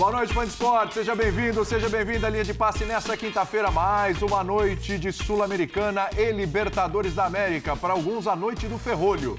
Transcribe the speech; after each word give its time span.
Boa 0.00 0.12
noite, 0.12 0.32
fã 0.32 0.44
de 0.44 0.50
esporte. 0.50 0.94
Seja 0.94 1.14
bem-vindo, 1.14 1.62
seja 1.62 1.86
bem-vinda 1.86 2.26
à 2.26 2.30
linha 2.30 2.42
de 2.42 2.54
passe 2.54 2.86
nesta 2.86 3.14
quinta-feira. 3.18 3.70
Mais 3.70 4.22
uma 4.22 4.42
noite 4.42 4.98
de 4.98 5.12
Sul-Americana 5.12 6.08
e 6.16 6.32
Libertadores 6.32 7.14
da 7.14 7.26
América. 7.26 7.76
Para 7.76 7.92
alguns, 7.92 8.26
a 8.26 8.34
noite 8.34 8.66
do 8.66 8.78
ferrolho. 8.78 9.38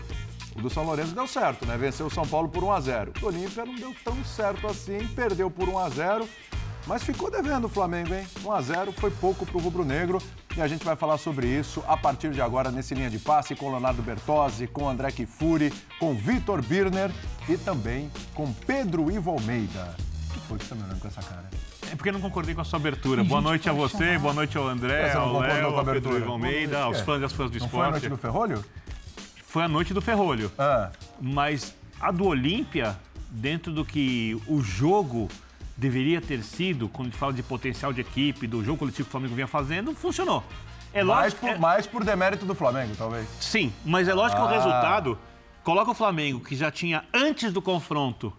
O 0.55 0.61
do 0.61 0.70
São 0.70 0.84
Lourenço 0.84 1.16
deu 1.16 1.25
certo, 1.25 1.66
né? 1.66 1.75
Venceu 1.78 2.05
o 2.05 2.11
São 2.11 2.28
Paulo 2.28 2.47
por 2.47 2.64
1 2.64 2.71
a 2.74 2.79
0. 2.79 3.14
O 3.24 3.25
Olímpia 3.25 3.66
não 3.66 3.74
deu 3.74 3.92
tão 4.05 4.24
certo 4.24 4.68
assim, 4.68 5.00
perdeu 5.16 5.50
por 5.50 5.68
1 5.68 5.79
a 5.79 5.89
0. 5.89 6.29
Mas 6.86 7.02
ficou 7.02 7.32
devendo 7.32 7.66
o 7.66 7.70
Flamengo, 7.70 8.14
hein? 8.14 8.28
1 8.46 8.52
a 8.52 8.62
0 8.62 8.91
foi 8.91 9.09
pouco 9.09 9.48
para 9.48 9.57
o 9.57 9.59
rubro-negro 9.59 10.20
e 10.56 10.62
a 10.62 10.68
gente 10.68 10.86
vai 10.86 10.96
falar 10.96 11.18
sobre 11.18 11.48
isso 11.48 11.84
a 11.87 11.98
partir 11.98 12.29
de 12.29 12.42
agora 12.42 12.70
nesse 12.70 12.93
linha 12.93 13.09
de 13.09 13.18
passe 13.18 13.56
com 13.56 13.71
Leonardo 13.71 14.04
Bertozzi, 14.04 14.68
com 14.68 14.87
André 14.87 15.12
Kifuri, 15.12 15.73
com 16.00 16.14
Vitor 16.14 16.62
Birner 16.62 17.09
e 17.50 17.57
também 17.57 18.12
com 18.36 18.54
Pedro 18.54 19.12
Ivo 19.12 19.32
Almeida 19.32 20.11
olhando 20.55 21.00
com 21.00 21.07
essa 21.07 21.21
cara? 21.21 21.50
É 21.91 21.96
porque 21.96 22.10
eu 22.10 22.14
não 22.14 22.21
concordei 22.21 22.55
com 22.55 22.61
a 22.61 22.64
sua 22.64 22.78
abertura. 22.79 23.23
Boa 23.23 23.42
noite 23.42 23.69
a 23.69 23.73
você, 23.73 24.18
boa 24.18 24.33
noite 24.33 24.57
ao 24.57 24.68
André, 24.68 25.14
ao 25.14 25.39
Léo, 25.39 25.78
ao 25.78 25.86
Pedro 25.86 26.18
Ivo 26.18 26.32
Almeida, 26.32 26.83
aos 26.83 27.01
fãs 27.01 27.21
e 27.21 27.25
às 27.25 27.32
fãs 27.32 27.50
do 27.50 27.59
não 27.59 27.65
esporte. 27.65 27.71
Foi 27.71 27.86
a 27.86 27.92
noite 27.92 28.09
do 28.09 28.18
Ferrolho? 28.18 28.65
Foi 29.45 29.64
a 29.64 29.68
noite 29.68 29.93
do 29.93 30.01
Ferrolho. 30.01 30.51
Ah. 30.57 30.92
Mas 31.19 31.75
a 32.00 32.11
do 32.11 32.25
Olímpia, 32.25 32.97
dentro 33.30 33.72
do 33.72 33.86
que 33.86 34.42
o 34.47 34.61
jogo 34.61 35.30
deveria 35.75 36.22
ter 36.22 36.44
sido, 36.44 36.88
quando 36.88 37.08
a 37.08 37.11
gente 37.11 37.20
fala 37.20 37.33
de 37.33 37.44
potencial 37.44 37.92
de 37.92 38.02
equipe, 38.02 38.47
do 38.47 38.64
jogo 38.64 38.78
coletivo 38.78 39.06
que 39.06 39.09
o 39.09 39.11
Flamengo 39.11 39.36
vinha 39.36 39.47
fazendo, 39.47 39.94
funcionou. 39.94 40.44
É 40.94 41.03
lógico, 41.03 41.14
mais, 41.14 41.33
por, 41.33 41.50
é... 41.50 41.58
mais 41.58 41.88
por 41.88 42.03
demérito 42.03 42.45
do 42.45 42.54
Flamengo, 42.54 42.94
talvez. 42.98 43.28
Sim, 43.39 43.73
mas 43.83 44.08
é 44.08 44.14
lógico 44.14 44.42
ah. 44.42 44.48
que 44.48 44.54
o 44.54 44.56
ah. 44.56 44.58
resultado 44.58 45.17
coloca 45.64 45.92
o 45.92 45.94
Flamengo, 45.94 46.39
que 46.39 46.56
já 46.56 46.72
tinha 46.72 47.04
antes 47.14 47.52
do 47.52 47.61
confronto 47.61 48.33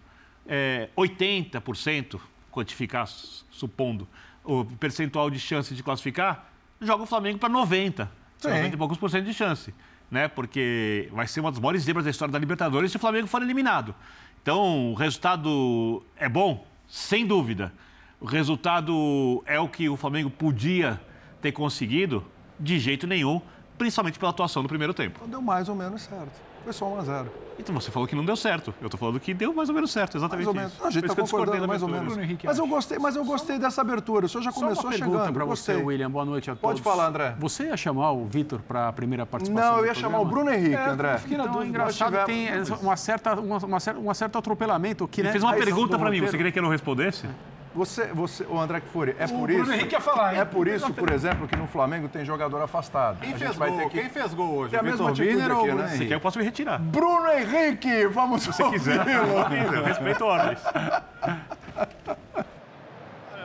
é, 0.47 0.89
80%, 0.97 2.19
quantificar, 2.51 3.07
supondo, 3.07 4.07
o 4.43 4.65
percentual 4.65 5.29
de 5.29 5.39
chance 5.39 5.73
de 5.73 5.81
classificar, 5.81 6.49
joga 6.81 7.03
o 7.03 7.05
Flamengo 7.05 7.39
para 7.39 7.49
90%. 7.49 8.07
Sim. 8.37 8.49
90 8.49 8.75
e 8.75 8.77
poucos 8.77 8.97
por 8.97 9.09
cento 9.09 9.25
de 9.25 9.33
chance. 9.33 9.73
Né? 10.11 10.27
Porque 10.27 11.09
vai 11.13 11.27
ser 11.27 11.39
uma 11.39 11.49
das 11.49 11.59
maiores 11.59 11.83
zebras 11.83 12.03
da 12.03 12.11
história 12.11 12.31
da 12.31 12.37
Libertadores 12.37 12.91
se 12.91 12.97
o 12.97 12.99
Flamengo 12.99 13.27
for 13.27 13.41
eliminado. 13.41 13.95
Então, 14.41 14.91
o 14.91 14.93
resultado 14.93 16.03
é 16.17 16.27
bom? 16.27 16.67
Sem 16.87 17.25
dúvida. 17.25 17.73
O 18.19 18.25
resultado 18.25 19.41
é 19.45 19.59
o 19.59 19.67
que 19.67 19.87
o 19.87 19.95
Flamengo 19.95 20.29
podia 20.29 20.99
ter 21.41 21.53
conseguido? 21.53 22.25
De 22.59 22.79
jeito 22.79 23.07
nenhum, 23.07 23.41
principalmente 23.77 24.19
pela 24.19 24.31
atuação 24.31 24.61
no 24.61 24.69
primeiro 24.69 24.93
tempo. 24.93 25.25
Deu 25.27 25.41
mais 25.41 25.67
ou 25.67 25.75
menos 25.75 26.03
certo. 26.03 26.39
Foi 26.63 26.71
só 26.71 26.85
1 26.85 26.97
a 26.97 27.03
0 27.03 27.31
Então 27.59 27.75
você 27.75 27.91
falou 27.91 28.07
que 28.07 28.15
não 28.15 28.23
deu 28.23 28.35
certo. 28.35 28.73
Eu 28.81 28.89
tô 28.89 28.97
falando 28.97 29.19
que 29.19 29.33
deu 29.33 29.53
mais 29.53 29.69
ou 29.69 29.75
menos 29.75 29.91
certo, 29.91 30.17
exatamente 30.17 30.45
mais 30.45 30.47
ou 30.47 30.53
menos. 30.53 30.73
Isso. 30.73 30.87
a 30.87 30.89
gente 30.89 31.07
tá 31.07 31.15
concordando 31.15 31.67
mais 31.67 31.83
ou 31.83 31.89
menos. 31.89 32.17
Henrique, 32.17 32.45
mas 32.45 32.57
eu 32.57 32.67
gostei, 32.67 32.97
mas 32.97 33.15
eu 33.15 33.25
gostei 33.25 33.59
dessa 33.59 33.81
abertura. 33.81 34.25
O 34.25 34.29
senhor 34.29 34.43
já 34.43 34.51
começou 34.51 34.83
Só 34.83 34.87
uma 34.87 34.97
chegando. 34.97 35.33
para 35.33 35.45
você, 35.45 35.75
William. 35.75 36.09
Boa 36.09 36.25
noite 36.25 36.49
a 36.49 36.55
todos. 36.55 36.79
Pode 36.79 36.81
falar, 36.81 37.07
André. 37.07 37.35
Você 37.39 37.65
ia 37.65 37.77
chamar 37.77 38.11
o 38.11 38.25
Vitor 38.25 38.61
para 38.61 38.87
a 38.87 38.93
primeira 38.93 39.25
participação? 39.25 39.71
Não, 39.71 39.79
eu 39.79 39.85
ia 39.85 39.93
chamar 39.93 40.19
o 40.19 40.25
Bruno 40.25 40.49
Henrique, 40.49 40.75
é, 40.75 40.89
André. 40.89 41.17
Fiquei 41.17 41.37
na 41.37 41.43
então, 41.43 41.53
dúvida. 41.55 41.69
Engraçado, 41.69 42.25
tem 42.25 42.47
uma 42.81 42.95
certa, 42.95 43.33
uma, 43.39 43.57
uma, 43.57 43.77
um 43.77 44.13
certo 44.13 44.37
atropelamento 44.37 45.03
né? 45.03 45.09
Ele 45.17 45.31
fez 45.31 45.43
uma 45.43 45.53
pergunta 45.53 45.97
para 45.97 46.09
mim. 46.09 46.21
Você 46.21 46.37
queria 46.37 46.51
que 46.51 46.59
eu 46.59 46.63
não 46.63 46.69
respondesse? 46.69 47.27
Você, 47.75 48.05
você, 48.13 48.43
o 48.43 48.59
André 48.59 48.81
Kfouri, 48.81 49.15
é 49.17 49.25
o 49.25 49.29
por 49.29 49.47
Bruno 49.47 49.63
isso. 49.63 49.71
Henrique 49.71 49.89
quer 49.89 50.01
falar, 50.01 50.33
hein? 50.33 50.41
É 50.41 50.45
por 50.45 50.67
isso, 50.67 50.93
por 50.93 51.11
exemplo, 51.11 51.47
que 51.47 51.55
no 51.55 51.65
Flamengo 51.65 52.07
tem 52.07 52.23
jogador 52.23 52.61
afastado. 52.61 53.17
Quem, 53.19 53.35
fez 53.35 53.57
gol? 53.57 53.89
Que... 53.89 53.99
Quem 53.99 54.09
fez 54.09 54.33
gol 54.33 54.55
hoje? 54.55 54.71
Tem 54.71 54.79
a 54.79 54.83
mesma 54.83 55.09
atitude 55.09 55.41
aqui, 55.41 55.51
ou 55.51 55.75
né? 55.75 55.87
Se 55.87 56.05
quer, 56.05 56.13
eu 56.13 56.19
posso 56.19 56.37
me 56.37 56.45
retirar. 56.45 56.79
Bruno 56.79 57.27
Henrique, 57.31 58.05
vamos 58.07 58.43
Se 58.43 58.53
você 58.53 58.63
quiser. 58.69 59.03
eu 59.07 59.83
respeito 59.83 60.23
ordens. 60.23 60.59
Cara, 60.61 61.03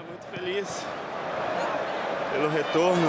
muito 0.06 0.26
feliz 0.30 0.86
pelo 2.32 2.50
retorno. 2.50 3.08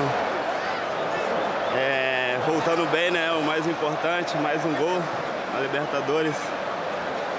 É, 1.76 2.40
voltando 2.46 2.90
bem, 2.92 3.12
né? 3.12 3.32
O 3.34 3.44
mais 3.44 3.68
importante, 3.68 4.38
mais 4.38 4.64
um 4.66 4.74
gol 4.74 5.02
na 5.54 5.60
Libertadores. 5.60 6.36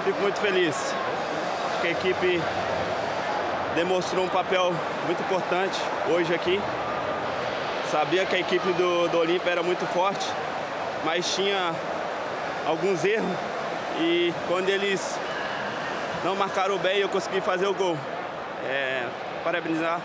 Fico 0.04 0.20
muito 0.20 0.38
feliz. 0.38 0.94
Acho 1.70 1.80
que 1.80 1.88
a 1.88 1.91
equipe 1.92 2.42
demonstrou 3.75 4.25
um 4.25 4.28
papel 4.28 4.72
muito 5.06 5.22
importante 5.22 5.78
hoje 6.08 6.34
aqui. 6.34 6.60
Sabia 7.91 8.25
que 8.25 8.36
a 8.36 8.38
equipe 8.38 8.72
do, 8.72 9.08
do 9.08 9.19
Olímpia 9.19 9.50
era 9.50 9.62
muito 9.62 9.84
forte, 9.86 10.26
mas 11.04 11.34
tinha 11.34 11.75
alguns 12.66 13.04
erros 13.04 13.36
e 13.98 14.32
quando 14.47 14.69
eles 14.69 15.19
não 16.25 16.36
marcaram 16.36 16.78
bem 16.78 16.98
eu 16.98 17.09
consegui 17.09 17.41
fazer 17.41 17.66
o 17.66 17.75
gol. 17.75 17.97
É, 18.64 19.09
parabenizar 19.42 20.00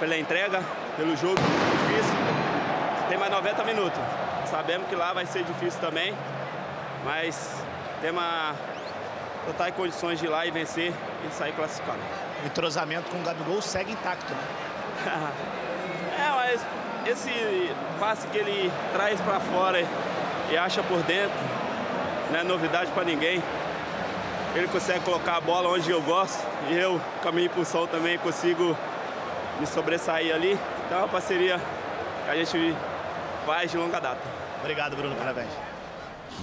pela 0.00 0.16
entrega, 0.18 0.60
pelo 0.96 1.16
jogo 1.16 1.36
difícil. 1.36 2.16
Tem 3.08 3.16
mais 3.16 3.30
90 3.30 3.64
minutos. 3.64 4.00
Sabemos 4.50 4.88
que 4.88 4.96
lá 4.96 5.12
vai 5.12 5.24
ser 5.26 5.44
difícil 5.44 5.80
também, 5.80 6.14
mas 7.04 7.62
temos 8.00 8.22
totais 9.46 9.74
condições 9.74 10.18
de 10.18 10.26
ir 10.26 10.28
lá 10.28 10.44
e 10.44 10.50
vencer 10.50 10.92
e 11.26 11.32
sair 11.32 11.52
classificado 11.52 12.00
o 12.42 12.46
entrosamento 12.46 13.10
com 13.10 13.18
o 13.18 13.22
Gabigol 13.22 13.60
segue 13.62 13.92
intacto, 13.92 14.32
né? 14.32 14.40
é, 16.18 16.30
mas 16.30 16.60
esse 17.06 17.30
passe 18.00 18.26
que 18.28 18.38
ele 18.38 18.72
traz 18.92 19.20
para 19.20 19.40
fora 19.40 19.80
e 20.50 20.56
acha 20.56 20.82
por 20.82 21.02
dentro, 21.02 21.38
não 22.30 22.40
é 22.40 22.42
novidade 22.42 22.90
para 22.92 23.04
ninguém. 23.04 23.42
Ele 24.54 24.68
consegue 24.68 25.00
colocar 25.00 25.36
a 25.36 25.40
bola 25.40 25.68
onde 25.68 25.90
eu 25.90 26.00
gosto 26.02 26.42
e 26.68 26.74
eu, 26.74 27.00
com 27.22 27.28
a 27.28 27.32
minha 27.32 27.46
impulsão 27.46 27.86
também, 27.86 28.18
consigo 28.18 28.76
me 29.60 29.66
sobressair 29.66 30.34
ali. 30.34 30.58
Então 30.86 30.98
é 30.98 31.00
uma 31.02 31.08
parceria 31.08 31.60
que 32.24 32.30
a 32.30 32.36
gente 32.36 32.74
faz 33.44 33.70
de 33.70 33.76
longa 33.76 34.00
data. 34.00 34.22
Obrigado, 34.60 34.96
Bruno. 34.96 35.14
Parabéns. 35.14 35.75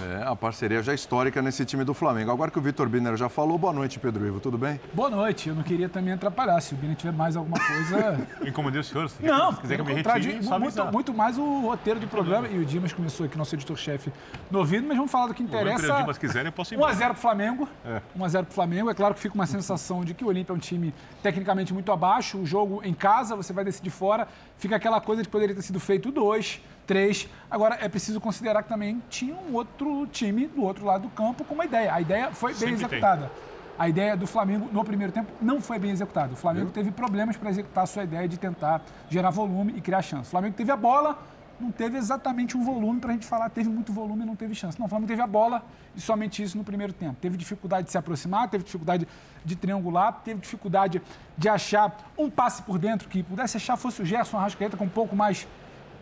É, 0.02 0.24
a 0.26 0.36
parceria 0.36 0.82
já 0.82 0.94
histórica 0.94 1.42
nesse 1.42 1.64
time 1.66 1.84
do 1.84 1.94
Flamengo. 1.94 2.32
Agora 2.32 2.50
que 2.50 2.58
o 2.58 2.62
Vitor 2.62 2.90
Biner 2.90 3.16
já 3.16 3.30
falou, 3.30 3.58
boa 3.58 3.74
noite, 3.74 4.00
Pedro 4.00 4.26
Ivo, 4.26 4.40
tudo 4.40 4.58
bem? 4.58 4.80
Boa 4.94 5.10
noite, 5.10 5.50
eu 5.50 5.56
não 5.56 5.62
queria 5.62 5.88
também 5.88 6.14
atrapalhar. 6.14 6.60
Se 6.62 6.74
o 6.74 6.78
Biner 6.78 6.96
tiver 6.96 7.12
mais 7.12 7.36
alguma 7.36 7.60
coisa. 7.60 8.28
Incomodei 8.46 8.82
o 8.82 8.84
senhor? 8.84 9.10
Se 9.10 9.24
não, 9.24 9.54
quiser 9.54 9.76
que 9.76 9.82
eu 9.82 9.86
me 9.86 9.94
retire, 9.94 10.42
muito, 10.42 10.86
muito, 10.92 11.14
mais 11.14 11.38
o 11.38 11.62
roteiro 11.62 12.00
do 12.00 12.08
programa. 12.08 12.48
E 12.48 12.58
o 12.58 12.66
Dimas 12.66 12.92
começou 12.92 13.26
aqui, 13.26 13.38
nosso 13.38 13.56
editor-chefe, 13.56 14.12
no 14.50 14.60
ouvido, 14.60 14.88
mas 14.88 14.98
vamos 14.98 15.12
falar 15.12 15.28
do 15.28 15.34
que 15.34 15.44
interessa. 15.44 15.86
Se 15.86 15.92
o 15.92 15.98
Dimas 15.98 16.18
quiser, 16.18 16.46
eu 16.46 16.52
posso 16.52 16.74
ir 16.74 16.78
1x0 16.78 17.06
pro 17.10 17.16
Flamengo. 17.16 17.70
É. 17.86 18.02
1x0 18.18 18.46
pro 18.46 18.54
Flamengo. 18.54 18.90
É 18.90 18.94
claro 18.94 19.14
que 19.14 19.20
fica 19.20 19.36
uma 19.36 19.46
sensação 19.46 20.04
de 20.04 20.14
que 20.14 20.24
o 20.24 20.28
Olímpia 20.28 20.54
é 20.54 20.56
um 20.56 20.60
time 20.60 20.94
tecnicamente 21.22 21.74
muito 21.74 21.92
abaixo. 21.92 22.40
O 22.40 22.46
jogo 22.46 22.82
em 22.84 22.94
casa, 22.94 23.36
você 23.36 23.54
vai 23.54 23.64
decidir 23.64 23.92
fora. 23.92 24.28
Fica 24.58 24.76
aquela 24.76 25.00
coisa 25.00 25.22
de 25.22 25.30
poderia 25.30 25.56
ter 25.56 25.62
sido 25.62 25.80
feito 25.80 26.12
dois 26.12 26.60
três. 26.86 27.28
Agora, 27.50 27.78
é 27.82 27.90
preciso 27.90 28.20
considerar 28.20 28.64
que 28.64 28.70
também 28.70 29.02
tinha 29.10 29.36
um 29.36 29.54
outro 29.54 30.08
time 30.08 30.48
do 30.48 30.64
outro 30.64 30.86
lado 30.86 31.04
do 31.04 31.10
campo 31.10 31.44
com 31.44 31.54
uma 31.54 31.66
ideia. 31.66 31.94
A 31.94 32.02
ideia 32.02 32.32
foi 32.32 32.52
bem 32.52 32.60
Sempre 32.60 32.76
executada. 32.76 33.28
Tem. 33.28 33.54
A 33.78 33.90
ideia 33.90 34.16
do 34.16 34.28
Flamengo 34.28 34.70
no 34.72 34.84
primeiro 34.84 35.12
tempo 35.12 35.32
não 35.42 35.60
foi 35.60 35.80
bem 35.80 35.92
executada. 35.92 36.34
O 36.34 36.36
Flamengo 36.36 36.70
teve 36.70 36.92
problemas 36.92 37.36
para 37.36 37.50
executar 37.50 37.86
a 37.86 37.88
sua 37.88 38.04
ideia 38.04 38.28
de 38.28 38.38
tentar 38.38 38.82
gerar 39.10 39.32
volume 39.32 39.74
e 39.76 39.82
criar 39.82 40.02
chance. 40.02 40.28
O 40.28 40.32
Flamengo 40.32 40.56
teve 40.56 40.72
a 40.72 40.78
bola, 40.78 41.18
não 41.60 41.72
teve 41.72 41.98
exatamente 41.98 42.56
um 42.56 42.64
volume 42.64 43.00
para 43.00 43.10
a 43.10 43.14
gente 43.14 43.26
falar, 43.26 43.50
teve 43.50 43.70
muito 43.70 43.92
volume 43.92 44.24
e 44.24 44.26
não 44.26 44.36
teve 44.36 44.54
chance. 44.54 44.78
Não, 44.78 44.86
o 44.86 44.90
Flamengo 44.90 45.08
teve 45.08 45.22
a 45.24 45.28
bola 45.28 45.64
e 45.96 46.02
somente 46.02 46.44
isso 46.44 46.56
no 46.56 46.64
primeiro 46.64 46.94
tempo. 46.94 47.16
Teve 47.20 47.36
dificuldade 47.36 47.86
de 47.86 47.92
se 47.92 47.98
aproximar, 47.98 48.48
teve 48.48 48.64
dificuldade 48.64 49.08
de 49.44 49.56
triangular, 49.56 50.22
teve 50.24 50.40
dificuldade 50.40 51.02
de 51.36 51.50
achar 51.50 52.12
um 52.16 52.30
passe 52.30 52.62
por 52.62 52.78
dentro 52.78 53.10
que 53.10 53.24
pudesse 53.24 53.58
achar 53.58 53.76
fosse 53.76 54.02
o 54.02 54.06
Gerson 54.06 54.38
Arrascaeta 54.38 54.78
com 54.78 54.86
um 54.86 54.90
pouco 54.90 55.16
mais 55.16 55.48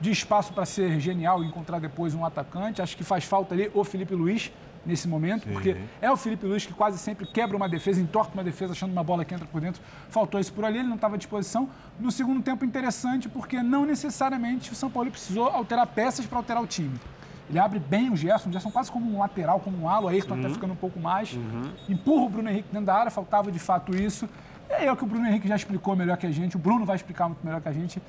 de 0.01 0.11
espaço 0.11 0.51
para 0.51 0.65
ser 0.65 0.99
genial 0.99 1.43
e 1.43 1.47
encontrar 1.47 1.79
depois 1.79 2.15
um 2.15 2.25
atacante. 2.25 2.81
Acho 2.81 2.97
que 2.97 3.03
faz 3.03 3.23
falta 3.23 3.53
ali 3.53 3.71
o 3.73 3.83
Felipe 3.83 4.15
Luiz 4.15 4.51
nesse 4.83 5.07
momento, 5.07 5.43
Sim. 5.43 5.53
porque 5.53 5.77
é 6.01 6.11
o 6.11 6.17
Felipe 6.17 6.45
Luiz 6.45 6.65
que 6.65 6.73
quase 6.73 6.97
sempre 6.97 7.25
quebra 7.27 7.55
uma 7.55 7.69
defesa, 7.69 8.01
entorta 8.01 8.33
uma 8.33 8.43
defesa 8.43 8.73
achando 8.73 8.91
uma 8.91 9.03
bola 9.03 9.23
que 9.23 9.33
entra 9.33 9.45
por 9.45 9.61
dentro. 9.61 9.79
Faltou 10.09 10.39
isso 10.39 10.51
por 10.51 10.65
ali, 10.65 10.79
ele 10.79 10.87
não 10.87 10.95
estava 10.95 11.15
à 11.15 11.17
disposição. 11.17 11.69
No 11.99 12.11
segundo 12.11 12.41
tempo, 12.41 12.65
interessante, 12.65 13.29
porque 13.29 13.61
não 13.61 13.85
necessariamente 13.85 14.71
o 14.71 14.75
São 14.75 14.89
Paulo 14.89 15.11
precisou 15.11 15.47
alterar 15.47 15.85
peças 15.85 16.25
para 16.25 16.39
alterar 16.39 16.63
o 16.63 16.67
time. 16.67 16.99
Ele 17.47 17.59
abre 17.59 17.79
bem 17.79 18.09
o 18.09 18.15
Gerson, 18.15 18.49
o 18.49 18.51
Gerson 18.51 18.71
quase 18.71 18.91
como 18.91 19.13
um 19.13 19.19
lateral, 19.19 19.59
como 19.59 19.83
um 19.83 19.89
alo, 19.89 20.07
Ayrton 20.07 20.35
uhum. 20.35 20.39
até 20.39 20.49
ficando 20.49 20.73
um 20.73 20.77
pouco 20.77 20.99
mais. 20.99 21.33
Uhum. 21.33 21.71
Empurra 21.87 22.25
o 22.25 22.29
Bruno 22.29 22.49
Henrique 22.49 22.69
dentro 22.71 22.87
da 22.87 22.95
área, 22.95 23.11
faltava 23.11 23.51
de 23.51 23.59
fato 23.59 23.95
isso. 23.95 24.27
E 24.69 24.85
é 24.85 24.91
o 24.91 24.95
que 24.95 25.03
o 25.03 25.07
Bruno 25.07 25.27
Henrique 25.27 25.47
já 25.47 25.55
explicou 25.55 25.95
melhor 25.95 26.15
que 26.17 26.25
a 26.25 26.31
gente, 26.31 26.55
o 26.55 26.59
Bruno 26.59 26.85
vai 26.85 26.95
explicar 26.95 27.27
muito 27.27 27.45
melhor 27.45 27.61
que 27.61 27.67
a 27.67 27.73
gente 27.73 28.01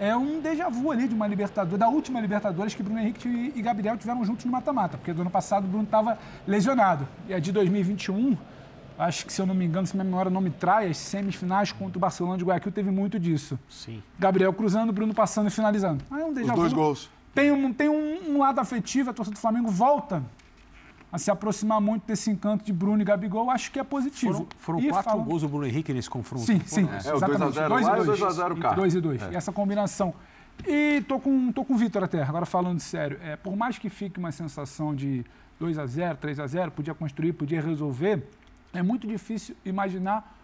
é 0.00 0.16
um 0.16 0.40
déjà 0.40 0.68
vu 0.68 0.90
ali 0.90 1.08
de 1.08 1.14
uma 1.14 1.26
Libertadores, 1.26 1.78
da 1.78 1.88
última 1.88 2.20
Libertadores 2.20 2.74
que 2.74 2.82
Bruno 2.82 3.00
Henrique 3.00 3.52
e 3.54 3.60
Gabriel 3.60 3.96
tiveram 3.96 4.24
juntos 4.24 4.44
no 4.44 4.52
mata-mata, 4.52 4.96
porque 4.96 5.12
do 5.12 5.22
ano 5.22 5.30
passado 5.30 5.64
o 5.64 5.68
Bruno 5.68 5.84
estava 5.84 6.18
lesionado. 6.46 7.06
E 7.28 7.34
a 7.34 7.38
de 7.38 7.50
2021, 7.52 8.36
acho 8.98 9.26
que 9.26 9.32
se 9.32 9.40
eu 9.40 9.46
não 9.46 9.54
me 9.54 9.64
engano, 9.64 9.86
se 9.86 9.94
minha 9.94 10.04
memória 10.04 10.30
não 10.30 10.40
me 10.40 10.50
trai, 10.50 10.88
as 10.88 10.96
semifinais 10.98 11.72
contra 11.72 11.98
o 11.98 12.00
Barcelona 12.00 12.38
de 12.38 12.44
Guayaquil 12.44 12.72
teve 12.72 12.90
muito 12.90 13.18
disso. 13.18 13.58
Sim. 13.68 14.02
Gabriel 14.18 14.52
cruzando, 14.52 14.92
Bruno 14.92 15.12
passando 15.12 15.48
e 15.48 15.50
finalizando. 15.50 16.04
Ah, 16.10 16.20
é 16.20 16.24
um 16.24 16.32
déjà 16.32 16.52
Os 16.52 16.58
dois 16.58 16.72
gols. 16.72 17.10
Tem, 17.34 17.52
um, 17.52 17.72
tem 17.72 17.88
um, 17.88 18.34
um 18.34 18.38
lado 18.38 18.60
afetivo, 18.60 19.10
a 19.10 19.12
torcida 19.12 19.34
do 19.36 19.40
Flamengo 19.40 19.70
volta 19.70 20.22
a 21.10 21.18
se 21.18 21.30
aproximar 21.30 21.80
muito 21.80 22.06
desse 22.06 22.30
encanto 22.30 22.64
de 22.64 22.72
Bruno 22.72 23.00
e 23.00 23.04
Gabigol, 23.04 23.50
acho 23.50 23.72
que 23.72 23.78
é 23.78 23.84
positivo. 23.84 24.46
Foram, 24.58 24.80
foram 24.80 24.90
quatro 24.90 25.22
gols 25.22 25.42
do 25.42 25.48
Bruno 25.48 25.66
Henrique 25.66 25.92
nesse 25.92 26.10
confronto. 26.10 26.44
Sim, 26.44 26.60
sim. 26.66 26.88
É, 27.04 27.14
o 27.14 27.20
2 27.20 27.42
a 27.42 27.50
0 27.50 27.68
Dois 27.68 27.86
lá 27.86 27.98
e 27.98 28.02
e 28.02 28.04
dois. 28.04 28.20
2 28.20 28.22
a 28.22 28.30
0 28.30 28.56
cá. 28.56 28.72
2 28.72 28.94
e 28.94 29.00
2. 29.00 29.22
É. 29.22 29.34
Essa 29.34 29.52
combinação. 29.52 30.14
E 30.66 31.02
tô 31.08 31.18
com, 31.18 31.52
tô 31.52 31.64
com 31.64 31.74
o 31.74 31.76
Vitor 31.76 32.02
até, 32.04 32.22
agora 32.22 32.44
falando 32.44 32.80
sério. 32.80 33.18
É, 33.22 33.36
por 33.36 33.56
mais 33.56 33.78
que 33.78 33.88
fique 33.88 34.18
uma 34.18 34.32
sensação 34.32 34.94
de 34.94 35.24
2 35.58 35.78
a 35.78 35.86
0 35.86 36.18
3 36.18 36.40
a 36.40 36.46
0 36.46 36.70
podia 36.72 36.94
construir, 36.94 37.32
podia 37.32 37.60
resolver, 37.60 38.28
é 38.72 38.82
muito 38.82 39.06
difícil 39.06 39.56
imaginar 39.64 40.36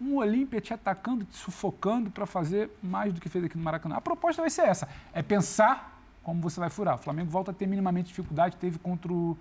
um 0.00 0.16
Olímpia 0.16 0.60
te 0.60 0.74
atacando, 0.74 1.24
te 1.24 1.36
sufocando 1.36 2.10
para 2.10 2.26
fazer 2.26 2.70
mais 2.82 3.12
do 3.12 3.20
que 3.20 3.28
fez 3.28 3.44
aqui 3.44 3.56
no 3.56 3.62
Maracanã. 3.62 3.96
A 3.96 4.00
proposta 4.00 4.42
vai 4.42 4.50
ser 4.50 4.62
essa, 4.62 4.88
é 5.12 5.22
pensar 5.22 6.00
como 6.22 6.40
você 6.40 6.60
vai 6.60 6.70
furar. 6.70 6.96
O 6.96 6.98
Flamengo 6.98 7.30
volta 7.30 7.50
a 7.50 7.54
ter 7.54 7.66
minimamente 7.66 8.08
dificuldade, 8.08 8.56
teve 8.56 8.78
contra 8.78 9.12
o 9.12 9.36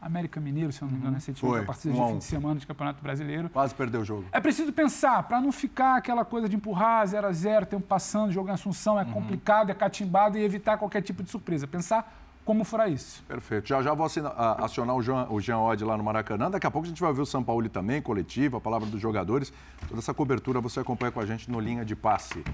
América 0.00 0.40
Mineiro, 0.40 0.72
se 0.72 0.82
eu 0.82 0.86
não 0.86 0.92
me 0.94 1.00
engano, 1.00 1.14
recentemente, 1.14 1.40
Foi, 1.40 1.60
a 1.60 1.64
partida 1.64 1.94
um 1.94 2.02
a 2.02 2.06
de 2.06 2.12
fim 2.12 2.18
de 2.18 2.24
semana 2.24 2.60
de 2.60 2.66
Campeonato 2.66 3.02
Brasileiro. 3.02 3.48
Quase 3.50 3.74
perdeu 3.74 4.02
o 4.02 4.04
jogo. 4.04 4.24
É 4.30 4.40
preciso 4.40 4.72
pensar, 4.72 5.22
para 5.24 5.40
não 5.40 5.50
ficar 5.50 5.96
aquela 5.96 6.24
coisa 6.24 6.48
de 6.48 6.54
empurrar 6.56 7.06
0 7.06 7.26
a 7.26 7.32
0 7.32 7.66
tempo 7.66 7.86
passando, 7.86 8.30
jogo 8.32 8.48
em 8.48 8.52
Assunção, 8.52 8.98
é 9.00 9.04
complicado, 9.04 9.70
é 9.70 9.74
catimbado 9.74 10.38
e 10.38 10.44
evitar 10.44 10.76
qualquer 10.78 11.02
tipo 11.02 11.22
de 11.22 11.30
surpresa. 11.30 11.66
Pensar 11.66 12.12
como 12.44 12.62
furar 12.62 12.88
isso. 12.88 13.24
Perfeito. 13.26 13.66
Já 13.66 13.82
já 13.82 13.92
vou 13.92 14.06
assina- 14.06 14.28
a- 14.28 14.64
acionar 14.66 14.94
o 14.94 15.02
Jean, 15.02 15.26
o 15.28 15.40
Jean 15.40 15.58
Odd 15.58 15.82
lá 15.84 15.96
no 15.96 16.04
Maracanã. 16.04 16.48
Daqui 16.48 16.66
a 16.66 16.70
pouco 16.70 16.86
a 16.86 16.88
gente 16.88 17.00
vai 17.00 17.12
ver 17.12 17.22
o 17.22 17.26
São 17.26 17.42
Paulo 17.42 17.68
também, 17.68 18.00
coletivo, 18.00 18.56
a 18.56 18.60
palavra 18.60 18.88
dos 18.88 19.00
jogadores. 19.00 19.52
Toda 19.88 19.98
essa 19.98 20.14
cobertura 20.14 20.60
você 20.60 20.78
acompanha 20.78 21.10
com 21.10 21.18
a 21.18 21.26
gente 21.26 21.50
no 21.50 21.58
Linha 21.58 21.84
de 21.84 21.96
Passe. 21.96 22.44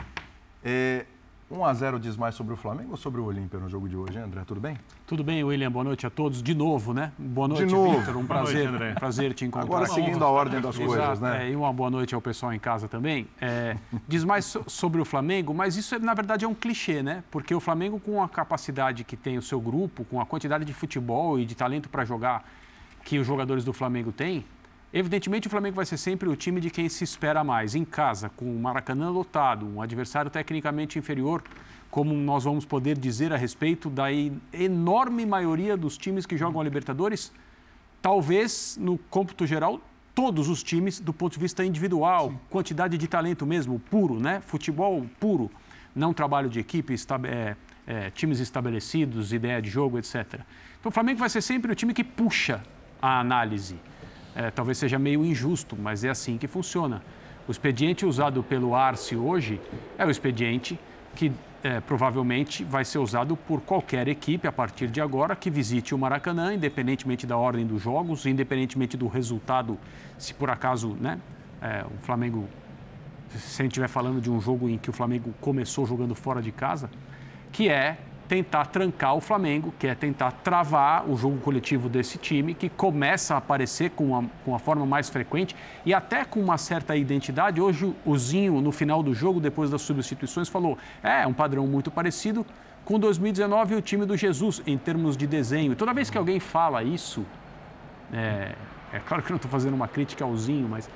É, 0.65 1.05
1 1.52 1.64
a 1.66 1.75
0 1.75 2.00
diz 2.00 2.16
mais 2.16 2.34
sobre 2.34 2.54
o 2.54 2.56
Flamengo 2.56 2.93
ou 2.93 2.96
sobre 2.96 3.20
o 3.20 3.25
Olímpia 3.26 3.58
no 3.60 3.69
jogo 3.69 3.87
de 3.87 3.94
hoje, 3.94 4.19
André? 4.19 4.43
Tudo 4.46 4.58
bem? 4.58 4.78
Tudo 5.06 5.22
bem, 5.22 5.44
William? 5.44 5.70
Boa 5.70 5.84
noite 5.84 6.06
a 6.06 6.10
todos. 6.10 6.43
De 6.43 6.54
novo, 6.54 6.94
né? 6.94 7.12
Boa 7.19 7.46
noite, 7.46 7.70
novo. 7.70 7.99
Vitor. 7.99 8.16
Um 8.16 8.25
Boa 8.25 8.38
noite, 8.40 8.52
prazer, 8.52 8.69
André. 8.69 8.94
prazer 8.94 9.34
te 9.34 9.44
encontrar. 9.44 9.66
Agora 9.66 9.87
seguindo 9.87 10.25
a 10.25 10.28
ordem 10.31 10.62
das 10.62 10.75
coisas, 10.78 10.96
Exato, 10.96 11.20
né? 11.20 11.46
é, 11.46 11.50
e 11.50 11.56
uma 11.56 11.70
boa 11.70 11.90
noite 11.90 12.14
ao 12.14 12.22
pessoal 12.22 12.54
em 12.54 12.58
casa 12.58 12.88
também. 12.88 13.28
É, 13.38 13.76
diz 14.08 14.25
mais 14.25 14.46
so- 14.46 14.64
sobre 14.66 14.99
o 15.00 15.04
Flamengo, 15.04 15.52
mas 15.52 15.76
isso 15.76 15.99
na 15.99 16.14
verdade 16.14 16.46
é 16.46 16.49
um 16.49 16.54
clichê, 16.54 17.02
né? 17.02 17.22
Porque 17.31 17.55
o 17.55 17.60
Flamengo, 17.60 18.00
com 18.00 18.22
a 18.22 18.28
capacidade 18.31 19.05
que 19.05 19.14
tem 19.16 19.37
o 19.37 19.43
seu 19.43 19.60
grupo, 19.60 20.05
com 20.06 20.20
a 20.22 20.25
quantidade 20.25 20.64
de 20.64 20.72
futebol 20.72 21.38
e 21.38 21.44
de 21.44 21.55
talento 21.55 21.90
para 21.90 22.02
jogar 22.06 22.48
que 23.05 23.19
os 23.19 23.26
jogadores 23.26 23.62
do 23.62 23.75
Flamengo 23.75 24.10
têm, 24.10 24.43
evidentemente 24.93 25.47
o 25.47 25.50
Flamengo 25.50 25.77
vai 25.77 25.87
ser 25.87 25.97
sempre 25.97 26.29
o 26.29 26.37
time 26.37 26.61
de 26.61 26.71
quem 26.71 26.89
se 26.89 27.03
espera 27.05 27.43
mais. 27.43 27.75
Em 27.75 27.85
casa, 27.85 28.29
com 28.31 28.44
o 28.44 28.59
Maracanã 28.59 29.11
lotado, 29.11 29.67
um 29.67 29.81
adversário 29.81 30.31
tecnicamente 30.31 30.99
inferior, 30.99 31.43
como 31.91 32.15
nós 32.15 32.44
vamos 32.44 32.65
poder 32.65 32.97
dizer 32.99 33.33
a 33.33 33.37
respeito 33.37 33.91
da 33.91 34.06
enorme 34.53 35.27
maioria 35.27 35.77
dos 35.77 35.97
times 35.99 36.25
que 36.27 36.37
jogam 36.37 36.61
a 36.61 36.65
Libertadores, 36.65 37.33
talvez 38.00 38.77
no 38.81 38.99
cômputo 38.99 39.47
geral 39.47 39.81
todos 40.15 40.49
os 40.49 40.62
times 40.62 41.00
do 41.00 41.12
ponto 41.12 41.33
de 41.33 41.39
vista 41.39 41.65
individual, 41.65 42.35
quantidade 42.50 42.99
de 42.99 43.09
talento 43.09 43.47
mesmo, 43.47 43.79
puro, 43.79 44.19
né? 44.21 44.43
Futebol 44.47 45.06
puro, 45.19 45.50
não 45.94 46.12
trabalho 46.12 46.50
de 46.50 46.61
equipe, 46.61 46.93
esta- 46.93 47.19
é, 47.25 47.56
é, 47.87 48.11
times 48.11 48.39
estabelecidos, 48.39 49.33
ideia 49.33 49.61
de 49.62 49.71
jogo, 49.71 49.99
etc. 49.99 50.41
Então 50.79 50.91
o 50.91 50.91
Flamengo 50.91 51.19
vai 51.19 51.31
ser 51.31 51.41
sempre 51.41 51.73
o 51.73 51.75
time 51.75 51.94
que 51.94 52.05
puxa 52.05 52.62
a 53.00 53.21
análise. 53.21 53.77
É, 54.34 54.50
talvez 54.50 54.79
seja 54.79 54.99
meio 54.99 55.25
injusto, 55.25 55.76
mas 55.76 56.05
é 56.05 56.11
assim 56.11 56.38
que 56.38 56.46
funciona. 56.46 57.02
O 57.46 57.50
expediente 57.50 58.06
usado 58.06 58.43
pelo 58.43 58.75
Arce 58.75 59.17
hoje 59.17 59.61
é 59.99 60.06
o 60.06 60.11
expediente 60.11 60.79
que 61.14 61.32
é, 61.62 61.81
provavelmente 61.81 62.64
vai 62.64 62.84
ser 62.84 62.99
usado 62.99 63.37
por 63.37 63.61
qualquer 63.61 64.08
equipe 64.08 64.49
a 64.49 64.52
partir 64.52 64.88
de 64.88 65.00
agora 65.00 65.37
que 65.37 65.50
visite 65.50 65.94
o 65.94 65.99
Maracanã, 65.99 66.55
independentemente 66.55 67.26
da 67.26 67.37
ordem 67.37 67.67
dos 67.67 67.82
jogos, 67.82 68.26
independentemente 68.26 68.96
do 68.96 69.06
resultado, 69.06 69.79
se 70.19 70.34
por 70.34 70.50
acaso 70.50 70.96
né, 71.00 71.20
é, 71.61 71.84
o 71.84 72.02
Flamengo, 72.02 72.49
se 73.31 73.61
a 73.61 73.64
gente 73.64 73.73
estiver 73.73 73.88
falando 73.88 74.20
de 74.20 74.31
um 74.31 74.40
jogo 74.40 74.69
em 74.69 74.79
que 74.79 74.90
o 74.90 74.93
Flamengo 74.93 75.32
começou 75.40 75.87
jogando 75.87 76.14
fora 76.14 76.43
de 76.43 76.50
casa, 76.50 76.90
que 77.52 77.69
é 77.69 77.99
tentar 78.32 78.64
trancar 78.64 79.14
o 79.14 79.20
Flamengo, 79.20 79.75
que 79.79 79.87
é 79.87 79.94
tentar 79.94 80.32
travar 80.32 81.06
o 81.06 81.14
jogo 81.19 81.37
coletivo 81.40 81.87
desse 81.87 82.17
time, 82.17 82.55
que 82.55 82.70
começa 82.70 83.34
a 83.34 83.37
aparecer 83.37 83.90
com 83.90 84.06
uma, 84.06 84.23
com 84.43 84.52
uma 84.52 84.58
forma 84.58 84.87
mais 84.87 85.11
frequente 85.11 85.55
e 85.84 85.93
até 85.93 86.25
com 86.25 86.40
uma 86.40 86.56
certa 86.56 86.96
identidade. 86.96 87.61
Hoje 87.61 87.94
o 88.06 88.17
Zinho, 88.17 88.58
no 88.62 88.73
final 88.73 89.02
do 89.02 89.12
jogo, 89.12 89.38
depois 89.38 89.69
das 89.69 89.82
substituições, 89.82 90.49
falou: 90.49 90.79
é, 91.02 91.26
um 91.26 91.34
padrão 91.34 91.67
muito 91.67 91.90
parecido 91.90 92.46
com 92.87 92.99
2019 92.99 93.75
e 93.75 93.76
o 93.76 93.82
time 93.82 94.06
do 94.06 94.17
Jesus, 94.17 94.62
em 94.67 94.79
termos 94.79 95.14
de 95.14 95.26
desenho. 95.26 95.76
Toda 95.76 95.93
vez 95.93 96.08
que 96.08 96.17
alguém 96.17 96.40
fala 96.40 96.82
isso, 96.82 97.26
é, 98.11 98.55
é 98.94 98.99
claro 99.00 99.23
que 99.23 99.29
eu 99.29 99.34
não 99.34 99.37
estou 99.37 99.50
fazendo 99.50 99.75
uma 99.75 99.88
crítica 99.88 100.25
ao 100.25 100.34
Zinho, 100.38 100.67
mas 100.70 100.88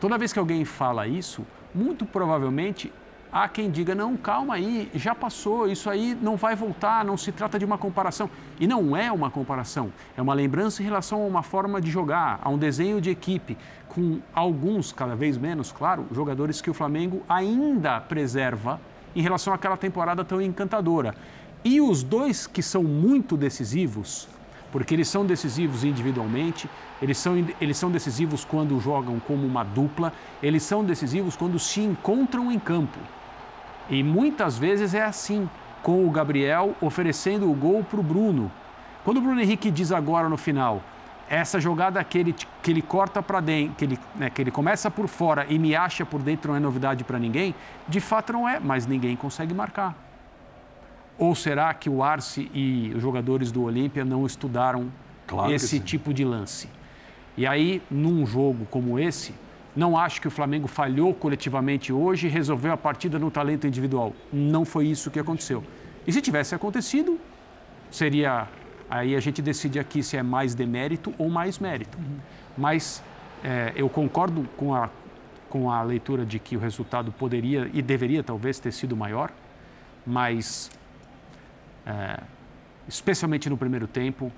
toda 0.00 0.16
vez 0.16 0.32
que 0.32 0.38
alguém 0.38 0.64
fala 0.64 1.06
isso, 1.06 1.46
muito 1.74 2.06
provavelmente 2.06 2.90
há 3.32 3.48
quem 3.48 3.70
diga: 3.70 3.94
não, 3.94 4.16
calma 4.16 4.54
aí, 4.54 4.90
já 4.94 5.14
passou, 5.14 5.68
isso 5.68 5.88
aí 5.88 6.16
não 6.20 6.36
vai 6.36 6.54
voltar, 6.54 7.04
não 7.04 7.16
se 7.16 7.32
trata 7.32 7.58
de 7.58 7.64
uma 7.64 7.78
comparação. 7.78 8.30
E 8.58 8.66
não 8.66 8.96
é 8.96 9.10
uma 9.10 9.30
comparação, 9.30 9.92
é 10.16 10.22
uma 10.22 10.34
lembrança 10.34 10.82
em 10.82 10.84
relação 10.84 11.22
a 11.22 11.26
uma 11.26 11.42
forma 11.42 11.80
de 11.80 11.90
jogar, 11.90 12.40
a 12.42 12.48
um 12.48 12.58
desenho 12.58 13.00
de 13.00 13.10
equipe, 13.10 13.56
com 13.88 14.20
alguns, 14.34 14.92
cada 14.92 15.14
vez 15.14 15.36
menos, 15.36 15.72
claro, 15.72 16.06
jogadores 16.12 16.60
que 16.60 16.70
o 16.70 16.74
Flamengo 16.74 17.22
ainda 17.28 18.00
preserva 18.00 18.80
em 19.14 19.22
relação 19.22 19.52
àquela 19.52 19.76
temporada 19.76 20.24
tão 20.24 20.40
encantadora. 20.40 21.14
E 21.64 21.80
os 21.80 22.02
dois 22.02 22.46
que 22.46 22.62
são 22.62 22.82
muito 22.82 23.36
decisivos, 23.36 24.28
porque 24.72 24.94
eles 24.94 25.08
são 25.08 25.26
decisivos 25.26 25.84
individualmente, 25.84 26.70
eles 27.02 27.18
são, 27.18 27.34
eles 27.60 27.76
são 27.76 27.90
decisivos 27.90 28.44
quando 28.44 28.80
jogam 28.80 29.18
como 29.20 29.46
uma 29.46 29.64
dupla, 29.64 30.12
eles 30.42 30.62
são 30.62 30.84
decisivos 30.84 31.36
quando 31.36 31.58
se 31.58 31.80
encontram 31.80 32.50
em 32.50 32.58
campo. 32.58 32.98
E 33.90 34.02
muitas 34.02 34.56
vezes 34.56 34.94
é 34.94 35.02
assim, 35.02 35.48
com 35.82 36.06
o 36.06 36.10
Gabriel 36.10 36.74
oferecendo 36.80 37.50
o 37.50 37.54
gol 37.54 37.82
para 37.82 37.98
o 37.98 38.02
Bruno. 38.02 38.50
Quando 39.04 39.16
o 39.16 39.20
Bruno 39.20 39.40
Henrique 39.40 39.70
diz 39.70 39.90
agora 39.90 40.28
no 40.28 40.36
final, 40.36 40.82
essa 41.28 41.60
jogada 41.60 42.02
que 42.04 42.18
ele, 42.18 42.34
que 42.62 42.70
ele 42.70 42.82
corta 42.82 43.22
para 43.22 43.40
dentro, 43.40 43.74
que 43.76 43.84
ele, 43.84 43.98
né, 44.16 44.30
que 44.30 44.42
ele 44.42 44.50
começa 44.50 44.90
por 44.90 45.08
fora 45.08 45.46
e 45.48 45.58
me 45.58 45.74
acha 45.74 46.04
por 46.04 46.20
dentro 46.20 46.50
não 46.50 46.56
é 46.56 46.60
novidade 46.60 47.04
para 47.04 47.18
ninguém, 47.18 47.54
de 47.88 48.00
fato 48.00 48.32
não 48.32 48.48
é, 48.48 48.60
mas 48.60 48.86
ninguém 48.86 49.16
consegue 49.16 49.54
marcar. 49.54 49.96
Ou 51.18 51.34
será 51.34 51.72
que 51.74 51.88
o 51.88 52.02
Arce 52.02 52.50
e 52.54 52.92
os 52.94 53.02
jogadores 53.02 53.52
do 53.52 53.62
Olímpia 53.62 54.04
não 54.04 54.24
estudaram 54.24 54.90
Claro 55.26 55.52
esse 55.52 55.78
tipo 55.78 56.14
de 56.14 56.24
lance? 56.24 56.68
E 57.36 57.46
aí, 57.46 57.82
num 57.90 58.26
jogo 58.26 58.66
como 58.70 58.98
esse, 58.98 59.34
não 59.80 59.96
acho 59.96 60.20
que 60.20 60.28
o 60.28 60.30
Flamengo 60.30 60.68
falhou 60.68 61.14
coletivamente 61.14 61.90
hoje 61.90 62.26
e 62.26 62.30
resolveu 62.30 62.70
a 62.70 62.76
partida 62.76 63.18
no 63.18 63.30
talento 63.30 63.66
individual. 63.66 64.12
Não 64.30 64.62
foi 64.62 64.86
isso 64.86 65.10
que 65.10 65.18
aconteceu. 65.18 65.64
E 66.06 66.12
se 66.12 66.20
tivesse 66.20 66.54
acontecido, 66.54 67.18
seria. 67.90 68.46
Aí 68.90 69.16
a 69.16 69.20
gente 69.20 69.40
decide 69.40 69.78
aqui 69.78 70.02
se 70.02 70.18
é 70.18 70.22
mais 70.22 70.54
demérito 70.54 71.14
ou 71.16 71.30
mais 71.30 71.58
mérito. 71.58 71.96
Mas 72.58 73.02
é, 73.42 73.72
eu 73.74 73.88
concordo 73.88 74.46
com 74.54 74.74
a, 74.74 74.90
com 75.48 75.70
a 75.70 75.82
leitura 75.82 76.26
de 76.26 76.38
que 76.38 76.56
o 76.56 76.60
resultado 76.60 77.10
poderia 77.10 77.70
e 77.72 77.80
deveria 77.80 78.22
talvez 78.22 78.60
ter 78.60 78.72
sido 78.72 78.94
maior, 78.94 79.30
mas 80.06 80.70
é, 81.86 82.20
especialmente 82.86 83.48
no 83.48 83.56
primeiro 83.56 83.86
tempo, 83.86 84.30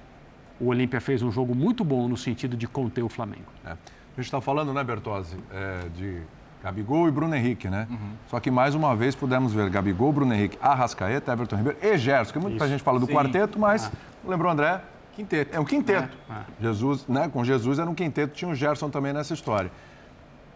o 0.61 0.67
Olímpia 0.67 1.01
fez 1.01 1.21
um 1.21 1.33
jogo 1.33 1.53
muito 1.53 1.83
bom 1.83 2.07
no 2.07 2.17
sentido 2.17 2.57
de 2.57 2.69
conter 2.69 3.03
o 3.03 3.09
Flamengo. 3.09 3.51
É. 3.65 3.77
A 4.13 4.21
gente 4.21 4.27
está 4.27 4.41
falando, 4.41 4.73
né, 4.73 4.85
Bertozzi, 4.85 5.37
é, 5.51 5.89
de 5.97 6.21
Gabigol 6.63 7.09
e 7.09 7.11
Bruno 7.11 7.35
Henrique, 7.35 7.69
né? 7.69 7.89
Só 8.29 8.39
que 8.39 8.51
mais 8.51 8.75
uma 8.75 8.95
vez 8.95 9.15
pudemos 9.15 9.53
ver 9.53 9.69
Gabigol, 9.71 10.13
Bruno 10.13 10.33
Henrique, 10.35 10.59
Arrascaeta, 10.61 11.33
Everton 11.33 11.57
Ribeiro 11.57 11.79
e 11.83 11.99
Gerson, 11.99 12.33
que 12.33 12.39
muita 12.39 12.69
gente 12.69 12.83
fala 12.83 13.01
do 13.01 13.07
quarteto, 13.09 13.59
mas 13.59 13.91
lembrou, 14.25 14.53
André? 14.53 14.81
Quinteto. 15.15 15.57
É 15.57 15.61
um 15.61 15.65
quinteto. 15.65 16.17
Jesus, 16.61 17.07
né? 17.07 17.29
Com 17.33 17.45
Jesus 17.45 17.79
era 17.79 17.89
um 17.89 17.95
quinteto, 17.95 18.35
tinha 18.35 18.51
o 18.51 18.55
Gerson 18.55 18.89
também 18.91 19.13
nessa 19.13 19.35
história. 19.35 19.71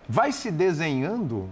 Vai 0.08 0.30
se 0.30 0.52
desenhando 0.52 1.48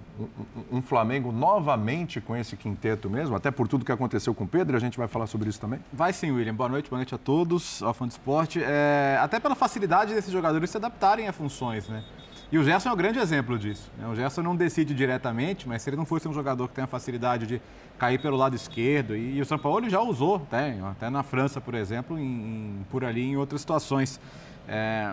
um, 0.71 0.79
um- 0.79 0.83
Flamengo 0.83 1.33
novamente 1.33 2.21
com 2.21 2.37
esse 2.37 2.57
quinteto 2.57 3.11
mesmo, 3.11 3.35
até 3.35 3.51
por 3.51 3.67
tudo 3.67 3.85
que 3.85 3.91
aconteceu 3.91 4.33
com 4.33 4.45
o 4.45 4.49
Pedro, 4.49 4.77
a 4.77 4.81
gente 4.81 4.97
vai 4.97 5.09
falar 5.09 5.27
sobre 5.27 5.49
isso 5.51 5.61
também? 5.61 5.81
Vai 5.93 6.13
sim, 6.13 6.31
William. 6.31 6.55
Boa 6.55 6.69
noite, 6.69 6.89
boa 6.89 6.99
noite 6.99 7.13
a 7.15 7.19
todos, 7.19 7.83
ao 7.83 7.93
fã 7.93 8.07
do 8.07 8.13
esporte. 8.13 8.63
É, 8.63 9.19
até 9.21 9.41
pela 9.41 9.57
facilidade 9.57 10.15
desses 10.15 10.31
jogadores 10.31 10.71
se 10.71 10.77
adaptarem 10.77 11.27
a 11.27 11.33
funções, 11.33 11.89
né? 11.89 12.05
E 12.53 12.59
o 12.59 12.63
Gerson 12.63 12.91
é 12.91 12.93
um 12.93 12.97
grande 12.97 13.19
exemplo 13.19 13.59
disso. 13.59 13.91
né? 13.99 14.07
O 14.07 14.15
Gerson 14.15 14.43
não 14.43 14.55
decide 14.55 14.95
diretamente, 14.95 15.67
mas 15.69 15.83
se 15.83 15.91
ele 15.91 15.97
não 15.97 16.05
fosse 16.07 16.29
um 16.29 16.33
jogador 16.33 16.69
que 16.69 16.75
tem 16.75 16.85
a 16.85 16.87
facilidade 16.87 17.49
de 17.49 17.61
cair 17.99 18.21
pelo 18.23 18.37
lado 18.37 18.55
esquerdo, 18.55 19.17
e, 19.17 19.39
e 19.39 19.41
o 19.41 19.45
São 19.45 19.59
Paulo 19.59 19.91
já 19.91 20.01
usou, 20.01 20.39
tem, 20.39 20.81
até 20.83 21.11
na 21.11 21.25
França, 21.25 21.61
por 21.61 21.75
exemplo, 21.75 22.17
em, 22.17 22.23
em- 22.23 22.87
por 22.89 23.05
ali 23.05 23.23
em 23.31 23.37
outras 23.37 23.61
situações. 23.63 24.21
É, 24.69 25.13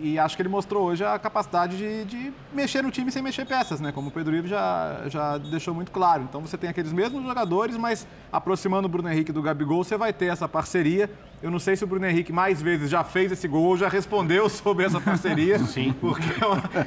e 0.00 0.18
acho 0.18 0.36
que 0.36 0.42
ele 0.42 0.48
mostrou 0.48 0.84
hoje 0.84 1.04
a 1.04 1.18
capacidade 1.18 1.76
de, 1.76 2.04
de, 2.04 2.32
mexer 2.52 2.82
no 2.82 2.90
time 2.90 3.10
sem 3.10 3.22
mexer 3.22 3.44
peças, 3.44 3.80
né? 3.80 3.92
Como 3.92 4.08
o 4.08 4.10
Pedro 4.10 4.34
Ivo 4.34 4.48
já, 4.48 5.02
já 5.06 5.38
deixou 5.38 5.74
muito 5.74 5.90
claro. 5.90 6.22
Então 6.22 6.40
você 6.40 6.56
tem 6.56 6.70
aqueles 6.70 6.92
mesmos 6.92 7.22
jogadores, 7.22 7.76
mas 7.76 8.06
aproximando 8.32 8.86
o 8.86 8.88
Bruno 8.88 9.10
Henrique 9.10 9.32
do 9.32 9.42
Gabigol, 9.42 9.84
você 9.84 9.96
vai 9.96 10.12
ter 10.12 10.26
essa 10.26 10.48
parceria. 10.48 11.10
Eu 11.42 11.50
não 11.50 11.58
sei 11.58 11.76
se 11.76 11.84
o 11.84 11.86
Bruno 11.86 12.06
Henrique 12.06 12.32
mais 12.32 12.60
vezes 12.60 12.90
já 12.90 13.02
fez 13.02 13.32
esse 13.32 13.48
gol 13.48 13.64
ou 13.64 13.76
já 13.76 13.88
respondeu 13.88 14.48
sobre 14.50 14.84
essa 14.84 15.00
parceria. 15.00 15.58
Sim. 15.66 15.94
Porque 16.00 16.28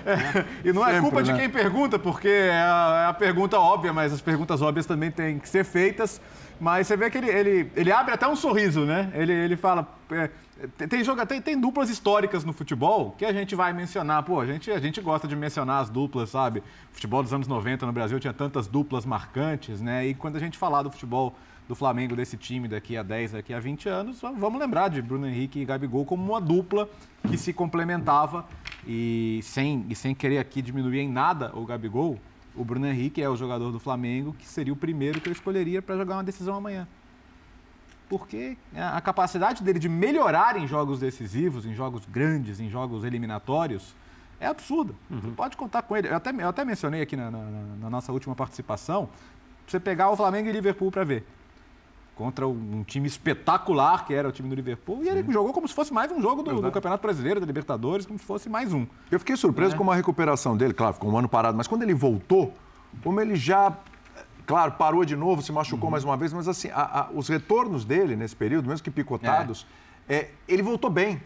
é, 0.06 0.40
é, 0.40 0.46
e 0.64 0.74
não 0.74 0.84
é 0.84 0.94
Sempre, 0.94 1.02
culpa 1.02 1.22
né? 1.22 1.24
de 1.24 1.40
quem 1.40 1.50
pergunta, 1.50 2.00
porque 2.00 2.28
é 2.28 2.52
a, 2.54 3.04
é 3.06 3.10
a 3.10 3.14
pergunta 3.14 3.60
óbvia, 3.60 3.94
mas 3.94 4.14
as 4.14 4.22
perguntas 4.22 4.62
óbvias 4.62 4.86
também 4.86 5.12
têm 5.12 5.40
que 5.40 5.50
ser 5.50 5.64
feitas. 5.64 6.22
Mas 6.60 6.88
você 6.88 6.96
vê 6.96 7.10
que 7.10 7.18
ele, 7.18 7.30
ele, 7.30 7.72
ele 7.76 7.92
abre 7.92 8.14
até 8.14 8.28
um 8.28 8.36
sorriso, 8.36 8.86
né? 8.86 9.12
Ele, 9.14 9.34
ele 9.34 9.58
fala. 9.58 9.88
é, 10.12 10.30
tem, 10.68 11.04
joga, 11.04 11.26
tem, 11.26 11.42
tem 11.42 11.60
duplas 11.60 11.90
históricas 11.90 12.44
no 12.44 12.54
futebol 12.54 13.12
que 13.18 13.26
a 13.26 13.34
gente 13.34 13.56
vai 13.56 13.74
mencionar. 13.74 14.24
Pô, 14.24 14.40
a 14.40 14.46
gente, 14.46 14.72
a 14.72 14.80
gente 14.80 15.02
gosta 15.02 15.28
de 15.28 15.36
mencionar 15.36 15.82
as 15.82 15.90
duplas, 15.90 16.30
sabe? 16.30 16.60
O 16.60 16.94
futebol 16.94 17.22
dos 17.22 17.34
anos 17.34 17.48
90 17.48 17.86
no 17.86 17.92
Brasil 17.92 18.20
tinha 18.20 18.34
tantas 18.34 18.68
duplas 18.68 19.06
marcantes, 19.06 19.82
né? 19.82 20.08
E 20.08 20.14
quando 20.14 20.36
a 20.38 20.40
gente 20.40 20.58
falar 20.58 20.84
do 20.84 20.92
futebol 20.92 21.36
do 21.68 21.76
Flamengo, 21.76 22.16
desse 22.16 22.38
time 22.38 22.68
daqui 22.68 22.98
a 22.98 23.04
10, 23.04 23.34
daqui 23.34 23.54
a 23.54 23.60
20 23.60 23.88
anos, 23.88 24.22
vamos 24.22 24.60
lembrar 24.60 24.90
de 24.90 25.02
Bruno 25.02 25.28
Henrique 25.28 25.60
e 25.60 25.66
Gabigol 25.66 26.06
como 26.06 26.32
uma 26.32 26.42
dupla 26.42 26.90
que 27.30 27.38
se 27.38 27.54
complementava 27.54 28.46
e 28.86 29.40
sem, 29.44 29.86
e 29.90 29.96
sem 29.96 30.14
querer 30.14 30.40
aqui 30.40 30.62
diminuir 30.62 31.00
em 31.00 31.10
nada 31.10 31.52
o 31.56 31.66
Gabigol, 31.66 32.20
o 32.56 32.66
Bruno 32.66 32.86
Henrique 32.86 33.22
é 33.22 33.30
o 33.30 33.36
jogador 33.36 33.72
do 33.72 33.80
Flamengo 33.80 34.36
que 34.38 34.46
seria 34.46 34.74
o 34.74 34.76
primeiro 34.76 35.22
que 35.22 35.30
eu 35.30 35.34
escolheria 35.34 35.82
para 35.82 35.98
jogar 35.98 36.16
uma 36.16 36.24
decisão 36.24 36.56
amanhã. 36.56 36.88
Porque 38.10 38.58
a 38.76 39.02
capacidade 39.02 39.64
dele 39.64 39.80
de 39.80 39.90
melhorar 39.90 40.58
em 40.58 40.68
jogos 40.68 41.00
decisivos, 41.00 41.66
em 41.66 41.74
jogos 41.74 42.04
grandes, 42.06 42.60
em 42.60 42.70
jogos 42.70 43.04
eliminatórios, 43.04 43.96
é 44.40 44.46
absurda. 44.48 44.94
Você 45.10 45.30
pode 45.32 45.58
contar 45.58 45.82
com 45.84 45.96
ele. 45.98 46.10
Eu 46.10 46.16
até, 46.16 46.30
eu 46.32 46.48
até 46.50 46.64
mencionei 46.66 47.02
aqui 47.02 47.16
na, 47.16 47.32
na- 47.32 47.40
na 47.82 47.90
nossa 47.90 48.12
última 48.12 48.36
participação, 48.36 49.10
você 49.66 49.80
pegar 49.80 50.10
o 50.10 50.16
Flamengo 50.18 50.50
e 50.50 50.52
Liverpool 50.52 50.92
para 50.92 51.04
ver. 51.04 51.26
Contra 52.16 52.48
um 52.48 52.84
time 52.84 53.08
espetacular 53.08 54.06
que 54.06 54.14
era 54.14 54.28
o 54.30 54.32
time 54.32 54.48
do 54.48 54.54
Liverpool. 54.54 55.04
E 55.04 55.10
ele 55.10 55.32
jogou 55.32 55.52
como 55.52 55.68
se 55.68 55.74
fosse 55.74 55.92
mais 55.92 56.12
um 56.12 56.22
jogo 56.22 56.44
do, 56.44 56.50
do 56.62 56.72
Campeonato 56.72 57.02
Brasileiro, 57.02 57.40
da 57.40 57.46
Libertadores, 57.48 58.06
como 58.06 58.20
se 58.20 58.26
fosse 58.26 58.48
mais 58.50 58.72
um. 58.72 58.86
Eu 59.10 59.18
fiquei 59.18 59.36
surpreso 59.36 59.76
com 59.76 59.90
a 59.92 59.96
recuperação 59.96 60.56
dele, 60.56 60.76
claro, 60.76 60.94
ficou 60.94 61.10
um 61.12 61.18
ano 61.18 61.28
parado, 61.28 61.58
mas 61.58 61.66
quando 61.68 61.82
ele 61.82 61.94
voltou, 61.96 62.54
como 63.04 63.20
ele 63.20 63.36
já, 63.36 63.76
claro, 64.46 64.74
parou 64.74 65.04
de 65.06 65.16
novo, 65.16 65.42
se 65.42 65.52
machucou 65.52 65.90
mais 65.90 66.04
uma 66.04 66.16
vez, 66.18 66.34
mas 66.34 66.48
assim, 66.48 66.70
a- 66.70 67.02
a- 67.02 67.10
os 67.14 67.28
retornos 67.30 67.86
dele 67.86 68.16
nesse 68.16 68.36
período, 68.36 68.68
mesmo 68.70 68.84
que 68.84 68.92
picotados, 68.92 69.66
é, 70.08 70.30
ele 70.48 70.62
voltou 70.62 70.90
bem. 70.90 71.22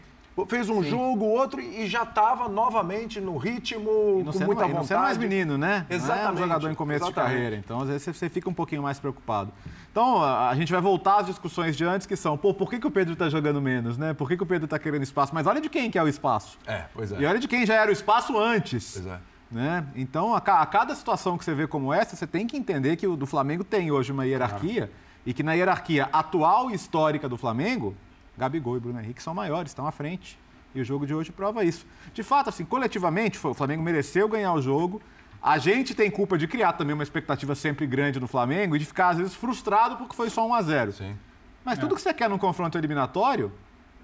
Fez 0.46 0.70
um 0.70 0.84
jogo, 0.84 1.24
outro 1.24 1.60
e 1.60 1.88
já 1.88 2.04
estava 2.04 2.48
novamente 2.48 3.20
no 3.20 3.36
ritmo, 3.36 4.18
não 4.18 4.26
com 4.26 4.32
sendo, 4.32 4.46
muita 4.46 4.60
vontade. 4.62 4.72
não 4.78 4.84
sendo 4.84 5.00
mais 5.00 5.18
menino, 5.18 5.58
né? 5.58 5.84
Não 5.88 5.96
é 5.96 5.98
Exatamente, 5.98 6.32
um 6.34 6.36
jogador 6.38 6.70
em 6.70 6.74
começo 6.76 7.04
exatamente. 7.06 7.30
de 7.30 7.34
carreira. 7.36 7.56
Então, 7.56 7.80
às 7.80 7.88
vezes, 7.88 8.04
você- 8.16 8.28
fica 8.28 8.48
um 8.48 8.54
pouquinho 8.54 8.80
mais 8.80 9.00
preocupado. 9.00 9.52
Então, 9.90 10.22
a 10.22 10.50
a 10.50 10.54
gente 10.54 10.70
vai 10.70 10.80
voltar 10.80 11.16
às 11.22 11.26
discussões 11.26 11.76
de 11.76 11.84
antes, 11.84 12.06
que 12.06 12.14
são, 12.14 12.38
pô, 12.38 12.54
por 12.54 12.70
que, 12.70 12.78
que 12.78 12.86
o 12.86 12.90
Pedro 12.90 13.14
está 13.14 13.28
jogando 13.28 13.60
menos, 13.60 13.98
né? 13.98 14.14
Por 14.14 14.28
que, 14.28 14.36
que 14.36 14.42
o 14.44 14.46
Pedro 14.46 14.66
está 14.66 14.78
querendo 14.78 15.02
espaço? 15.02 15.34
Mas 15.34 15.44
olha 15.44 15.60
de 15.60 15.68
quem 15.68 15.90
que 15.90 15.98
é 15.98 16.02
o 16.04 16.06
espaço. 16.06 16.56
É, 16.68 16.84
pois 16.94 17.10
é. 17.10 17.20
E 17.20 17.26
olha 17.26 17.40
de 17.40 17.48
quem 17.48 17.66
já 17.66 17.74
era 17.74 17.90
o 17.90 17.92
espaço 17.92 18.38
antes. 18.38 18.92
Pois 18.94 19.06
é. 19.06 19.18
Né? 19.50 19.86
Então, 19.96 20.34
a, 20.34 20.38
a 20.38 20.66
cada 20.66 20.94
situação 20.94 21.38
que 21.38 21.44
você 21.44 21.54
vê 21.54 21.66
como 21.66 21.92
essa, 21.92 22.14
você 22.14 22.26
tem 22.26 22.46
que 22.46 22.56
entender 22.56 22.96
que 22.96 23.06
o 23.06 23.16
do 23.16 23.26
Flamengo 23.26 23.64
tem 23.64 23.90
hoje 23.90 24.12
uma 24.12 24.26
hierarquia 24.26 24.90
e 25.24 25.32
que 25.32 25.42
na 25.42 25.54
hierarquia 25.54 26.08
atual 26.12 26.70
e 26.70 26.74
histórica 26.74 27.28
do 27.28 27.36
Flamengo, 27.36 27.94
Gabigol 28.36 28.76
e 28.76 28.80
Bruno 28.80 29.00
Henrique 29.00 29.22
são 29.22 29.34
maiores, 29.34 29.70
estão 29.70 29.86
à 29.86 29.92
frente. 29.92 30.38
E 30.74 30.80
o 30.80 30.84
jogo 30.84 31.06
de 31.06 31.14
hoje 31.14 31.32
prova 31.32 31.64
isso. 31.64 31.86
De 32.12 32.22
fato, 32.22 32.48
assim, 32.50 32.64
coletivamente, 32.64 33.38
foi- 33.38 33.50
o 33.50 33.54
Flamengo 33.54 33.82
mereceu 33.82 34.28
ganhar 34.28 34.52
o 34.52 34.60
jogo. 34.60 35.00
A 35.42 35.56
gente 35.56 35.94
tem 35.94 36.10
culpa 36.10 36.36
de 36.36 36.46
criar 36.46 36.74
também 36.74 36.92
uma 36.92 37.02
expectativa 37.02 37.54
sempre 37.54 37.86
grande 37.86 38.20
no 38.20 38.26
Flamengo 38.28 38.76
e 38.76 38.78
de 38.78 38.84
ficar, 38.84 39.08
às 39.10 39.16
vezes, 39.18 39.34
frustrado 39.34 39.96
porque 39.96 40.14
foi 40.14 40.28
só 40.28 40.46
1 40.46 40.52
a 40.54 40.62
0 40.62 40.92
Sim. 40.92 41.16
Mas 41.64 41.78
tudo 41.78 41.94
que 41.94 42.02
você 42.02 42.12
quer 42.12 42.28
num 42.28 42.38
confronto 42.38 42.76
eliminatório 42.76 43.50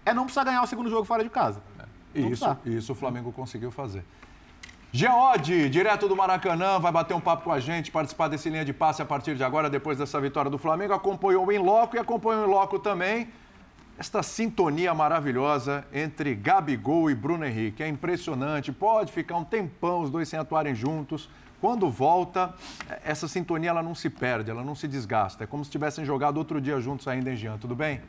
é 0.06 0.14
não 0.14 0.24
precisar 0.24 0.44
ganhar 0.44 0.62
o 0.62 0.66
segundo 0.66 0.88
jogo 0.88 1.04
fora 1.04 1.22
de 1.22 1.28
casa. 1.30 1.60
E 2.14 2.20
Não 2.22 2.30
isso, 2.30 2.56
isso 2.64 2.92
o 2.92 2.94
Flamengo 2.94 3.30
conseguiu 3.32 3.70
fazer. 3.70 4.04
Geode, 4.96 5.68
direto 5.70 6.06
do 6.06 6.14
Maracanã, 6.14 6.78
vai 6.78 6.92
bater 6.92 7.14
um 7.14 7.20
papo 7.20 7.42
com 7.42 7.50
a 7.50 7.58
gente, 7.58 7.90
participar 7.90 8.28
desse 8.28 8.48
linha 8.48 8.64
de 8.64 8.72
passe 8.72 9.02
a 9.02 9.04
partir 9.04 9.34
de 9.34 9.42
agora, 9.42 9.68
depois 9.68 9.98
dessa 9.98 10.20
vitória 10.20 10.48
do 10.48 10.56
Flamengo. 10.56 10.92
Acompanhou 10.92 11.44
o 11.44 11.50
em 11.50 11.58
loco 11.58 11.96
e 11.96 11.98
acompanhou 11.98 12.46
em 12.46 12.48
loco 12.48 12.78
também 12.78 13.28
esta 13.98 14.22
sintonia 14.22 14.94
maravilhosa 14.94 15.84
entre 15.92 16.32
Gabigol 16.36 17.10
e 17.10 17.14
Bruno 17.16 17.44
Henrique. 17.44 17.82
É 17.82 17.88
impressionante, 17.88 18.70
pode 18.70 19.10
ficar 19.10 19.36
um 19.36 19.44
tempão 19.44 20.02
os 20.02 20.10
dois 20.10 20.28
sem 20.28 20.38
atuarem 20.38 20.76
juntos. 20.76 21.28
Quando 21.60 21.90
volta, 21.90 22.54
essa 23.04 23.26
sintonia 23.26 23.70
ela 23.70 23.82
não 23.82 23.96
se 23.96 24.08
perde, 24.08 24.48
ela 24.48 24.62
não 24.62 24.76
se 24.76 24.86
desgasta. 24.86 25.42
É 25.42 25.46
como 25.48 25.64
se 25.64 25.72
tivessem 25.72 26.04
jogado 26.04 26.36
outro 26.36 26.60
dia 26.60 26.78
juntos 26.78 27.08
ainda 27.08 27.32
em 27.32 27.36
Jean. 27.36 27.58
Tudo 27.58 27.74
bem? 27.74 28.00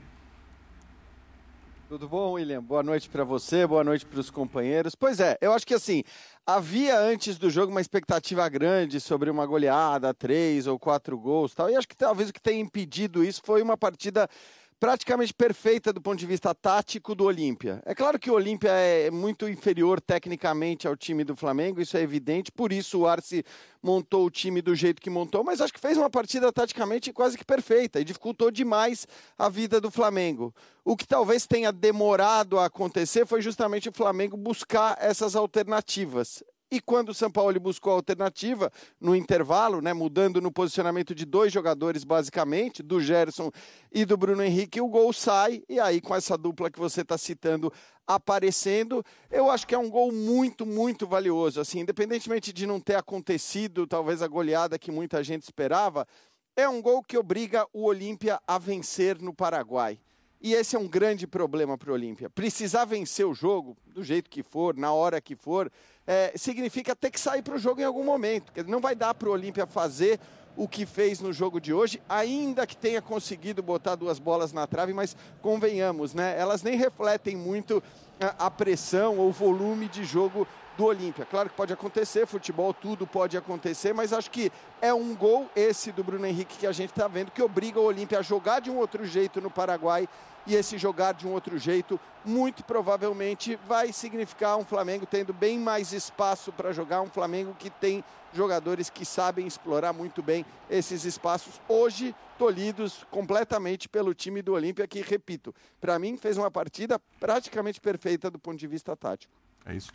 Tudo 1.87 2.09
bom, 2.09 2.31
William? 2.31 2.63
Boa 2.63 2.81
noite 2.81 3.07
para 3.07 3.23
você, 3.23 3.67
boa 3.67 3.83
noite 3.83 4.07
para 4.07 4.19
os 4.19 4.31
companheiros. 4.31 4.95
Pois 4.95 5.19
é, 5.19 5.37
eu 5.39 5.53
acho 5.53 5.67
que 5.67 5.73
assim, 5.75 6.03
havia 6.45 6.99
antes 6.99 7.37
do 7.37 7.49
jogo 7.49 7.71
uma 7.71 7.81
expectativa 7.81 8.47
grande 8.47 8.99
sobre 8.99 9.29
uma 9.29 9.45
goleada, 9.45 10.13
três 10.13 10.67
ou 10.67 10.77
quatro 10.77 11.17
gols 11.17 11.55
tal, 11.55 11.69
e 11.69 11.75
acho 11.75 11.87
que 11.87 11.95
talvez 11.95 12.29
o 12.29 12.33
que 12.33 12.41
tenha 12.41 12.61
impedido 12.61 13.23
isso 13.23 13.41
foi 13.43 13.61
uma 13.61 13.75
partida 13.75 14.29
praticamente 14.79 15.33
perfeita 15.33 15.93
do 15.93 16.01
ponto 16.01 16.19
de 16.19 16.25
vista 16.25 16.53
tático 16.53 17.15
do 17.15 17.23
Olímpia. 17.23 17.81
É 17.85 17.95
claro 17.95 18.19
que 18.19 18.29
o 18.29 18.33
Olímpia 18.33 18.71
é 18.71 19.09
muito 19.09 19.47
inferior 19.47 20.01
tecnicamente 20.01 20.87
ao 20.87 20.95
time 20.95 21.23
do 21.23 21.35
Flamengo, 21.35 21.81
isso 21.81 21.97
é 21.97 22.01
evidente, 22.01 22.51
por 22.51 22.71
isso 22.71 22.99
o 22.99 23.07
Arce 23.07 23.43
montou 23.81 24.25
o 24.25 24.31
time 24.31 24.61
do 24.61 24.75
jeito 24.75 25.01
que 25.01 25.09
montou, 25.09 25.43
mas 25.43 25.61
acho 25.61 25.73
que 25.73 25.79
fez 25.79 25.97
uma 25.97 26.09
partida 26.09 26.51
taticamente 26.51 27.13
quase 27.13 27.37
que 27.37 27.45
perfeita 27.45 27.99
e 27.99 28.03
dificultou 28.03 28.51
demais 28.51 29.07
a 29.37 29.47
vida 29.47 29.79
do 29.79 29.91
Flamengo. 29.91 30.53
O 30.83 30.97
que 30.97 31.07
talvez 31.07 31.47
tenha 31.47 31.71
demorado 31.71 32.59
a 32.59 32.65
acontecer 32.65 33.25
foi 33.25 33.41
justamente 33.41 33.89
o 33.89 33.93
Flamengo 33.93 34.35
buscar 34.35 34.97
essas 34.99 35.35
alternativas. 35.35 36.43
E 36.71 36.81
quando 36.81 37.09
o 37.09 37.13
São 37.13 37.29
Paulo 37.29 37.59
buscou 37.59 37.93
a 37.93 37.95
alternativa 37.95 38.71
no 38.99 39.15
intervalo, 39.15 39.81
né, 39.81 39.93
mudando 39.93 40.41
no 40.41 40.51
posicionamento 40.51 41.13
de 41.13 41.23
dois 41.23 41.53
jogadores 41.53 42.03
basicamente, 42.03 42.81
do 42.81 42.99
Gerson 42.99 43.51
e 43.91 44.03
do 44.03 44.17
Bruno 44.17 44.43
Henrique, 44.43 44.81
o 44.81 44.87
gol 44.87 45.13
sai 45.13 45.63
e 45.69 45.79
aí 45.79 46.01
com 46.01 46.15
essa 46.15 46.35
dupla 46.37 46.71
que 46.71 46.79
você 46.79 47.01
está 47.01 47.17
citando 47.17 47.71
aparecendo, 48.07 49.03
eu 49.31 49.49
acho 49.49 49.65
que 49.65 49.75
é 49.75 49.77
um 49.77 49.89
gol 49.89 50.11
muito, 50.11 50.65
muito 50.65 51.07
valioso. 51.07 51.59
Assim, 51.61 51.79
independentemente 51.79 52.51
de 52.51 52.65
não 52.65 52.79
ter 52.79 52.95
acontecido 52.95 53.85
talvez 53.85 54.21
a 54.21 54.27
goleada 54.27 54.79
que 54.79 54.91
muita 54.91 55.23
gente 55.23 55.43
esperava, 55.43 56.07
é 56.55 56.67
um 56.67 56.81
gol 56.81 57.03
que 57.03 57.17
obriga 57.17 57.67
o 57.73 57.83
Olímpia 57.83 58.39
a 58.47 58.57
vencer 58.57 59.21
no 59.21 59.33
Paraguai. 59.33 59.99
E 60.41 60.53
esse 60.53 60.75
é 60.75 60.79
um 60.79 60.87
grande 60.87 61.25
problema 61.25 61.77
para 61.77 61.89
o 61.89 61.93
Olímpia. 61.93 62.29
Precisar 62.29 62.85
vencer 62.85 63.25
o 63.25 63.33
jogo, 63.33 63.75
do 63.87 64.03
jeito 64.03 64.29
que 64.29 64.43
for, 64.43 64.75
na 64.75 64.93
hora 64.93 65.19
que 65.19 65.35
for, 65.35 65.71
é, 66.07 66.33
significa 66.35 66.95
ter 66.95 67.09
que 67.09 67.19
sair 67.19 67.41
para 67.41 67.55
o 67.55 67.59
jogo 67.59 67.81
em 67.81 67.83
algum 67.83 68.03
momento. 68.03 68.51
Não 68.67 68.79
vai 68.79 68.95
dar 68.95 69.13
para 69.13 69.29
o 69.29 69.31
Olímpia 69.31 69.65
fazer 69.65 70.19
o 70.57 70.67
que 70.67 70.85
fez 70.85 71.19
no 71.19 71.33
jogo 71.33 71.59
de 71.59 71.73
hoje, 71.73 72.01
ainda 72.07 72.65
que 72.65 72.77
tenha 72.77 73.01
conseguido 73.01 73.61
botar 73.61 73.95
duas 73.95 74.19
bolas 74.19 74.53
na 74.53 74.65
trave, 74.65 74.93
mas 74.93 75.15
convenhamos, 75.41 76.13
né? 76.13 76.39
Elas 76.39 76.63
nem 76.63 76.77
refletem 76.77 77.35
muito 77.35 77.83
a, 78.19 78.45
a 78.45 78.51
pressão 78.51 79.17
ou 79.17 79.31
volume 79.31 79.87
de 79.89 80.05
jogo 80.05 80.47
do 80.77 80.85
Olímpia. 80.85 81.25
Claro 81.25 81.49
que 81.49 81.55
pode 81.55 81.73
acontecer, 81.73 82.25
futebol, 82.25 82.73
tudo 82.73 83.07
pode 83.07 83.37
acontecer, 83.37 83.93
mas 83.93 84.13
acho 84.13 84.29
que 84.29 84.51
é 84.81 84.93
um 84.93 85.15
gol 85.15 85.49
esse 85.55 85.91
do 85.91 86.03
Bruno 86.03 86.25
Henrique 86.25 86.57
que 86.57 86.67
a 86.67 86.71
gente 86.71 86.89
está 86.89 87.07
vendo 87.07 87.31
que 87.31 87.41
obriga 87.41 87.79
o 87.79 87.85
Olímpia 87.85 88.19
a 88.19 88.21
jogar 88.21 88.59
de 88.59 88.69
um 88.69 88.77
outro 88.77 89.05
jeito 89.05 89.39
no 89.41 89.49
Paraguai 89.49 90.07
e 90.47 90.53
esse 90.55 90.77
jogar 90.77 91.13
de 91.13 91.27
um 91.27 91.31
outro 91.31 91.57
jeito 91.57 91.99
muito 92.23 92.63
provavelmente 92.63 93.57
vai 93.67 93.91
significar 93.91 94.57
um 94.57 94.65
Flamengo 94.65 95.05
tendo 95.05 95.33
bem 95.33 95.57
mais 95.57 95.91
espaço 95.91 96.51
para 96.51 96.71
jogar, 96.71 97.01
um 97.01 97.09
Flamengo 97.09 97.55
que 97.57 97.69
tem 97.69 98.03
jogadores 98.33 98.89
que 98.89 99.05
sabem 99.05 99.47
explorar 99.47 99.93
muito 99.93 100.21
bem 100.21 100.45
esses 100.69 101.05
espaços, 101.05 101.59
hoje 101.67 102.13
tolhidos 102.37 103.05
completamente 103.09 103.87
pelo 103.87 104.13
time 104.13 104.41
do 104.41 104.53
Olímpia, 104.53 104.85
que, 104.85 105.01
repito, 105.01 105.55
para 105.79 105.97
mim 105.97 106.17
fez 106.17 106.37
uma 106.37 106.51
partida 106.51 106.99
praticamente 107.19 107.79
perfeita 107.79 108.29
do 108.29 108.37
ponto 108.37 108.57
de 108.57 108.67
vista 108.67 108.95
tático. 108.95 109.33
É 109.65 109.73
isso. 109.73 109.91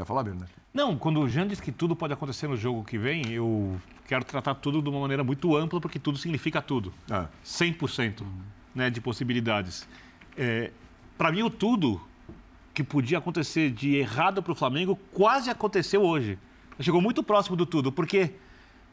Vai 0.00 0.06
falar, 0.06 0.22
Birner? 0.22 0.48
Não, 0.72 0.96
quando 0.96 1.20
o 1.20 1.28
Jean 1.28 1.46
diz 1.46 1.60
que 1.60 1.70
tudo 1.70 1.94
pode 1.94 2.14
acontecer 2.14 2.48
no 2.48 2.56
jogo 2.56 2.82
que 2.82 2.96
vem, 2.96 3.30
eu 3.30 3.78
quero 4.08 4.24
tratar 4.24 4.54
tudo 4.54 4.80
de 4.80 4.88
uma 4.88 4.98
maneira 4.98 5.22
muito 5.22 5.54
ampla, 5.54 5.78
porque 5.78 5.98
tudo 5.98 6.16
significa 6.16 6.62
tudo. 6.62 6.90
É. 7.10 7.26
100% 7.44 8.22
né, 8.74 8.88
de 8.88 8.98
possibilidades. 8.98 9.86
É, 10.38 10.70
para 11.18 11.30
mim, 11.30 11.42
o 11.42 11.50
tudo 11.50 12.00
que 12.72 12.82
podia 12.82 13.18
acontecer 13.18 13.70
de 13.70 13.96
errado 13.96 14.42
para 14.42 14.52
o 14.52 14.54
Flamengo 14.54 14.98
quase 15.12 15.50
aconteceu 15.50 16.00
hoje. 16.00 16.38
Chegou 16.80 17.02
muito 17.02 17.22
próximo 17.22 17.54
do 17.54 17.66
tudo, 17.66 17.92
porque 17.92 18.32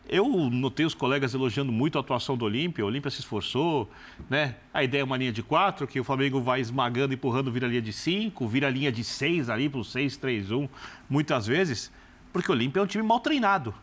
Eu 0.10 0.28
notei 0.50 0.86
os 0.86 0.94
colegas 0.94 1.34
elogiando 1.34 1.72
muito 1.72 1.98
a 1.98 2.02
atuação 2.02 2.38
do 2.38 2.46
Olímpia. 2.46 2.84
O 2.84 2.88
Olímpia 2.88 3.12
se 3.12 3.20
esforçou, 3.20 3.90
né? 4.30 4.56
A 4.74 4.84
ideia 4.84 5.02
é 5.02 5.04
uma 5.04 5.18
linha 5.18 5.32
de 5.34 5.44
quatro, 5.44 5.86
que 5.86 6.00
o 6.00 6.04
Flamengo 6.04 6.40
vai 6.40 6.62
esmagando, 6.62 7.14
empurrando, 7.14 7.52
vira 7.52 7.68
linha 7.68 7.82
de 7.82 7.92
cinco, 7.92 8.48
vira 8.48 8.70
linha 8.70 8.92
de 8.92 9.04
seis 9.04 9.50
ali 9.50 9.68
para 9.68 9.80
o 9.80 9.84
seis, 9.84 10.16
três, 10.16 10.50
um, 10.50 10.68
muitas 11.10 11.46
vezes, 11.46 11.92
porque 12.32 12.50
o 12.50 12.56
Olímpia 12.56 12.80
é 12.80 12.84
um 12.84 12.88
time 12.88 13.04
mal 13.04 13.20
treinado. 13.20 13.74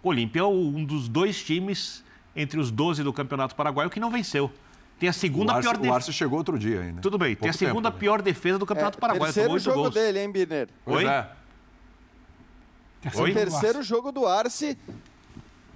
O 0.00 0.08
Olímpia 0.10 0.40
é 0.40 0.44
um 0.44 0.84
dos 0.84 1.08
dois 1.08 1.42
times 1.42 2.04
entre 2.34 2.58
os 2.58 2.70
12 2.70 3.02
do 3.02 3.12
Campeonato 3.12 3.54
Paraguaio 3.54 3.90
que 3.90 4.00
não 4.00 4.10
venceu. 4.10 4.50
Tem 4.98 5.08
a 5.08 5.12
segunda 5.12 5.52
o 5.52 5.56
Arce, 5.56 5.62
pior 5.68 5.74
o 5.74 5.78
defesa. 5.78 5.94
Arce 5.96 6.12
chegou 6.12 6.38
outro 6.38 6.58
dia 6.58 6.80
ainda. 6.80 7.00
Tudo 7.00 7.18
bem, 7.18 7.34
tem 7.34 7.48
a 7.48 7.52
Pouco 7.52 7.58
segunda 7.58 7.90
tempo, 7.90 7.96
né? 7.96 8.00
pior 8.00 8.22
defesa 8.22 8.58
do 8.58 8.66
Campeonato 8.66 8.98
Paraguaio. 8.98 9.30
É, 9.30 9.32
terceiro 9.32 9.48
tomou 9.48 9.54
oito 9.56 9.64
jogo 9.64 9.80
gols. 9.80 9.94
dele, 9.94 10.20
hein, 10.20 10.30
Birner? 10.30 10.68
Oi? 10.86 11.04
é. 11.04 11.28
Oi? 13.16 13.32
Terceiro 13.32 13.82
jogo 13.82 14.12
do 14.12 14.24
Arce. 14.26 14.78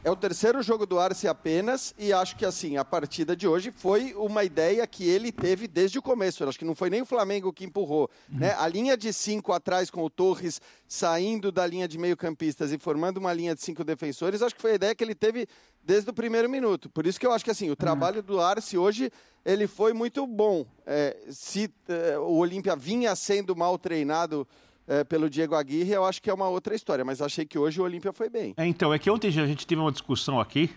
É 0.06 0.10
o 0.12 0.14
terceiro 0.14 0.62
jogo 0.62 0.86
do 0.86 1.00
Arce 1.00 1.26
apenas, 1.26 1.92
e 1.98 2.12
acho 2.12 2.36
que 2.36 2.46
assim, 2.46 2.76
a 2.76 2.84
partida 2.84 3.34
de 3.34 3.48
hoje 3.48 3.72
foi 3.72 4.14
uma 4.14 4.44
ideia 4.44 4.86
que 4.86 5.02
ele 5.02 5.32
teve 5.32 5.66
desde 5.66 5.98
o 5.98 6.02
começo. 6.02 6.44
Eu 6.44 6.48
acho 6.48 6.56
que 6.56 6.64
não 6.64 6.76
foi 6.76 6.88
nem 6.88 7.02
o 7.02 7.04
Flamengo 7.04 7.52
que 7.52 7.64
empurrou. 7.64 8.08
Né? 8.28 8.54
A 8.56 8.68
linha 8.68 8.96
de 8.96 9.12
cinco 9.12 9.52
atrás 9.52 9.90
com 9.90 10.04
o 10.04 10.08
Torres 10.08 10.60
saindo 10.86 11.50
da 11.50 11.66
linha 11.66 11.88
de 11.88 11.98
meio-campistas 11.98 12.70
e 12.70 12.78
formando 12.78 13.16
uma 13.16 13.32
linha 13.32 13.52
de 13.52 13.62
cinco 13.62 13.82
defensores, 13.82 14.42
acho 14.42 14.54
que 14.54 14.62
foi 14.62 14.70
a 14.70 14.74
ideia 14.76 14.94
que 14.94 15.02
ele 15.02 15.12
teve 15.12 15.48
desde 15.82 16.08
o 16.08 16.14
primeiro 16.14 16.48
minuto. 16.48 16.88
Por 16.88 17.04
isso 17.04 17.18
que 17.18 17.26
eu 17.26 17.32
acho 17.32 17.44
que 17.44 17.50
assim, 17.50 17.68
o 17.68 17.74
trabalho 17.74 18.22
do 18.22 18.40
Arce 18.40 18.78
hoje 18.78 19.10
ele 19.44 19.66
foi 19.66 19.92
muito 19.92 20.24
bom. 20.24 20.64
É, 20.86 21.16
se 21.30 21.68
é, 21.88 22.16
o 22.16 22.34
Olímpia 22.34 22.76
vinha 22.76 23.16
sendo 23.16 23.56
mal 23.56 23.76
treinado 23.76 24.46
é, 24.86 25.04
pelo 25.04 25.28
Diego 25.28 25.54
Aguirre, 25.54 25.92
eu 25.92 26.04
acho 26.04 26.22
que 26.22 26.30
é 26.30 26.34
uma 26.34 26.48
outra 26.48 26.74
história. 26.74 27.04
Mas 27.04 27.20
achei 27.20 27.44
que 27.44 27.58
hoje 27.58 27.80
o 27.80 27.84
Olímpia 27.84 28.12
foi 28.12 28.28
bem. 28.28 28.54
É, 28.56 28.66
então, 28.66 28.92
é 28.92 28.98
que 28.98 29.10
ontem 29.10 29.28
a 29.28 29.46
gente 29.46 29.66
teve 29.66 29.80
uma 29.80 29.92
discussão 29.92 30.40
aqui 30.40 30.70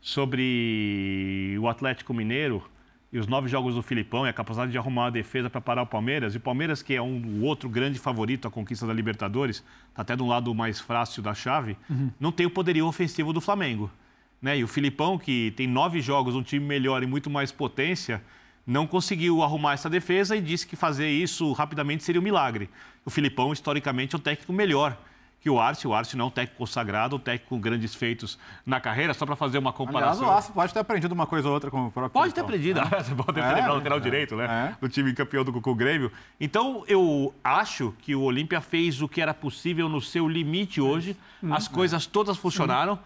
sobre 0.00 1.56
o 1.60 1.68
Atlético 1.68 2.14
Mineiro 2.14 2.62
e 3.12 3.18
os 3.18 3.26
nove 3.26 3.48
jogos 3.48 3.74
do 3.74 3.82
Filipão 3.82 4.26
e 4.26 4.28
a 4.28 4.32
capacidade 4.32 4.70
de 4.70 4.78
arrumar 4.78 5.04
uma 5.04 5.10
defesa 5.10 5.48
para 5.48 5.60
parar 5.60 5.82
o 5.82 5.86
Palmeiras. 5.86 6.34
E 6.34 6.36
o 6.36 6.40
Palmeiras, 6.40 6.82
que 6.82 6.94
é 6.94 7.00
um, 7.00 7.40
o 7.40 7.44
outro 7.44 7.68
grande 7.68 7.98
favorito 7.98 8.46
à 8.46 8.50
conquista 8.50 8.86
da 8.86 8.92
Libertadores, 8.92 9.64
está 9.88 10.02
até 10.02 10.16
do 10.16 10.26
lado 10.26 10.54
mais 10.54 10.80
fácil 10.80 11.22
da 11.22 11.32
chave, 11.32 11.76
não 12.20 12.30
tem 12.32 12.46
o 12.46 12.50
poderio 12.50 12.86
ofensivo 12.86 13.32
do 13.32 13.40
Flamengo. 13.40 13.90
Né? 14.40 14.58
E 14.58 14.64
o 14.64 14.68
Filipão, 14.68 15.18
que 15.18 15.52
tem 15.56 15.66
nove 15.66 16.00
jogos, 16.00 16.34
um 16.34 16.42
time 16.42 16.64
melhor 16.64 17.02
e 17.02 17.06
muito 17.06 17.30
mais 17.30 17.50
potência, 17.50 18.22
não 18.66 18.86
conseguiu 18.86 19.42
arrumar 19.42 19.74
essa 19.74 19.88
defesa 19.88 20.36
e 20.36 20.40
disse 20.40 20.66
que 20.66 20.74
fazer 20.76 21.08
isso 21.08 21.52
rapidamente 21.52 22.02
seria 22.02 22.20
um 22.20 22.24
milagre. 22.24 22.68
O 23.04 23.10
Filipão, 23.10 23.52
historicamente, 23.52 24.14
é 24.14 24.18
um 24.18 24.20
técnico 24.20 24.52
melhor 24.52 24.96
que 25.40 25.48
o 25.48 25.60
Arce. 25.60 25.86
O 25.86 25.94
Arce 25.94 26.16
não 26.16 26.24
é 26.24 26.28
um 26.28 26.30
técnico 26.30 26.58
consagrado, 26.58 27.14
um 27.14 27.18
técnico 27.20 27.50
com 27.50 27.60
grandes 27.60 27.94
feitos 27.94 28.36
na 28.64 28.80
carreira, 28.80 29.14
só 29.14 29.24
para 29.24 29.36
fazer 29.36 29.58
uma 29.58 29.70
Aliás, 29.70 29.76
comparação. 29.86 30.26
o 30.26 30.30
Arce 30.30 30.50
pode 30.50 30.72
ter 30.74 30.80
aprendido 30.80 31.12
uma 31.12 31.26
coisa 31.26 31.46
ou 31.46 31.54
outra 31.54 31.70
com 31.70 31.86
o 31.86 31.90
próprio 31.92 32.10
Pode 32.10 32.34
ter 32.34 32.44
Filipão. 32.44 32.82
aprendido. 32.82 32.90
Você 33.04 33.14
pode 33.14 33.32
ter 33.34 33.40
É, 33.44 33.48
lembrado 33.52 33.70
o 33.70 33.74
lateral 33.74 33.98
é, 33.98 34.00
direito, 34.00 34.34
né? 34.34 34.72
é. 34.74 34.76
Do 34.80 34.88
time 34.88 35.12
campeão 35.14 35.44
do 35.44 35.56
o 35.56 35.74
Grêmio. 35.76 36.10
Então, 36.40 36.82
eu 36.88 37.32
acho 37.44 37.94
que 38.00 38.16
o 38.16 38.22
Olímpia 38.22 38.60
fez 38.60 39.00
o 39.00 39.06
que 39.08 39.20
era 39.20 39.32
possível 39.32 39.88
no 39.88 40.00
seu 40.00 40.26
limite 40.28 40.80
hoje. 40.80 41.16
As 41.52 41.68
coisas 41.68 42.06
todas 42.06 42.36
funcionaram. 42.36 42.98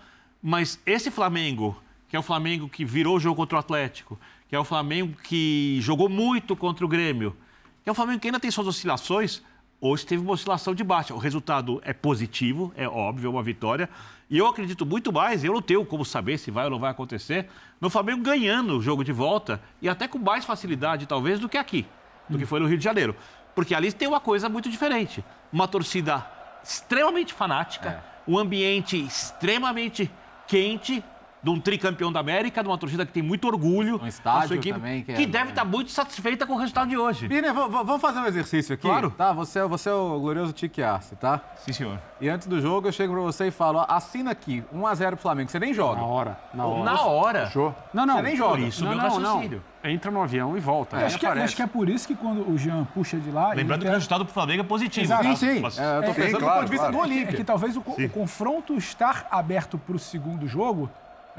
Mas 0.43 0.81
esse 0.87 1.11
Flamengo, 1.11 1.77
que 2.09 2.17
é 2.17 2.19
o 2.19 2.23
Flamengo 2.23 2.67
que 2.67 2.83
virou 2.83 3.17
o 3.17 3.21
jogo 3.21 3.37
contra 3.37 3.57
o 3.57 3.61
Atlético, 3.61 4.19
que 4.51 4.57
é 4.57 4.59
o 4.59 4.65
Flamengo 4.65 5.17
que 5.23 5.79
jogou 5.81 6.09
muito 6.09 6.57
contra 6.57 6.85
o 6.85 6.89
Grêmio, 6.89 7.37
que 7.85 7.89
é 7.89 7.93
o 7.93 7.95
Flamengo 7.95 8.19
que 8.19 8.27
ainda 8.27 8.41
tem 8.41 8.51
suas 8.51 8.67
oscilações, 8.67 9.41
hoje 9.81 10.05
teve 10.05 10.21
uma 10.21 10.33
oscilação 10.33 10.75
de 10.75 10.83
baixa. 10.83 11.15
O 11.15 11.19
resultado 11.19 11.81
é 11.85 11.93
positivo, 11.93 12.73
é 12.77 12.89
óbvio, 12.89 13.29
é 13.29 13.31
uma 13.31 13.45
vitória. 13.45 13.89
E 14.29 14.37
eu 14.37 14.49
acredito 14.49 14.85
muito 14.85 15.13
mais, 15.13 15.45
eu 15.45 15.53
não 15.53 15.63
tenho 15.63 15.87
como 15.87 16.05
saber 16.05 16.37
se 16.37 16.51
vai 16.51 16.65
ou 16.65 16.71
não 16.71 16.81
vai 16.81 16.91
acontecer, 16.91 17.49
no 17.81 17.89
Flamengo 17.89 18.23
ganhando 18.23 18.77
o 18.77 18.83
jogo 18.83 19.05
de 19.05 19.13
volta 19.13 19.63
e 19.81 19.89
até 19.89 20.09
com 20.09 20.19
mais 20.19 20.45
facilidade, 20.45 21.07
talvez, 21.07 21.39
do 21.39 21.49
que 21.49 21.57
aqui, 21.57 21.87
do 22.29 22.37
que 22.37 22.45
foi 22.45 22.59
no 22.59 22.67
Rio 22.67 22.77
de 22.77 22.83
Janeiro. 22.83 23.15
Porque 23.55 23.73
ali 23.73 23.93
tem 23.93 24.09
uma 24.09 24.19
coisa 24.19 24.49
muito 24.49 24.69
diferente. 24.69 25.25
Uma 25.53 25.69
torcida 25.69 26.29
extremamente 26.65 27.33
fanática, 27.33 28.03
um 28.27 28.37
ambiente 28.37 29.01
extremamente 29.01 30.11
quente 30.49 31.05
de 31.43 31.49
um 31.51 31.59
tricampeão 31.59 32.13
da 32.13 32.21
América, 32.21 32.63
de 32.63 32.69
uma 32.69 32.77
torcida 32.77 33.07
que 33.07 33.13
tem 33.13 33.23
muito 33.23 33.47
orgulho. 33.47 33.99
Um 34.03 34.07
estádio 34.07 34.57
equipe, 34.57 34.75
também, 34.79 35.03
que 35.03 35.13
que, 35.15 35.23
é- 35.23 35.27
deve 35.27 35.51
estar 35.51 35.65
muito 35.65 35.91
satisfeita 35.91 36.47
com 36.47 36.53
o 36.55 36.57
resultado 36.59 36.89
de 36.91 36.99
hoje. 36.99 37.27
V- 37.29 37.41
vamos 37.53 38.01
fazer 38.01 38.19
um 38.21 38.27
exercício 38.27 38.75
aqui? 38.75 38.83
Claro. 38.87 39.11
Tá, 39.11 39.33
você, 39.33 39.59
é- 39.61 39.65
você 39.67 39.89
é 39.89 39.93
o 39.95 40.21
glorioso 40.21 40.53
Tique 40.53 40.83
Arce, 40.83 41.17
tá? 41.17 41.41
Sim, 41.57 41.73
senhor. 41.73 41.99
E 42.21 42.29
antes 42.29 42.47
do 42.47 42.61
jogo 42.61 42.89
eu 42.89 42.93
chego 42.93 43.15
pra 43.15 43.23
você 43.23 43.47
e 43.47 43.51
falo, 43.51 43.79
ó, 43.79 43.87
assina 43.89 44.31
aqui, 44.31 44.63
1x0 44.73 45.13
pro 45.13 45.23
Flamengo. 45.23 45.51
Você 45.51 45.59
nem 45.59 45.73
joga. 45.73 45.97
Na 46.01 46.07
hora, 46.07 46.39
na 46.53 46.67
hora. 46.67 46.85
Na 46.85 47.01
hora. 47.03 47.53
Não, 47.95 48.05
não. 48.05 48.17
Você 48.17 48.23
nem 48.23 48.37
joga. 48.37 48.51
Por 48.51 48.61
isso, 48.61 48.85
não, 48.85 48.95
meu 48.95 49.21
não, 49.21 49.21
não. 49.21 49.61
Entra 49.83 50.11
no 50.11 50.23
avião 50.23 50.55
e 50.59 50.61
volta. 50.61 50.99
Eu 50.99 51.07
acho, 51.07 51.19
que, 51.19 51.25
é- 51.25 51.31
acho 51.43 51.57
que 51.57 51.63
é 51.63 51.67
por 51.67 51.89
isso 51.89 52.07
que 52.07 52.15
quando 52.15 52.47
o 52.51 52.59
Jean 52.59 52.85
puxa 52.93 53.19
de 53.19 53.31
lá. 53.31 53.53
ele 53.53 53.63
Lembrando 53.63 53.81
que 53.83 53.89
o 53.89 53.93
resultado 53.93 54.27
pro 54.27 54.35
Flamengo 54.35 54.61
é 54.61 54.65
positivo. 54.67 55.07
Exato. 55.07 55.23
tá? 55.23 55.37
Sim, 55.37 55.55
sim. 55.55 55.61
Mas- 55.61 55.79
É, 55.79 55.97
eu 55.97 56.03
tô 56.03 56.11
É, 56.11 56.15
pensando 56.15 56.33
do 56.33 56.39
claro, 56.41 56.55
ponto 56.59 56.65
de 56.67 56.71
vista 56.71 56.87
claro. 56.91 56.93
do 56.93 56.99
É 56.99 57.07
que, 57.09 57.15
Olímpia. 57.15 57.33
é 57.33 57.37
que 57.39 57.45
talvez 57.45 57.77
o, 57.79 57.81
o 57.81 58.09
confronto 58.11 58.75
estar 58.75 59.27
aberto 59.31 59.79
para 59.79 59.97
o 59.97 59.99
segundo 59.99 60.47
jogo, 60.47 60.91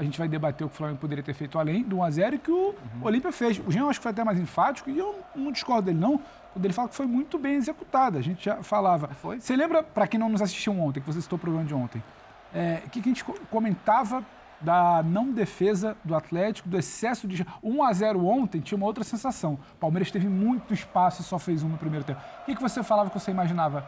a 0.02 0.04
gente 0.04 0.18
vai 0.18 0.28
debater 0.28 0.66
o 0.66 0.68
que 0.70 0.74
o 0.74 0.76
Flamengo 0.78 0.98
poderia 0.98 1.22
ter 1.24 1.32
feito 1.34 1.58
além 1.58 1.82
do 1.82 1.96
1x0 1.96 2.34
e 2.34 2.38
que 2.38 2.50
o 2.50 2.74
Olímpia 3.00 3.32
fez. 3.32 3.58
O 3.66 3.70
Jean 3.70 3.86
acho 3.88 3.98
que 3.98 4.02
foi 4.02 4.10
até 4.12 4.22
mais 4.24 4.38
enfático 4.38 4.90
e 4.90 4.98
eu 4.98 5.20
não 5.34 5.50
discordo 5.52 5.82
dele 5.86 5.98
não, 5.98 6.20
quando 6.52 6.64
ele 6.64 6.74
fala 6.74 6.88
que 6.88 6.94
foi 6.94 7.06
muito 7.06 7.38
bem 7.38 7.54
executada. 7.54 8.18
A 8.18 8.22
gente 8.22 8.44
já 8.44 8.62
falava. 8.62 9.08
Foi. 9.08 9.40
Você 9.40 9.54
lembra, 9.56 9.82
para 9.82 10.06
quem 10.06 10.18
não 10.20 10.28
nos 10.28 10.42
assistiu 10.42 10.78
ontem, 10.78 11.00
que 11.00 11.06
você 11.06 11.20
citou 11.20 11.36
o 11.36 11.40
programa 11.40 11.64
de 11.66 11.74
ontem, 11.74 12.02
é, 12.54 12.82
o 12.84 12.90
que, 12.90 13.00
que 13.00 13.08
a 13.08 13.12
gente 13.12 13.24
co- 13.24 13.34
comentava 13.50 14.24
da 14.60 15.02
não 15.02 15.32
defesa 15.32 15.96
do 16.04 16.14
Atlético, 16.14 16.68
do 16.68 16.78
excesso 16.78 17.26
de... 17.26 17.44
1x0 17.64 18.22
ontem 18.24 18.60
tinha 18.60 18.76
uma 18.76 18.86
outra 18.86 19.02
sensação. 19.02 19.54
O 19.74 19.76
Palmeiras 19.80 20.10
teve 20.10 20.28
muito 20.28 20.72
espaço 20.72 21.20
e 21.22 21.24
só 21.24 21.38
fez 21.38 21.62
um 21.64 21.68
no 21.68 21.76
primeiro 21.78 22.04
tempo. 22.04 22.20
O 22.42 22.44
que, 22.46 22.54
que 22.54 22.62
você 22.62 22.82
falava 22.82 23.10
que 23.10 23.18
você 23.18 23.30
imaginava? 23.32 23.84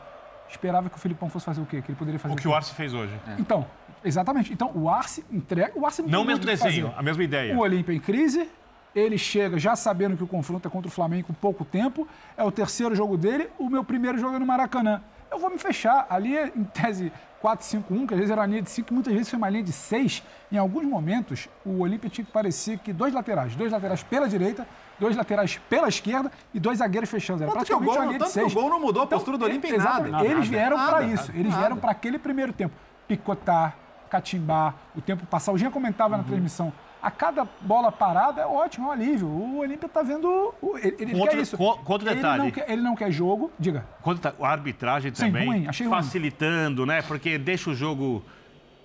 Esperava 0.48 0.90
que 0.90 0.96
o 0.96 0.98
Filipão 1.00 1.28
fosse 1.28 1.44
fazer 1.46 1.60
o 1.60 1.66
quê? 1.66 1.80
Que 1.80 1.90
ele 1.92 1.96
poderia 1.98 2.18
fazer 2.18 2.34
O 2.34 2.36
que 2.36 2.46
o 2.48 2.54
Arce 2.54 2.74
fez 2.74 2.92
hoje. 2.92 3.12
então, 3.38 3.64
exatamente. 4.04 4.52
Então, 4.52 4.70
o 4.74 4.88
Arce 4.88 5.24
entrega. 5.30 5.72
O 5.74 5.84
Arce 5.86 6.02
não, 6.02 6.08
Não 6.08 6.18
mesmo 6.24 6.30
muito 6.32 6.44
o 6.44 6.46
que 6.46 6.56
desenho, 6.64 6.86
fazer. 6.88 6.98
a 6.98 7.02
mesma 7.02 7.24
ideia. 7.24 7.54
O 7.56 7.60
Olímpia 7.60 7.92
em 7.94 8.00
crise, 8.00 8.48
ele 8.94 9.18
chega 9.18 9.58
já 9.58 9.74
sabendo 9.74 10.16
que 10.16 10.22
o 10.24 10.26
confronto 10.26 10.66
é 10.68 10.70
contra 10.70 10.88
o 10.88 10.90
Flamengo 10.90 11.26
com 11.28 11.34
pouco 11.34 11.64
tempo. 11.64 12.06
É 12.36 12.44
o 12.44 12.50
terceiro 12.52 12.94
jogo 12.94 13.16
dele, 13.16 13.48
o 13.58 13.68
meu 13.68 13.82
primeiro 13.84 14.18
jogo 14.18 14.36
é 14.36 14.38
no 14.38 14.46
Maracanã. 14.46 15.02
Eu 15.30 15.38
vou 15.38 15.50
me 15.50 15.58
fechar. 15.58 16.06
Ali, 16.08 16.36
é, 16.36 16.52
em 16.54 16.62
tese, 16.62 17.10
4-5-1, 17.42 18.06
que 18.06 18.14
às 18.14 18.18
vezes 18.18 18.30
era 18.30 18.40
uma 18.40 18.46
linha 18.46 18.62
de 18.62 18.70
5, 18.70 18.94
muitas 18.94 19.12
vezes 19.12 19.28
foi 19.28 19.36
uma 19.36 19.50
linha 19.50 19.64
de 19.64 19.72
6. 19.72 20.22
Em 20.52 20.56
alguns 20.56 20.84
momentos, 20.84 21.48
o 21.66 21.80
Olímpia 21.80 22.08
tinha 22.08 22.24
que 22.24 22.30
parecer 22.30 22.78
que 22.78 22.92
dois 22.92 23.12
laterais, 23.12 23.54
dois 23.56 23.70
laterais 23.72 24.02
pela 24.04 24.28
direita, 24.28 24.66
dois 24.98 25.16
laterais 25.16 25.60
pela 25.68 25.88
esquerda 25.88 26.30
e 26.54 26.60
dois 26.60 26.78
zagueiros 26.78 27.10
fechando. 27.10 27.42
Era 27.42 27.52
Tanto 27.52 27.66
que 27.66 27.72
o 27.74 27.78
praticamente 27.78 27.86
gol 27.86 27.96
uma 27.96 28.04
não- 28.04 28.12
linha 28.12 28.18
de 28.18 28.24
tanto 28.24 28.32
que 28.32 28.38
o 28.46 28.50
6. 28.50 28.54
gol 28.54 28.70
não 28.70 28.80
mudou 28.80 29.02
a 29.02 29.06
postura 29.08 29.36
do 29.36 29.44
Olímpia 29.44 29.74
em 29.74 29.78
nada. 29.78 30.24
Eles 30.24 30.46
vieram 30.48 30.76
para 30.76 31.02
isso. 31.02 31.30
Eles 31.32 31.46
nada. 31.48 31.58
vieram 31.58 31.76
para 31.76 31.90
aquele 31.90 32.18
primeiro 32.18 32.52
tempo. 32.52 32.74
Picotar, 33.08 33.76
catimbar, 34.18 34.74
o 34.96 35.00
tempo 35.00 35.26
passar. 35.26 35.52
O 35.52 35.58
Jean 35.58 35.70
comentava 35.70 36.14
Uhum. 36.14 36.22
na 36.22 36.24
transmissão. 36.28 36.72
A 37.02 37.10
cada 37.10 37.46
bola 37.60 37.90
parada 37.92 38.40
é 38.42 38.46
ótimo, 38.46 38.86
é 38.86 38.88
um 38.88 38.92
alívio. 38.92 39.26
O 39.26 39.58
Olímpia 39.58 39.88
tá 39.88 40.02
vendo. 40.02 40.54
Ele, 40.82 40.96
ele 40.98 41.12
Contra- 41.12 41.30
quer 41.32 41.42
isso. 41.42 41.56
co- 41.58 41.76
contra 41.78 42.08
o 42.08 42.10
ele 42.10 42.16
detalhe. 42.16 42.42
não, 42.44 42.50
quer, 42.50 42.70
ele 42.70 42.82
não 42.82 42.94
quer 42.96 43.10
jogo. 43.10 43.50
Diga. 43.58 43.84
Tá, 44.22 44.32
a 44.40 44.48
arbitragem 44.48 45.12
Sim, 45.14 45.26
também 45.26 45.46
ruim, 45.46 45.66
achei 45.68 45.86
ruim. 45.86 45.96
facilitando, 45.96 46.86
né? 46.86 47.02
Porque 47.02 47.36
deixa 47.36 47.68
o 47.70 47.74
jogo 47.74 48.22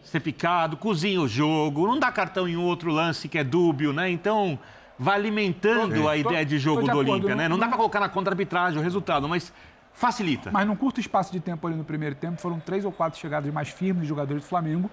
ser 0.04 0.20
picado, 0.20 0.76
cozinha 0.76 1.22
o 1.22 1.28
jogo, 1.28 1.86
não 1.88 1.98
dá 2.00 2.12
cartão 2.12 2.48
em 2.48 2.58
outro 2.58 2.92
lance 2.92 3.30
que 3.30 3.38
é 3.38 3.44
dúbio, 3.44 3.94
né? 3.94 4.10
Então 4.10 4.58
vai 4.98 5.15
alimentando 5.15 6.10
a 6.10 6.18
ideia 6.18 6.46
de 6.46 6.58
jogo 6.58 6.82
tô 6.82 6.88
de 6.88 6.92
do 6.92 6.98
Olímpia, 7.12 7.36
né? 7.36 7.44
não- 7.48 7.56
Não 7.56 7.60
dá 7.60 7.68
para 7.68 7.78
colocar 7.78 8.00
na 8.02 8.10
contra 8.10 8.34
arbitragem 8.34 8.80
o 8.80 8.84
resultado, 8.84 9.30
mas 9.30 9.54
facilita. 9.94 10.50
Mas 10.52 10.68
num 10.68 10.76
curto 10.76 11.00
espaço 11.00 11.32
de 11.32 11.39
tempo 11.39 11.65
ali 11.68 11.76
no 11.78 11.84
primeiro 11.86 12.15
tempo, 12.15 12.39
foram 12.42 12.60
três 12.60 12.84
ou 12.84 12.92
quatro 12.92 13.18
chegadas 13.20 13.52
mais 13.54 13.70
firmes 13.70 14.04
de 14.04 14.10
jogadores 14.10 14.44
do 14.44 14.48
Flamengo, 14.50 14.89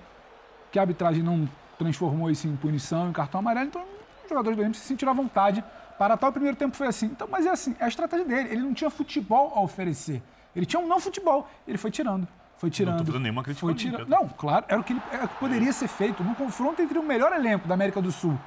que 0.76 0.78
a 0.78 0.82
arbitragem 0.82 1.22
não 1.22 1.48
transformou 1.78 2.30
isso 2.30 2.46
em 2.46 2.54
punição, 2.54 3.08
em 3.08 3.12
cartão 3.12 3.40
amarelo, 3.40 3.68
então 3.68 3.82
os 4.22 4.28
jogadores 4.28 4.56
do 4.56 4.60
Olímpia 4.60 4.78
se 4.78 4.86
sentiram 4.86 5.12
à 5.12 5.14
vontade 5.14 5.64
para 5.98 6.18
tal. 6.18 6.28
O 6.28 6.32
primeiro 6.32 6.54
tempo 6.54 6.76
foi 6.76 6.86
assim. 6.86 7.06
Então, 7.06 7.26
mas 7.30 7.46
é 7.46 7.50
assim, 7.50 7.74
é 7.80 7.84
a 7.86 7.88
estratégia 7.88 8.26
dele. 8.26 8.50
Ele 8.50 8.60
não 8.60 8.74
tinha 8.74 8.90
futebol 8.90 9.52
a 9.56 9.62
oferecer. 9.62 10.22
Ele 10.54 10.66
tinha 10.66 10.78
um 10.78 10.86
não 10.86 11.00
futebol. 11.00 11.48
Ele 11.66 11.78
foi 11.78 11.90
tirando. 11.90 12.28
Foi 12.58 12.68
tirando. 12.68 12.98
fazendo 12.98 13.20
nenhuma 13.20 13.42
crítica 13.42 13.66
Foi 13.66 13.74
tirando. 13.74 14.06
Não, 14.06 14.28
claro, 14.28 14.66
era 14.68 14.78
o 14.78 14.84
que, 14.84 14.92
ele, 14.92 15.02
era 15.10 15.24
o 15.24 15.28
que 15.28 15.36
poderia 15.36 15.72
ser 15.72 15.88
feito 15.88 16.22
num 16.22 16.34
confronto 16.34 16.82
entre 16.82 16.98
o 16.98 17.02
melhor 17.02 17.32
elenco 17.32 17.66
da 17.66 17.72
América 17.72 18.02
do 18.02 18.12
Sul 18.12 18.38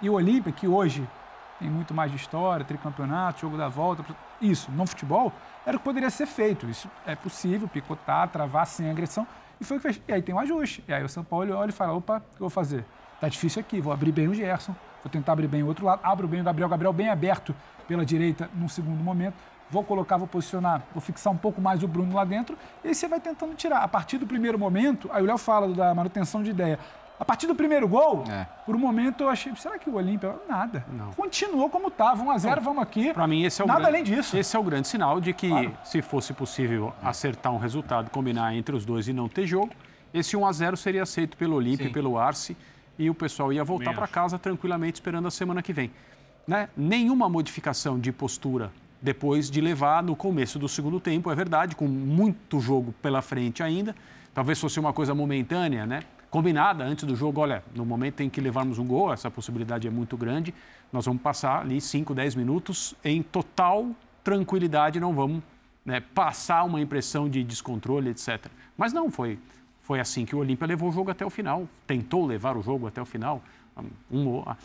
e 0.00 0.08
o 0.08 0.12
Olímpia, 0.12 0.52
que 0.52 0.68
hoje 0.68 1.06
tem 1.58 1.68
muito 1.68 1.92
mais 1.92 2.12
de 2.12 2.16
história, 2.16 2.64
tricampeonato, 2.64 3.40
jogo 3.40 3.56
da 3.56 3.68
volta, 3.68 4.04
isso, 4.40 4.70
não 4.70 4.86
futebol, 4.86 5.32
era 5.64 5.76
o 5.76 5.80
que 5.80 5.84
poderia 5.84 6.10
ser 6.10 6.26
feito. 6.26 6.68
Isso 6.68 6.88
é 7.04 7.16
possível, 7.16 7.66
picotar, 7.66 8.28
travar 8.28 8.66
sem 8.66 8.88
agressão. 8.88 9.26
E 9.60 9.64
foi 9.64 9.76
o 9.76 9.80
que 9.80 9.92
fez. 9.92 10.02
E 10.06 10.12
aí 10.12 10.22
tem 10.22 10.34
um 10.34 10.38
ajuste. 10.38 10.84
E 10.86 10.92
aí 10.92 11.02
o 11.02 11.08
São 11.08 11.24
Paulo 11.24 11.54
olha 11.54 11.70
e 11.70 11.72
fala: 11.72 11.92
opa, 11.94 12.18
o 12.18 12.20
que 12.20 12.36
eu 12.36 12.40
vou 12.40 12.50
fazer? 12.50 12.84
Tá 13.20 13.28
difícil 13.28 13.60
aqui, 13.60 13.80
vou 13.80 13.92
abrir 13.92 14.12
bem 14.12 14.28
o 14.28 14.34
Gerson, 14.34 14.74
vou 15.02 15.10
tentar 15.10 15.32
abrir 15.32 15.48
bem 15.48 15.62
o 15.62 15.66
outro 15.66 15.86
lado, 15.86 16.00
abro 16.02 16.28
bem 16.28 16.42
o 16.42 16.44
Gabriel, 16.44 16.68
Gabriel 16.68 16.92
bem 16.92 17.08
aberto 17.08 17.54
pela 17.88 18.04
direita 18.04 18.50
num 18.54 18.68
segundo 18.68 19.02
momento. 19.02 19.34
Vou 19.70 19.82
colocar, 19.82 20.16
vou 20.16 20.28
posicionar, 20.28 20.82
vou 20.92 21.00
fixar 21.00 21.32
um 21.32 21.36
pouco 21.36 21.60
mais 21.60 21.82
o 21.82 21.88
Bruno 21.88 22.14
lá 22.14 22.24
dentro, 22.24 22.56
e 22.84 22.88
aí 22.88 22.94
você 22.94 23.08
vai 23.08 23.18
tentando 23.18 23.54
tirar. 23.54 23.78
A 23.78 23.88
partir 23.88 24.18
do 24.18 24.26
primeiro 24.26 24.58
momento, 24.58 25.08
aí 25.12 25.22
o 25.22 25.26
Léo 25.26 25.38
fala 25.38 25.74
da 25.74 25.94
manutenção 25.94 26.42
de 26.42 26.50
ideia. 26.50 26.78
A 27.18 27.24
partir 27.24 27.46
do 27.46 27.54
primeiro 27.54 27.88
gol, 27.88 28.24
É. 28.28 28.46
por 28.66 28.76
um 28.76 28.78
momento 28.78 29.22
eu 29.24 29.28
achei, 29.28 29.54
será 29.56 29.78
que 29.78 29.88
o 29.88 29.94
Olímpia? 29.94 30.34
Nada. 30.48 30.84
Não. 30.92 31.12
Continuou 31.12 31.70
como 31.70 31.88
estava, 31.88 32.22
1 32.22 32.30
a 32.30 32.38
0 32.38 32.60
vamos 32.60 32.82
aqui. 32.82 33.12
Para 33.12 33.26
mim, 33.26 33.42
esse 33.44 33.62
é 33.62 33.64
o 33.64 33.68
Nada 33.68 33.80
grande, 33.80 33.94
além 33.94 34.04
disso. 34.04 34.36
Esse 34.36 34.54
é 34.56 34.58
o 34.58 34.62
grande 34.62 34.86
sinal 34.86 35.20
de 35.20 35.32
que, 35.32 35.48
se 35.82 36.02
fosse 36.02 36.32
possível 36.34 36.92
acertar 37.02 37.52
um 37.52 37.58
resultado, 37.58 38.10
combinar 38.10 38.54
entre 38.54 38.76
os 38.76 38.84
dois 38.84 39.08
e 39.08 39.12
não 39.12 39.28
ter 39.28 39.46
jogo, 39.46 39.70
esse 40.12 40.36
1 40.36 40.46
a 40.46 40.52
0 40.52 40.76
seria 40.76 41.02
aceito 41.02 41.36
pelo 41.36 41.56
Olímpia 41.56 41.86
e 41.86 41.90
pelo 41.90 42.18
Arce 42.18 42.56
e 42.98 43.08
o 43.10 43.14
pessoal 43.14 43.52
ia 43.52 43.64
voltar 43.64 43.94
para 43.94 44.06
casa 44.06 44.38
tranquilamente 44.38 44.94
esperando 44.94 45.28
a 45.28 45.30
semana 45.30 45.62
que 45.62 45.72
vem. 45.72 45.90
Né? 46.46 46.68
Nenhuma 46.76 47.28
modificação 47.28 47.98
de 47.98 48.12
postura 48.12 48.70
depois 49.00 49.50
de 49.50 49.60
levar 49.60 50.02
no 50.02 50.16
começo 50.16 50.58
do 50.58 50.68
segundo 50.68 50.98
tempo, 50.98 51.30
é 51.30 51.34
verdade, 51.34 51.76
com 51.76 51.86
muito 51.86 52.60
jogo 52.60 52.94
pela 53.02 53.20
frente 53.20 53.62
ainda. 53.62 53.94
Talvez 54.34 54.60
fosse 54.60 54.80
uma 54.80 54.92
coisa 54.92 55.14
momentânea, 55.14 55.86
né? 55.86 56.00
Combinada 56.36 56.84
antes 56.84 57.06
do 57.06 57.16
jogo, 57.16 57.40
olha, 57.40 57.64
no 57.74 57.86
momento 57.86 58.20
em 58.20 58.28
que 58.28 58.42
levarmos 58.42 58.78
um 58.78 58.86
gol, 58.86 59.10
essa 59.10 59.30
possibilidade 59.30 59.88
é 59.88 59.90
muito 59.90 60.18
grande, 60.18 60.52
nós 60.92 61.06
vamos 61.06 61.22
passar 61.22 61.62
ali 61.62 61.80
5, 61.80 62.14
10 62.14 62.34
minutos 62.34 62.94
em 63.02 63.22
total 63.22 63.88
tranquilidade, 64.22 65.00
não 65.00 65.14
vamos 65.14 65.42
né, 65.82 65.98
passar 66.14 66.64
uma 66.64 66.78
impressão 66.78 67.26
de 67.26 67.42
descontrole, 67.42 68.10
etc. 68.10 68.48
Mas 68.76 68.92
não, 68.92 69.10
foi, 69.10 69.38
foi 69.80 69.98
assim 69.98 70.26
que 70.26 70.36
o 70.36 70.40
Olímpia 70.40 70.66
levou 70.66 70.90
o 70.90 70.92
jogo 70.92 71.10
até 71.10 71.24
o 71.24 71.30
final, 71.30 71.66
tentou 71.86 72.26
levar 72.26 72.54
o 72.54 72.62
jogo 72.62 72.86
até 72.86 73.00
o 73.00 73.06
final. 73.06 73.42
Um, 74.12 74.42
ah, 74.46 74.58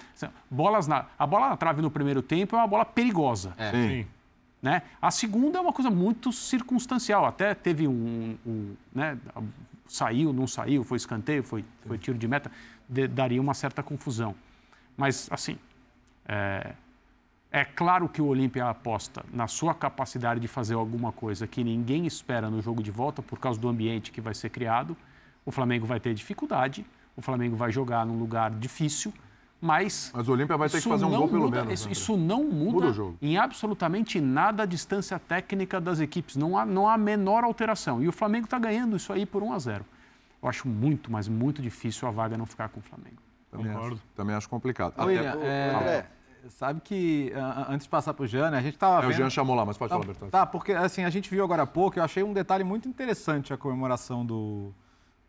bolas 0.49 0.87
na, 0.87 1.05
a 1.17 1.25
bola 1.25 1.47
na 1.47 1.55
trave 1.55 1.81
no 1.81 1.89
primeiro 1.89 2.21
tempo 2.21 2.53
é 2.53 2.59
uma 2.59 2.67
bola 2.67 2.83
perigosa. 2.83 3.55
Sim. 3.71 4.05
Né? 4.61 4.81
A 5.01 5.09
segunda 5.09 5.57
é 5.57 5.61
uma 5.61 5.71
coisa 5.71 5.89
muito 5.89 6.33
circunstancial. 6.33 7.25
Até 7.25 7.53
teve 7.55 7.87
um. 7.87 8.37
um, 8.45 8.75
né, 8.93 9.17
saiu, 9.91 10.31
não 10.31 10.47
saiu, 10.47 10.83
foi 10.83 10.95
escanteio, 10.95 11.43
foi, 11.43 11.65
foi 11.85 11.97
tiro 11.97 12.17
de 12.17 12.27
meta, 12.27 12.49
de- 12.87 13.07
daria 13.07 13.41
uma 13.41 13.53
certa 13.53 13.83
confusão. 13.83 14.33
Mas, 14.95 15.27
assim, 15.29 15.57
é, 16.25 16.73
é 17.51 17.65
claro 17.65 18.07
que 18.07 18.21
o 18.21 18.27
Olímpia 18.27 18.69
aposta 18.69 19.25
na 19.33 19.47
sua 19.47 19.73
capacidade 19.73 20.39
de 20.39 20.47
fazer 20.47 20.75
alguma 20.75 21.11
coisa 21.11 21.45
que 21.45 21.61
ninguém 21.61 22.05
espera 22.05 22.49
no 22.49 22.61
jogo 22.61 22.81
de 22.81 22.89
volta 22.89 23.21
por 23.21 23.37
causa 23.37 23.59
do 23.59 23.67
ambiente 23.67 24.11
que 24.11 24.21
vai 24.21 24.33
ser 24.33 24.49
criado. 24.49 24.95
O 25.45 25.51
Flamengo 25.51 25.85
vai 25.85 25.99
ter 25.99 26.13
dificuldade, 26.13 26.85
o 27.17 27.21
Flamengo 27.21 27.57
vai 27.57 27.71
jogar 27.71 28.05
num 28.05 28.17
lugar 28.17 28.51
difícil, 28.51 29.13
mas 29.61 30.11
Mas 30.13 30.27
o 30.27 30.31
Olímpia 30.31 30.57
vai 30.57 30.67
ter 30.69 30.81
que 30.81 30.89
fazer 30.89 31.05
um 31.05 31.09
gol 31.11 31.27
pelo 31.29 31.41
muda- 31.43 31.63
menos. 31.63 31.73
Isso, 31.79 31.85
né, 31.87 31.91
isso 31.91 32.17
não 32.17 32.43
muda, 32.43 32.71
Muda 32.71 32.87
o 32.87 32.93
jogo. 32.93 33.17
em 33.21 33.37
absolutamente 33.37 34.19
nada 34.19 34.63
a 34.63 34.65
distância 34.65 35.19
técnica 35.19 35.79
das 35.79 35.99
equipes. 35.99 36.35
Não 36.35 36.57
há, 36.57 36.65
não 36.65 36.87
há 36.87 36.95
a 36.95 36.97
menor 36.97 37.43
alteração. 37.43 38.01
E 38.01 38.07
o 38.07 38.11
Flamengo 38.11 38.45
está 38.45 38.57
ganhando 38.57 38.95
isso 38.97 39.13
aí 39.13 39.25
por 39.25 39.43
1 39.43 39.53
a 39.53 39.59
0. 39.59 39.85
Eu 40.41 40.49
acho 40.49 40.67
muito, 40.67 41.11
mas 41.11 41.27
muito 41.27 41.61
difícil 41.61 42.07
a 42.07 42.11
vaga 42.11 42.35
não 42.35 42.47
ficar 42.47 42.69
com 42.69 42.79
o 42.79 42.83
Flamengo. 42.83 43.17
Também 43.51 43.71
Concordo. 43.71 43.95
acho, 43.95 44.03
também 44.15 44.35
acho 44.35 44.49
complicado. 44.49 44.93
Ô, 44.97 45.01
Até- 45.03 45.05
William, 45.11 45.35
é, 45.43 45.75
André. 45.75 46.05
sabe 46.49 46.81
que 46.81 47.31
a- 47.35 47.45
a- 47.69 47.73
antes 47.73 47.83
de 47.85 47.89
passar 47.91 48.13
pro 48.15 48.25
Jean, 48.25 48.49
né, 48.49 48.57
a 48.57 48.61
gente 48.61 48.77
tava 48.77 48.95
É, 48.95 49.05
o 49.05 49.09
vendo... 49.09 49.17
Jean 49.17 49.29
chamou 49.29 49.55
lá, 49.55 49.63
mas 49.65 49.77
pode 49.77 49.89
Tá, 49.89 49.95
falar, 49.95 50.07
Bertazzi. 50.07 50.31
tá, 50.31 50.45
porque 50.47 50.71
assim, 50.71 51.03
a 51.03 51.09
gente 51.11 51.29
viu 51.29 51.43
agora 51.43 51.61
há 51.63 51.67
pouco, 51.67 51.99
eu 51.99 52.03
achei 52.03 52.23
um 52.23 52.33
detalhe 52.33 52.63
muito 52.63 52.87
interessante 52.89 53.53
a 53.53 53.57
comemoração 53.57 54.25
do, 54.25 54.73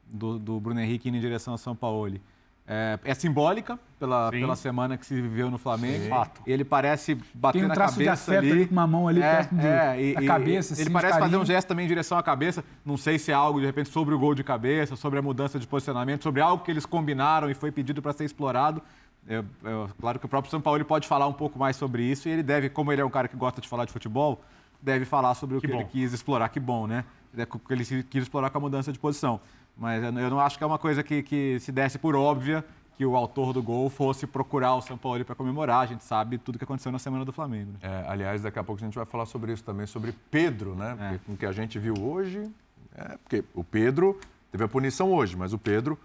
do, 0.07 0.39
do 0.39 0.59
Bruno 0.61 0.81
Henrique 0.81 1.09
indo 1.09 1.19
em 1.19 1.21
direção 1.21 1.53
a 1.53 1.59
São 1.59 1.77
Paulo. 1.77 2.19
É, 2.67 2.97
é 3.05 3.13
simbólica 3.15 3.77
pela, 3.99 4.31
Sim. 4.31 4.39
pela 4.41 4.55
semana 4.57 4.97
que 4.97 5.05
se 5.05 5.15
viveu 5.21 5.51
no 5.51 5.59
Flamengo. 5.59 6.09
Fato. 6.09 6.41
Ele 6.47 6.65
parece 6.65 7.17
bater 7.35 7.59
Tem 7.59 7.65
um 7.65 7.69
na 7.69 7.75
traço 7.75 7.99
de 7.99 8.05
cabeça 8.05 8.31
afeto 8.31 8.39
ali. 8.45 8.53
ali 8.53 8.67
com 8.67 8.73
uma 8.73 8.87
mão 8.87 9.09
ali 9.09 9.21
É, 9.21 9.35
perto 9.37 9.55
de- 9.57 9.67
é, 9.67 10.01
e- 10.03 10.15
da 10.15 10.23
e- 10.23 10.27
cabeça, 10.27 10.73
Ele 10.73 10.81
assim, 10.81 10.85
de 10.85 10.91
parece 10.91 11.19
fazer 11.19 11.37
um 11.37 11.45
gesto 11.45 11.67
também 11.69 11.85
em 11.85 11.89
direção 11.89 12.17
à 12.17 12.23
cabeça. 12.23 12.65
Não 12.85 12.97
sei 12.97 13.19
se 13.19 13.33
é 13.33 13.35
algo, 13.35 13.59
de 13.61 13.67
repente, 13.67 13.89
sobre 13.91 14.15
o 14.15 14.19
gol 14.19 14.33
de 14.35 14.45
cabeça, 14.45 14.95
sobre 14.95 15.19
a 15.19 15.23
mudança 15.23 15.59
de 15.59 15.67
posicionamento, 15.67 16.23
sobre 16.23 16.41
algo 16.41 16.63
que 16.65 16.71
eles 16.71 16.87
combinaram 16.87 17.51
e 17.51 17.55
foi 17.55 17.73
pedido 17.73 18.01
para 18.01 18.13
ser 18.13 18.25
explorado. 18.25 18.81
Eu- 19.27 19.45
eu- 19.65 19.91
claro 20.01 20.19
que 20.21 20.27
o 20.27 20.29
próprio 20.29 20.51
São 20.51 20.61
Paulo 20.61 20.85
pode 20.85 21.07
falar 21.09 21.27
um 21.27 21.33
pouco 21.33 21.59
mais 21.59 21.75
sobre 21.77 22.05
isso 22.05 22.29
e 22.29 22.33
ele 22.33 22.43
deve, 22.45 22.69
como 22.69 22.93
ele 22.93 23.01
é 23.03 23.05
um 23.05 23.11
cara 23.11 23.27
que 23.27 23.37
gosta 23.37 23.61
de 23.61 23.69
falar 23.69 23.85
de 23.87 23.93
futebol, 23.93 24.41
deve 24.81 25.05
falar 25.05 25.35
sobre 25.35 25.57
o 25.57 25.61
que, 25.61 25.67
Que 25.67 25.73
ele 25.75 25.85
quis 25.85 26.13
explorar. 26.13 26.49
Que 26.49 26.61
bom, 26.61 26.87
né? 26.87 27.05
É 27.37 27.43
o 27.43 27.47
que 27.59 27.73
ele 27.73 27.85
quis 27.85 28.23
explorar 28.23 28.51
com 28.51 28.59
a 28.59 28.61
mudança 28.61 28.93
de 28.93 28.99
posição. 28.99 29.41
Mas 29.77 30.03
eu 30.03 30.13
não- 30.13 30.41
acho 30.41 30.59
que 30.59 30.65
é 30.65 30.67
uma 30.67 30.79
coisa 30.79 31.03
que, 31.03 31.23
que 31.23 31.59
se 31.61 31.73
desse 31.73 31.99
por 31.99 32.15
óbvia 32.15 32.65
que 32.97 33.07
o 33.07 33.17
autor 33.17 33.53
do 33.55 33.63
gol 33.63 33.89
fosse 33.89 34.27
procurar 34.27 34.75
o 34.75 34.83
São 34.83 34.99
Paulo 34.99 35.25
para 35.25 35.35
comemorar. 35.35 35.81
A 35.81 35.87
gente 35.87 36.05
sabe 36.05 36.37
tudo 36.39 36.59
que 36.59 36.65
aconteceu 36.65 36.93
na 36.93 36.99
semana 36.99 37.25
do 37.25 37.33
Flamengo. 37.33 37.73
né? 37.73 37.79
É, 37.83 38.05
aliás, 38.09 38.43
daqui 38.43 38.59
a 38.59 38.65
pouco 38.65 38.83
a 38.83 38.85
gente 38.85 38.95
vai 38.95 39.07
falar 39.07 39.25
sobre 39.27 39.53
isso 39.53 39.65
também, 39.65 39.87
sobre 39.87 40.13
Pedro, 40.31 40.75
né? 40.75 40.97
É. 41.01 41.09
Porque 41.13 41.25
Com 41.27 41.33
o 41.33 41.37
que 41.37 41.47
a 41.47 41.53
gente 41.53 41.79
viu 41.79 41.95
hoje, 41.99 42.51
é, 42.95 43.17
porque 43.19 43.43
o 43.55 43.65
Pedro 43.65 44.21
teve 44.51 44.63
a 44.63 44.69
punição 44.69 45.11
hoje, 45.11 45.37
mas 45.37 45.53
o 45.55 45.59
Pedro 45.59 45.99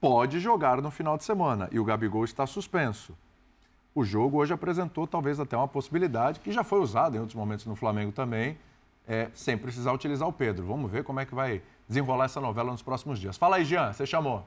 pode 0.00 0.38
jogar 0.38 0.80
no 0.80 0.90
final 0.90 1.18
de 1.18 1.24
semana 1.24 1.68
e 1.72 1.78
o 1.80 1.84
Gabigol 1.84 2.24
está 2.24 2.46
suspenso. 2.46 3.12
O 3.92 4.04
jogo 4.04 4.38
hoje 4.38 4.54
apresentou 4.54 5.06
talvez 5.06 5.40
até 5.40 5.56
uma 5.56 5.66
possibilidade, 5.68 6.38
que 6.40 6.52
já 6.52 6.62
foi 6.62 6.78
usada 6.80 7.16
em 7.16 7.20
outros 7.20 7.34
momentos 7.36 7.66
no 7.66 7.74
Flamengo 7.74 8.12
também, 8.12 8.56
é, 9.10 9.28
sem 9.34 9.58
precisar 9.58 9.92
utilizar 9.92 10.28
o 10.28 10.32
Pedro. 10.32 10.64
Vamos 10.64 10.88
ver 10.88 11.02
como 11.02 11.18
é 11.18 11.26
que 11.26 11.34
vai 11.34 11.60
desenrolar 11.88 12.26
essa 12.26 12.40
novela 12.40 12.70
nos 12.70 12.80
próximos 12.80 13.18
dias. 13.18 13.36
Fala 13.36 13.56
aí, 13.56 13.64
Jean, 13.64 13.92
você 13.92 14.06
chamou. 14.06 14.46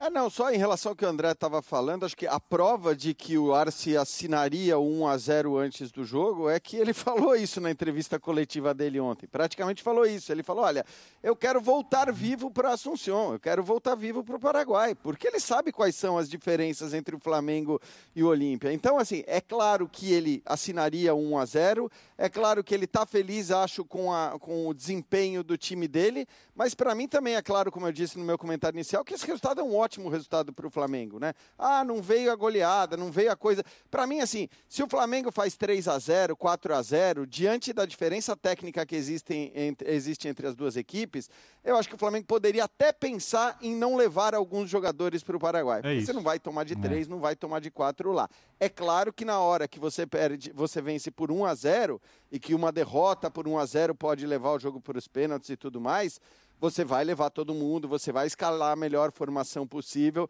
É, 0.00 0.08
não, 0.08 0.30
só 0.30 0.52
em 0.52 0.56
relação 0.56 0.92
ao 0.92 0.96
que 0.96 1.04
o 1.04 1.08
André 1.08 1.32
estava 1.32 1.60
falando, 1.60 2.06
acho 2.06 2.16
que 2.16 2.24
a 2.24 2.38
prova 2.38 2.94
de 2.94 3.12
que 3.12 3.36
o 3.36 3.52
Arce 3.52 3.96
assinaria 3.96 4.78
o 4.78 5.00
1 5.00 5.08
a 5.08 5.18
0 5.18 5.56
antes 5.58 5.90
do 5.90 6.04
jogo 6.04 6.48
é 6.48 6.60
que 6.60 6.76
ele 6.76 6.92
falou 6.94 7.34
isso 7.34 7.60
na 7.60 7.68
entrevista 7.68 8.16
coletiva 8.16 8.72
dele 8.72 9.00
ontem. 9.00 9.26
Praticamente 9.26 9.82
falou 9.82 10.06
isso. 10.06 10.30
Ele 10.30 10.44
falou: 10.44 10.62
olha, 10.62 10.86
eu 11.20 11.34
quero 11.34 11.60
voltar 11.60 12.12
vivo 12.12 12.48
para 12.48 12.72
Assunção, 12.72 13.32
eu 13.32 13.40
quero 13.40 13.60
voltar 13.64 13.96
vivo 13.96 14.22
para 14.22 14.36
o 14.36 14.38
Paraguai, 14.38 14.94
porque 14.94 15.26
ele 15.26 15.40
sabe 15.40 15.72
quais 15.72 15.96
são 15.96 16.16
as 16.16 16.28
diferenças 16.28 16.94
entre 16.94 17.16
o 17.16 17.18
Flamengo 17.18 17.80
e 18.14 18.22
o 18.22 18.28
Olímpia. 18.28 18.72
Então, 18.72 18.98
assim, 18.98 19.24
é 19.26 19.40
claro 19.40 19.88
que 19.88 20.12
ele 20.12 20.40
assinaria 20.46 21.12
o 21.12 21.32
1 21.32 21.38
a 21.38 21.44
0 21.44 21.90
é 22.16 22.28
claro 22.28 22.64
que 22.64 22.74
ele 22.74 22.84
está 22.84 23.06
feliz, 23.06 23.50
acho, 23.52 23.84
com, 23.84 24.12
a, 24.12 24.36
com 24.40 24.68
o 24.68 24.74
desempenho 24.74 25.44
do 25.44 25.56
time 25.56 25.86
dele, 25.86 26.26
mas 26.52 26.74
para 26.74 26.92
mim 26.92 27.06
também 27.06 27.36
é 27.36 27.42
claro, 27.42 27.70
como 27.70 27.86
eu 27.86 27.92
disse 27.92 28.18
no 28.18 28.24
meu 28.24 28.36
comentário 28.36 28.76
inicial, 28.76 29.04
que 29.04 29.14
esse 29.14 29.24
resultado 29.24 29.60
é 29.60 29.64
um 29.64 29.76
ótimo 29.76 29.87
resultado 30.08 30.52
para 30.52 30.66
o 30.66 30.70
Flamengo, 30.70 31.18
né? 31.18 31.32
Ah, 31.58 31.84
não 31.84 32.02
veio 32.02 32.30
a 32.30 32.36
goleada, 32.36 32.96
não 32.96 33.10
veio 33.10 33.32
a 33.32 33.36
coisa. 33.36 33.64
Para 33.90 34.06
mim, 34.06 34.20
assim, 34.20 34.48
se 34.68 34.82
o 34.82 34.88
Flamengo 34.88 35.32
faz 35.32 35.56
3 35.56 35.88
a 35.88 35.98
0 35.98 36.36
4 36.36 36.74
a 36.74 36.82
0 36.82 37.26
diante 37.26 37.72
da 37.72 37.86
diferença 37.86 38.36
técnica 38.36 38.84
que 38.84 38.94
existe 38.94 39.52
entre, 39.54 39.90
existe 39.90 40.28
entre 40.28 40.46
as 40.46 40.54
duas 40.54 40.76
equipes, 40.76 41.30
eu 41.64 41.76
acho 41.76 41.88
que 41.88 41.94
o 41.94 41.98
Flamengo 41.98 42.26
poderia 42.26 42.64
até 42.64 42.92
pensar 42.92 43.58
em 43.60 43.74
não 43.74 43.96
levar 43.96 44.34
alguns 44.34 44.68
jogadores 44.68 45.22
para 45.22 45.36
o 45.36 45.40
Paraguai. 45.40 45.80
porque 45.82 45.94
isso. 45.94 46.06
você 46.06 46.12
não 46.12 46.22
vai 46.22 46.38
tomar 46.38 46.64
de 46.64 46.76
três, 46.76 47.08
não 47.08 47.18
vai 47.18 47.34
tomar 47.34 47.60
de 47.60 47.70
quatro 47.70 48.12
lá. 48.12 48.28
É 48.60 48.68
claro 48.68 49.12
que 49.12 49.24
na 49.24 49.38
hora 49.38 49.68
que 49.68 49.78
você 49.78 50.06
perde, 50.06 50.52
você 50.54 50.80
vence 50.80 51.10
por 51.10 51.30
1 51.30 51.44
a 51.44 51.54
0 51.54 52.00
e 52.30 52.38
que 52.38 52.54
uma 52.54 52.72
derrota 52.72 53.30
por 53.30 53.46
1 53.46 53.58
a 53.58 53.66
0 53.66 53.94
pode 53.94 54.26
levar 54.26 54.52
o 54.52 54.58
jogo 54.58 54.80
para 54.80 54.98
os 54.98 55.08
pênaltis 55.08 55.50
e 55.50 55.56
tudo 55.56 55.80
mais, 55.80 56.20
você 56.60 56.84
vai 56.84 57.04
levar 57.04 57.30
todo 57.30 57.54
mundo, 57.54 57.88
você 57.88 58.12
vai 58.12 58.26
escalar 58.26 58.72
a 58.72 58.76
melhor 58.76 59.12
formação 59.12 59.66
possível, 59.66 60.28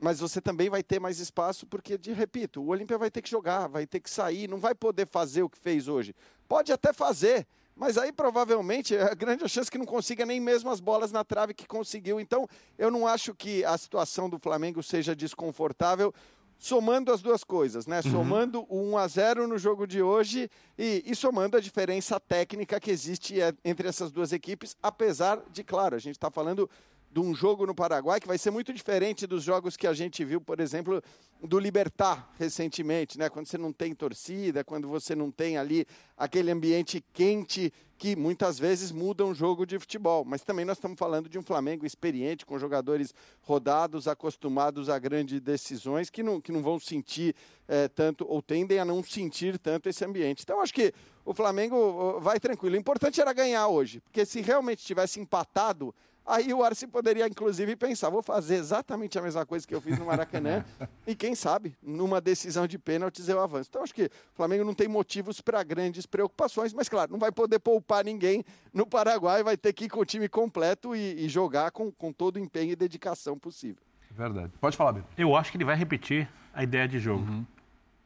mas 0.00 0.20
você 0.20 0.40
também 0.40 0.70
vai 0.70 0.82
ter 0.82 0.98
mais 0.98 1.18
espaço 1.18 1.66
porque, 1.66 1.98
de 1.98 2.12
repito, 2.12 2.60
o 2.60 2.68
Olímpia 2.68 2.98
vai 2.98 3.10
ter 3.10 3.22
que 3.22 3.30
jogar, 3.30 3.66
vai 3.66 3.86
ter 3.86 4.00
que 4.00 4.10
sair, 4.10 4.48
não 4.48 4.58
vai 4.58 4.74
poder 4.74 5.06
fazer 5.06 5.42
o 5.42 5.48
que 5.48 5.58
fez 5.58 5.88
hoje. 5.88 6.14
Pode 6.48 6.72
até 6.72 6.92
fazer, 6.92 7.46
mas 7.76 7.96
aí 7.96 8.12
provavelmente 8.12 8.94
é 8.94 9.02
a 9.02 9.14
grande 9.14 9.48
chance 9.48 9.70
que 9.70 9.78
não 9.78 9.86
consiga 9.86 10.26
nem 10.26 10.40
mesmo 10.40 10.70
as 10.70 10.80
bolas 10.80 11.12
na 11.12 11.24
trave 11.24 11.54
que 11.54 11.66
conseguiu. 11.66 12.20
Então, 12.20 12.48
eu 12.78 12.90
não 12.90 13.06
acho 13.06 13.34
que 13.34 13.64
a 13.64 13.76
situação 13.78 14.28
do 14.28 14.38
Flamengo 14.38 14.82
seja 14.82 15.14
desconfortável. 15.14 16.12
Somando 16.60 17.10
as 17.10 17.22
duas 17.22 17.42
coisas, 17.42 17.86
né? 17.86 18.02
Somando 18.02 18.66
o 18.68 18.92
1 18.92 18.98
a 18.98 19.08
0 19.08 19.48
no 19.48 19.56
jogo 19.56 19.86
de 19.86 20.02
hoje 20.02 20.50
e, 20.78 21.02
e 21.06 21.16
somando 21.16 21.56
a 21.56 21.60
diferença 21.60 22.20
técnica 22.20 22.78
que 22.78 22.90
existe 22.90 23.40
é, 23.40 23.54
entre 23.64 23.88
essas 23.88 24.12
duas 24.12 24.30
equipes, 24.30 24.76
apesar 24.82 25.42
de, 25.50 25.64
claro, 25.64 25.96
a 25.96 25.98
gente 25.98 26.16
está 26.16 26.30
falando 26.30 26.68
de 27.10 27.18
um 27.18 27.34
jogo 27.34 27.66
no 27.66 27.74
Paraguai 27.74 28.20
que 28.20 28.28
vai 28.28 28.38
ser 28.38 28.50
muito 28.50 28.72
diferente 28.72 29.26
dos 29.26 29.42
jogos 29.42 29.76
que 29.76 29.86
a 29.86 29.92
gente 29.92 30.24
viu, 30.24 30.40
por 30.40 30.60
exemplo, 30.60 31.02
do 31.42 31.58
Libertar 31.58 32.32
recentemente, 32.38 33.18
né? 33.18 33.28
Quando 33.28 33.46
você 33.46 33.58
não 33.58 33.72
tem 33.72 33.94
torcida, 33.94 34.62
quando 34.62 34.86
você 34.88 35.14
não 35.14 35.30
tem 35.30 35.56
ali 35.58 35.86
aquele 36.16 36.50
ambiente 36.50 37.04
quente 37.12 37.72
que 37.98 38.16
muitas 38.16 38.58
vezes 38.58 38.92
muda 38.92 39.26
um 39.26 39.34
jogo 39.34 39.66
de 39.66 39.78
futebol. 39.78 40.24
Mas 40.24 40.42
também 40.42 40.64
nós 40.64 40.78
estamos 40.78 40.98
falando 40.98 41.28
de 41.28 41.38
um 41.38 41.42
Flamengo 41.42 41.84
experiente, 41.84 42.46
com 42.46 42.58
jogadores 42.58 43.12
rodados, 43.42 44.08
acostumados 44.08 44.88
a 44.88 44.98
grandes 44.98 45.38
decisões, 45.40 46.08
que 46.08 46.22
não, 46.22 46.40
que 46.40 46.50
não 46.50 46.62
vão 46.62 46.80
sentir 46.80 47.34
eh, 47.68 47.88
tanto, 47.88 48.24
ou 48.26 48.40
tendem 48.40 48.78
a 48.78 48.86
não 48.86 49.02
sentir 49.02 49.58
tanto 49.58 49.88
esse 49.88 50.02
ambiente. 50.02 50.42
Então, 50.42 50.62
acho 50.62 50.72
que 50.72 50.94
o 51.26 51.34
Flamengo 51.34 52.18
vai 52.20 52.40
tranquilo. 52.40 52.74
O 52.74 52.78
importante 52.78 53.20
era 53.20 53.34
ganhar 53.34 53.68
hoje, 53.68 54.00
porque 54.00 54.24
se 54.24 54.40
realmente 54.40 54.82
tivesse 54.82 55.20
empatado, 55.20 55.94
Aí 56.26 56.52
o 56.54 56.62
Arce 56.62 56.86
poderia, 56.86 57.26
inclusive, 57.26 57.74
pensar: 57.74 58.08
vou 58.10 58.22
fazer 58.22 58.54
exatamente 58.56 59.18
a 59.18 59.22
mesma 59.22 59.44
coisa 59.44 59.66
que 59.66 59.74
eu 59.74 59.80
fiz 59.80 59.98
no 59.98 60.04
Maracanã 60.06 60.64
e, 61.06 61.14
quem 61.14 61.34
sabe, 61.34 61.74
numa 61.82 62.20
decisão 62.20 62.66
de 62.66 62.78
pênaltis 62.78 63.28
eu 63.28 63.40
avanço. 63.40 63.68
Então, 63.70 63.82
acho 63.82 63.94
que 63.94 64.04
o 64.04 64.34
Flamengo 64.34 64.62
não 64.64 64.74
tem 64.74 64.86
motivos 64.86 65.40
para 65.40 65.62
grandes 65.62 66.06
preocupações, 66.06 66.72
mas, 66.72 66.88
claro, 66.88 67.10
não 67.10 67.18
vai 67.18 67.32
poder 67.32 67.58
poupar 67.58 68.04
ninguém 68.04 68.44
no 68.72 68.86
Paraguai, 68.86 69.42
vai 69.42 69.56
ter 69.56 69.72
que 69.72 69.86
ir 69.86 69.88
com 69.88 70.00
o 70.00 70.04
time 70.04 70.28
completo 70.28 70.94
e, 70.94 71.24
e 71.24 71.28
jogar 71.28 71.70
com, 71.72 71.90
com 71.90 72.12
todo 72.12 72.36
o 72.36 72.38
empenho 72.38 72.70
e 72.72 72.76
dedicação 72.76 73.38
possível. 73.38 73.82
Verdade. 74.10 74.52
Pode 74.60 74.76
falar, 74.76 74.92
Biro. 74.92 75.06
Eu 75.16 75.34
acho 75.34 75.50
que 75.50 75.56
ele 75.56 75.64
vai 75.64 75.74
repetir 75.76 76.28
a 76.52 76.62
ideia 76.62 76.86
de 76.86 76.98
jogo 76.98 77.24
no 77.24 77.46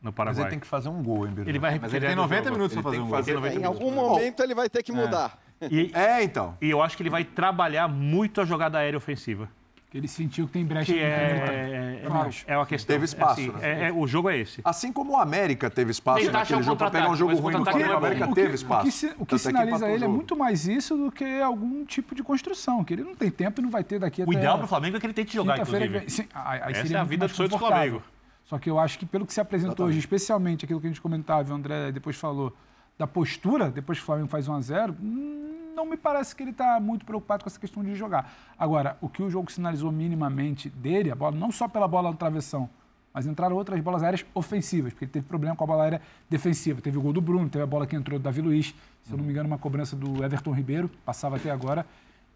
Mas 0.01 0.15
Paraguai. 0.15 0.43
ele 0.45 0.51
tem 0.51 0.61
que 0.61 0.67
fazer 0.67 0.89
um 0.89 1.03
gol, 1.03 1.27
hein, 1.27 1.33
Biro? 1.33 1.49
Ele 1.49 1.59
vai 1.59 1.73
Mas 1.79 1.93
repetir 1.93 1.97
ele 1.97 2.07
a 2.07 2.09
tem 2.11 2.15
ideia 2.15 2.27
do 2.27 2.29
90 2.31 2.45
jogo. 2.45 2.57
minutos 2.57 2.77
Ele 2.77 2.83
para 2.83 2.91
fazer 2.93 3.03
um 3.03 3.09
gol. 3.09 3.17
fazer 3.19 3.35
90 3.35 3.55
Em 3.55 3.59
minutos. 3.59 3.81
algum 3.81 3.95
momento 3.95 4.43
ele 4.43 4.55
vai 4.55 4.69
ter 4.71 4.83
que 4.83 4.93
mudar. 4.93 5.43
E, 5.71 5.91
É, 5.95 6.23
então. 6.23 6.57
e 6.61 6.69
eu 6.71 6.83
acho 6.83 6.97
que 6.97 7.03
ele 7.03 7.11
vai 7.11 7.25
trabalhar 7.25 7.89
muito 7.89 8.41
a 8.41 8.45
jogada 8.45 8.79
aérea 8.79 8.97
ofensiva. 8.99 9.49
Ele 9.93 10.09
sentiu 10.09 10.47
que 10.49 10.53
tem 10.55 10.65
brecha 10.65 10.93
Que 10.93 10.99
é, 10.99 11.29
campo. 11.39 11.53
é, 11.53 12.01
Eu 12.03 12.13
acho. 12.23 12.45
é 12.49 12.57
uma 12.57 12.67
questão. 12.67 12.93
Teve 12.97 13.05
espaço, 13.05 13.41
É, 13.41 13.45
assim, 13.45 13.53
né? 13.53 13.85
é- 13.85 13.89
é- 13.91 13.93
o 13.93 14.05
jogo 14.09 14.29
é 14.29 14.37
esse. 14.39 14.61
Assim 14.65 14.93
como 14.93 15.13
o 15.13 15.17
América 15.17 15.71
teve 15.71 15.93
espaço 15.93 16.19
achar 16.23 16.33
naquele 16.33 16.63
jogo 16.65 16.77
para 16.77 16.91
pegar 16.91 17.11
um 17.11 17.15
jogo 17.15 17.33
ruim 17.37 17.55
do 17.55 17.65
Flamengo, 17.65 17.91
o 17.91 17.93
é 17.93 17.97
América. 17.99 18.25
O 18.25 18.29
que- 18.31 18.35
teve 18.35 18.55
espaço. 18.57 18.89
O 18.89 18.91
que, 18.91 19.07
o 19.07 19.11
que 19.11 19.17
Tanto 19.19 19.35
é 19.37 19.39
sinaliza 19.39 19.85
o 19.87 19.89
ele 19.89 19.97
é 19.97 19.99
jogo. 20.01 20.13
muito 20.13 20.37
mais 20.37 20.67
isso 20.67 20.97
do 20.97 21.13
que 21.13 21.41
algum 21.41 21.85
tipo 21.85 22.13
de 22.13 22.25
construção, 22.25 22.83
que 22.83 22.93
ele 22.93 23.05
não 23.05 23.15
tem 23.15 23.31
tempo 23.31 23.61
e 23.61 23.63
não 23.63 23.71
vai 23.71 23.85
ter 23.85 24.01
daqui 24.01 24.23
O 24.23 24.25
até... 24.25 24.33
ideal 24.37 24.57
para 24.59 24.65
o 24.65 24.69
Flamengo 24.69 24.97
é 24.97 25.01
que 25.01 25.07
ele 25.07 25.13
tente 25.15 25.33
jogar, 25.33 25.61
inclusive. 25.61 26.01
que. 26.01 26.11
Sim, 26.11 26.27
aí- 26.35 26.73
Essa 26.73 26.93
é 26.93 26.99
a 26.99 27.05
vida 27.05 27.29
do 27.29 27.33
sonho 27.33 27.49
do. 27.49 27.57
Flamengo. 27.57 28.03
Só 28.47 28.59
que 28.59 28.69
eu 28.69 28.81
acho 28.81 28.99
que 28.99 29.07
pelo 29.07 29.25
que 29.25 29.33
se 29.33 29.41
apresentou 29.41 29.87
hoje, 29.87 30.01
especialmente 30.01 30.65
aquilo 30.65 30.81
que 30.81 30.89
a 30.89 30.91
gente 30.91 31.01
comentava, 31.01 31.49
e 31.49 31.53
o 31.53 31.55
André 31.55 31.93
depois 31.93 32.17
falou, 32.17 32.53
da 32.99 33.07
postura, 33.07 33.71
depois 33.71 33.99
que 33.99 34.03
o 34.03 34.07
Flamengo 34.07 34.29
faz 34.29 34.49
1 34.49 34.55
a 34.55 34.61
0 34.61 34.97
hum, 35.01 35.73
não 35.75 35.85
me 35.85 35.97
parece 35.97 36.35
que 36.35 36.43
ele 36.43 36.53
está 36.53 36.79
muito 36.79 37.05
preocupado 37.05 37.43
com 37.43 37.51
essa 37.51 37.59
questão 37.59 37.83
de 37.83 37.95
jogar. 37.95 38.33
Agora, 38.59 38.97
o 39.01 39.09
que 39.09 39.23
o 39.23 39.29
jogo 39.29 39.51
sinalizou 39.51 39.91
minimamente 39.91 40.69
dele, 40.69 41.11
a 41.11 41.15
bola, 41.15 41.37
não 41.37 41.51
só 41.51 41.67
pela 41.67 41.89
bola 41.89 42.11
no 42.11 42.17
travessão, 42.17 42.71
mas 43.13 43.27
entraram 43.27 43.55
outras 43.57 43.81
bolas 43.81 44.03
aéreas 44.03 44.25
ofensivas, 44.35 44.93
porque 44.93 45.05
ele 45.05 45.13
teve 45.13 45.27
problema 45.27 45.55
com 45.55 45.65
a 45.65 45.67
bola 45.67 45.85
aérea 45.85 46.03
defensiva. 46.29 46.81
Teve 46.81 46.99
o 46.99 47.01
gol 47.01 47.13
do 47.13 47.21
Bruno, 47.21 47.49
teve 47.49 47.63
a 47.63 47.67
bola 47.67 47.87
que 47.87 47.95
entrou 47.95 48.19
do 48.19 48.23
Davi 48.23 48.41
Luiz, 48.41 48.75
se 49.05 49.13
eu 49.13 49.17
não 49.17 49.25
me 49.25 49.31
engano, 49.31 49.47
uma 49.47 49.59
cobrança 49.59 49.95
do 49.95 50.25
Everton 50.25 50.53
Ribeiro, 50.53 50.91
passava 51.05 51.37
até 51.37 51.51
agora. 51.51 51.87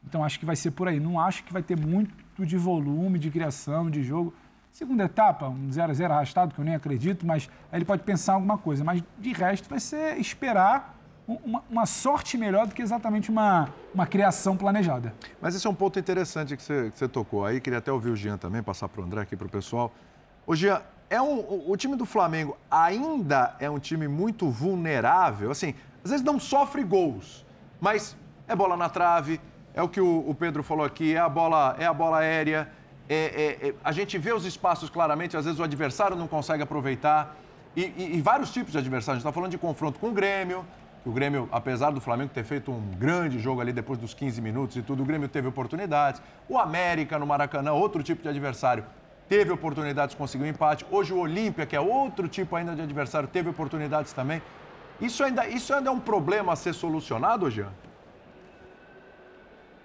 Então 0.06 0.22
acho 0.22 0.38
que 0.38 0.46
vai 0.46 0.54
ser 0.54 0.70
por 0.70 0.86
aí. 0.86 1.00
Não 1.00 1.18
acho 1.18 1.42
que 1.42 1.52
vai 1.52 1.62
ter 1.62 1.76
muito 1.76 2.46
de 2.46 2.56
volume, 2.56 3.18
de 3.18 3.30
criação, 3.30 3.90
de 3.90 4.02
jogo. 4.02 4.32
Segunda 4.78 5.06
etapa, 5.06 5.48
um 5.48 5.72
0 5.72 5.90
a 5.90 5.92
0 5.92 6.14
arrastado, 6.14 6.54
que 6.54 6.60
eu 6.60 6.64
nem 6.64 6.76
acredito, 6.76 7.26
mas 7.26 7.50
aí 7.72 7.78
ele 7.78 7.84
pode 7.84 8.04
pensar 8.04 8.34
alguma 8.34 8.56
coisa. 8.56 8.84
Mas 8.84 9.02
de 9.18 9.32
resto 9.32 9.68
vai 9.68 9.80
ser 9.80 10.16
esperar 10.20 10.94
um- 11.28 11.34
uma, 11.44 11.64
uma 11.68 11.84
sorte 11.84 12.38
melhor 12.38 12.64
do 12.64 12.72
que 12.76 12.80
exatamente 12.80 13.28
uma, 13.28 13.70
uma 13.92 14.06
criação 14.06 14.56
planejada. 14.56 15.12
Mas 15.42 15.56
esse 15.56 15.66
é 15.66 15.70
um 15.70 15.74
ponto 15.74 15.98
interessante 15.98 16.56
que 16.56 16.62
você, 16.62 16.92
que 16.92 16.96
você 16.96 17.08
tocou. 17.08 17.44
Aí 17.44 17.60
queria 17.60 17.80
até 17.80 17.90
ouvir 17.90 18.10
o 18.10 18.14
Jean 18.16 18.36
também, 18.38 18.62
passar 18.62 18.88
para 18.88 19.00
o 19.00 19.04
André 19.04 19.20
aqui 19.20 19.34
para 19.34 19.48
o 19.48 19.50
pessoal. 19.50 19.92
Ô, 20.46 20.54
Jean, 20.54 20.80
é 21.10 21.20
um, 21.20 21.40
o, 21.40 21.72
o 21.72 21.76
time 21.76 21.96
do 21.96 22.06
Flamengo 22.06 22.56
ainda 22.70 23.56
é 23.58 23.68
um 23.68 23.80
time 23.80 24.06
muito 24.06 24.48
vulnerável. 24.48 25.50
Assim, 25.50 25.74
às 26.04 26.12
vezes 26.12 26.24
não 26.24 26.38
sofre 26.38 26.84
gols, 26.84 27.44
mas 27.80 28.16
é 28.46 28.54
bola 28.54 28.76
na 28.76 28.88
trave, 28.88 29.40
é 29.74 29.82
o 29.82 29.88
que 29.88 30.00
o, 30.00 30.20
o 30.30 30.36
Pedro 30.36 30.62
falou 30.62 30.86
aqui, 30.86 31.16
é 31.16 31.18
a 31.18 31.28
bola, 31.28 31.74
é 31.80 31.84
a 31.84 31.92
bola 31.92 32.18
aérea. 32.18 32.77
É- 33.08 33.58
é- 33.62 33.68
é- 33.68 33.74
a 33.82 33.92
gente 33.92 34.18
vê 34.18 34.32
os 34.32 34.44
espaços 34.44 34.90
claramente, 34.90 35.36
às 35.36 35.44
vezes 35.44 35.58
o 35.58 35.62
adversário 35.62 36.16
não 36.16 36.28
consegue 36.28 36.62
aproveitar. 36.62 37.36
E, 37.76 37.82
e- 37.96 38.16
e 38.16 38.20
vários 38.20 38.52
tipos 38.52 38.72
de 38.72 38.78
adversários. 38.78 39.08
A 39.08 39.18
gente 39.18 39.22
está 39.28 39.32
falando 39.32 39.50
de 39.50 39.58
confronto 39.58 39.98
com 40.00 40.08
o 40.08 40.12
Grêmio, 40.12 40.64
o 41.06 41.12
Grêmio, 41.12 41.48
apesar 41.52 41.90
do 41.90 42.00
Flamengo 42.00 42.30
ter 42.34 42.44
feito 42.44 42.70
um 42.70 42.80
grande 42.98 43.38
jogo 43.38 43.60
ali 43.60 43.72
depois 43.72 43.98
dos 43.98 44.12
15 44.14 44.40
minutos 44.42 44.76
e 44.76 44.82
tudo, 44.82 45.02
o 45.02 45.06
Grêmio 45.06 45.28
teve 45.28 45.46
oportunidades. 45.48 46.20
O 46.48 46.58
América 46.58 47.18
no 47.18 47.26
Maracanã, 47.26 47.72
outro 47.72 48.02
tipo 48.02 48.22
de 48.22 48.28
adversário, 48.28 48.84
teve 49.28 49.50
oportunidades, 49.52 50.14
conseguiu 50.14 50.46
empate. 50.46 50.84
Hoje 50.90 51.12
o 51.12 51.18
Olímpia, 51.18 51.64
que 51.66 51.76
é 51.76 51.80
outro 51.80 52.28
tipo 52.28 52.56
ainda 52.56 52.74
de 52.74 52.82
adversário, 52.82 53.28
teve 53.28 53.48
oportunidades 53.48 54.12
também. 54.12 54.42
Isso 55.00 55.22
ainda, 55.22 55.46
isso 55.46 55.72
ainda 55.72 55.88
é 55.88 55.92
um 55.92 56.00
problema 56.00 56.52
a 56.52 56.56
ser 56.56 56.72
solucionado, 56.72 57.48
Jean? 57.50 57.68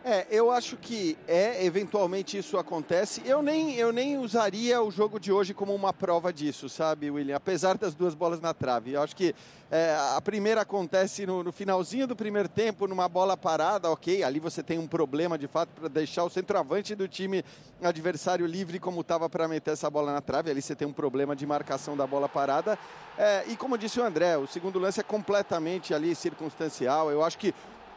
É, 0.06 0.28
eu 0.30 0.52
acho 0.52 0.76
que 0.76 1.18
é, 1.26 1.66
eventualmente 1.66 2.38
isso 2.38 2.58
acontece. 2.58 3.22
Eu 3.24 3.42
nem, 3.42 3.76
eu 3.76 3.94
nem 3.94 4.18
usaria 4.18 4.82
o 4.82 4.92
jogo 4.92 5.18
de 5.18 5.32
hoje 5.32 5.54
como 5.54 5.74
uma 5.74 5.94
prova 5.94 6.34
disso, 6.34 6.68
sabe, 6.68 7.10
William? 7.10 7.38
Apesar 7.38 7.78
das 7.78 7.96
duas 7.96 8.14
bolas 8.14 8.42
na 8.42 8.54
trave. 8.54 8.92
Eu 8.92 9.02
acho 9.02 9.16
que 9.16 9.34
é, 9.72 9.96
a 10.14 10.20
primeira 10.20 10.60
acontece 10.60 11.26
no, 11.26 11.42
no 11.42 11.54
finalzinho 11.54 12.06
do 12.06 12.18
primeiro 12.18 12.50
tempo, 12.50 12.86
numa 12.86 13.08
bola 13.08 13.38
parada, 13.38 13.90
ok. 13.90 14.24
Ali 14.24 14.42
você 14.42 14.62
tem 14.62 14.78
um 14.78 14.88
problema 14.88 15.38
de 15.38 15.48
fato 15.48 15.70
para 15.70 15.88
deixar 15.88 16.26
o 16.26 16.30
centroavante 16.30 16.96
do 16.96 17.08
time 17.08 17.42
adversário 17.82 18.46
livre, 18.46 18.80
como 18.80 19.00
estava 19.00 19.30
para 19.30 19.48
meter 19.48 19.72
essa 19.72 19.90
bola 19.90 20.12
na 20.12 20.20
trave. 20.20 20.52
Ali 20.52 20.62
você 20.62 20.76
tem 20.76 20.86
um 20.86 20.94
problema 20.94 21.34
de 21.34 21.46
marcação 21.46 21.96
da 21.96 22.06
bola 22.06 22.28
parada. 22.28 22.78
É, 23.18 23.46
e 23.48 23.56
como 23.56 23.78
disse 23.78 24.02
o 24.02 24.04
André, 24.04 24.38
o 24.38 24.48
segundo 24.48 24.80
lance 24.80 25.00
é 25.00 25.04
completamente 25.04 25.94
ali 25.94 26.14
circunstancial. 26.14 27.10
Eu 27.10 27.24
acho 27.24 27.38
que 27.38 27.56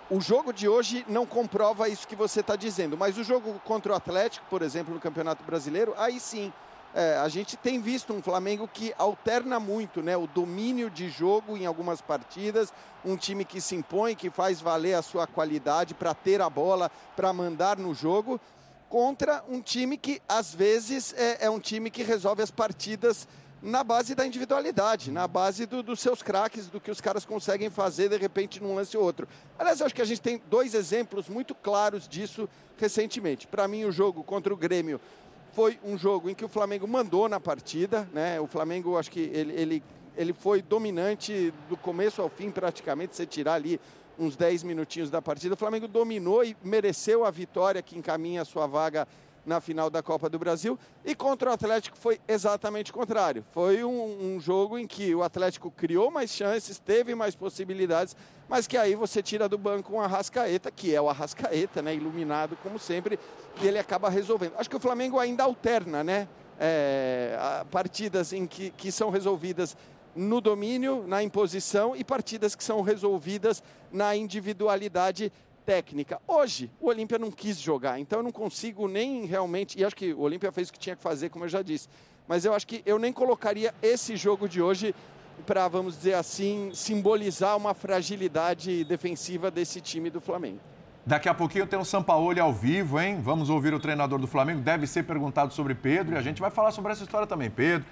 o 0.09 0.21
jogo 0.21 0.53
de 0.53 0.69
hoje 0.69 1.05
não 1.09 1.27
comprova 1.27 1.88
isso 1.88 2.07
que 2.07 2.14
você 2.14 2.40
está 2.40 2.55
dizendo, 2.55 2.97
mas 2.97 3.19
o 3.19 3.25
jogo 3.25 3.61
contra 3.64 3.92
o 3.92 3.97
Atlético, 3.97 4.47
por 4.49 4.62
exemplo, 4.62 4.95
no 4.95 5.01
Campeonato 5.01 5.42
Brasileiro, 5.42 5.95
aí 5.97 6.21
sim. 6.21 6.53
é, 6.95 7.16
a 7.16 7.29
gente 7.29 7.57
tem 7.57 7.81
visto 7.81 8.12
um 8.12 8.23
Flamengo 8.23 8.69
que 8.73 8.95
alterna 8.97 9.59
muito 9.59 10.03
né, 10.03 10.16
o 10.16 10.29
domínio 10.29 10.88
de 10.88 11.09
jogo 11.09 11.57
em 11.57 11.66
algumas 11.66 12.01
partidas, 12.01 12.73
um 13.05 13.16
time 13.16 13.45
que 13.45 13.61
se 13.61 13.75
impõe, 13.75 14.14
que 14.14 14.31
faz 14.31 14.61
valer 14.61 14.95
a 14.95 15.03
sua 15.03 15.27
qualidade 15.27 15.92
para 15.92 16.14
ter 16.14 16.40
a 16.40 16.49
bola, 16.49 16.90
para 17.16 17.33
mandar 17.33 17.77
no 17.77 17.92
jogo, 17.92 18.40
contra 18.88 19.42
um 19.49 19.61
time 19.61 19.97
que 19.97 20.23
às 20.29 20.55
vezes 20.55 21.12
é, 21.16 21.47
é 21.47 21.51
um 21.51 21.59
time 21.59 21.90
que 21.90 22.05
resolve 22.05 22.42
as 22.42 22.51
partidas 22.53 23.27
na 23.62 23.83
base 23.83 24.14
da 24.14 24.27
individualidade, 24.27 25.11
na 25.11 25.27
base 25.27 25.66
do- 25.66 25.83
dos 25.83 25.99
seus 26.01 26.23
craques, 26.23 26.69
do 26.69 26.81
que 26.81 26.90
os 26.90 27.01
caras 27.01 27.25
conseguem 27.25 27.71
fazer 27.71 28.09
de 28.09 28.16
repente 28.16 28.62
num 28.62 28.75
lance 28.75 28.97
ou 28.97 29.03
outro. 29.03 29.27
Aliás, 29.59 29.81
eu 29.81 29.87
acho 29.87 29.95
que 29.95 30.03
a 30.03 30.07
gente 30.07 30.21
tem 30.21 30.40
dois 30.49 30.75
exemplos 30.75 31.29
muito 31.29 31.55
claros 31.55 32.07
disso 32.07 32.49
recentemente. 32.77 33.47
Para 33.47 33.66
mim, 33.66 33.85
o 33.85 33.90
jogo 33.92 34.23
contra 34.23 34.53
o 34.53 34.57
Grêmio 34.57 35.01
foi 35.53 35.79
um 35.83 35.97
jogo 35.97 36.29
em 36.29 36.35
que 36.35 36.45
o 36.45 36.49
Flamengo 36.49 36.87
mandou 36.87 37.29
na 37.29 37.40
partida, 37.40 38.09
né? 38.12 38.38
O 38.38 38.47
Flamengo, 38.47 38.99
acho 38.99 39.11
que 39.11 39.21
ele, 39.21 39.53
ele, 39.55 39.83
ele 40.16 40.33
foi 40.35 40.61
dominante 40.61 41.53
do 41.69 41.77
começo 41.79 42.21
ao 42.21 42.29
fim, 42.29 42.51
praticamente, 42.51 43.16
você 43.16 43.25
tirar 43.25 43.55
ali 43.55 43.81
uns 44.19 44.37
10 44.37 44.62
minutinhos 44.62 45.11
da 45.11 45.21
partida. 45.23 45.55
O 45.55 45.57
Flamengo 45.57 45.88
dominou 45.88 46.45
e 46.45 46.55
mereceu 46.62 47.25
a 47.25 47.31
vitória 47.31 47.83
que 47.83 47.99
encaminha 47.99 48.42
a 48.42 48.45
sua 48.45 48.66
vaga 48.66 49.09
na 49.47 49.61
final 49.61 49.89
da 49.89 50.03
Copa 50.03 50.29
do 50.29 50.39
Brasil. 50.39 50.77
E 51.05 51.15
contra 51.15 51.51
o 51.51 51.53
Atlético 51.53 51.97
foi 51.97 52.21
exatamente 52.27 52.91
o 52.91 52.95
contrário. 52.95 53.45
Foi 53.53 53.85
um, 53.85 54.35
um 54.35 54.41
jogo 54.41 54.77
em 54.77 54.87
que 54.87 55.15
o 55.15 55.23
Atlético 55.23 55.71
criou 55.71 56.11
mais 56.11 56.31
chances, 56.31 56.79
teve 56.79 57.15
mais 57.15 57.37
possibilidades, 57.37 58.17
mas 58.49 58.67
que 58.67 58.77
aí 58.77 58.97
você 58.97 59.23
tira 59.23 59.49
do 59.49 59.57
banco 59.57 59.95
um 59.95 60.01
Arrascaeta, 60.01 60.71
que 60.71 60.95
é 60.95 61.01
o 61.01 61.09
Arrascaeta, 61.09 61.81
né? 61.81 61.95
Iluminado 61.95 62.59
como 62.63 62.79
sempre, 62.79 63.19
e 63.63 63.67
ele 63.67 63.79
acaba 63.79 64.11
resolvendo. 64.11 64.55
Acho 64.59 64.69
que 64.69 64.77
o 64.77 64.81
Flamengo 64.81 65.19
ainda 65.19 65.45
alterna, 65.45 66.03
né? 66.03 66.29
É, 66.59 67.39
partidas 67.71 68.33
em 68.33 68.47
que, 68.47 68.71
que 68.71 68.91
são 68.91 69.11
resolvidas 69.11 69.77
no 70.17 70.41
domínio, 70.41 71.05
na 71.07 71.23
imposição 71.23 71.95
e 71.95 72.03
partidas 72.03 72.57
que 72.57 72.65
são 72.65 72.81
resolvidas 72.81 73.63
na 73.93 74.17
individualidade 74.17 75.31
técnica. 75.66 76.20
Hoje, 76.29 76.70
o 76.81 76.88
Olímpia 76.88 77.18
não 77.18 77.31
quis 77.31 77.61
jogar, 77.61 77.98
então 77.98 78.20
eu 78.20 78.22
não 78.22 78.31
consigo 78.31 78.87
nem 78.87 79.26
realmente. 79.26 79.79
E 79.79 79.85
acho 79.85 79.96
que 79.96 80.14
o 80.14 80.20
Olímpia 80.20 80.52
fez 80.52 80.68
o 80.68 80.72
que 80.72 80.79
tinha 80.79 80.94
que 80.94 81.02
fazer, 81.02 81.29
como 81.29 81.44
eu 81.44 81.48
já 81.48 81.61
disse. 81.61 81.88
Mas 82.29 82.44
eu 82.44 82.55
acho 82.55 82.66
que 82.66 82.83
eu 82.87 82.98
nem 82.98 83.12
colocaria 83.12 83.74
esse 83.83 84.16
jogo 84.16 84.48
de 84.48 84.62
hoje 84.62 84.94
para, 85.44 85.66
vamos 85.68 85.96
dizer 85.96 86.14
assim, 86.14 86.70
simbolizar 86.72 87.57
uma 87.57 87.74
fragilidade 87.74 88.85
defensiva 88.85 89.50
desse 89.50 89.81
time 89.81 90.09
do 90.09 90.20
Flamengo. 90.20 90.61
Daqui 91.05 91.29
a 91.29 91.35
pouquinho 91.35 91.66
tem 91.66 91.79
o 91.79 91.85
Sampaoli 91.85 92.40
ao 92.40 92.52
vivo, 92.52 92.98
hein? 92.98 93.20
Vamos 93.20 93.50
ouvir 93.50 93.74
o 93.74 93.79
treinador 93.79 94.18
do 94.18 94.26
Flamengo. 94.26 94.61
Deve 94.61 94.87
ser 94.87 95.05
perguntado 95.05 95.52
sobre 95.52 95.74
Pedro 95.74 96.14
e 96.14 96.18
a 96.18 96.22
gente 96.22 96.40
vai 96.40 96.50
falar 96.50 96.72
sobre 96.72 96.90
essa 96.92 97.05
história 97.05 97.26
também. 97.26 97.50
Pedro, 97.50 97.87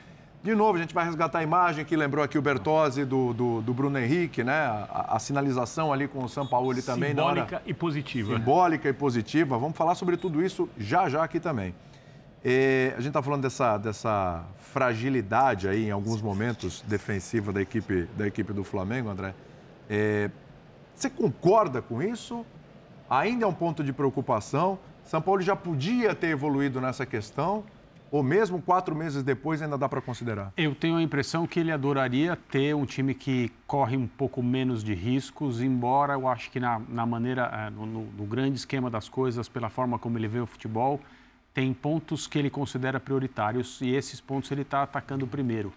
de 0.44 0.54
novo, 0.54 0.76
a 0.76 0.80
gente 0.80 0.92
vai 0.94 1.06
resgatar 1.06 1.38
a 1.38 1.42
imagem 1.42 1.86
que 1.86 1.96
lembrou 1.96 2.22
aqui 2.22 2.36
o 2.36 2.42
Bertozzi 2.42 3.02
do, 3.06 3.32
do, 3.32 3.62
do 3.62 3.72
Bruno 3.72 3.98
Henrique, 3.98 4.44
né? 4.44 4.52
A, 4.52 5.16
a 5.16 5.18
sinalização 5.18 5.90
ali 5.90 6.06
com 6.06 6.22
o 6.22 6.28
Sampaoli 6.28 6.82
também. 6.82 7.14
na 7.14 7.24
hora- 7.24 7.34
Simbólica 7.44 7.62
e 7.64 7.72
positiva. 7.72 8.36
simbólica 8.36 8.88
e 8.90 8.92
positiva. 8.92 9.56
Vamos 9.56 9.74
falar 9.74 9.94
sobre 9.94 10.18
tudo 10.18 10.44
isso 10.44 10.68
já 10.76 11.08
já 11.08 11.24
aqui 11.24 11.40
também. 11.40 11.74
É, 12.44 12.88
a 12.92 12.98
gente 13.00 13.06
está 13.08 13.22
falando 13.22 13.40
dessa, 13.40 13.78
dessa 13.78 14.44
fragilidade 14.58 15.66
aí 15.66 15.86
em 15.86 15.90
alguns 15.90 16.20
momentos 16.20 16.82
defensiva 16.86 17.50
da 17.50 17.62
equipe, 17.62 18.06
da 18.14 18.26
equipe 18.26 18.52
do 18.52 18.62
Flamengo, 18.62 19.08
André. 19.08 19.34
É, 19.88 20.30
você 20.94 21.08
concorda 21.08 21.80
com 21.80 22.02
isso? 22.02 22.44
Ainda 23.08 23.46
é 23.46 23.48
um 23.48 23.54
ponto 23.54 23.82
de 23.82 23.94
preocupação? 23.94 24.78
São 25.06 25.22
Paulo 25.22 25.40
já 25.40 25.56
podia 25.56 26.14
ter 26.14 26.26
evoluído 26.28 26.82
nessa 26.82 27.06
questão? 27.06 27.64
Ou 28.14 28.22
mesmo 28.22 28.62
quatro 28.62 28.94
meses 28.94 29.24
depois 29.24 29.60
ainda 29.60 29.76
dá 29.76 29.88
para 29.88 30.00
considerar? 30.00 30.52
Eu 30.56 30.72
tenho 30.72 30.94
a 30.94 31.02
impressão 31.02 31.48
que 31.48 31.58
ele 31.58 31.72
adoraria 31.72 32.38
ter 32.48 32.72
um 32.72 32.86
time 32.86 33.12
que 33.12 33.50
corre 33.66 33.96
um 33.96 34.06
pouco 34.06 34.40
menos 34.40 34.84
de 34.84 34.94
riscos, 34.94 35.60
embora 35.60 36.12
eu 36.12 36.28
acho 36.28 36.48
que 36.48 36.60
na, 36.60 36.80
na 36.88 37.04
maneira, 37.04 37.50
eh, 37.52 37.70
no, 37.70 37.84
no, 37.84 38.02
no 38.02 38.24
grande 38.24 38.56
esquema 38.56 38.88
das 38.88 39.08
coisas, 39.08 39.48
pela 39.48 39.68
forma 39.68 39.98
como 39.98 40.16
ele 40.16 40.28
vê 40.28 40.38
o 40.38 40.46
futebol, 40.46 41.00
tem 41.52 41.74
pontos 41.74 42.28
que 42.28 42.38
ele 42.38 42.48
considera 42.48 43.00
prioritários 43.00 43.80
e 43.80 43.92
esses 43.92 44.20
pontos 44.20 44.48
ele 44.52 44.62
está 44.62 44.84
atacando 44.84 45.26
primeiro. 45.26 45.72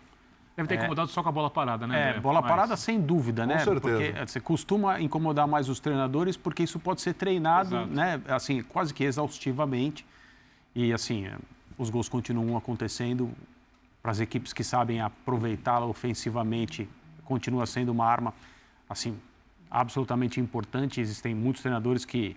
Deve 0.56 0.70
ter 0.70 0.76
incomodado 0.76 1.10
só 1.10 1.24
com 1.24 1.30
a 1.30 1.32
bola 1.32 1.50
parada, 1.50 1.88
né? 1.88 2.18
É, 2.18 2.20
bola 2.20 2.40
Mas- 2.40 2.52
parada 2.52 2.78
sem 2.78 3.02
dúvida, 3.02 3.48
né? 3.48 3.58
certeza. 3.58 3.80
Porque 3.82 4.14
eh, 4.16 4.26
você 4.28 4.40
costuma 4.40 5.02
incomodar 5.02 5.48
mais 5.48 5.70
os 5.70 5.80
treinadores 5.80 6.38
porque 6.38 6.62
isso 6.62 6.80
pode 6.80 7.02
ser 7.02 7.16
treinado, 7.16 7.76
Exato. 7.76 7.92
né? 7.92 8.22
Assim, 8.28 8.62
quase 8.62 8.94
que 8.94 9.04
exaustivamente. 9.04 10.06
E 10.76 10.94
assim, 10.94 11.26
eh, 11.26 11.36
os 11.78 11.90
gols 11.90 12.10
continuam 12.10 12.58
acontecendo 12.58 13.32
para 14.02 14.12
as 14.12 14.20
equipes 14.20 14.54
que 14.54 14.64
sabem 14.64 15.02
aproveitá-la 15.02 15.86
ofensivamente, 15.86 16.88
continua 17.26 17.66
sendo 17.66 17.92
uma 17.92 18.06
arma 18.06 18.34
assim 18.90 19.18
absolutamente 19.70 20.40
importante. 20.40 21.02
Existem 21.02 21.36
muitos 21.36 21.62
treinadores 21.62 22.06
que 22.06 22.36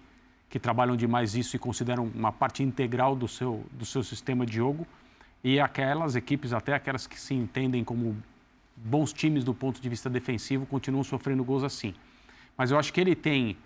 que 0.48 0.58
trabalham 0.58 0.96
demais 0.96 1.36
isso 1.36 1.54
e 1.54 1.60
consideram 1.60 2.10
uma 2.12 2.32
parte 2.32 2.60
integral 2.60 3.14
do 3.14 3.28
seu 3.28 3.64
do 3.70 3.86
seu 3.86 4.02
sistema 4.02 4.44
de 4.44 4.56
jogo. 4.56 4.84
E 5.44 5.60
aquelas 5.60 6.16
equipes, 6.16 6.52
até 6.52 6.74
aquelas 6.74 7.06
que 7.06 7.18
se 7.18 7.34
entendem 7.34 7.84
como 7.84 8.16
bons 8.76 9.12
times 9.12 9.44
do 9.44 9.54
ponto 9.54 9.80
de 9.80 9.88
vista 9.88 10.10
defensivo, 10.10 10.66
continuam 10.66 11.04
sofrendo 11.04 11.44
gols 11.44 11.62
assim. 11.62 11.94
Mas 12.56 12.70
eu 12.70 12.78
acho 12.78 12.92
que 12.92 13.00
ele 13.00 13.14
tem. 13.14 13.56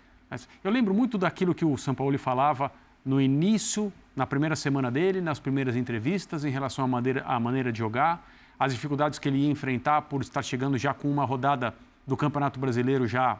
Eu 0.63 0.71
lembro 0.71 0.93
muito 0.93 1.17
daquilo 1.17 1.55
que 1.55 1.65
o 1.65 1.75
São 1.77 1.95
Paulo 1.95 2.17
falava 2.19 2.71
no 3.03 3.19
início, 3.19 3.91
na 4.15 4.25
primeira 4.25 4.55
semana 4.55 4.89
dele, 4.89 5.19
nas 5.19 5.39
primeiras 5.39 5.75
entrevistas, 5.75 6.45
em 6.45 6.49
relação 6.49 6.85
à 6.85 6.87
maneira, 6.87 7.23
à 7.25 7.39
maneira 7.39 7.71
de 7.71 7.79
jogar, 7.79 8.25
as 8.57 8.73
dificuldades 8.73 9.19
que 9.19 9.27
ele 9.27 9.39
ia 9.39 9.51
enfrentar 9.51 10.03
por 10.03 10.21
estar 10.21 10.41
chegando 10.41 10.77
já 10.77 10.93
com 10.93 11.11
uma 11.11 11.25
rodada 11.25 11.73
do 12.07 12.15
Campeonato 12.15 12.59
Brasileiro 12.59 13.05
já 13.05 13.37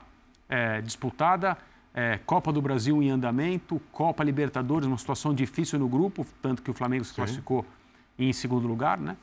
eh, 0.49 0.81
disputada, 0.81 1.57
eh, 1.93 2.19
Copa 2.25 2.51
do 2.51 2.61
Brasil 2.61 3.01
em 3.01 3.09
andamento, 3.09 3.81
Copa 3.91 4.23
Libertadores, 4.23 4.87
uma 4.87 4.97
situação 4.97 5.33
difícil 5.33 5.79
no 5.79 5.87
grupo, 5.87 6.25
tanto 6.41 6.61
que 6.61 6.69
o 6.69 6.73
Flamengo 6.73 7.05
se 7.05 7.13
classificou 7.13 7.65
em 8.19 8.33
segundo 8.33 8.67
lugar, 8.67 8.99
né? 8.99 9.15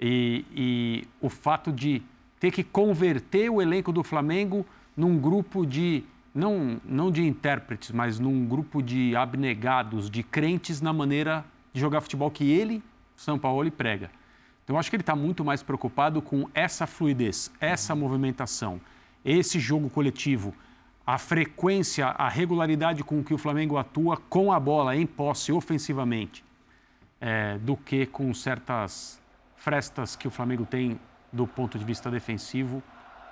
E, 0.00 0.44
e 0.54 1.08
o 1.20 1.28
fato 1.28 1.72
de 1.72 2.02
ter 2.38 2.50
que 2.50 2.62
converter 2.62 3.50
o 3.50 3.60
elenco 3.60 3.92
do 3.92 4.02
Flamengo 4.02 4.64
num 4.96 5.18
grupo 5.18 5.66
de 5.66 6.04
não, 6.36 6.78
não 6.84 7.10
de 7.10 7.26
intérpretes, 7.26 7.90
mas 7.90 8.18
num 8.18 8.46
grupo 8.46 8.82
de 8.82 9.16
abnegados, 9.16 10.10
de 10.10 10.22
crentes 10.22 10.82
na 10.82 10.92
maneira 10.92 11.42
de 11.72 11.80
jogar 11.80 12.02
futebol 12.02 12.30
que 12.30 12.44
ele, 12.50 12.82
São 13.16 13.38
Paulo, 13.38 13.70
prega. 13.72 14.10
Então, 14.62 14.76
eu 14.76 14.78
acho 14.80 14.90
que 14.90 14.96
ele 14.96 15.02
está 15.02 15.16
muito 15.16 15.42
mais 15.42 15.62
preocupado 15.62 16.20
com 16.20 16.46
essa 16.52 16.86
fluidez, 16.86 17.50
essa 17.58 17.94
movimentação, 17.94 18.78
esse 19.24 19.58
jogo 19.58 19.88
coletivo, 19.88 20.54
a 21.06 21.16
frequência, 21.16 22.08
a 22.08 22.28
regularidade 22.28 23.02
com 23.02 23.24
que 23.24 23.32
o 23.32 23.38
Flamengo 23.38 23.78
atua 23.78 24.18
com 24.18 24.52
a 24.52 24.60
bola 24.60 24.94
em 24.94 25.06
posse 25.06 25.52
ofensivamente, 25.52 26.44
é, 27.18 27.56
do 27.58 27.78
que 27.78 28.04
com 28.04 28.34
certas 28.34 29.18
frestas 29.56 30.14
que 30.14 30.28
o 30.28 30.30
Flamengo 30.30 30.66
tem 30.66 31.00
do 31.32 31.46
ponto 31.46 31.78
de 31.78 31.84
vista 31.84 32.10
defensivo, 32.10 32.82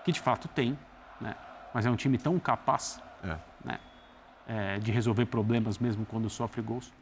que 0.04 0.12
de 0.12 0.20
fato 0.20 0.48
tem, 0.48 0.78
né? 1.20 1.34
Mas 1.74 1.84
é 1.84 1.90
um 1.90 1.96
time 1.96 2.16
tão 2.16 2.38
capaz 2.38 3.00
É. 3.22 3.36
né? 3.64 3.78
É, 4.46 4.78
de 4.78 4.92
resolver 4.92 5.26
problemas 5.26 5.78
mesmo 5.78 6.06
quando 6.06 6.30
sofre 6.30 6.62
gols. 6.62 6.92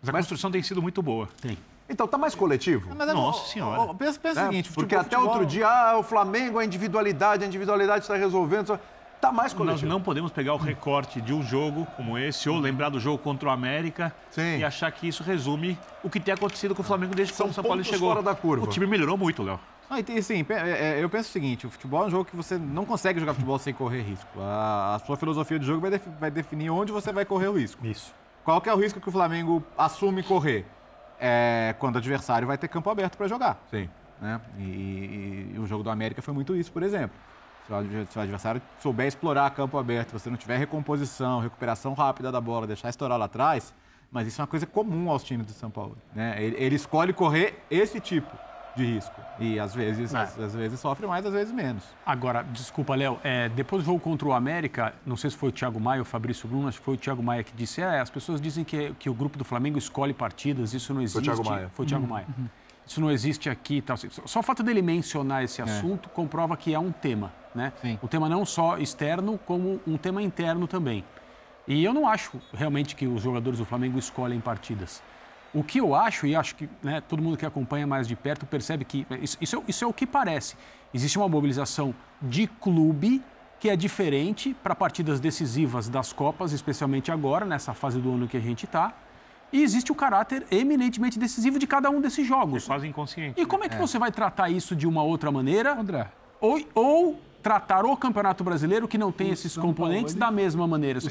Mas 0.00 0.08
a 0.08 0.12
construção 0.12 0.50
tem 0.50 0.62
sido 0.62 0.82
muito 0.82 1.00
boa. 1.02 1.28
Tem. 1.40 1.56
Então 1.88 2.08
tá 2.08 2.18
mais 2.18 2.34
coletivo? 2.34 2.92
Mas 2.96 3.08
é- 3.08 3.14
Nossa 3.14 3.40
ó, 3.40 3.44
Senhora. 3.44 3.80
ó, 3.82 3.94
pensa, 3.94 4.18
pensa 4.18 4.40
né? 4.40 4.46
o 4.48 4.50
seguinte, 4.50 4.72
Porque 4.72 4.96
futebol- 4.96 5.00
até 5.00 5.16
futebol- 5.16 5.32
outro 5.34 5.46
dia, 5.46 5.68
ah, 5.68 5.98
o 5.98 6.02
Flamengo, 6.02 6.58
a 6.58 6.64
individualidade, 6.64 7.44
a 7.44 7.46
individualidade 7.46 8.00
está 8.04 8.16
resolvendo. 8.16 8.78
Tá 9.20 9.30
mais 9.32 9.52
Nós 9.52 9.58
coletivo. 9.58 9.88
não 9.88 10.00
podemos 10.00 10.30
pegar 10.32 10.52
o 10.54 10.56
recorte 10.58 11.20
de 11.22 11.32
um 11.32 11.42
jogo 11.42 11.86
como 11.96 12.18
esse, 12.18 12.48
ou 12.50 12.58
lembrar 12.58 12.90
do 12.90 12.98
jogo 13.00 13.18
contra 13.18 13.48
o 13.48 13.52
América, 13.52 14.14
Sim. 14.30 14.58
e 14.58 14.64
achar 14.64 14.90
que 14.92 15.08
isso 15.08 15.22
resume 15.22 15.78
o 16.02 16.10
que 16.10 16.20
tem 16.20 16.34
acontecido 16.34 16.74
com 16.74 16.82
o 16.82 16.84
Flamengo 16.84 17.14
desde 17.14 17.32
que 17.32 17.36
São 17.38 17.48
o 17.48 17.52
São 17.52 17.62
Paulo 17.64 17.78
pontos 17.78 17.90
chegou. 17.90 18.10
fora 18.10 18.22
da 18.22 18.34
curva. 18.34 18.64
O 18.64 18.68
time 18.68 18.86
melhorou 18.86 19.16
muito, 19.16 19.42
Léo. 19.42 19.58
E 19.90 20.02
tem- 20.02 20.18
assim, 20.18 20.44
é, 20.48 20.98
é, 20.98 21.02
eu 21.04 21.08
penso 21.08 21.28
o 21.28 21.32
seguinte, 21.32 21.66
o 21.66 21.70
futebol 21.70 22.02
é 22.04 22.06
um 22.06 22.10
jogo 22.10 22.24
que 22.24 22.34
você 22.36 22.58
não 22.58 22.84
consegue 22.84 23.20
jogar 23.20 23.34
futebol 23.34 23.58
sem 23.58 23.72
correr 23.72 24.02
risco. 24.02 24.40
A, 24.40 24.96
a 24.96 24.98
sua 25.00 25.16
filosofia 25.16 25.58
de 25.58 25.66
jogo 25.66 25.80
vai, 25.80 25.90
defi- 25.90 26.10
vai 26.18 26.30
definir 26.30 26.70
onde 26.70 26.90
você 26.92 27.12
vai 27.12 27.24
correr 27.24 27.48
o 27.48 27.52
risco. 27.58 27.86
Isso. 27.86 28.12
Qual 28.44 28.60
que 28.60 28.68
é 28.68 28.74
o 28.74 28.76
risco 28.76 29.00
que 29.00 29.08
o 29.08 29.12
Flamengo 29.12 29.62
assume 29.78 30.22
correr? 30.22 30.64
É 31.20 31.74
quando 31.78 31.94
o 31.94 31.98
adversário 31.98 32.46
vai 32.46 32.58
ter 32.58 32.68
campo 32.68 32.90
aberto 32.90 33.16
para 33.16 33.26
jogar. 33.28 33.58
Sim. 33.70 33.88
né? 34.20 34.40
E, 34.58 34.62
e- 34.62 35.52
e 35.54 35.58
o 35.58 35.66
jogo 35.66 35.82
do 35.82 35.90
América 35.90 36.20
foi 36.20 36.34
muito 36.34 36.54
isso, 36.56 36.70
por 36.72 36.82
exemplo. 36.82 37.16
Se 37.66 37.72
o 37.72 38.06
se 38.12 38.18
o 38.18 38.20
adversário 38.22 38.62
souber 38.80 39.06
explorar 39.06 39.50
campo 39.50 39.76
aberto, 39.78 40.12
você 40.12 40.28
não 40.30 40.36
tiver 40.36 40.56
recomposição, 40.56 41.40
recuperação 41.40 41.94
rápida 41.94 42.30
da 42.30 42.40
bola, 42.40 42.66
deixar 42.66 42.88
estourar 42.88 43.18
lá 43.18 43.24
atrás, 43.24 43.74
mas 44.10 44.26
isso 44.28 44.40
é 44.40 44.42
uma 44.42 44.46
coisa 44.48 44.66
comum 44.66 45.10
aos 45.10 45.24
times 45.24 45.46
do 45.46 45.52
São 45.52 45.70
Paulo. 45.70 45.96
Né? 46.14 46.36
Ele, 46.42 46.56
ele 46.58 46.76
escolhe 46.76 47.12
correr 47.12 47.62
esse 47.70 47.98
tipo 48.00 48.36
de 48.76 48.84
risco. 48.84 49.20
E 49.40 49.58
às 49.58 49.74
vezes, 49.74 50.12
É. 50.14 50.18
às, 50.18 50.38
às 50.38 50.54
vezes 50.54 50.78
sofre 50.78 51.06
mais, 51.06 51.24
às 51.24 51.32
vezes 51.32 51.52
menos. 51.52 51.82
Agora, 52.04 52.42
desculpa, 52.42 52.94
Léo, 52.94 53.18
é, 53.24 53.48
depois 53.48 53.82
do 53.82 53.86
jogo 53.86 53.98
contra 54.00 54.28
o 54.28 54.32
América, 54.32 54.94
não 55.04 55.16
sei 55.16 55.30
se 55.30 55.36
foi 55.36 55.48
o 55.48 55.52
Thiago 55.52 55.80
Maia 55.80 56.00
ou 56.00 56.02
o 56.02 56.04
Fabrício 56.04 56.46
Bruno, 56.48 56.68
acho 56.68 56.78
que 56.78 56.84
foi 56.84 56.94
o 56.94 56.98
Thiago 56.98 57.22
Maia 57.22 57.42
que 57.42 57.52
disse, 57.56 57.80
é, 57.80 58.00
as 58.00 58.10
pessoas 58.10 58.40
dizem 58.40 58.64
que, 58.64 58.92
que 58.98 59.08
o 59.10 59.14
grupo 59.14 59.36
do 59.38 59.44
Flamengo 59.44 59.78
escolhe 59.78 60.12
partidas, 60.12 60.74
isso 60.74 60.92
não 60.94 61.00
existe. 61.02 61.22
Thiago 61.24 61.44
Maia. 61.44 61.70
Foi 61.74 61.84
o 61.84 61.88
Thiago 61.88 62.06
Maia. 62.06 62.26
Isso 62.86 63.00
não 63.00 63.10
existe 63.10 63.50
aqui 63.50 63.78
e 63.78 63.82
tal. 63.82 63.96
Só- 63.96 64.38
o 64.40 64.42
fato 64.42 64.62
dele 64.62 64.80
mencionar 64.80 65.42
esse 65.42 65.60
assunto 65.60 66.08
comprova 66.10 66.56
que 66.56 66.72
é 66.72 66.78
um 66.78 66.92
tema, 66.92 67.32
né? 67.54 67.72
Sim. 67.82 67.98
Um 68.02 68.06
tema 68.06 68.28
não 68.28 68.44
só 68.44 68.78
externo, 68.78 69.38
como 69.44 69.80
um 69.86 69.96
tema 69.96 70.22
interno 70.22 70.68
também. 70.68 71.04
E 71.66 71.82
eu 71.84 71.92
não 71.92 72.06
acho 72.06 72.40
realmente 72.54 72.94
que 72.94 73.08
os 73.08 73.20
jogadores 73.20 73.58
do 73.58 73.64
Flamengo 73.64 73.98
escolhem 73.98 74.38
partidas. 74.38 75.02
O 75.58 75.64
que 75.64 75.78
eu 75.80 75.94
acho, 75.94 76.26
e 76.26 76.36
acho 76.36 76.54
que 76.54 76.68
né, 76.82 77.00
todo 77.00 77.22
mundo 77.22 77.36
que 77.36 77.46
acompanha 77.46 77.86
mais 77.86 78.06
de 78.06 78.14
perto 78.14 78.44
percebe 78.44 78.84
que 78.84 79.06
isso, 79.22 79.38
isso 79.40 79.56
é, 79.56 79.62
isso 79.66 79.84
é 79.84 79.86
o 79.86 79.92
que 79.92 80.06
parece. 80.06 80.54
Existe 80.92 81.16
uma 81.18 81.28
mobilização 81.28 81.94
de 82.20 82.46
clube 82.46 83.22
que 83.58 83.70
é 83.70 83.74
diferente 83.76 84.54
para 84.62 84.74
partidas 84.74 85.18
decisivas 85.18 85.88
das 85.88 86.12
Copas, 86.12 86.52
especialmente 86.52 87.10
agora, 87.10 87.46
nessa 87.46 87.72
fase 87.72 87.98
do 87.98 88.12
ano 88.14 88.28
que 88.28 88.36
a 88.36 88.40
gente 88.40 88.66
está. 88.66 88.92
E 89.50 89.62
existe 89.62 89.90
o 89.90 89.94
caráter 89.94 90.46
eminentemente 90.50 91.18
decisivo 91.18 91.58
de 91.58 91.66
cada 91.66 91.88
um 91.88 92.00
desses 92.02 92.24
É 92.24 92.28
jogos. 92.28 92.66
quase 92.66 92.86
inconsciente. 92.86 93.40
E 93.40 93.46
como 93.46 93.64
é 93.64 93.68
que 93.68 93.76
você 93.76 93.98
vai 93.98 94.12
tratar 94.12 94.50
isso 94.50 94.76
de 94.76 94.86
uma 94.86 95.02
outra 95.02 95.30
maneira? 95.32 95.72
André, 95.78 96.08
Ou, 96.40 96.60
ou 96.74 97.20
tratar 97.42 97.86
o 97.86 97.96
Campeonato 97.96 98.44
Brasileiro, 98.44 98.86
que 98.86 98.98
não 98.98 99.10
tem 99.10 99.30
O 99.30 99.32
esses 99.32 99.52
São 99.52 99.62
componentes, 99.62 100.14
Paulo, 100.14 100.18
da 100.18 100.30
mesma 100.30 100.66
maneira? 100.66 100.98
o 100.98 101.02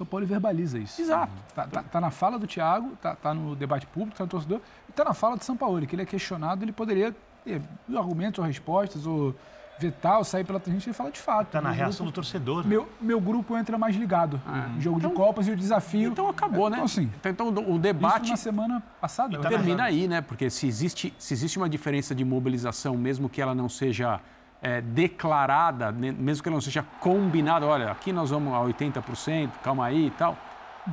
São 0.00 0.06
Paulo 0.06 0.24
verbaliza 0.26 0.78
isso. 0.78 1.00
Exato. 1.02 1.32
Tá, 1.54 1.66
tá- 1.66 1.82
tá 1.82 2.00
na 2.00 2.10
fala 2.10 2.38
do 2.38 2.46
Thiago, 2.46 2.96
tá, 3.02 3.14
tá 3.14 3.34
no 3.34 3.54
debate 3.54 3.86
público, 3.86 4.16
tá 4.16 4.24
no 4.24 4.30
torcedor, 4.30 4.60
e 4.88 4.92
tá 4.92 5.04
na 5.04 5.12
fala 5.12 5.36
do 5.36 5.44
São 5.44 5.56
Paulo, 5.56 5.86
que 5.86 5.94
ele 5.94 6.02
é 6.02 6.06
questionado, 6.06 6.64
ele 6.64 6.72
poderia 6.72 7.14
ter 7.44 7.60
argumentos 7.96 8.38
ou 8.38 8.44
respostas, 8.46 9.06
ou 9.06 9.34
vetar, 9.78 10.18
ou 10.18 10.24
sair 10.24 10.44
pela 10.44 10.60
gente, 10.66 10.86
ele 10.88 10.94
fala 10.94 11.10
de 11.10 11.18
fato. 11.18 11.48
Tá 11.52 11.60
na 11.60 11.70
reação 11.70 12.04
do 12.04 12.12
grupo- 12.12 12.14
torcedor. 12.16 12.66
Meu, 12.66 12.86
meu 13.00 13.18
grupo 13.20 13.56
entra 13.56 13.78
mais 13.78 13.96
ligado 13.96 14.38
em 14.76 14.80
jogo 14.80 15.00
de 15.00 15.08
Copas 15.08 15.48
e 15.48 15.50
o 15.50 15.56
desafio. 15.56 16.10
Então 16.10 16.28
acabou, 16.28 16.68
né? 16.68 16.76
Então, 16.76 16.84
assim, 16.84 17.10
Então 17.24 17.48
o 17.48 17.60
isso 17.60 17.78
debate 17.78 18.30
na 18.30 18.36
semana 18.36 18.82
passada. 19.00 19.38
tá 19.38 19.48
né? 19.50 19.56
termina 19.56 19.84
aí, 19.84 20.06
né? 20.06 20.20
Porque 20.20 20.50
se 20.50 20.66
existe, 20.66 21.14
se 21.18 21.32
existe 21.32 21.56
uma 21.58 21.68
diferença 21.68 22.14
de 22.14 22.24
mobilização, 22.26 22.94
mesmo 22.96 23.26
que 23.28 23.40
ela 23.40 23.54
não 23.54 23.68
seja 23.70 24.20
é, 24.62 24.80
declarada, 24.80 25.90
mesmo 25.92 26.42
que 26.42 26.48
ela 26.48 26.56
não 26.56 26.60
seja 26.60 26.84
combinada, 27.00 27.66
olha, 27.66 27.90
aqui 27.90 28.12
nós 28.12 28.30
vamos 28.30 28.52
a 28.52 28.58
80%, 28.58 29.50
calma 29.62 29.86
aí 29.86 30.06
e 30.06 30.10
tal. 30.10 30.36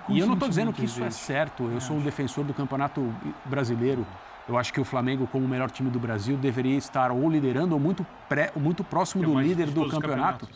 E 0.09 0.19
eu 0.19 0.27
não 0.27 0.33
estou 0.33 0.49
dizendo 0.49 0.73
que 0.73 0.85
isso 0.85 1.03
é 1.03 1.09
certo, 1.09 1.63
eu 1.63 1.79
sou 1.79 1.97
um 1.97 2.01
defensor 2.01 2.43
do 2.43 2.53
Campeonato 2.53 3.13
Brasileiro. 3.45 4.05
Eu 4.47 4.57
acho 4.57 4.71
que 4.71 4.79
o 4.79 4.85
Flamengo, 4.85 5.27
como 5.27 5.45
o 5.45 5.47
melhor 5.47 5.69
time 5.69 5.89
do 5.89 5.99
Brasil, 5.99 6.37
deveria 6.37 6.77
estar 6.77 7.11
ou 7.11 7.29
liderando 7.29 7.73
ou 7.73 7.79
muito, 7.79 8.05
pré, 8.29 8.49
ou 8.55 8.61
muito 8.61 8.81
próximo 8.83 9.23
é 9.23 9.27
do 9.27 9.39
líder 9.39 9.67
do 9.67 9.89
campeonato. 9.89 10.47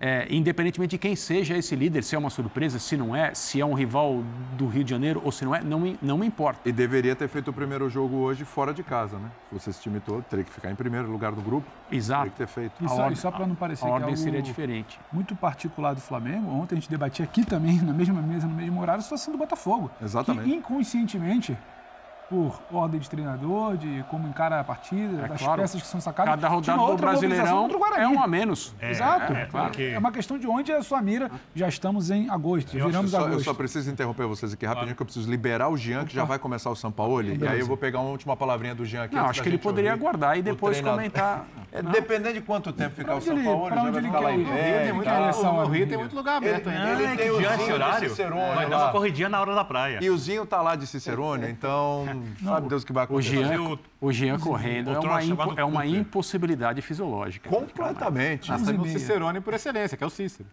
É, 0.00 0.26
independentemente 0.30 0.90
de 0.92 0.98
quem 0.98 1.16
seja 1.16 1.56
esse 1.56 1.74
líder, 1.74 2.04
se 2.04 2.14
é 2.14 2.18
uma 2.18 2.30
surpresa, 2.30 2.78
se 2.78 2.96
não 2.96 3.16
é, 3.16 3.34
se 3.34 3.60
é 3.60 3.66
um 3.66 3.74
rival 3.74 4.22
do 4.56 4.66
Rio 4.66 4.84
de 4.84 4.90
Janeiro 4.90 5.20
ou 5.24 5.32
se 5.32 5.44
não 5.44 5.54
é, 5.54 5.60
não 5.62 5.80
me, 5.80 5.98
não 6.00 6.16
me 6.18 6.26
importa. 6.26 6.60
E 6.68 6.72
deveria 6.72 7.16
ter 7.16 7.26
feito 7.28 7.48
o 7.48 7.52
primeiro 7.52 7.88
jogo 7.90 8.16
hoje 8.18 8.44
fora 8.44 8.72
de 8.72 8.82
casa, 8.82 9.18
né? 9.18 9.28
Se 9.48 9.54
fosse 9.54 9.70
esse 9.70 9.82
time 9.82 9.98
todo, 9.98 10.22
teria 10.22 10.44
que 10.44 10.52
ficar 10.52 10.70
em 10.70 10.74
primeiro 10.76 11.10
lugar 11.10 11.32
do 11.32 11.40
grupo. 11.42 11.66
Exato. 11.90 12.22
Teria 12.22 12.32
que 12.32 12.38
ter 12.38 12.46
feito. 12.46 12.74
E 12.80 12.84
A 12.84 12.88
só, 12.88 12.94
ordem- 13.02 13.16
só 13.16 13.30
para 13.30 13.46
não 13.46 13.54
parecer 13.56 13.84
A 13.84 13.88
que 13.88 13.90
é 13.90 13.94
ordem 13.94 14.08
algo 14.10 14.18
seria 14.22 14.42
diferente. 14.42 15.00
muito 15.12 15.34
particular 15.34 15.94
do 15.94 16.00
Flamengo, 16.00 16.48
ontem 16.50 16.76
a 16.76 16.78
gente 16.78 16.90
debatia 16.90 17.24
aqui 17.24 17.44
também, 17.44 17.78
na 17.82 17.92
mesma 17.92 18.20
mesa, 18.22 18.46
no 18.46 18.54
mesmo 18.54 18.80
horário, 18.80 19.00
a 19.00 19.02
situação 19.02 19.32
do 19.32 19.38
Botafogo. 19.38 19.90
Exatamente. 20.00 20.48
Que 20.48 20.54
inconscientemente 20.54 21.56
por 22.32 22.58
ordem 22.72 22.98
de 22.98 23.10
treinador, 23.10 23.76
de 23.76 24.02
como 24.08 24.26
encara 24.26 24.58
a 24.58 24.64
partida, 24.64 25.24
É 25.26 25.28
das 25.28 25.42
claro. 25.42 25.60
peças 25.60 25.82
que 25.82 25.86
são 25.86 26.00
sacadas. 26.00 26.34
Cada 26.34 26.48
rodada 26.48 26.86
do 26.86 26.96
Brasileirão 26.96 27.68
é 27.98 28.08
um 28.08 28.22
a 28.22 28.26
menos. 28.26 28.74
Exato. 28.80 29.34
é, 29.34 29.44
claro. 29.44 29.66
porque- 29.68 29.82
É 29.94 29.98
uma 29.98 30.10
questão 30.10 30.38
de 30.38 30.46
onde 30.46 30.72
é 30.72 30.76
a 30.78 30.82
sua 30.82 31.02
mira. 31.02 31.30
Já 31.54 31.68
estamos 31.68 32.10
em 32.10 32.30
agosto, 32.30 32.74
Eu, 32.76 32.86
viramos 32.86 33.10
só, 33.10 33.18
eu 33.20 33.24
agosto. 33.26 33.44
só 33.44 33.52
preciso 33.52 33.90
interromper 33.90 34.26
vocês 34.26 34.54
aqui 34.54 34.64
rapidinho, 34.64 34.96
que 34.96 35.02
eu 35.02 35.06
preciso 35.06 35.30
liberar 35.30 35.68
o 35.68 35.76
Jean, 35.76 36.04
que 36.06 36.14
já 36.14 36.24
vai 36.24 36.38
começar 36.38 36.70
o 36.70 36.74
Sampaoli. 36.76 37.36
E 37.38 37.46
aí 37.46 37.60
eu 37.60 37.66
vou 37.66 37.76
pegar 37.76 38.00
uma 38.00 38.10
última 38.10 38.34
palavrinha 38.34 38.74
do 38.74 38.86
Jean 38.86 39.04
aqui. 39.04 39.14
Não, 39.14 39.26
acho 39.26 39.42
que 39.42 39.48
ele 39.50 39.58
poderia 39.58 39.90
ouvir 39.92 40.00
aguardar 40.02 40.38
e 40.38 40.42
depois 40.42 40.80
comentar. 40.80 41.44
É, 41.74 41.80
dependendo 41.80 42.34
de 42.34 42.42
quanto 42.42 42.70
tempo 42.70 42.94
ficar 42.94 43.14
o 43.14 43.20
Sampaoli, 43.22 43.66
pra 43.68 43.76
já 43.76 43.82
onde 43.84 43.90
vai 43.92 44.34
ele 44.34 44.44
quer 44.44 44.84
ir? 44.84 45.28
essa 45.28 45.42
No 45.42 45.54
hora. 45.56 45.68
Rio 45.70 45.86
tem 45.88 45.96
muito 45.96 46.14
lugar 46.14 46.36
aberto 46.36 46.66
Ele- 46.68 46.76
ainda. 46.76 46.90
ele 46.90 47.04
é 47.04 47.16
tem 47.16 47.30
o 47.30 47.36
Zinho 47.36 47.48
esse 47.54 47.64
de 47.64 47.72
horário 47.72 48.08
Cicerone 48.10 48.54
vai 48.54 48.68
dar 48.68 48.76
uma 48.78 48.92
corridinha 48.92 49.28
na 49.30 49.40
hora 49.40 49.54
da 49.54 49.64
praia. 49.64 49.98
E 50.02 50.10
o 50.10 50.18
Zinho 50.18 50.44
tá 50.44 50.60
lá 50.60 50.76
de 50.76 50.86
Cicerone, 50.86 51.48
então 51.50 52.04
sabe 52.42 52.68
Deus 52.68 52.82
o 52.82 52.86
que 52.86 52.92
vai 52.92 53.02
O 53.02 53.06
acontecer. 53.06 53.44
Jean, 53.44 53.62
o- 53.62 53.78
o 54.00 54.12
Jean 54.12 54.38
correndo 54.38 54.90
é 54.90 54.92
o 54.92 54.94
uma, 54.96 55.00
troço 55.02 55.26
chamado 55.28 55.50
impo- 55.50 55.60
é 55.60 55.64
uma 55.64 55.86
impossibilidade 55.86 56.82
fisiológica. 56.82 57.48
Completamente. 57.50 58.50
Nós 58.50 58.62
temos 58.62 58.88
o. 58.88 58.92
Cicerone 58.92 59.40
por 59.40 59.54
excelência, 59.54 59.96
que 59.96 60.04
é 60.04 60.06
o 60.06 60.10
Cícero. 60.10 60.48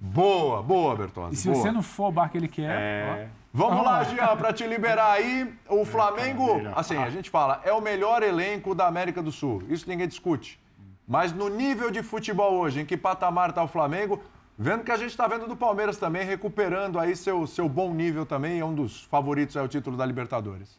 Boa, 0.00 0.62
boa, 0.62 0.94
E 0.94 0.98
Bertozzi. 0.98 1.36
se 1.36 1.48
boa. 1.50 1.60
você 1.62 1.70
não 1.72 1.82
for 1.82 2.08
o 2.08 2.12
bar 2.12 2.28
que 2.30 2.38
ele 2.38 2.48
quer, 2.48 2.70
É. 2.70 3.28
Vamos 3.52 3.82
lá, 3.82 4.04
Jean, 4.04 4.36
para 4.36 4.52
te 4.52 4.64
liberar 4.66 5.12
aí. 5.12 5.52
O 5.68 5.84
Flamengo, 5.84 6.60
assim, 6.76 6.96
a 6.96 7.08
gente 7.10 7.30
fala, 7.30 7.60
é 7.64 7.72
o 7.72 7.80
melhor 7.80 8.22
elenco 8.22 8.74
da 8.74 8.86
América 8.86 9.22
do 9.22 9.32
Sul. 9.32 9.62
Isso 9.68 9.88
ninguém 9.88 10.06
discute. 10.06 10.60
Mas 11.08 11.32
no 11.32 11.48
nível 11.48 11.90
de 11.90 12.02
futebol 12.02 12.54
hoje, 12.58 12.80
em 12.80 12.84
que 12.84 12.96
patamar 12.96 13.48
está 13.48 13.62
o 13.62 13.66
Flamengo? 13.66 14.22
Vendo 14.56 14.84
que 14.84 14.92
a 14.92 14.96
gente 14.96 15.10
está 15.10 15.26
vendo 15.26 15.46
do 15.48 15.56
Palmeiras 15.56 15.96
também, 15.96 16.24
recuperando 16.26 16.98
aí 16.98 17.16
seu, 17.16 17.46
seu 17.46 17.68
bom 17.68 17.92
nível 17.94 18.26
também, 18.26 18.60
é 18.60 18.64
um 18.64 18.74
dos 18.74 19.04
favoritos 19.04 19.56
ao 19.56 19.66
título 19.66 19.96
da 19.96 20.04
Libertadores. 20.04 20.78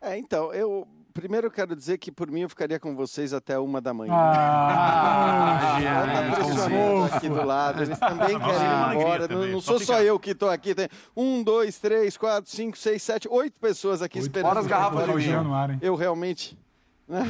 É, 0.00 0.16
então, 0.18 0.52
eu 0.54 0.86
primeiro 1.12 1.50
quero 1.50 1.74
dizer 1.76 1.98
que 1.98 2.10
por 2.10 2.30
mim 2.30 2.40
eu 2.42 2.48
ficaria 2.48 2.78
com 2.80 2.94
vocês 2.96 3.32
até 3.34 3.58
uma 3.58 3.80
da 3.80 3.92
manhã. 3.92 4.14
Ah, 4.14 5.78
Ela 5.82 6.06
tá 6.06 6.34
pressionando 6.36 7.14
aqui 7.14 7.28
do 7.28 7.44
lado. 7.44 7.82
Eles 7.82 7.98
também 7.98 8.38
querem 8.38 8.62
ir 8.62 8.96
embora. 8.96 9.28
Não, 9.28 9.46
não 9.46 9.60
sou 9.60 9.78
só 9.78 10.00
eu 10.00 10.18
que 10.18 10.30
estou 10.30 10.48
aqui. 10.48 10.74
Tem 10.74 10.88
um, 11.16 11.42
dois, 11.42 11.78
três, 11.78 12.16
quatro, 12.16 12.50
cinco, 12.50 12.78
seis, 12.78 13.02
sete, 13.02 13.28
oito 13.30 13.58
pessoas 13.60 14.00
aqui 14.02 14.18
esperando. 14.18 14.48
Fora 14.48 14.60
as 14.60 14.66
garrafas 14.66 15.06
de 15.06 15.12
vinho. 15.16 15.44
Eu 15.82 15.94
realmente. 15.94 16.58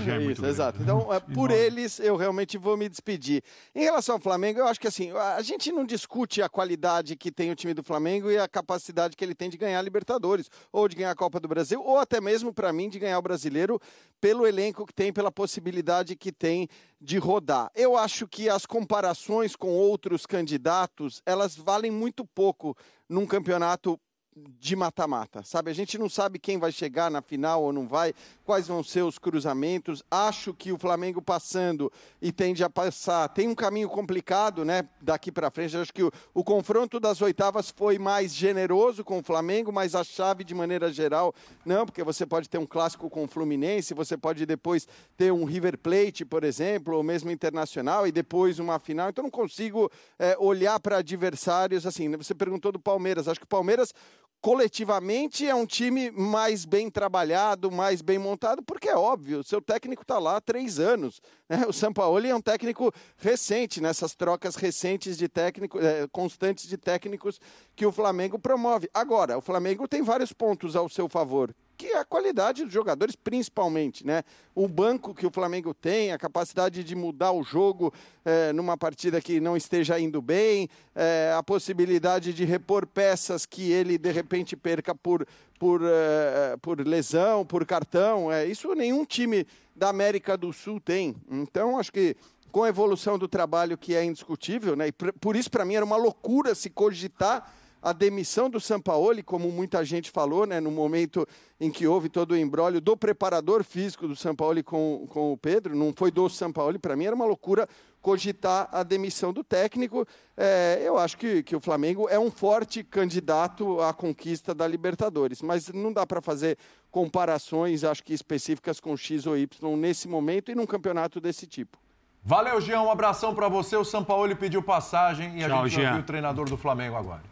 Já 0.05 0.15
é 0.17 0.23
Isso, 0.31 0.45
exato. 0.45 0.83
Então, 0.83 1.13
é, 1.13 1.19
por 1.35 1.51
eles, 1.51 1.99
eu 1.99 2.17
realmente 2.17 2.59
vou 2.59 2.77
me 2.77 2.89
despedir. 2.89 3.43
Em 3.75 3.83
relação 3.83 4.17
ao 4.17 4.21
Flamengo, 4.21 4.59
eu 4.59 4.67
acho 4.67 4.79
que 4.79 4.87
assim, 4.87 5.11
a 5.13 5.41
gente 5.43 5.73
não 5.73 5.85
discute 5.85 6.43
a 6.43 6.49
qualidade 6.49 7.17
que 7.17 7.33
tem 7.33 7.51
o 7.51 7.57
time 7.57 7.73
do 7.73 7.83
Flamengo 7.83 8.31
e 8.31 8.39
a 8.39 8.47
capacidade 8.47 9.17
que 9.17 9.25
ele 9.25 9.35
tem 9.35 9.49
de 9.49 9.57
ganhar 9.57 9.79
a 9.79 9.83
Libertadores, 9.83 10.51
ou 10.73 10.89
de 10.89 10.97
ganhar 10.97 11.11
a 11.11 11.17
Copa 11.17 11.41
do 11.41 11.49
Brasil, 11.49 11.83
ou 11.83 11.99
até 11.99 12.21
mesmo, 12.21 12.53
para 12.53 12.73
mim, 12.73 12.89
de 12.89 12.99
ganhar 12.99 13.19
o 13.19 13.23
brasileiro 13.23 13.81
pelo 14.21 14.47
elenco 14.47 14.87
que 14.87 14.93
tem, 14.93 15.13
pela 15.13 15.33
possibilidade 15.33 16.15
que 16.15 16.31
tem 16.31 16.69
de 17.01 17.19
rodar. 17.19 17.71
Eu 17.75 17.97
acho 17.97 18.29
que 18.29 18.49
as 18.49 18.67
comparações 18.67 19.57
com 19.57 19.69
outros 19.69 20.27
candidatos, 20.27 21.23
elas 21.25 21.57
valem 21.57 21.91
muito 21.91 22.25
pouco 22.27 22.77
num 23.09 23.27
campeonato 23.27 23.99
de 24.37 24.77
mata-mata, 24.77 25.43
sabe? 25.43 25.71
A 25.71 25.75
gente 25.75 25.99
não 25.99 26.09
sabe 26.09 26.39
quem 26.39 26.59
vai 26.59 26.71
chegar 26.71 27.11
na 27.11 27.21
final 27.21 27.63
ou 27.63 27.73
não 27.73 27.87
vai, 27.87 28.15
quais 28.51 28.67
vão 28.67 28.83
ser 28.83 29.03
os 29.03 29.17
cruzamentos. 29.17 30.03
Acho 30.11 30.53
que 30.53 30.73
o 30.73 30.77
Flamengo 30.77 31.23
passando 31.23 31.89
e 32.21 32.33
tende 32.33 32.65
a 32.65 32.69
passar, 32.69 33.29
tem 33.29 33.47
um 33.47 33.55
caminho 33.55 33.89
complicado, 33.89 34.65
né? 34.65 34.89
Daqui 35.01 35.31
para 35.31 35.53
frente, 35.53 35.77
acho 35.77 35.95
que 35.95 36.03
o, 36.03 36.11
o 36.35 36.43
confronto 36.43 36.99
das 36.99 37.23
oitavas 37.23 37.71
foi 37.71 37.97
mais 37.97 38.35
generoso 38.35 39.05
com 39.05 39.21
o 39.21 39.23
Flamengo, 39.23 39.73
mas 39.73 39.95
a 39.95 40.03
chave 40.03 40.43
de 40.43 40.53
maneira 40.53 40.93
geral 40.93 41.33
não, 41.65 41.87
porque 41.87 42.03
você 42.03 42.27
pode 42.27 42.49
ter 42.49 42.59
um 42.59 42.67
clássico 42.67 43.09
com 43.09 43.23
o 43.23 43.29
Fluminense, 43.29 43.95
você 43.95 44.17
pode 44.17 44.45
depois 44.45 44.89
ter 45.17 45.33
um 45.33 45.45
River 45.45 45.79
Plate, 45.79 46.25
por 46.25 46.43
exemplo, 46.43 46.97
ou 46.97 47.05
mesmo 47.05 47.31
Internacional 47.31 48.05
e 48.05 48.11
depois 48.11 48.59
uma 48.59 48.81
final. 48.81 49.11
Então 49.11 49.23
não 49.23 49.31
consigo 49.31 49.89
eh, 50.19 50.37
olhar 50.41 50.81
para 50.81 50.97
adversários 50.97 51.87
assim. 51.87 52.09
né? 52.09 52.17
Você 52.17 52.35
perguntou 52.35 52.73
do 52.73 52.81
Palmeiras, 52.81 53.29
acho 53.29 53.39
que 53.39 53.45
o 53.45 53.49
Palmeiras 53.49 53.95
coletivamente 54.41 55.47
é 55.47 55.55
um 55.55 55.67
time 55.67 56.11
mais 56.11 56.65
bem 56.65 56.91
trabalhado, 56.91 57.71
mais 57.71 58.01
bem 58.01 58.19
montado, 58.19 58.63
porque 58.63 58.89
é 58.89 58.97
óbvio, 58.97 59.45
seu 59.45 59.61
técnico 59.61 60.03
está 60.03 60.19
lá 60.19 60.37
há 60.37 60.41
três 60.41 60.79
anos. 60.79 61.21
Né? 61.49 61.67
O 61.69 61.73
Sampaoli 61.73 62.31
é 62.31 62.35
um 62.35 62.41
técnico 62.41 62.93
recente, 63.19 63.81
nessas 63.81 64.15
trocas 64.15 64.57
recentes 64.57 65.19
de 65.19 65.29
técnico, 65.29 65.79
eh, 65.79 66.07
constantes 66.11 66.67
de 66.67 66.77
técnicos 66.77 67.41
que 67.81 67.87
o 67.87 67.91
Flamengo 67.91 68.39
promove. 68.39 68.91
Agora, 68.93 69.39
o 69.39 69.41
Flamengo 69.41 69.89
tem 69.89 70.03
vários 70.03 70.35
pontos 70.35 70.77
ao 70.77 70.87
seu 70.87 71.09
favor. 71.09 71.55
Que 71.79 71.87
é 71.87 71.99
a 71.99 72.05
qualidade 72.05 72.63
dos 72.63 72.75
jogadores, 72.75 73.17
principalmente, 73.17 74.07
né? 74.07 74.23
O 74.55 74.69
banco 74.69 75.15
que 75.15 75.27
o 75.27 75.31
Flamengo 75.31 75.73
tem, 75.73 76.13
a 76.13 76.19
capacidade 76.19 76.85
de 76.85 76.95
mudar 76.95 77.33
o 77.33 77.43
jogo 77.43 77.91
eh, 78.23 78.53
numa 78.53 78.77
partida 78.77 79.19
que 79.19 79.41
não 79.41 79.57
esteja 79.57 79.99
indo 79.99 80.21
bem, 80.21 80.69
eh, 80.95 81.35
a 81.35 81.43
possibilidade 81.43 82.35
de 82.35 82.45
repor 82.45 82.87
peças 82.87 83.47
que 83.47 83.73
ele 83.73 83.97
de 83.97 84.13
repente 84.13 84.55
perca 84.55 84.95
por, 84.95 85.27
por, 85.59 85.81
eh, 85.83 86.59
por 86.61 86.87
lesão, 86.87 87.47
por 87.47 87.65
cartão. 87.65 88.31
É, 88.31 88.45
isso 88.45 88.75
nenhum 88.75 89.07
time 89.07 89.47
da 89.75 89.89
América 89.89 90.37
do 90.37 90.53
Sul 90.53 90.79
tem. 90.79 91.17
Então, 91.31 91.79
acho 91.79 91.91
que 91.91 92.15
com 92.53 92.63
a 92.63 92.69
evolução 92.69 93.19
do 93.19 93.27
trabalho 93.27 93.79
que 93.79 93.95
é 93.95 94.05
indiscutível, 94.05 94.77
né? 94.77 94.89
E 94.89 94.93
por, 94.93 95.15
por 95.15 95.35
isso, 95.35 95.51
para 95.51 95.65
mim, 95.65 95.77
era 95.77 95.85
uma 95.85 95.97
loucura 95.97 96.55
se 96.55 96.69
cogitar 96.69 97.51
a 97.83 97.93
demissão 97.93 98.51
do 98.51 98.61
Sampaoli, 98.61 99.23
como 99.23 99.51
muita 99.51 99.85
gente 99.85 100.11
falou, 100.11 100.47
né, 100.47 100.61
no 100.61 100.71
momento 100.71 101.27
em 101.61 101.71
que 101.71 101.87
houve 101.87 102.09
todo 102.09 102.33
o 102.33 102.37
embrólio 102.37 102.81
do 102.81 102.97
preparador 102.97 103.65
físico 103.65 104.07
do 104.09 104.17
Sampaoli 104.17 104.63
com, 104.63 105.07
com 105.11 105.33
o 105.33 105.37
Pedro, 105.37 105.75
não 105.77 105.93
foi 105.97 106.11
do 106.11 106.29
Sampaoli, 106.29 106.79
para 106.79 106.97
mim 106.97 107.05
era 107.05 107.15
uma 107.15 107.25
loucura 107.25 107.69
cogitar 108.01 108.69
a 108.73 108.83
demissão 108.83 109.33
do 109.33 109.45
técnico. 109.45 110.07
É, 110.37 110.83
eu 110.83 110.99
acho 110.99 111.19
que, 111.19 111.43
que 111.43 111.55
o 111.55 111.61
Flamengo 111.61 112.09
é 112.09 112.19
um 112.19 112.31
forte 112.31 112.83
candidato 112.83 113.81
à 113.81 113.93
conquista 113.93 114.55
da 114.55 114.67
Libertadores, 114.67 115.43
mas 115.43 115.69
não 115.69 115.93
dá 115.93 116.07
para 116.07 116.23
fazer 116.23 116.57
comparações, 116.91 117.85
acho 117.85 118.03
que 118.03 118.13
específicas 118.13 118.81
com 118.81 118.97
X 118.97 119.27
ou 119.27 119.37
Y 119.37 119.77
nesse 119.77 120.09
momento 120.09 120.51
e 120.51 120.55
num 120.55 120.67
campeonato 120.67 121.21
desse 121.21 121.47
tipo. 121.47 121.79
Valeu, 122.23 122.61
Jean. 122.61 122.83
Um 122.83 122.91
abração 122.91 123.35
para 123.35 123.49
você. 123.49 123.77
O 123.77 123.85
Sampaoli 123.85 124.35
pediu 124.35 124.63
passagem 124.63 125.39
e 125.39 125.45
a 125.45 125.49
Tchau, 125.49 125.67
gente 125.67 125.75
vai 125.77 125.83
Jean. 125.85 125.91
ouvir 125.91 126.03
o 126.03 126.07
treinador 126.07 126.49
do 126.49 126.57
Flamengo 126.57 126.97
agora. 126.97 127.23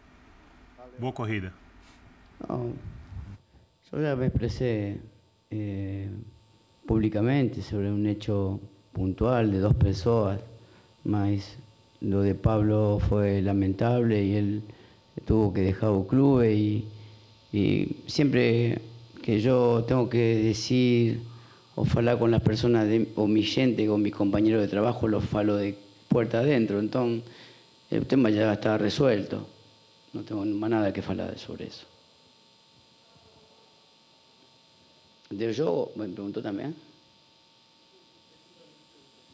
Boa 0.98 1.14
corrida. 1.14 1.52
No, 2.48 2.72
yo 3.92 4.02
ya 4.02 4.16
me 4.16 4.26
expresé 4.26 4.98
eh, 5.48 6.08
públicamente 6.86 7.62
sobre 7.62 7.92
un 7.92 8.04
hecho 8.06 8.58
puntual 8.92 9.52
de 9.52 9.60
dos 9.60 9.74
personas, 9.74 10.40
mas 11.04 11.56
lo 12.00 12.22
de 12.22 12.34
Pablo 12.34 12.98
fue 13.08 13.40
lamentable 13.42 14.24
y 14.24 14.34
él 14.34 14.62
tuvo 15.24 15.52
que 15.52 15.60
dejar 15.60 15.94
el 15.94 16.04
club 16.06 16.42
y, 16.42 16.84
siempre 18.08 18.80
que 19.22 19.40
yo 19.40 19.84
tengo 19.86 20.08
que 20.08 20.42
decir 20.42 21.20
o 21.76 21.86
hablar 21.94 22.18
con 22.18 22.32
las 22.32 22.42
personas 22.42 22.88
de, 22.88 23.06
o 23.14 23.28
mi 23.28 23.44
gente, 23.44 23.86
con 23.86 24.02
mis 24.02 24.12
compañeros 24.12 24.62
de 24.62 24.68
trabajo, 24.68 25.06
lo 25.06 25.20
falo 25.20 25.56
de 25.56 25.76
puerta 26.08 26.40
adentro, 26.40 26.80
entonces 26.80 27.22
el 27.90 28.04
tema 28.04 28.30
ya 28.30 28.52
está 28.52 28.76
resuelto. 28.78 29.46
No 30.12 30.22
tengo 30.22 30.44
más 30.44 30.70
nada 30.70 30.92
que 30.92 31.00
hablar 31.00 31.38
sobre 31.38 31.66
eso. 31.66 31.84
¿De 35.30 35.52
yo? 35.52 35.90
Me 35.94 36.08
preguntó 36.08 36.40
también. 36.42 36.74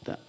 Tá. 0.03 0.19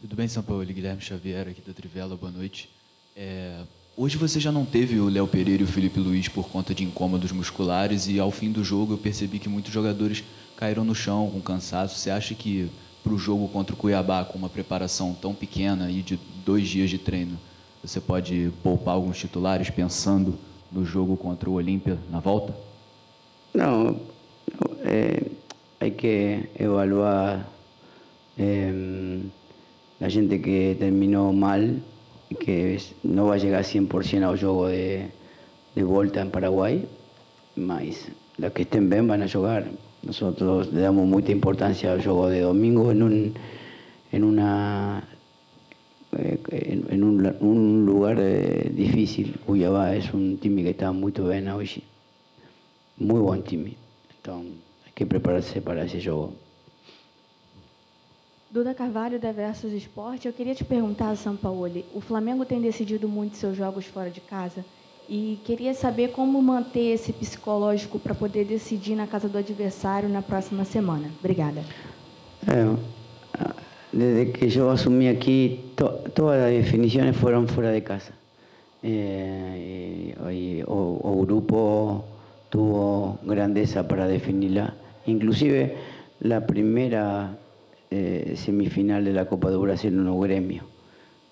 Tudo 0.00 0.14
bem, 0.14 0.28
São 0.28 0.42
Paulo? 0.42 0.64
Guilherme 0.66 1.00
Xavier 1.00 1.48
aqui 1.48 1.62
da 1.62 1.72
Trivela, 1.72 2.14
boa 2.14 2.30
noite. 2.30 2.68
É, 3.16 3.64
hoje 3.96 4.18
você 4.18 4.38
já 4.38 4.52
não 4.52 4.66
teve 4.66 5.00
o 5.00 5.08
Léo 5.08 5.26
Pereira 5.26 5.62
e 5.62 5.64
o 5.64 5.68
Felipe 5.68 5.98
Luiz 5.98 6.28
por 6.28 6.48
conta 6.48 6.74
de 6.74 6.84
incômodos 6.84 7.32
musculares 7.32 8.06
e 8.06 8.20
ao 8.20 8.30
fim 8.30 8.52
do 8.52 8.62
jogo 8.62 8.92
eu 8.92 8.98
percebi 8.98 9.38
que 9.38 9.48
muitos 9.48 9.72
jogadores 9.72 10.22
caíram 10.56 10.84
no 10.84 10.94
chão 10.94 11.30
com 11.30 11.40
cansaço. 11.40 11.98
Você 11.98 12.10
acha 12.10 12.34
que 12.34 12.70
para 13.02 13.14
o 13.14 13.18
jogo 13.18 13.48
contra 13.48 13.74
o 13.74 13.78
Cuiabá, 13.78 14.24
com 14.24 14.38
uma 14.38 14.48
preparação 14.48 15.14
tão 15.14 15.34
pequena 15.34 15.90
e 15.90 16.02
de 16.02 16.18
dois 16.44 16.68
dias 16.68 16.90
de 16.90 16.98
treino, 16.98 17.38
você 17.82 18.00
pode 18.00 18.52
poupar 18.62 18.94
alguns 18.94 19.18
titulares 19.18 19.70
pensando 19.70 20.38
no 20.70 20.84
jogo 20.84 21.16
contra 21.16 21.48
o 21.48 21.54
Olímpia 21.54 21.98
na 22.10 22.20
volta? 22.20 22.54
No, 23.54 24.00
eh, 24.84 25.32
hay 25.80 25.90
que 25.92 26.50
evaluar 26.58 27.48
eh, 28.36 29.22
la 29.98 30.08
gente 30.08 30.40
que 30.40 30.76
terminó 30.78 31.32
mal 31.32 31.82
que 32.38 32.74
es- 32.76 32.94
no 33.02 33.26
va 33.26 33.34
a 33.34 33.38
llegar 33.38 33.64
100% 33.64 34.24
al 34.28 34.38
juego 34.38 34.68
de, 34.68 35.10
de 35.74 35.82
vuelta 35.82 36.20
en 36.20 36.30
Paraguay, 36.30 36.86
mas 37.56 38.08
los 38.36 38.52
que 38.52 38.62
estén 38.62 38.88
bien 38.88 39.08
van 39.08 39.22
a 39.22 39.28
jugar. 39.28 39.64
Nosotros 40.02 40.72
le 40.72 40.80
damos 40.80 41.06
mucha 41.06 41.30
importancia 41.30 41.92
al 41.92 42.02
juego 42.02 42.28
de 42.28 42.40
domingo 42.40 42.90
en, 42.90 43.02
un, 43.02 43.34
en 44.12 44.24
una 44.24 45.04
eh, 46.16 46.38
en, 46.88 47.04
un, 47.04 47.36
un 47.40 47.86
lugar 47.86 48.16
eh, 48.18 48.70
difícil. 48.74 49.38
Cuiabá 49.44 49.94
es 49.94 50.12
un 50.14 50.38
time 50.38 50.62
que 50.62 50.70
está 50.70 50.90
muy 50.92 51.12
bien 51.12 51.48
hoy. 51.48 51.82
Muy 52.96 53.20
buen 53.20 53.42
time. 53.42 53.74
Entonces 54.16 54.52
hay 54.86 54.92
que 54.94 55.06
prepararse 55.06 55.60
para 55.60 55.84
ese 55.84 56.02
juego. 56.02 56.32
Duda 58.50 58.74
Carvalho, 58.74 59.20
da 59.20 59.32
Versus 59.32 59.72
Esporte. 59.72 60.26
Eu 60.26 60.32
queria 60.32 60.56
te 60.56 60.64
perguntar, 60.64 61.16
Sampaoli, 61.16 61.84
o 61.94 62.00
Flamengo 62.00 62.44
tem 62.44 62.60
decidido 62.60 63.06
muito 63.06 63.36
seus 63.36 63.56
jogos 63.56 63.84
fora 63.86 64.10
de 64.10 64.20
casa 64.20 64.64
e 65.10 65.40
queria 65.44 65.74
saber 65.74 66.12
como 66.12 66.40
manter 66.40 66.94
esse 66.94 67.12
psicológico 67.12 67.98
para 67.98 68.14
poder 68.14 68.44
decidir 68.46 68.94
na 68.94 69.08
casa 69.08 69.28
do 69.28 69.36
adversário 69.36 70.08
na 70.08 70.22
próxima 70.22 70.64
semana. 70.64 71.10
Obrigada. 71.18 71.62
Ah, 72.46 73.54
desde 73.92 74.30
que 74.30 74.48
yo 74.48 74.70
asumí 74.70 75.08
aquí, 75.08 75.72
to- 75.74 75.98
todas 76.14 76.38
las 76.40 76.50
definiciones 76.52 77.16
fueron 77.16 77.48
fuera 77.48 77.70
de 77.72 77.82
casa. 77.82 78.12
Y- 78.84 80.14
y- 80.30 80.62
o, 80.66 81.00
o 81.02 81.20
grupo 81.26 82.04
tuvo 82.48 83.18
grandeza 83.24 83.88
para 83.88 84.06
definirla. 84.06 84.74
Inclusive 85.06 85.74
la 86.20 86.46
primera 86.46 87.36
eh, 87.90 88.34
semifinal 88.36 89.04
de 89.04 89.12
la 89.12 89.26
Copa 89.26 89.50
de 89.50 89.56
Brasil 89.56 89.92
en 89.92 90.06
un 90.06 90.20
gremio. 90.20 90.62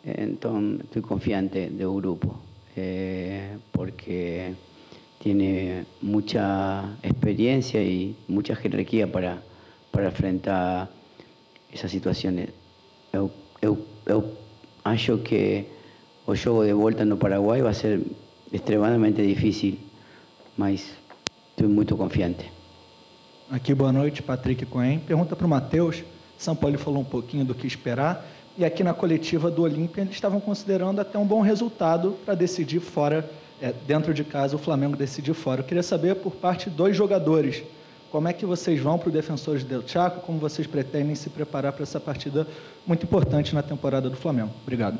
Entonces 0.04 0.84
estoy 0.86 1.02
confiante 1.02 1.70
un 1.86 1.96
grupo 1.96 2.47
eh, 2.80 3.58
porque 3.72 4.54
tiene 5.18 5.84
mucha 6.00 6.96
experiencia 7.02 7.82
y 7.82 8.14
mucha 8.28 8.54
jerarquía 8.54 9.10
para, 9.10 9.42
para 9.90 10.06
enfrentar 10.06 10.88
esas 11.72 11.90
situaciones. 11.90 12.50
Eu, 13.12 13.30
acho 14.84 15.22
que 15.24 15.66
o 16.26 16.34
jogo 16.34 16.62
de 16.64 16.72
volta 16.72 17.04
no 17.04 17.16
Paraguai 17.16 17.60
vai 17.62 17.74
ser 17.74 18.00
extremadamente 18.52 19.26
difícil, 19.26 19.78
mas 20.56 20.94
estou 21.50 21.68
muito 21.68 21.96
confiante. 21.96 22.50
Aqui, 23.50 23.74
boa 23.74 23.92
noite, 23.92 24.22
Patrick 24.22 24.64
Cohen. 24.66 25.00
Pergunta 25.00 25.34
para 25.34 25.46
o 25.46 25.48
Matheus. 25.48 26.04
São 26.38 26.54
Paulo 26.54 26.78
falou 26.78 27.00
um 27.00 27.04
pouquinho 27.04 27.44
do 27.44 27.54
que 27.54 27.66
esperar. 27.66 28.24
E 28.58 28.64
aqui 28.64 28.82
na 28.82 28.92
coletiva 28.92 29.52
do 29.52 29.62
Olímpia, 29.62 30.00
eles 30.00 30.14
estavam 30.14 30.40
considerando 30.40 31.00
até 31.00 31.16
um 31.16 31.24
bom 31.24 31.40
resultado 31.40 32.16
para 32.24 32.34
decidir 32.34 32.80
fora, 32.80 33.30
é, 33.62 33.72
dentro 33.86 34.12
de 34.12 34.24
casa, 34.24 34.56
o 34.56 34.58
Flamengo 34.58 34.96
decidir 34.96 35.32
fora. 35.32 35.60
Eu 35.60 35.64
queria 35.64 35.82
saber, 35.82 36.16
por 36.16 36.32
parte 36.32 36.68
dos 36.68 36.96
jogadores, 36.96 37.62
como 38.10 38.26
é 38.26 38.32
que 38.32 38.44
vocês 38.44 38.80
vão 38.80 38.98
para 38.98 39.10
o 39.10 39.12
Defensores 39.12 39.62
del 39.62 39.86
Chaco, 39.86 40.22
como 40.22 40.40
vocês 40.40 40.66
pretendem 40.66 41.14
se 41.14 41.30
preparar 41.30 41.72
para 41.72 41.84
essa 41.84 42.00
partida 42.00 42.48
muito 42.84 43.04
importante 43.04 43.54
na 43.54 43.62
temporada 43.62 44.10
do 44.10 44.16
Flamengo. 44.16 44.50
Obrigado. 44.64 44.98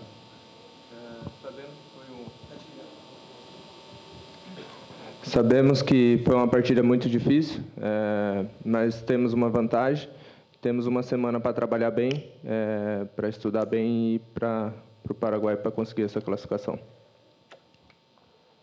Sabemos 5.24 5.82
que 5.82 6.22
foi 6.24 6.34
uma 6.36 6.46
partida 6.46 6.80
muito 6.80 7.09
difícil, 7.09 7.61
é, 7.76 8.44
mas 8.64 9.02
temos 9.02 9.32
uma 9.32 9.50
vantagem. 9.50 10.09
Temos 10.61 10.86
uma 10.86 11.04
semana 11.04 11.38
para 11.38 11.52
trabalhar 11.52 11.92
bem, 11.92 12.32
é, 12.44 13.04
para 13.14 13.28
estudar 13.28 13.64
bem 13.64 14.14
e 14.14 14.18
para 14.18 14.72
o 15.09 15.14
Paraguai 15.14 15.56
para 15.56 15.70
conseguir 15.70 16.02
essa 16.02 16.20
classificação. 16.20 16.76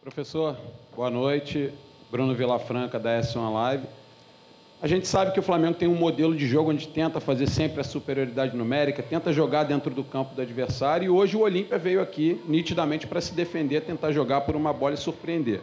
Professor, 0.02 0.58
boa 0.94 1.10
noite. 1.10 1.74
Bruno 2.12 2.36
Vilafranca, 2.36 3.00
da 3.00 3.20
S1 3.20 3.54
Live. 3.54 3.88
A 4.82 4.88
gente 4.88 5.08
sabe 5.08 5.32
que 5.32 5.40
o 5.40 5.44
Flamengo 5.44 5.78
tem 5.78 5.88
um 5.88 5.96
modelo 5.96 6.36
de 6.36 6.46
jogo 6.46 6.70
onde 6.70 6.88
tenta 6.88 7.20
fazer 7.20 7.48
sempre 7.48 7.80
a 7.80 7.84
superioridade 7.84 8.56
numérica, 8.56 9.02
tenta 9.02 9.32
jogar 9.32 9.64
dentro 9.64 9.90
do 9.94 10.04
campo 10.04 10.36
do 10.36 10.42
adversário, 10.42 11.06
e 11.06 11.10
hoje 11.10 11.38
o 11.38 11.42
Olímpia 11.42 11.78
veio 11.78 12.02
aqui 12.02 12.42
nitidamente 12.46 13.08
para 13.08 13.22
se 13.22 13.34
defender, 13.34 13.82
tentar 13.82 14.12
jogar 14.12 14.42
por 14.42 14.56
uma 14.56 14.74
bola 14.74 14.94
e 14.94 14.98
surpreender. 14.98 15.62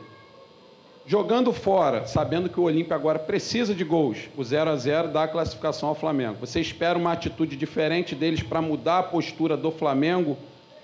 Jogando 1.05 1.53
fora, 1.53 2.07
sabendo 2.07 2.49
que 2.49 2.61
o 2.61 2.63
Olímpia 2.63 2.95
agora 2.95 3.19
precisa 3.19 3.75
de 3.75 3.83
gols, 3.83 4.29
o 4.37 4.45
0 4.45 4.71
a 4.71 4.77
0 4.77 5.09
dá 5.09 5.25
a 5.25 5.29
classificação 5.29 5.89
ao 5.89 5.97
Flamengo. 5.97 6.37
Você 6.41 6.61
espera 6.61 6.97
uma 6.97 7.13
atitude 7.13 7.57
diferente 7.57 8.15
deles 8.15 8.43
para 8.43 8.63
mudar 8.63 8.99
a 8.99 9.03
postura 9.03 9.57
do 9.57 9.73
Flamengo 9.73 10.37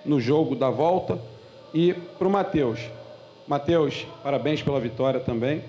no 0.04 0.20
jogo 0.20 0.56
da 0.56 0.70
volta? 0.70 1.20
E 1.72 1.94
para 2.18 2.26
o 2.26 2.30
Matheus. 2.30 2.80
Matheus, 3.46 4.06
parabéns 4.22 4.60
pela 4.60 4.80
vitória 4.80 5.20
também. 5.20 5.62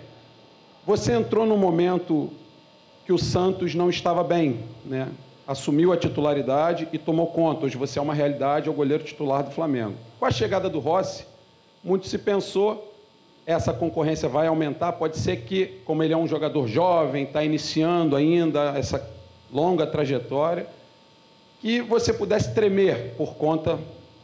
Você 0.86 1.14
entrou 1.14 1.46
num 1.46 1.58
momento 1.58 2.32
que 3.06 3.14
o 3.14 3.18
Santos 3.20 3.76
não 3.76 3.90
estava 3.90 4.24
bem, 4.24 4.62
né? 4.84 5.10
assumiu 5.50 5.92
a 5.92 5.98
titularidade 5.98 6.88
e 6.92 6.98
tomou 6.98 7.28
conta. 7.28 7.66
Hoje 7.66 7.78
você 7.78 8.00
é 8.00 8.02
uma 8.02 8.14
realidade, 8.14 8.68
é 8.68 8.72
o 8.72 8.74
goleiro 8.74 9.04
titular 9.04 9.44
do 9.44 9.52
Flamengo. 9.52 9.96
Com 10.20 10.26
a 10.26 10.32
chegada 10.32 10.70
do 10.70 10.80
Rossi, 10.80 11.26
muito 11.84 12.08
se 12.08 12.18
pensou 12.18 12.89
essa 13.50 13.74
concorrência 13.74 14.30
vai 14.30 14.46
aumentar. 14.46 14.92
Pode 14.92 15.18
ser 15.18 15.38
que, 15.38 15.80
como 15.84 16.04
ele 16.04 16.14
é 16.14 16.18
um 16.18 16.28
jogador 16.28 16.68
jovem, 16.68 17.24
está 17.24 17.44
iniciando 17.44 18.16
ainda 18.16 18.78
essa 18.78 19.04
longa 19.52 19.88
trajetória, 19.88 20.68
que 21.60 21.82
você 21.82 22.14
pudesse 22.14 22.54
tremer 22.54 23.16
por 23.18 23.34
conta 23.34 23.80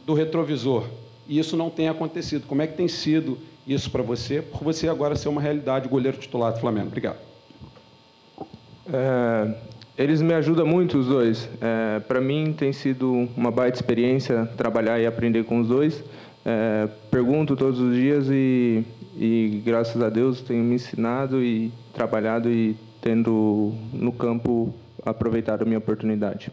do 0.06 0.14
retrovisor. 0.14 0.84
E 1.28 1.40
isso 1.40 1.56
não 1.56 1.68
tem 1.68 1.88
acontecido. 1.88 2.46
Como 2.46 2.62
é 2.62 2.68
que 2.68 2.76
tem 2.76 2.86
sido 2.86 3.36
isso 3.66 3.90
para 3.90 4.00
você, 4.00 4.40
por 4.40 4.62
você 4.62 4.88
agora 4.88 5.16
ser 5.16 5.28
uma 5.28 5.40
realidade, 5.40 5.88
goleiro 5.88 6.16
titular 6.16 6.52
do 6.52 6.60
Flamengo? 6.60 6.86
Obrigado. 6.86 7.18
É, 8.92 9.54
eles 9.98 10.22
me 10.22 10.34
ajudam 10.34 10.64
muito, 10.64 10.98
os 10.98 11.08
dois. 11.08 11.48
É, 11.60 11.98
para 11.98 12.20
mim 12.20 12.54
tem 12.56 12.72
sido 12.72 13.28
uma 13.36 13.50
baita 13.50 13.76
experiência 13.76 14.48
trabalhar 14.56 15.00
e 15.00 15.06
aprender 15.06 15.42
com 15.42 15.58
os 15.58 15.66
dois. 15.66 16.04
É, 16.48 16.88
pergunto 17.10 17.56
todos 17.56 17.80
os 17.80 17.92
dias 17.92 18.28
e, 18.30 18.84
e, 19.18 19.62
graças 19.64 20.00
a 20.02 20.08
Deus, 20.10 20.40
tenho 20.42 20.62
me 20.62 20.74
ensinado 20.74 21.42
e 21.42 21.72
trabalhado 21.92 22.50
e 22.50 22.76
tendo 23.00 23.72
no 23.92 24.12
campo 24.12 24.74
aproveitado 25.04 25.62
a 25.62 25.64
minha 25.64 25.78
oportunidade. 25.78 26.50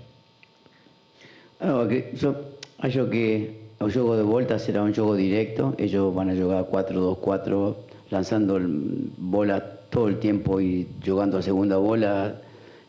Acho 2.80 3.10
que 3.10 3.62
el 3.80 3.92
juego 3.94 4.16
de 4.18 4.24
vuelta 4.24 4.60
será 4.60 4.84
un 4.84 4.94
juego 4.94 5.16
directo. 5.16 5.74
Ellos 5.78 6.14
van 6.14 6.30
a 6.30 6.36
jugar 6.36 6.66
4-2-4, 6.70 7.76
lanzando 8.10 8.58
el- 8.58 9.12
bola 9.18 9.62
todo 9.90 10.08
el 10.08 10.20
tiempo 10.20 10.60
y 10.60 10.88
jugando 11.06 11.38
a 11.38 11.42
segunda 11.42 11.78
bola, 11.78 12.36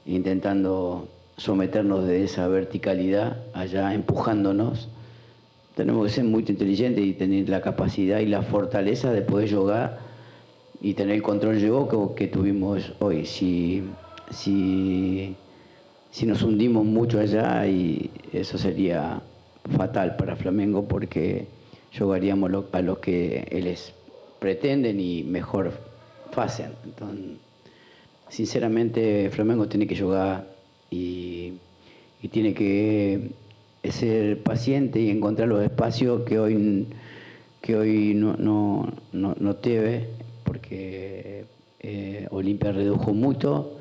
intentando 0.06 1.08
someternos 1.36 2.06
de 2.06 2.24
esa 2.24 2.48
verticalidad, 2.48 3.36
allá 3.54 3.94
empujándonos. 3.94 4.88
Tenemos 5.74 6.06
que 6.06 6.12
ser 6.12 6.24
muy 6.24 6.44
inteligentes 6.48 7.04
y 7.04 7.14
tener 7.14 7.48
la 7.48 7.60
capacidad 7.60 8.20
y 8.20 8.26
la 8.26 8.42
fortaleza 8.42 9.12
de 9.12 9.22
poder 9.22 9.52
jugar 9.52 9.98
y 10.80 10.94
tener 10.94 11.16
el 11.16 11.22
control 11.22 11.60
de 11.60 11.68
juego 11.68 12.14
que, 12.14 12.28
tuvimos 12.28 12.94
hoy. 13.00 13.26
Si, 13.26 13.96
si, 14.30 15.36
si 16.10 16.26
nos 16.26 16.42
hundimos 16.42 16.84
mucho 16.84 17.18
allá, 17.20 17.66
y 17.66 18.12
eso 18.32 18.58
sería 18.58 19.22
fatal 19.76 20.16
para 20.16 20.36
Flamengo 20.36 20.86
porque 20.86 21.48
jugaríamos 21.98 22.50
lo- 22.50 22.68
a 22.72 22.82
lo 22.82 23.00
que 23.00 23.46
ellos 23.50 23.94
pretenden 24.38 25.00
y 25.00 25.24
mejor 25.24 25.72
hacen. 26.36 26.76
Entonces, 26.84 27.38
sinceramente, 28.28 29.30
Flamengo 29.30 29.68
tiene 29.68 29.86
que 29.86 29.98
jugar 29.98 30.56
y, 30.90 31.54
y 32.22 32.28
tiene 32.28 32.54
que 32.54 33.36
ser 33.90 34.42
paciente 34.42 35.00
y 35.00 35.10
encontrar 35.10 35.48
los 35.48 35.62
espacios 35.62 36.22
que 36.22 36.38
hoy, 36.38 36.86
que 37.60 37.76
hoy 37.76 38.14
no, 38.14 38.36
no, 38.36 38.92
no, 39.12 39.34
no 39.38 39.56
porque 40.44 41.44
eh, 41.80 42.26
Olimpia 42.30 42.72
redujo 42.72 43.12
mucho 43.12 43.78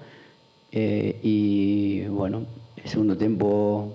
eh, 0.72 1.20
y 1.22 2.06
bueno, 2.08 2.45
el 2.78 2.89
segundo 2.89 3.16
tiempo 3.16 3.93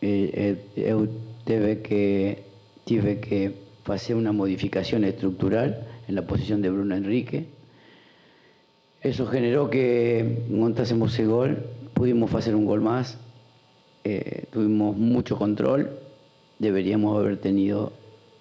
eh, 0.00 0.56
eh, 0.76 1.82
que, 1.82 2.44
tive 2.84 3.20
que 3.20 3.54
hacer 3.86 4.14
una 4.14 4.32
modificación 4.32 5.04
estructural 5.04 5.88
en 6.06 6.14
la 6.14 6.22
posición 6.22 6.62
de 6.62 6.70
Bruno 6.70 6.94
Enrique. 6.94 7.46
Eso 9.00 9.26
generó 9.26 9.70
que 9.70 10.44
montásemos 10.48 11.14
ese 11.14 11.26
gol, 11.26 11.66
pudimos 11.94 12.32
hacer 12.34 12.54
un 12.54 12.64
gol 12.64 12.80
más, 12.80 13.18
eh, 14.04 14.44
tuvimos 14.50 14.96
mucho 14.96 15.36
control, 15.36 15.90
deberíamos 16.58 17.16
haber 17.18 17.36
tenido 17.38 17.92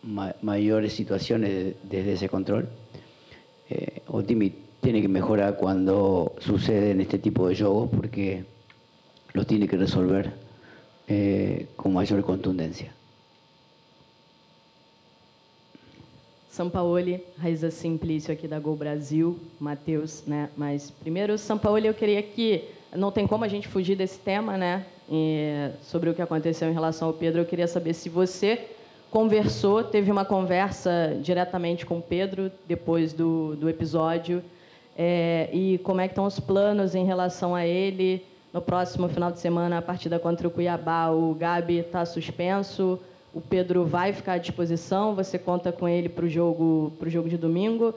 ma- 0.04 0.36
mayores 0.42 0.94
situaciones 0.94 1.50
de- 1.52 1.76
desde 1.84 2.14
ese 2.14 2.30
control. 2.30 2.68
Eh, 3.70 4.02
Otimi 4.08 4.52
tiene 4.82 5.02
que 5.02 5.08
mejorar 5.08 5.58
cuando 5.58 6.34
suceden 6.40 7.02
este 7.02 7.20
tipo 7.20 7.48
de 7.48 7.56
juegos 7.56 7.90
porque 7.90 8.44
los 9.34 9.46
tiene 9.48 9.68
que 9.68 9.78
resolver 9.78 10.32
eh, 11.08 11.68
con 11.76 11.94
mayor 11.94 12.22
contundencia. 12.24 12.94
Sampaoli, 16.50 17.24
Raiza 17.38 17.72
Simplício 17.72 18.34
aqui 18.34 18.46
da 18.48 18.60
Gol 18.60 18.76
Brasil, 18.76 19.40
Matheus, 19.60 20.24
né? 20.28 20.50
Mas 20.58 20.92
primeiro, 20.92 21.38
Sampaoli, 21.38 21.88
eu 21.88 21.94
queria 21.94 22.22
que 22.22 22.66
não 22.94 23.10
tem 23.12 23.26
como 23.26 23.46
a 23.46 23.48
gente 23.48 23.70
fugir 23.70 23.96
desse 23.96 24.20
tema, 24.20 24.58
né? 24.58 24.86
Eh, 25.12 25.72
sobre 25.82 26.10
o 26.10 26.14
que 26.14 26.22
aconteceu 26.22 26.70
em 26.70 26.74
relação 26.74 27.10
ao 27.10 27.14
Pedro. 27.14 27.42
Eu 27.42 27.46
queria 27.46 27.68
saber 27.68 27.94
se 27.94 28.08
você 28.08 28.68
conversou, 29.12 29.84
teve 29.84 30.10
uma 30.10 30.24
conversa 30.24 31.18
diretamente 31.22 31.86
com 31.86 31.98
o 31.98 32.02
Pedro 32.02 32.50
depois 32.66 33.12
do, 33.12 33.56
do 33.58 33.70
episódio, 33.70 34.42
é, 34.98 35.50
e 35.52 35.78
como 35.80 36.00
é 36.00 36.08
que 36.08 36.14
estão 36.14 36.26
os 36.26 36.40
planos 36.40 36.96
em 36.96 37.06
relação 37.06 37.54
a 37.54 37.66
ele 37.66 38.26
no 38.54 38.62
próximo 38.62 39.08
final 39.08 39.32
de 39.32 39.40
semana, 39.40 39.78
a 39.78 39.82
partida 39.82 40.20
contra 40.20 40.48
o 40.48 40.52
Cuiabá. 40.52 41.10
O 41.10 41.34
Gabi 41.34 41.78
está 41.78 42.06
suspenso, 42.06 43.00
o 43.34 43.40
Pedro 43.40 43.86
vai 43.86 44.12
ficar 44.14 44.34
à 44.34 44.38
disposição, 44.38 45.16
você 45.16 45.40
conta 45.40 45.72
com 45.72 45.88
ele 45.88 46.10
para 46.10 46.26
o 46.26 46.30
jogo, 46.30 46.92
pro 47.00 47.10
jogo 47.10 47.30
de 47.30 47.38
domingo. 47.38 47.94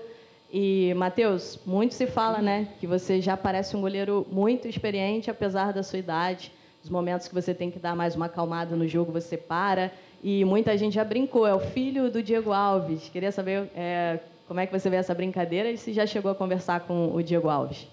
E, 0.52 0.94
Matheus, 0.94 1.58
muito 1.66 1.94
se 1.94 2.06
fala, 2.06 2.40
né, 2.40 2.68
que 2.78 2.86
você 2.86 3.20
já 3.20 3.36
parece 3.36 3.76
um 3.76 3.80
goleiro 3.80 4.24
muito 4.30 4.68
experiente, 4.68 5.30
apesar 5.30 5.72
da 5.72 5.82
sua 5.82 5.98
idade. 5.98 6.52
Os 6.84 6.90
momentos 6.90 7.26
que 7.26 7.34
você 7.34 7.54
tem 7.54 7.70
que 7.70 7.78
dar 7.78 7.96
mais 7.96 8.14
uma 8.14 8.26
acalmada 8.26 8.76
no 8.76 8.86
jogo, 8.86 9.10
você 9.10 9.38
para. 9.38 9.90
E 10.22 10.44
muita 10.44 10.76
gente 10.76 10.92
já 10.92 11.02
brincou, 11.02 11.46
é 11.46 11.54
o 11.54 11.58
filho 11.58 12.10
do 12.10 12.22
Diego 12.22 12.52
Alves. 12.52 13.08
Queria 13.08 13.32
saber 13.32 13.70
é, 13.74 14.18
como 14.46 14.60
é 14.60 14.66
que 14.66 14.78
você 14.78 14.90
vê 14.90 14.96
essa 14.96 15.14
brincadeira 15.14 15.70
e 15.70 15.78
se 15.78 15.94
já 15.94 16.04
chegou 16.04 16.30
a 16.30 16.34
conversar 16.34 16.80
com 16.80 17.14
o 17.14 17.22
Diego 17.22 17.48
Alves. 17.48 17.88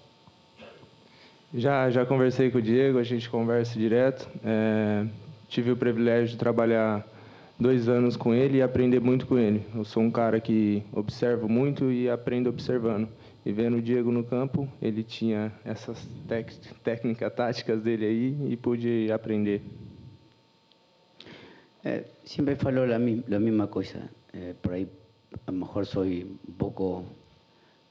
Já, 1.54 1.88
já 1.88 2.04
conversei 2.04 2.50
com 2.50 2.58
o 2.58 2.62
Diego, 2.62 2.98
a 2.98 3.02
gente 3.02 3.30
conversa 3.30 3.78
direto. 3.78 4.28
É, 4.44 5.06
tive 5.48 5.70
o 5.70 5.76
privilégio 5.76 6.28
de 6.28 6.36
trabalhar 6.36 7.02
dois 7.58 7.88
anos 7.88 8.14
com 8.14 8.34
ele 8.34 8.58
e 8.58 8.62
aprender 8.62 9.00
muito 9.00 9.26
com 9.26 9.38
ele. 9.38 9.64
Eu 9.74 9.86
sou 9.86 10.02
um 10.02 10.10
cara 10.10 10.38
que 10.38 10.82
observo 10.92 11.48
muito 11.48 11.90
e 11.90 12.10
aprendo 12.10 12.50
observando. 12.50 13.08
E 13.44 13.52
vendo 13.52 13.78
o 13.78 13.82
Diego 13.82 14.12
no 14.12 14.22
campo, 14.22 14.68
ele 14.80 15.02
tinha 15.02 15.52
essas 15.64 15.98
técnicas, 16.84 17.34
táticas 17.34 17.82
dele 17.82 18.06
aí 18.06 18.52
e 18.52 18.56
pude 18.56 19.10
aprender. 19.10 19.60
Eh, 21.84 22.04
siempre 22.24 22.54
falo 22.54 22.86
la, 22.86 22.98
la 22.98 23.40
misma 23.40 23.66
cosa. 23.66 24.08
Eh, 24.32 24.54
por 24.62 24.74
ahí 24.74 24.88
a 25.46 25.50
lo 25.50 25.58
mejor 25.58 25.86
soy 25.86 26.22
un 26.22 26.54
poco 26.54 27.04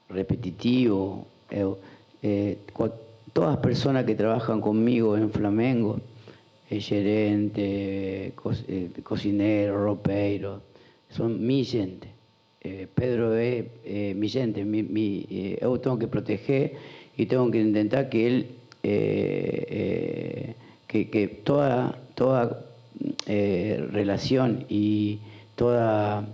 repetitivo. 0.08 1.26
Eh, 1.50 1.74
eh 2.22 2.58
todas 3.32 3.50
las 3.50 3.60
personas 3.60 4.04
que 4.04 4.14
trabajan 4.14 4.60
conmigo 4.60 5.16
en 5.16 5.30
Flamengo, 5.30 6.00
el 6.70 6.80
gerente, 6.80 8.32
co 8.34 8.52
eh, 8.68 8.90
cocinero, 9.02 9.84
ropeiro, 9.84 10.62
son 11.10 11.44
mi 11.44 11.64
gente. 11.64 12.11
Eh, 12.64 12.86
Pedro 12.94 13.36
es 13.36 13.64
eh, 13.84 14.14
mi 14.16 14.28
gente, 14.28 14.64
mi, 14.64 14.84
mi, 14.84 15.26
eh, 15.28 15.58
yo 15.60 15.80
tengo 15.80 15.98
que 15.98 16.06
proteger 16.06 16.74
y 17.16 17.26
tengo 17.26 17.50
que 17.50 17.60
intentar 17.60 18.08
que 18.08 18.26
él, 18.28 18.46
que, 18.82 20.54
que, 20.86 21.28
toda, 21.42 21.98
toda 22.14 22.64
relación 23.26 24.64
y 24.68 25.18
toda 25.56 26.26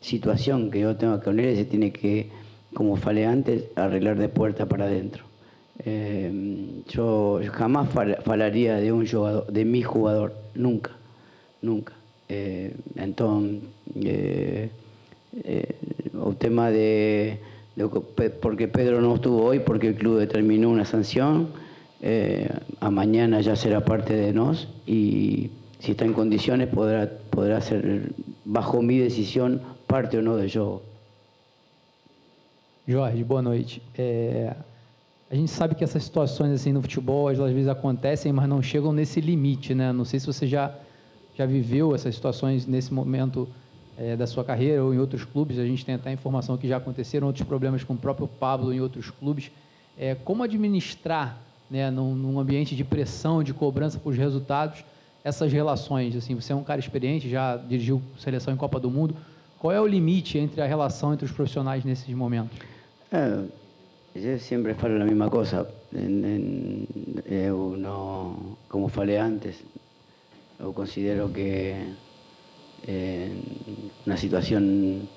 situación 0.00 0.70
que 0.70 0.80
yo 0.80 0.96
tengo 0.96 1.20
con 1.20 1.38
él 1.40 1.56
se 1.56 1.64
tiene 1.64 1.92
que 1.92 2.28
como 2.74 2.96
falei 2.96 3.24
antes, 3.24 3.64
arreglar 3.76 4.18
de 4.18 4.28
puerta 4.28 4.66
para 4.66 4.84
adentro. 4.84 5.24
Yo 6.88 7.40
jamás 7.52 7.88
falaría 8.24 8.76
de 8.76 8.92
un 8.92 9.06
jugador, 9.06 9.46
de 9.46 9.64
mi 9.64 9.82
jugador, 9.82 10.34
nunca, 10.54 10.92
nunca. 11.62 11.97
Eh, 12.28 12.74
entonces, 12.96 13.62
eh, 14.02 14.70
el 16.14 16.36
tema 16.36 16.70
de, 16.70 17.38
porque 18.40 18.68
Pedro 18.68 19.00
no 19.00 19.14
estuvo 19.14 19.44
hoy, 19.44 19.60
porque 19.60 19.88
el 19.88 19.94
club 19.94 20.18
determinó 20.18 20.70
una 20.70 20.84
sanción, 20.84 21.48
a 22.80 22.90
mañana 22.90 23.40
ya 23.40 23.56
será 23.56 23.84
parte 23.84 24.14
de 24.14 24.32
nos 24.32 24.68
y 24.86 25.50
si 25.80 25.92
está 25.92 26.04
en 26.04 26.12
condiciones 26.12 26.68
podrá, 26.68 27.10
podrá 27.30 27.60
ser, 27.60 28.12
bajo 28.44 28.82
mi 28.82 28.98
decisión, 28.98 29.60
parte 29.86 30.18
o 30.18 30.22
no 30.22 30.36
del 30.36 30.50
juego. 30.50 30.82
Jorge, 32.88 33.22
boa 33.22 33.42
noite. 33.42 33.82
É, 33.94 34.54
a 35.30 35.34
gente 35.34 35.50
sabe 35.50 35.74
que 35.74 35.84
essas 35.84 36.02
situações 36.02 36.52
assim 36.52 36.72
no 36.72 36.80
futebol, 36.80 37.28
às 37.28 37.36
vezes 37.36 37.68
acontecem, 37.68 38.32
mas 38.32 38.48
não 38.48 38.62
chegam 38.62 38.92
nesse 38.92 39.20
limite, 39.20 39.74
né? 39.74 39.92
Não 39.92 40.06
sei 40.06 40.18
se 40.18 40.26
você 40.26 40.46
já, 40.46 40.74
já 41.38 41.46
viveu 41.46 41.94
essas 41.94 42.16
situações 42.16 42.66
nesse 42.66 42.92
momento 42.92 43.48
é, 43.96 44.16
da 44.16 44.26
sua 44.26 44.42
carreira 44.42 44.82
ou 44.82 44.92
em 44.92 44.98
outros 44.98 45.24
clubes. 45.24 45.56
A 45.56 45.64
gente 45.64 45.86
tem 45.86 45.94
até 45.94 46.12
informação 46.12 46.56
que 46.56 46.66
já 46.66 46.78
aconteceram 46.78 47.28
outros 47.28 47.46
problemas 47.46 47.84
com 47.84 47.94
o 47.94 47.96
próprio 47.96 48.26
Pablo 48.26 48.72
em 48.72 48.80
outros 48.80 49.08
clubes. 49.08 49.52
É, 49.96 50.16
como 50.16 50.42
administrar, 50.42 51.38
né, 51.70 51.92
num, 51.92 52.12
num 52.12 52.40
ambiente 52.40 52.74
de 52.74 52.82
pressão, 52.82 53.40
de 53.40 53.54
cobrança 53.54 54.00
por 54.00 54.12
resultados, 54.14 54.84
essas 55.22 55.52
relações? 55.52 56.16
Assim, 56.16 56.34
você 56.34 56.52
é 56.52 56.56
um 56.56 56.64
cara 56.64 56.80
experiente, 56.80 57.30
já 57.30 57.56
dirigiu 57.56 58.02
seleção 58.18 58.52
em 58.52 58.56
Copa 58.56 58.80
do 58.80 58.90
Mundo. 58.90 59.14
Qual 59.60 59.72
é 59.72 59.80
o 59.80 59.86
limite 59.86 60.38
entre 60.38 60.60
a 60.60 60.66
relação 60.66 61.14
entre 61.14 61.24
os 61.24 61.30
profissionais 61.30 61.84
nesses 61.84 62.12
momentos? 62.14 62.58
Eh, 63.12 63.44
yo 64.16 64.38
siempre 64.38 64.74
falo 64.74 64.98
la 64.98 65.04
misma 65.04 65.30
cosa. 65.30 65.66
En, 65.94 66.86
no, 67.78 68.56
como 68.68 68.88
falei 68.88 69.16
antes, 69.16 69.64
yo 70.58 70.72
considero 70.72 71.32
que 71.32 71.76
en 72.86 73.42
una 74.06 74.16
situación 74.16 75.08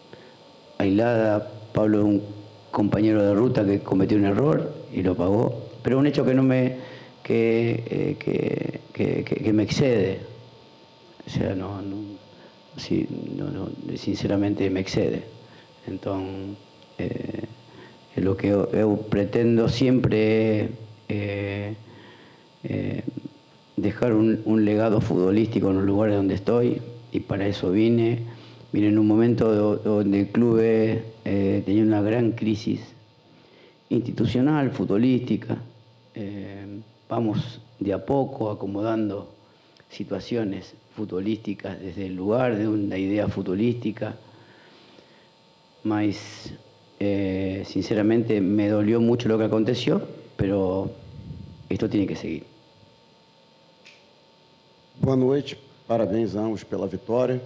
aislada, 0.77 1.51
Pablo 1.73 1.99
es 1.99 2.05
un 2.05 2.23
compañero 2.71 3.23
de 3.23 3.33
ruta 3.33 3.65
que 3.65 3.79
cometió 3.79 4.17
un 4.17 4.25
error 4.25 4.73
y 4.93 5.03
lo 5.03 5.15
pagó, 5.15 5.69
pero 5.83 5.99
un 5.99 6.07
hecho 6.07 6.25
que 6.25 6.33
no 6.33 6.43
me 6.43 6.77
que, 7.23 7.83
eh, 7.89 8.81
que, 8.93 9.23
que, 9.23 9.53
me 9.53 9.63
excede. 9.63 10.19
O 11.25 11.29
sea, 11.29 11.55
no, 11.55 11.81
no, 11.81 11.97
sí, 12.77 13.07
no, 13.35 13.49
no 13.49 13.69
sinceramente 13.95 14.69
me 14.69 14.79
excede. 14.79 15.23
Entonces, 15.87 16.57
eh, 16.97 17.45
lo 18.17 18.35
que 18.35 18.49
yo, 18.49 18.97
pretendo 19.09 19.69
siempre 19.69 20.69
eh, 21.07 21.75
eh, 22.63 23.03
dejar 23.81 24.13
un, 24.13 24.65
legado 24.65 25.01
futbolístico 25.01 25.69
en 25.69 25.77
los 25.77 25.85
lugares 25.85 26.15
donde 26.15 26.35
estoy 26.35 26.81
y 27.11 27.19
para 27.19 27.47
eso 27.47 27.71
vine. 27.71 28.19
Vine 28.71 28.87
en 28.87 28.99
un 28.99 29.07
momento 29.07 29.75
donde 29.77 30.21
el 30.21 30.27
club 30.29 30.59
eh, 30.61 31.63
tenía 31.65 31.83
una 31.83 32.01
gran 32.01 32.31
crisis 32.31 32.81
institucional, 33.89 34.71
futbolística. 34.71 35.57
vamos 37.09 37.59
de 37.79 37.91
a 37.91 38.05
poco 38.05 38.49
acomodando 38.49 39.33
situaciones 39.89 40.73
futbolísticas 40.95 41.79
desde 41.79 42.07
el 42.07 42.15
lugar 42.15 42.57
de 42.57 42.67
una 42.67 42.97
idea 42.97 43.27
futbolística, 43.27 44.15
más 45.83 46.53
eh, 46.99 47.63
sinceramente 47.65 48.39
me 48.41 48.67
dolió 48.69 49.01
mucho 49.01 49.27
lo 49.27 49.37
que 49.37 49.45
aconteció, 49.45 50.01
pero 50.35 50.91
esto 51.69 51.89
tiene 51.89 52.07
que 52.07 52.15
seguir. 52.15 52.50
Boa 55.03 55.15
noite, 55.15 55.57
parabéns 55.87 56.35
a 56.35 56.41
ambos 56.41 56.63
pela 56.63 56.85
vitória. 56.85 57.41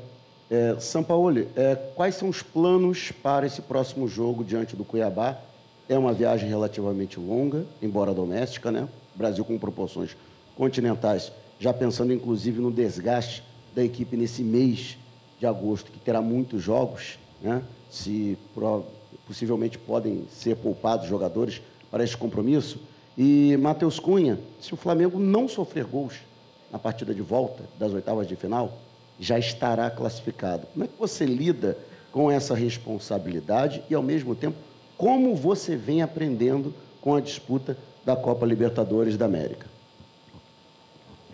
É, 0.52 0.76
São 0.78 1.02
Paulo, 1.02 1.40
é, 1.56 1.76
quais 1.96 2.16
são 2.16 2.28
os 2.28 2.44
planos 2.44 3.14
para 3.14 3.46
esse 3.46 3.62
próximo 3.62 4.10
jogo 4.10 4.44
diante 4.44 4.76
do 4.76 4.84
Cuiabá? 4.84 5.40
É 5.88 5.98
uma 5.98 6.12
viagem 6.12 6.50
relativamente 6.50 7.18
longa, 7.18 7.66
embora 7.82 8.14
doméstica, 8.14 8.74
né? 8.74 8.90
Brasil 9.16 9.46
com 9.46 9.58
proporções 9.58 10.18
continentais, 10.58 11.32
já 11.58 11.74
pensando 11.74 12.12
inclusive 12.12 12.60
no 12.60 12.70
desgaste 12.70 13.42
da 13.74 13.82
equipe 13.82 14.18
nesse 14.18 14.44
mês 14.44 14.98
de 15.40 15.46
agosto, 15.46 15.94
que 15.94 16.00
terá 16.00 16.22
muitos 16.22 16.62
jogos, 16.62 17.18
né? 17.42 17.64
Se 17.90 18.38
possivelmente 19.26 19.78
podem 19.78 20.26
ser 20.30 20.58
poupados 20.58 21.08
jogadores 21.08 21.62
para 21.90 22.04
esse 22.04 22.18
compromisso. 22.18 22.80
E 23.18 23.56
Matheus 23.56 23.98
Cunha, 23.98 24.42
se 24.60 24.74
o 24.74 24.78
Flamengo 24.78 25.18
não 25.18 25.48
sofrer 25.48 25.86
gols 25.86 26.16
na 26.72 26.80
partida 26.80 27.14
de 27.14 27.22
volta 27.22 27.64
das 27.80 27.94
oitavas 27.94 28.28
de 28.28 28.36
final, 28.36 28.78
já 29.20 29.40
estará 29.40 29.90
classificado. 29.90 30.68
Como 30.74 30.84
é 30.86 30.88
que 30.88 31.00
você 31.00 31.26
lida 31.26 31.78
com 32.12 32.32
essa 32.32 32.56
responsabilidade 32.56 33.84
e, 33.90 33.96
ao 33.96 34.04
mesmo 34.04 34.36
tempo, 34.36 34.58
como 34.98 35.36
você 35.36 35.76
vem 35.76 36.02
aprendendo 36.02 36.74
com 37.02 37.16
a 37.16 37.22
disputa 37.22 37.78
da 38.06 38.16
Copa 38.16 38.46
Libertadores 38.46 39.18
da 39.18 39.26
América? 39.26 39.68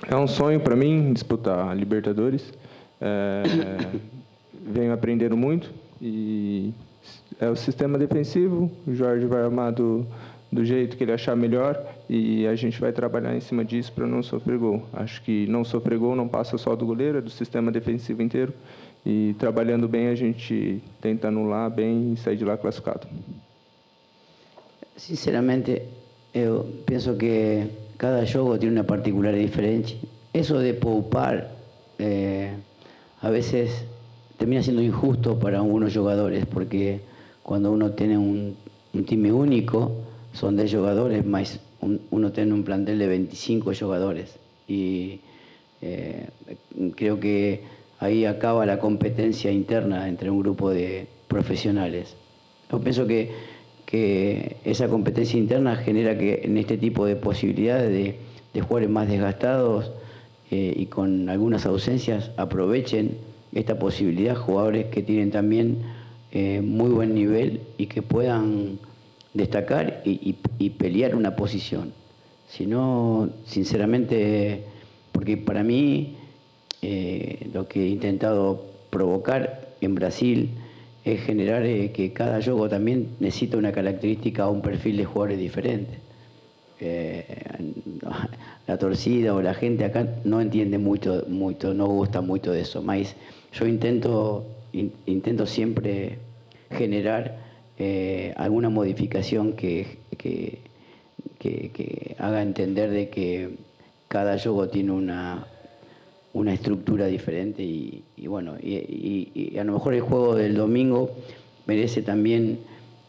É 0.08 0.16
um 0.16 0.28
sonho 0.28 0.60
para 0.60 0.76
mim 0.76 1.14
disputar 1.14 1.70
a 1.70 1.74
Libertadores. 1.74 2.52
É, 3.00 3.44
venho 4.54 4.94
aprendendo 4.94 5.36
muito 5.38 5.72
e 6.02 6.74
é 7.40 7.50
o 7.50 7.56
sistema 7.56 7.98
defensivo, 7.98 8.72
o 8.88 8.94
Jorge 8.94 9.26
vai 9.26 9.42
armar 9.42 9.72
do, 9.72 10.06
do 10.52 10.66
jeito 10.66 10.98
que 10.98 11.04
ele 11.04 11.14
achar 11.14 11.36
melhor 11.36 11.82
e 12.10 12.46
a 12.46 12.56
gente 12.56 12.80
vai 12.80 12.92
trabalhar 12.92 13.36
em 13.36 13.40
cima 13.40 13.64
disso 13.64 13.92
para 13.94 14.06
não 14.06 14.22
sofrer 14.22 14.58
gol. 14.58 14.84
Acho 14.92 15.22
que 15.22 15.48
não 15.48 15.64
sofrer 15.64 15.98
gol 15.98 16.16
não 16.16 16.28
passa 16.28 16.58
só 16.58 16.76
do 16.76 16.86
goleiro, 16.86 17.20
é 17.20 17.22
do 17.22 17.30
sistema 17.30 17.72
defensivo 17.72 18.22
inteiro. 18.22 18.54
E 19.06 19.34
trabalhando 19.40 19.88
bem, 19.88 20.10
a 20.10 20.16
gente 20.16 20.84
tenta 21.00 21.30
anular 21.30 21.70
bem 21.72 22.14
e 22.14 22.18
sair 22.18 22.36
de 22.36 22.44
lá 22.44 22.58
classificado. 22.58 23.08
Sinceramente, 24.96 25.82
eu 26.34 26.66
penso 26.86 27.18
que 27.18 27.66
cada 27.98 28.26
juego 28.26 28.60
tiene 28.60 28.74
una 28.74 28.84
particularidad 28.84 29.42
diferente. 29.42 29.98
Eso 30.34 30.60
de 30.60 30.74
poupar 30.74 31.50
eh, 31.98 32.52
a 33.22 33.30
veces 33.30 33.86
termina 34.38 34.62
siendo 34.62 34.82
injusto 34.82 35.40
para 35.40 35.60
algunos 35.60 35.94
jugadores, 35.94 36.46
porque 36.46 37.02
cuando 37.42 37.72
uno 37.72 37.92
un, 38.00 38.56
un 38.94 39.06
time 39.06 39.32
único, 39.32 40.11
son 40.34 40.56
10 40.58 40.74
jugadores, 40.74 41.26
más 41.26 41.60
un- 41.82 42.02
uno 42.12 42.32
tiene 42.32 42.54
un 42.54 42.64
plantel 42.64 43.00
de 43.00 43.08
25 43.08 43.72
jugadores. 43.80 44.40
Y 44.68 45.20
eh, 45.82 46.28
creo 46.96 47.20
que 47.20 47.62
ahí 48.00 48.26
acaba 48.26 48.66
la 48.66 48.80
competencia 48.80 49.52
interna 49.52 50.08
entre 50.08 50.30
un 50.30 50.40
grupo 50.40 50.70
de 50.70 51.08
profesionales. 51.28 52.16
Yo 52.72 52.80
pienso 52.80 53.06
que, 53.08 53.32
que 53.86 54.58
esa 54.64 54.88
competencia 54.88 55.38
interna 55.38 55.76
genera 55.76 56.18
que 56.18 56.42
en 56.44 56.58
este 56.58 56.78
tipo 56.78 57.06
de 57.06 57.16
posibilidades 57.16 57.90
de, 57.92 58.16
de 58.54 58.62
jugadores 58.62 58.90
más 58.90 59.08
desgastados 59.10 59.92
eh, 60.50 60.74
y 60.76 60.86
con 60.86 61.30
algunas 61.30 61.66
ausencias 61.66 62.32
aprovechen 62.38 63.18
esta 63.54 63.78
posibilidad 63.78 64.36
jugadores 64.36 64.86
que 64.86 65.02
tienen 65.04 65.32
también 65.32 65.80
eh, 66.32 66.62
muy 66.64 66.90
buen 66.90 67.14
nivel 67.14 67.62
y 67.78 67.88
que 67.88 68.02
puedan 68.02 68.80
destacar 69.34 70.02
y, 70.06 70.36
y- 70.60 70.70
pelear 70.72 71.16
una 71.16 71.36
posición. 71.36 71.94
Si 72.48 72.66
no, 72.66 73.30
sinceramente, 73.46 74.64
porque 75.12 75.38
para 75.38 75.64
mí 75.64 76.16
eh, 76.82 77.50
lo 77.54 77.68
que 77.68 77.84
he 77.84 77.88
intentado 77.88 78.62
provocar 78.90 79.70
en 79.80 79.96
Brasil 79.96 80.50
es 81.06 81.22
generar 81.22 81.66
eh, 81.66 81.92
que 81.92 82.12
cada 82.14 82.42
juego 82.42 82.68
también 82.68 83.16
necesita 83.20 83.58
una 83.58 83.72
característica 83.72 84.48
o 84.48 84.52
un 84.52 84.62
perfil 84.62 84.98
de 84.98 85.06
jugadores 85.06 85.40
diferente. 85.40 86.00
Eh, 86.80 87.24
la 88.68 88.78
torcida 88.78 89.34
o 89.34 89.42
la 89.42 89.54
gente 89.54 89.86
acá 89.86 90.08
no 90.26 90.42
entiende 90.42 90.78
mucho, 90.78 91.24
mucho 91.28 91.74
no 91.74 91.88
gusta 91.88 92.22
mucho 92.22 92.52
de 92.52 92.62
eso. 92.62 92.82
Mas 92.82 93.16
yo 93.54 93.66
intento, 93.66 94.46
in- 94.74 94.94
intento 95.06 95.46
siempre 95.46 96.18
generar 96.72 97.41
eh, 97.84 98.32
alguna 98.38 98.70
modificación 98.70 99.54
que, 99.54 99.98
que, 100.16 100.62
haga 102.20 102.44
entender 102.44 102.92
de 102.92 103.10
que 103.10 103.58
cada 104.08 104.38
juego 104.38 104.70
tiene 104.70 104.92
una, 104.92 105.48
una 106.34 106.54
estructura 106.54 107.08
diferente 107.08 107.64
y, 107.64 108.04
bueno, 108.28 108.56
y, 108.62 109.58
a 109.58 109.64
lo 109.64 109.74
mejor 109.74 109.96
el 109.96 110.02
juego 110.02 110.36
del 110.36 110.54
domingo 110.54 111.10
merece 111.66 112.04
también 112.04 112.60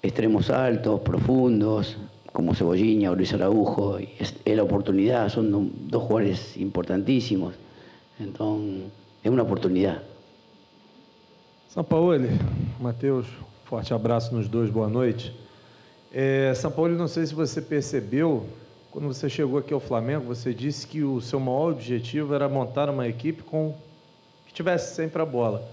extremos 0.01 0.49
altos, 0.49 1.01
profundos, 1.01 1.99
como 2.33 2.55
Cebollín 2.55 3.07
o 3.09 3.15
Luis 3.15 3.35
Araujo, 3.35 4.01
y 4.01 4.09
es, 4.19 4.35
la 4.47 4.63
oportunidad, 4.63 5.29
son 5.29 5.51
do- 5.53 5.67
dos 5.91 6.03
jugadores 6.05 6.57
importantísimos, 6.57 7.57
entonces 8.19 8.91
es 9.23 9.31
una 9.31 9.43
oportunidad. 9.43 10.03
Sampaoli, 11.69 12.29
Matheus, 12.81 13.27
forte 13.73 13.95
abraço 13.95 14.35
nos 14.35 14.49
dois, 14.49 14.69
boa 14.69 14.87
noite. 14.87 15.35
É, 16.13 16.53
Sampaoli, 16.55 16.95
não 16.95 17.09
sei 17.09 17.25
se 17.25 17.35
você 17.35 17.59
percebeu, 17.63 18.47
quando 18.91 19.09
você 19.09 19.31
chegou 19.31 19.59
aqui 19.59 19.73
ao 19.73 19.81
Flamengo, 19.81 20.27
você 20.27 20.53
disse 20.53 20.87
que 20.87 21.03
o 21.03 21.23
seu 21.23 21.41
maior 21.41 21.73
objetivo 21.73 22.35
era 22.35 22.51
montar 22.51 22.91
uma 22.91 23.09
equipe 23.09 23.43
com 23.43 23.75
que 24.47 24.53
tivesse 24.53 24.95
sempre 24.95 25.23
a 25.23 25.25
bola. 25.25 25.67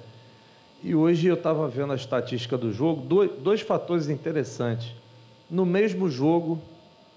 E 0.82 0.95
hoje 0.95 1.28
eu 1.28 1.34
estava 1.34 1.68
vendo 1.68 1.91
a 1.91 1.95
estatística 1.97 2.58
do 2.58 2.72
jogo, 2.72 3.02
dois, 3.02 3.32
dois 3.41 3.60
fatores 3.60 4.08
interessantes. 4.08 4.95
No 5.52 5.66
mesmo 5.66 6.10
jogo, 6.10 6.58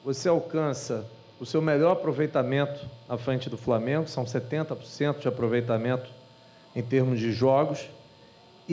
você 0.04 0.28
alcança 0.28 1.06
o 1.38 1.46
seu 1.46 1.62
melhor 1.62 1.92
aproveitamento 1.92 2.84
à 3.08 3.16
frente 3.16 3.48
do 3.48 3.56
Flamengo, 3.56 4.08
são 4.08 4.24
70% 4.24 5.20
de 5.20 5.28
aproveitamento 5.28 6.10
em 6.74 6.82
termos 6.82 7.20
de 7.20 7.30
jogos, 7.30 7.88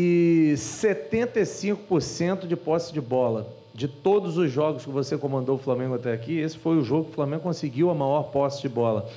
e 0.02 0.54
75% 0.56 2.48
de 2.48 2.56
posse 2.56 2.94
de 2.94 3.02
bola. 3.02 3.54
De 3.74 3.86
todos 3.86 4.38
os 4.38 4.50
jogos 4.50 4.86
que 4.86 4.90
você 4.90 5.18
comandou 5.18 5.56
o 5.56 5.60
Flamengo 5.60 5.96
até 5.96 6.14
aqui, 6.14 6.40
esse 6.40 6.58
foi 6.58 6.78
o 6.78 6.84
jogo 6.86 7.06
que 7.06 7.12
o 7.12 7.16
Flamengo 7.16 7.44
conseguiu 7.44 7.90
a 7.90 7.94
maior 7.94 8.24
posse 8.32 8.62
de 8.62 8.70
bola. 8.70 9.10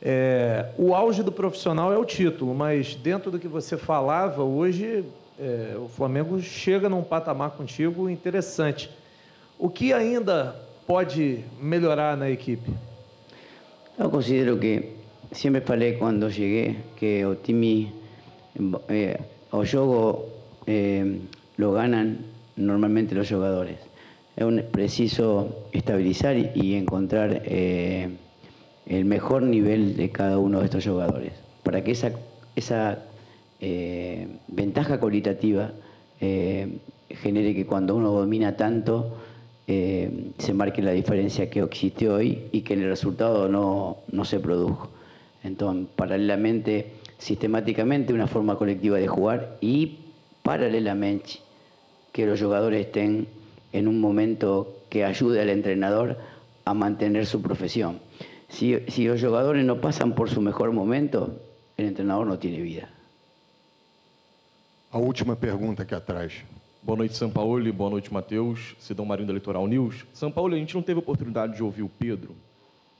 É, 0.00 0.66
o 0.78 0.94
auge 0.94 1.24
do 1.24 1.32
profissional 1.32 1.92
é 1.92 1.98
o 1.98 2.04
título, 2.04 2.54
mas 2.54 2.94
dentro 2.94 3.28
do 3.28 3.40
que 3.40 3.48
você 3.48 3.76
falava, 3.76 4.44
hoje 4.44 5.04
é, 5.36 5.74
o 5.76 5.88
Flamengo 5.88 6.40
chega 6.40 6.88
num 6.88 7.02
patamar 7.02 7.50
contigo 7.50 8.08
interessante. 8.08 8.88
O 9.58 9.68
que 9.68 9.92
ainda 9.92 10.54
pode 10.86 11.44
melhorar 11.60 12.16
na 12.16 12.30
equipe? 12.30 12.70
Yo 13.98 14.10
considero 14.10 14.58
que 14.58 14.92
siempre 15.32 15.60
falei 15.60 15.94
quando 15.94 16.30
cheguei 16.30 16.78
que 16.96 17.24
o 17.24 17.34
time, 17.36 17.92
eh, 18.88 19.20
o 19.54 19.64
jogo 19.64 20.26
eh, 20.66 21.20
lo 21.56 21.72
ganan 21.72 22.18
normalmente 22.56 23.14
los 23.14 23.30
jugadores. 23.30 23.78
Es 24.36 24.62
preciso 24.64 25.66
estabilizar 25.72 26.36
y, 26.36 26.74
encontrar 26.74 27.42
eh, 27.44 28.08
el 28.86 29.04
mejor 29.04 29.42
nivel 29.42 29.96
de 29.96 30.10
cada 30.10 30.38
uno 30.38 30.58
de 30.58 30.64
estos 30.64 30.84
jugadores 30.84 31.32
para 31.62 31.84
que 31.84 31.92
esa, 31.92 32.12
esa 32.56 33.04
eh, 33.60 34.26
ventaja 34.48 34.98
cualitativa 34.98 35.70
eh, 36.20 36.78
genere 37.08 37.54
que 37.54 37.64
cuando 37.64 37.94
uno 37.94 38.10
domina 38.10 38.56
tanto 38.56 39.18
se 39.66 40.52
marque 40.52 40.82
la 40.82 40.90
diferencia 40.90 41.48
que 41.48 41.60
existe 41.60 42.10
hoy 42.10 42.48
y 42.52 42.60
que 42.60 42.74
el 42.74 42.84
resultado 42.84 43.48
no, 43.48 43.96
no 44.12 44.26
se 44.26 44.38
produjo. 44.38 44.90
Entonces, 45.42 45.86
paralelamente, 45.96 46.92
sistemáticamente, 47.18 48.12
una 48.12 48.26
forma 48.26 48.56
colectiva 48.56 48.98
de 48.98 49.08
jugar 49.08 49.56
y 49.60 49.98
paralelamente 50.42 51.40
que 52.12 52.26
los 52.26 52.40
jugadores 52.40 52.86
estén 52.86 53.26
en 53.72 53.88
un 53.88 54.00
momento 54.00 54.82
que 54.88 55.04
ayude 55.04 55.40
al 55.40 55.50
entrenador 55.50 56.18
a 56.64 56.74
mantener 56.74 57.26
su 57.26 57.42
profesión. 57.42 57.98
Si, 58.48 58.78
si 58.88 59.06
los 59.06 59.20
jugadores 59.20 59.64
no 59.64 59.80
pasan 59.80 60.14
por 60.14 60.30
su 60.30 60.40
mejor 60.40 60.72
momento, 60.72 61.40
el 61.76 61.86
entrenador 61.86 62.26
no 62.26 62.38
tiene 62.38 62.60
vida. 62.60 62.88
A 64.92 64.98
última 64.98 65.34
pergunta 65.34 65.82
aqui 65.82 65.92
atrás. 65.92 66.32
Boa 66.80 66.98
noite, 66.98 67.16
São 67.16 67.28
Paulo. 67.28 67.72
Boa 67.72 67.90
noite, 67.90 68.12
Matheus. 68.12 68.76
Cidão 68.78 69.04
Marinho 69.04 69.26
da 69.26 69.34
Litoral 69.34 69.66
News. 69.66 70.04
São 70.14 70.30
Paulo, 70.30 70.54
a 70.54 70.58
gente 70.58 70.72
não 70.74 70.82
teve 70.82 71.00
oportunidade 71.00 71.56
de 71.56 71.64
ouvir 71.64 71.82
o 71.82 71.88
Pedro, 71.88 72.36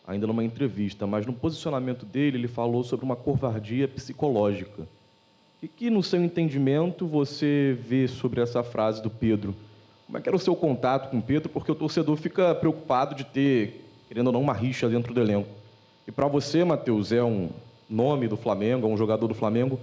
ainda 0.07 0.27
numa 0.27 0.45
entrevista, 0.45 1.07
mas 1.07 1.25
no 1.25 1.33
posicionamento 1.33 2.05
dele, 2.05 2.37
ele 2.37 2.49
falou 2.49 2.85
sobre 2.85 3.05
uma 3.05 3.17
covardia 3.17 3.89
psicológica. 3.89 4.87
E 5.63 5.69
que, 5.69 5.89
no 5.89 6.03
seu 6.03 6.23
entendimento, 6.23 7.07
você 7.07 7.77
vê 7.81 8.07
sobre 8.07 8.41
essa 8.41 8.63
frase 8.63 9.03
do 9.03 9.09
Pedro? 9.09 9.55
Como 10.07 10.19
é 10.19 10.21
que 10.21 10.29
era 10.29 10.37
o 10.37 10.41
seu 10.41 10.55
contato 10.55 11.11
com 11.11 11.19
o 11.19 11.23
Pedro? 11.23 11.49
Porque 11.49 11.73
o 11.73 11.75
torcedor 11.75 12.17
fica 12.17 12.55
preocupado 12.55 13.15
de 13.15 13.25
ter, 13.25 13.89
querendo 14.07 14.27
ou 14.27 14.33
não, 14.35 14.43
uma 14.43 14.53
rixa 14.53 14.89
dentro 14.89 15.15
do 15.15 15.21
elenco. 15.21 15.49
E 16.07 16.13
para 16.13 16.29
você, 16.29 16.63
Matheus, 16.65 17.11
é 17.11 17.25
um 17.25 17.49
nome 17.89 18.29
do 18.29 18.37
Flamengo, 18.37 18.87
é 18.87 18.91
um 18.91 18.97
jogador 18.97 19.27
do 19.27 19.35
Flamengo. 19.35 19.81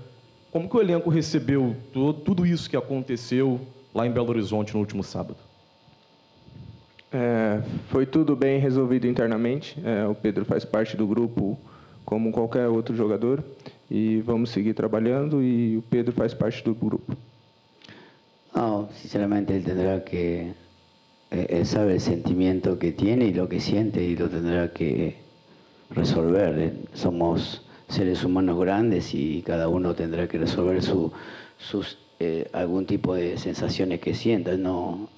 Como 0.52 0.70
que 0.70 0.78
o 0.78 0.82
elenco 0.82 1.10
recebeu 1.10 1.76
tudo 1.92 2.46
isso 2.46 2.70
que 2.70 2.78
aconteceu 2.78 3.60
lá 3.92 4.06
em 4.06 4.12
Belo 4.12 4.30
Horizonte 4.30 4.74
no 4.74 4.80
último 4.80 5.04
sábado? 5.04 5.38
É, 7.12 7.62
foi 7.90 8.06
tudo 8.06 8.36
bem 8.36 8.60
resolvido 8.60 9.06
internamente. 9.08 9.78
É, 9.84 10.06
o 10.08 10.16
Pedro 10.16 10.46
faz 10.46 10.64
parte 10.64 10.96
do 10.96 11.06
grupo 11.06 11.60
como 12.06 12.32
qualquer 12.32 12.68
outro 12.68 12.96
jogador 12.96 13.44
e 13.90 14.22
vamos 14.22 14.50
seguir 14.50 14.74
trabalhando 14.74 15.44
e 15.44 15.78
o 15.78 15.82
Pedro 15.82 16.14
faz 16.14 16.34
parte 16.34 16.64
do 16.64 16.74
grupo. 16.74 17.16
Sinceramente 18.94 19.56
él 19.56 19.64
tendrá 19.64 20.04
que, 20.04 20.54
él 21.32 21.66
sabe 21.66 21.94
el 21.94 22.02
sentimiento 22.02 22.78
que 22.78 22.92
tiene 22.92 23.26
y 23.26 23.34
lo 23.34 23.48
que 23.48 23.60
siente 23.60 24.04
y 24.04 24.16
lo 24.16 24.30
tendrá 24.30 24.72
que 24.72 25.16
resolver. 25.90 26.58
Eh, 26.60 26.74
Somos 26.94 27.62
seres 27.88 28.24
humanos 28.24 28.60
grandes 28.60 29.14
y 29.14 29.42
cada 29.42 29.68
uno 29.68 29.94
tendrá 29.94 30.28
que 30.28 30.38
resolver 30.38 30.82
su, 30.82 31.12
sus, 31.58 31.98
eh, 32.20 32.50
tipo 32.88 33.16
de 33.16 33.38
sensaciones 33.38 34.00
que 34.00 34.14
sienta. 34.14 34.56
No, 34.56 35.10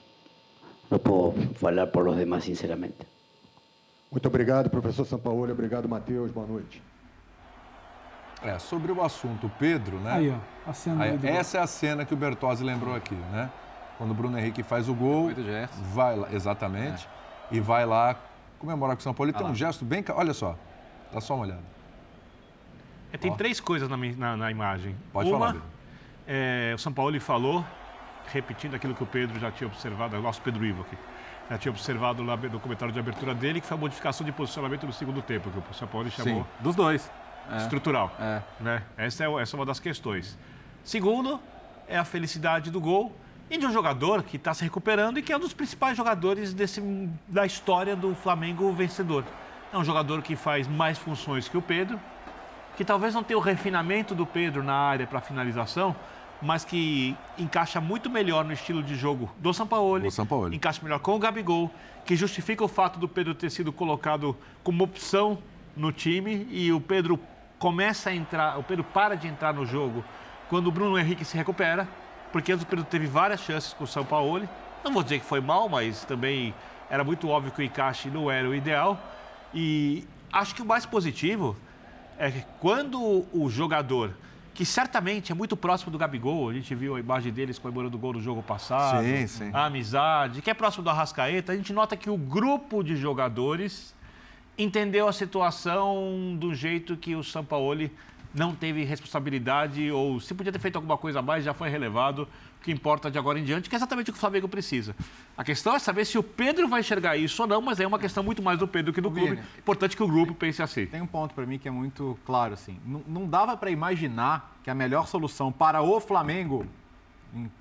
no 0.94 1.00
puedo 1.00 1.68
hablar 1.68 1.88
por 1.92 2.04
los 2.06 2.16
demás, 2.18 2.44
sinceramente. 2.44 3.06
Muito 4.12 4.28
obrigado, 4.28 4.70
professor 4.70 5.06
Sampaoli. 5.06 5.52
Obrigado, 5.52 5.90
Matheus. 5.90 6.32
Boa 6.32 6.46
noite. 6.46 6.82
É, 8.44 8.60
sobre 8.60 8.92
o 8.92 9.02
assunto 9.02 9.50
Pedro, 9.58 9.98
né? 10.00 10.12
Aí, 10.12 10.30
ó, 10.30 10.70
a 10.70 10.74
cena 10.74 11.04
Aí, 11.04 11.20
essa 11.24 11.58
é 11.58 11.62
a 11.62 11.68
cena 11.68 12.06
que 12.06 12.14
o 12.14 12.18
Bertozzi 12.18 12.64
lembrou 12.64 12.94
aqui, 12.94 13.16
né? 13.16 13.50
Quando 13.98 14.12
o 14.12 14.14
Bruno 14.14 14.38
Henrique 14.38 14.62
faz 14.64 14.90
o 14.90 14.94
gol, 14.94 15.32
vai 15.94 16.16
lá, 16.18 16.28
exatamente, 16.32 17.08
e 17.50 17.60
vai 17.60 17.86
lá 17.86 18.16
comemorar 18.60 18.96
com 18.96 19.00
o 19.00 19.04
São 19.04 19.14
Paulo. 19.14 19.30
E 19.30 19.34
tem 19.34 19.48
um 19.48 19.56
gesto 19.56 19.86
bem... 19.86 20.04
Olha 20.10 20.34
só, 20.34 20.58
dá 21.12 21.22
só 21.22 21.36
uma 21.36 21.46
olhada. 21.46 21.62
É, 23.14 23.18
tem 23.18 23.34
três 23.36 23.60
coisas 23.60 23.88
na, 23.88 23.96
na- 23.96 24.36
na 24.38 24.52
imagem. 24.52 24.96
Pode 25.14 25.30
Uma, 25.30 25.40
falar, 25.40 25.62
é, 26.28 26.74
o 26.76 26.78
São 26.78 26.92
Paulo 26.92 27.20
falou 27.22 27.64
repetindo 28.32 28.76
aquilo 28.76 28.94
que 28.96 29.04
o 29.04 29.06
Pedro 29.06 29.40
já 29.40 29.52
tinha 29.52 29.68
observado, 29.68 30.18
o 30.18 30.22
nosso 30.22 30.42
Pedro 30.42 30.66
Ivo 30.66 30.82
aqui, 30.82 30.98
já 31.50 31.58
tinha 31.58 31.72
observado 31.72 32.24
lá 32.24 32.38
no 32.38 32.60
comentário 32.60 32.94
de 32.94 33.00
abertura 33.00 33.34
dele, 33.34 33.60
que 33.60 33.68
foi 33.68 33.78
a 33.78 33.80
modificação 33.80 34.26
de 34.26 34.32
posicionamento 34.32 34.86
no 34.86 34.94
segundo 34.94 35.22
tempo, 35.22 35.50
que 35.50 35.58
o 35.58 35.74
São 35.74 35.88
Paulo 35.88 36.10
chamou 36.10 36.44
Sim, 36.44 36.64
dos 36.64 36.76
dois. 36.76 37.12
É. 37.52 37.58
estrutural. 37.58 38.16
Né? 38.60 38.84
Essa, 38.98 39.26
é, 39.26 39.42
essa 39.42 39.56
é 39.56 39.58
uma 39.58 39.66
das 39.66 39.80
questões. 39.80 40.38
Segundo, 40.84 41.40
é 41.88 41.98
a 41.98 42.06
felicidade 42.06 42.72
do 42.72 42.80
gol 42.80 43.16
e 43.50 43.58
de 43.58 43.66
um 43.66 43.72
jogador 43.72 44.24
que 44.24 44.38
está 44.38 44.54
se 44.54 44.64
recuperando 44.64 45.18
e 45.18 45.22
que 45.22 45.32
é 45.32 45.38
um 45.38 45.40
dos 45.40 45.54
principais 45.54 45.98
jogadores 45.98 46.54
desse, 46.54 46.82
da 47.28 47.46
história 47.46 47.96
do 47.96 48.16
Flamengo 48.16 48.72
vencedor. 48.72 49.26
É 49.72 49.78
um 49.78 49.84
jogador 49.84 50.22
que 50.22 50.36
faz 50.36 50.68
mais 50.68 50.98
funções 50.98 51.50
que 51.50 51.58
o 51.58 51.62
Pedro, 51.62 52.00
que 52.78 52.86
talvez 52.86 53.14
não 53.14 53.24
tenha 53.24 53.38
o 53.38 53.42
refinamento 53.42 54.16
do 54.16 54.26
Pedro 54.26 54.64
na 54.64 54.74
área 54.74 55.06
para 55.06 55.20
finalização, 55.20 55.96
mas 56.44 56.66
que 56.66 57.16
encaixa 57.38 57.80
muito 57.80 58.10
melhor 58.10 58.44
no 58.44 58.52
estilo 58.52 58.84
de 58.84 58.96
jogo 58.96 59.32
do 59.38 59.54
Sampaoli, 59.54 60.12
Sampaoli. 60.12 60.56
encaixa 60.56 60.82
melhor 60.84 61.00
com 61.00 61.16
o 61.16 61.20
Gabigol, 61.20 61.72
que 62.06 62.16
justifica 62.16 62.64
o 62.64 62.68
fato 62.68 63.00
do 63.00 63.08
Pedro 63.08 63.34
ter 63.34 63.50
sido 63.50 63.72
colocado 63.72 64.36
como 64.64 64.84
opção 64.84 65.38
no 65.76 65.92
time 65.92 66.48
e 66.52 66.72
o 66.72 66.82
Pedro 66.82 67.20
começa 67.58 68.10
a 68.10 68.16
entrar, 68.16 68.60
o 68.60 68.64
Pedro 68.64 68.84
para 68.84 69.16
de 69.16 69.28
entrar 69.28 69.54
no 69.54 69.66
jogo 69.66 70.04
quando 70.50 70.68
o 70.68 70.72
Bruno 70.72 71.00
Henrique 71.00 71.24
se 71.24 71.38
recupera, 71.38 71.88
porque 72.32 72.52
antes 72.52 72.64
o 72.64 72.68
Pedro 72.68 72.84
teve 72.84 73.08
várias 73.08 73.40
chances 73.40 73.74
com 73.74 73.86
o 73.86 73.88
São 73.88 74.04
Paulo. 74.04 74.48
Não 74.84 74.92
vou 74.92 75.02
dizer 75.02 75.20
que 75.20 75.26
foi 75.26 75.40
mal, 75.40 75.70
mas 75.70 76.04
também 76.04 76.54
era 76.90 77.04
muito 77.04 77.30
óbvio 77.30 77.54
que 77.54 77.62
o 77.62 77.64
encaixe 77.64 78.10
não 78.10 78.30
era 78.30 78.48
o 78.48 78.54
ideal. 78.54 79.00
E 79.54 80.06
acho 80.32 80.54
que 80.54 80.62
o 80.62 80.66
mais 80.66 80.86
positivo 80.86 81.56
é 82.18 82.30
que 82.30 82.44
quando 82.60 83.26
o 83.32 83.50
jogador, 83.50 84.14
que 84.54 84.66
certamente 84.66 85.32
é 85.32 85.36
muito 85.36 85.58
próximo 85.58 85.92
do 85.92 85.98
Gabigol, 85.98 86.50
a 86.50 86.54
gente 86.54 86.74
viu 86.76 86.96
a 86.96 87.00
imagem 87.00 87.34
deles 87.34 87.58
comemorando 87.58 87.98
o 87.98 88.00
gol 88.00 88.14
do 88.14 88.22
jogo 88.22 88.44
passado, 88.44 89.04
Sim, 89.04 89.28
sim. 89.28 89.50
a 89.52 89.66
amizade, 89.66 90.42
que 90.42 90.50
é 90.50 90.54
próximo 90.54 90.84
do 90.84 90.90
Arrascaeta, 90.90 91.52
a 91.52 91.56
gente 91.56 91.74
nota 91.74 91.98
que 91.98 92.10
o 92.10 92.18
grupo 92.18 92.84
de 92.84 92.96
jogadores 92.96 93.96
entendeu 94.58 95.08
a 95.08 95.14
situação 95.14 96.36
do 96.40 96.54
jeito 96.54 96.96
que 96.96 97.16
o 97.16 97.24
Sampaoli 97.24 97.92
não 98.34 98.56
teve 98.56 98.84
responsabilidade 98.84 99.92
ou 99.92 100.20
se 100.20 100.34
podia 100.34 100.52
ter 100.52 100.60
feito 100.60 100.76
alguma 100.76 100.98
coisa 100.98 101.20
a 101.20 101.22
mais, 101.22 101.44
já 101.44 101.54
foi 101.54 101.70
relevado. 101.70 102.28
O 102.60 102.64
que 102.64 102.72
importa 102.72 103.12
de 103.12 103.18
agora 103.20 103.38
em 103.38 103.44
diante, 103.44 103.70
que 103.70 103.76
é 103.76 103.78
exatamente 103.78 104.10
o 104.10 104.14
que 104.14 104.18
o 104.18 104.20
Flamengo 104.22 104.48
precisa. 104.48 104.96
A 105.38 105.44
questão 105.44 105.76
é 105.76 105.80
saber 105.80 106.06
se 106.06 106.18
o 106.18 106.24
Pedro 106.24 106.66
vai 106.68 106.80
enxergar 106.80 107.18
isso 107.18 107.42
ou 107.42 107.48
não, 107.48 107.62
mas 107.62 107.80
é 107.80 107.86
uma 107.86 108.00
questão 108.00 108.24
muito 108.24 108.42
mais 108.42 108.58
do 108.58 108.66
Pedro 108.68 108.94
que 108.94 109.02
do 109.02 109.12
clube. 109.12 109.38
Importante 109.60 109.98
que 109.98 110.02
o 110.04 110.08
grupo 110.08 110.34
pense 110.34 110.62
assim. 110.64 110.86
Tem 110.86 111.02
um 111.02 111.06
ponto 111.06 111.34
para 111.36 111.46
mim 111.46 111.60
que 111.60 111.68
é 111.68 111.72
muito 111.72 112.18
claro 112.26 112.54
assim. 112.54 112.80
Não, 112.86 113.02
não 113.06 113.28
dava 113.28 113.58
para 113.58 113.70
imaginar 113.70 114.56
que 114.64 114.70
a 114.70 114.74
melhor 114.76 115.08
solução 115.08 115.52
para 115.52 115.82
o 115.82 116.00
Flamengo, 116.00 116.66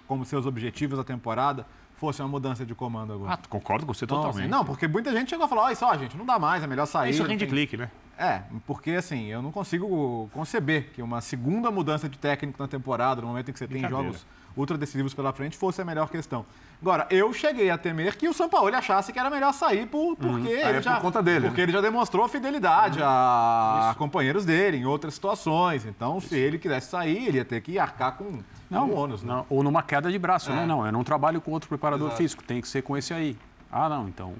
como 0.06 0.24
seus 0.24 0.46
objetivos 0.46 0.96
da 0.98 1.04
temporada, 1.04 1.66
fosse 1.96 2.22
uma 2.22 2.28
mudança 2.28 2.64
de 2.64 2.74
comando 2.74 3.12
agora. 3.12 3.32
Ah, 3.34 3.38
concordo 3.48 3.84
com 3.86 3.92
você 3.94 4.04
Então, 4.04 4.18
totalmente. 4.18 4.40
assim, 4.42 4.48
não, 4.50 4.64
porque 4.64 4.86
muita 4.86 5.12
gente 5.12 5.30
chegou 5.30 5.46
a 5.46 5.48
falar, 5.48 5.62
olha 5.64 5.74
só, 5.76 5.96
gente, 5.96 6.16
não 6.16 6.24
dá 6.26 6.38
mais, 6.38 6.62
é 6.62 6.66
melhor 6.66 6.86
sair. 6.86 7.10
Isso 7.10 7.22
não 7.22 7.28
rende 7.28 7.40
tem- 7.44 7.48
clique, 7.52 7.76
né? 7.76 7.90
É, 8.18 8.42
porque 8.66 8.92
assim, 8.92 9.26
eu 9.26 9.42
não 9.42 9.50
consigo 9.50 10.30
conceber 10.32 10.90
que 10.94 11.02
uma 11.02 11.20
segunda 11.20 11.70
mudança 11.70 12.08
de 12.08 12.18
técnico 12.18 12.60
na 12.62 12.68
temporada, 12.68 13.20
no 13.20 13.26
momento 13.28 13.48
em 13.50 13.52
que 13.52 13.58
você 13.58 13.66
tem 13.66 13.88
jogos 13.88 14.24
ultra 14.54 14.76
decisivos 14.76 15.14
pela 15.14 15.32
frente, 15.32 15.56
fosse 15.56 15.80
a 15.80 15.84
melhor 15.84 16.10
questão. 16.10 16.44
Agora, 16.80 17.06
eu 17.10 17.32
cheguei 17.32 17.70
a 17.70 17.78
temer 17.78 18.16
que 18.16 18.28
o 18.28 18.34
Sampaoli 18.34 18.74
achasse 18.74 19.12
que 19.12 19.18
era 19.18 19.30
melhor 19.30 19.52
sair 19.54 19.86
por, 19.86 20.14
porque, 20.16 20.48
Aí 20.48 20.54
é 20.54 20.68
ele 20.68 20.74
por 20.74 20.82
já, 20.82 21.00
conta 21.00 21.22
dele, 21.22 21.46
porque 21.46 21.60
né? 21.60 21.64
ele 21.64 21.72
já 21.72 21.80
demonstrou 21.80 22.28
fidelidade 22.28 23.00
a, 23.02 23.90
a 23.90 23.94
companheiros 23.94 24.44
dele 24.44 24.76
em 24.78 24.84
outras 24.84 25.14
situações. 25.14 25.86
Então, 25.86 26.20
se 26.20 26.36
ele 26.36 26.58
quisesse 26.58 26.90
sair, 26.90 27.28
ele 27.28 27.38
ia 27.38 27.44
ter 27.44 27.60
que 27.62 27.78
arcar 27.78 28.16
com 28.16 28.40
Não, 28.68 28.88
com 28.88 28.94
ônus. 28.96 29.22
Né? 29.22 29.32
não, 29.32 29.46
ou 29.48 29.62
numa 29.62 29.82
queda 29.82 30.10
de 30.10 30.18
braço, 30.18 30.50
É. 30.50 30.56
né? 30.56 30.66
Não, 30.66 30.84
eu 30.84 30.92
não 30.92 31.02
trabalho 31.04 31.40
com 31.40 31.50
outro 31.52 31.68
preparador 31.68 32.08
Exato. 32.08 32.22
físico, 32.22 32.42
tem 32.44 32.60
que 32.60 32.68
ser 32.68 32.82
com 32.82 32.96
esse 32.96 33.14
aí. 33.14 33.38
Ah, 33.70 33.88
não, 33.88 34.08
então, 34.08 34.34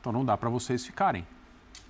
então 0.00 0.10
não 0.12 0.24
dá 0.24 0.36
para 0.38 0.48
vocês 0.48 0.86
ficarem. 0.86 1.26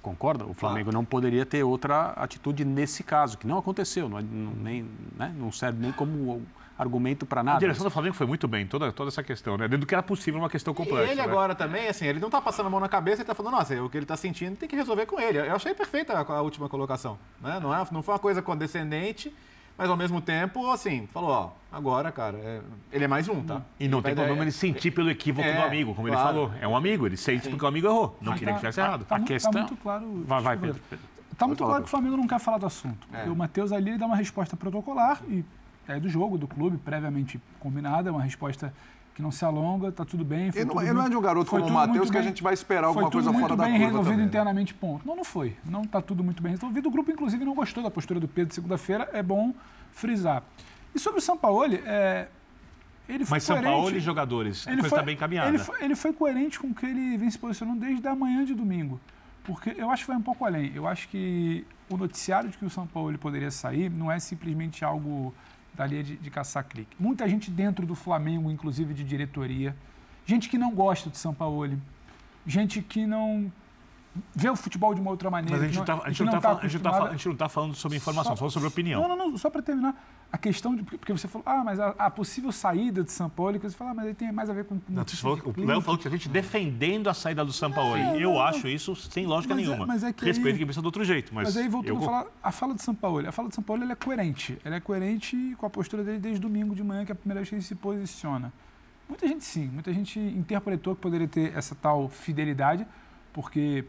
Concorda? 0.05 0.45
O 0.45 0.53
Flamengo 0.53 0.93
não 0.93 1.03
poderia 1.05 1.47
ter 1.47 1.65
outra 1.65 2.11
atitude 2.11 2.63
nesse 2.65 3.03
caso, 3.03 3.39
que 3.39 3.47
não 3.47 3.57
aconteceu, 3.59 4.07
não, 4.09 4.19
é- 4.19 4.23
não- 4.23 4.53
nem, 4.53 4.87
né? 5.17 5.35
não 5.37 5.51
serve 5.51 5.81
nem 5.81 5.91
como 5.93 6.43
argumento 6.77 7.25
para 7.25 7.43
nada. 7.43 7.57
A 7.57 7.61
direção 7.61 7.85
do 7.85 7.91
Flamengo 7.91 8.15
foi 8.15 8.27
muito 8.27 8.47
bem, 8.47 8.67
toda, 8.67 8.93
toda 8.93 9.09
essa 9.09 9.23
questão, 9.23 9.57
né? 9.57 9.65
Dentro 9.67 9.79
do 9.79 9.87
que 9.87 9.95
era 9.95 10.03
possível, 10.03 10.41
uma 10.41 10.51
questão 10.51 10.73
E 10.73 10.77
complexa. 10.77 11.05
ele 11.13 11.15
né? 11.15 11.23
agora 11.23 11.55
também, 11.55 11.89
assim, 11.89 12.05
ele 12.05 12.21
não 12.21 12.29
tá 12.29 12.41
passando 12.41 12.67
a 12.67 12.71
mão 12.71 12.81
na 12.81 12.89
cabeça, 12.89 13.23
ele 13.23 13.27
tá 13.27 13.35
falando, 13.35 13.53
nossa, 13.55 13.81
o 13.83 13.89
que 13.89 13.97
ele 13.97 14.05
tá 14.07 14.17
sentindo 14.17 14.57
tem 14.57 14.69
que 14.69 14.77
resolver 14.77 15.07
com 15.07 15.19
ele. 15.21 15.39
Eu 15.39 15.55
achei 15.55 15.73
perfeita 15.73 16.13
a, 16.13 16.21
a 16.21 16.43
última 16.43 16.69
colocação, 16.69 17.17
né? 17.41 17.59
Não, 17.63 17.75
é, 17.75 17.87
não 17.91 18.03
foi 18.03 18.13
uma 18.15 18.19
coisa 18.21 18.43
condescendente, 18.43 19.33
mas 19.77 19.91
ao 19.91 19.97
mesmo 19.97 20.21
tempo, 20.21 20.71
assim, 20.71 21.07
falou, 21.13 21.31
ó, 21.31 21.51
agora, 21.73 22.13
cara, 22.13 22.37
é- 22.39 22.61
ele 22.93 23.05
é 23.05 23.09
mais 23.09 23.29
um, 23.29 23.43
tá? 23.43 23.61
E 23.79 23.89
não 23.89 23.99
Ele 23.99 24.05
tem 24.05 24.15
vai- 24.15 24.25
problema 24.25 24.45
ele 24.45 24.53
sentir 24.53 24.91
pelo 24.91 25.11
equívoco 25.11 25.47
É, 25.47 25.55
do 25.57 25.63
amigo, 25.63 25.95
como 25.95 26.07
claro. 26.09 26.23
ele 26.23 26.35
falou. 26.49 26.53
É 26.61 26.69
um 26.69 26.77
amigo, 26.77 27.07
ele 27.07 27.17
sente 27.17 27.49
porque 27.49 27.65
o 27.65 27.69
amigo 27.69 27.87
errou. 27.87 28.17
Não 28.21 28.33
queria 28.35 28.49
tá- 28.49 28.53
que 28.55 28.59
tivesse 28.61 28.77
tá- 28.77 28.87
errado. 28.87 29.05
tá 29.05 29.19
mu- 29.19 29.25
tá 29.27 29.53
muito 29.53 29.77
claro. 29.77 30.25
Vai, 30.27 30.41
vai, 30.43 30.57
Pedro. 30.57 30.81
Pedro. 30.89 31.05
Tá 31.37 31.47
muito 31.49 31.65
claro 31.65 31.83
que 31.83 31.89
o 31.89 31.91
Flamengo 31.91 32.17
não 32.17 32.27
quer 32.29 32.39
falar 32.39 32.59
do 32.59 32.67
assunto. 32.67 33.09
É. 33.13 33.25
O 33.29 33.35
Matheus 33.35 33.73
ali 33.73 33.99
dá 33.99 34.07
uma 34.07 34.15
resposta 34.17 34.57
protocolar 34.57 35.21
e 35.29 35.45
é 35.89 35.99
do 35.99 36.09
jogo, 36.09 36.39
do 36.39 36.47
clube, 36.47 36.79
previamente 36.79 37.41
combinada, 37.59 38.13
uma 38.13 38.23
resposta 38.23 38.73
que 39.15 39.23
não 39.23 39.31
se 39.31 39.45
alonga, 39.45 39.93
tá 39.93 40.05
tudo 40.05 40.25
bem. 40.25 40.51
foi 40.51 40.61
Ele 40.63 40.65
não- 40.67 40.75
tudo 40.75 40.85
ele 40.85 40.93
não 40.93 41.01
é 41.01 41.03
muito- 41.03 41.11
de 41.13 41.17
um 41.17 41.21
garoto 41.23 41.49
foi 41.51 41.61
como 41.61 41.71
o 41.73 41.75
Matheus 41.75 41.97
muito 41.99 42.11
que 42.11 42.17
a 42.19 42.21
bem- 42.21 42.29
gente 42.29 42.43
vai 42.43 42.53
esperar 42.55 42.87
alguma 42.89 43.05
foi 43.07 43.13
coisa 43.13 43.31
muito 43.31 43.43
fora 43.47 43.57
da 43.57 43.63
bem 43.65 43.73
curva 43.75 43.87
resolvido 43.87 44.05
também, 44.11 44.19
né? 44.19 44.29
internamente, 44.29 44.75
ponto. 44.75 45.07
Não, 45.07 45.15
não 45.17 45.25
foi. 45.25 45.57
Não 45.65 45.85
tá 45.85 46.03
tudo 46.03 46.25
muito 46.25 46.43
bem 46.43 46.51
resolvido. 46.53 46.89
O 46.89 46.91
grupo, 46.91 47.11
inclusive, 47.13 47.45
não 47.45 47.55
gostou 47.55 47.83
da 47.83 47.91
postura 47.91 48.19
do 48.19 48.27
Pedro 48.27 48.53
segunda-feira, 48.53 49.09
é 49.13 49.23
bom 49.23 49.55
frisar. 49.93 50.43
E 50.93 50.99
sobre 50.99 51.21
o 51.21 51.23
Sampaoli, 51.23 51.81
é, 51.87 52.27
ele 53.09 53.25
foi 53.25 53.37
Mas 53.37 53.45
São 53.45 53.57
coerente. 53.57 53.73
Paulo 53.73 53.97
e 53.97 54.01
jogadores, 54.01 54.67
a 54.67 54.71
Ele 54.73 54.81
coisa 54.81 54.89
foi- 54.91 54.99
está 54.99 55.07
bem 55.07 55.15
encaminhada. 55.15 55.49
Ele 55.49 55.59
foi, 55.59 55.85
ele 55.85 55.95
foi 55.95 56.13
coerente 56.13 56.59
com 56.59 56.69
o 56.69 56.75
que 56.75 56.85
ele 56.87 57.17
vem 57.17 57.31
se 57.31 57.39
posicionando 57.39 57.79
desde 57.81 58.07
a 58.09 58.17
manhã 58.17 58.45
de 58.45 58.53
domingo. 58.55 59.01
Porque 59.45 59.75
eu 59.77 59.91
acho 59.91 60.03
que 60.05 60.09
vai 60.09 60.17
um 60.17 60.23
pouco 60.23 60.45
além. 60.45 60.73
Eu 60.75 60.89
acho 60.89 61.07
que 61.09 61.65
o 61.89 61.97
noticiário 61.97 62.49
de 62.51 62.57
que 62.59 62.65
o 62.65 62.71
São 62.71 62.87
Paulo 62.87 63.17
poderia 63.19 63.51
sair 63.51 63.91
não 63.91 64.11
é 64.11 64.19
simplesmente 64.19 64.85
algo 64.85 65.33
dali 65.75 66.03
de, 66.03 66.17
de 66.17 66.31
caçar 66.31 66.65
clique. 66.65 66.97
Muita 66.99 67.29
gente 67.29 67.51
dentro 67.51 67.87
do 67.87 67.95
Flamengo, 67.95 68.51
inclusive 68.51 68.95
de 68.95 69.05
diretoria, 69.05 69.75
gente 70.27 70.49
que 70.49 70.57
não 70.57 70.73
gosta 70.73 71.11
de 71.11 71.19
São 71.19 71.35
Paulo, 71.35 71.79
gente 72.47 72.81
que 72.81 73.07
não 73.07 73.53
vê 74.35 74.49
o 74.49 74.57
futebol 74.57 74.95
de 74.95 75.01
uma 75.01 75.11
outra 75.11 75.29
maneira. 75.31 75.57
Mas 75.57 75.63
a 75.63 75.67
gente 75.67 75.73
que 75.73 75.79
não 75.91 75.97
está 75.97 76.07
a 76.07 76.09
gente 76.11 76.17
que 76.19 76.25
não 76.25 76.33
não 76.33 76.41
tá 76.41 76.49
tá 76.49 76.55
falando- 77.19 77.37
tá 77.37 77.49
falando- 77.49 77.75
sobre 77.75 77.97
informação, 77.99 78.33
Só- 78.33 78.37
falando 78.37 78.53
sobre 78.53 78.69
opinião. 78.69 79.01
Não, 79.03 79.17
não, 79.17 79.31
não, 79.31 79.39
só 79.39 79.51
para 79.51 79.63
terminar. 79.63 79.95
A 80.31 80.39
questão 80.39 80.75
de. 80.75 80.83
Porque 80.83 81.13
você 81.13 81.29
falou, 81.29 81.45
ah, 81.47 81.63
mas 81.65 81.79
a, 81.79 81.89
a 81.99 82.11
possível 82.11 82.51
saída 82.53 83.03
de 83.05 83.13
São 83.13 83.29
Paulo, 83.31 83.59
que 83.59 83.69
você 83.69 83.77
fala, 83.77 83.91
ah, 83.91 83.95
mas 83.95 84.07
aí 84.07 84.15
tem 84.15 84.31
mais 84.33 84.49
a 84.51 84.53
ver 84.53 84.65
com. 84.65 84.79
com 84.81 84.93
Não, 84.93 85.05
falou- 85.05 85.41
o. 85.57 85.65
Léo 85.65 85.81
falou 85.81 85.99
que 85.99 86.09
a 86.09 86.11
gente 86.11 86.29
defendendo 86.29 87.09
a 87.09 87.15
saída 87.15 87.45
do 87.45 87.53
Sampaoli. 87.53 88.03
Não, 88.03 88.17
Eu 88.17 88.33
não, 88.33 88.41
acho 88.41 88.67
isso 88.69 88.95
sem 88.97 89.27
lógica 89.27 89.55
Mas 89.55 89.63
é- 89.65 89.67
nenhuma. 89.67 89.87
mas 89.87 90.03
é 90.05 90.13
que 90.13 90.25
Respeito 90.25 90.55
aí- 90.55 90.59
quem 90.59 90.67
pensa 90.67 90.83
do 90.83 90.87
outro 90.87 91.05
jeito, 91.05 91.35
mas, 91.35 91.45
Mas, 91.49 91.57
aí, 91.57 91.69
voltando 91.69 91.95
eu 91.97 92.03
a 92.03 92.05
falar, 92.05 92.27
a 92.43 92.53
fala 92.53 92.75
de 92.75 92.83
São 92.83 92.95
Paulo. 92.95 93.29
A 93.29 93.33
fala 93.33 93.49
de 93.49 93.55
São 93.55 93.63
Paulo 93.65 93.85
é 93.85 93.95
coerente. 93.95 94.59
Ela 94.65 94.77
é 94.77 94.81
coerente 94.81 95.55
com 95.59 95.67
a 95.67 95.71
postura 95.71 96.03
dele 96.03 96.19
desde 96.19 96.41
domingo 96.41 96.75
de 96.75 96.83
manhã, 96.83 97.05
que 97.05 97.13
é 97.13 97.15
a 97.15 97.17
primeira 97.17 97.41
vez 97.41 97.49
que 97.49 97.55
ele 97.55 97.63
se 97.63 97.75
posiciona. 97.75 98.53
Muita 99.09 99.29
gente 99.29 99.45
sim, 99.45 99.69
muita 99.69 99.93
gente 99.93 100.19
interpretou 100.19 100.97
que 100.97 101.03
poderia 101.03 101.29
ter 101.29 101.57
essa 101.57 101.75
tal 101.75 102.09
fidelidade, 102.09 102.87
porque 103.33 103.85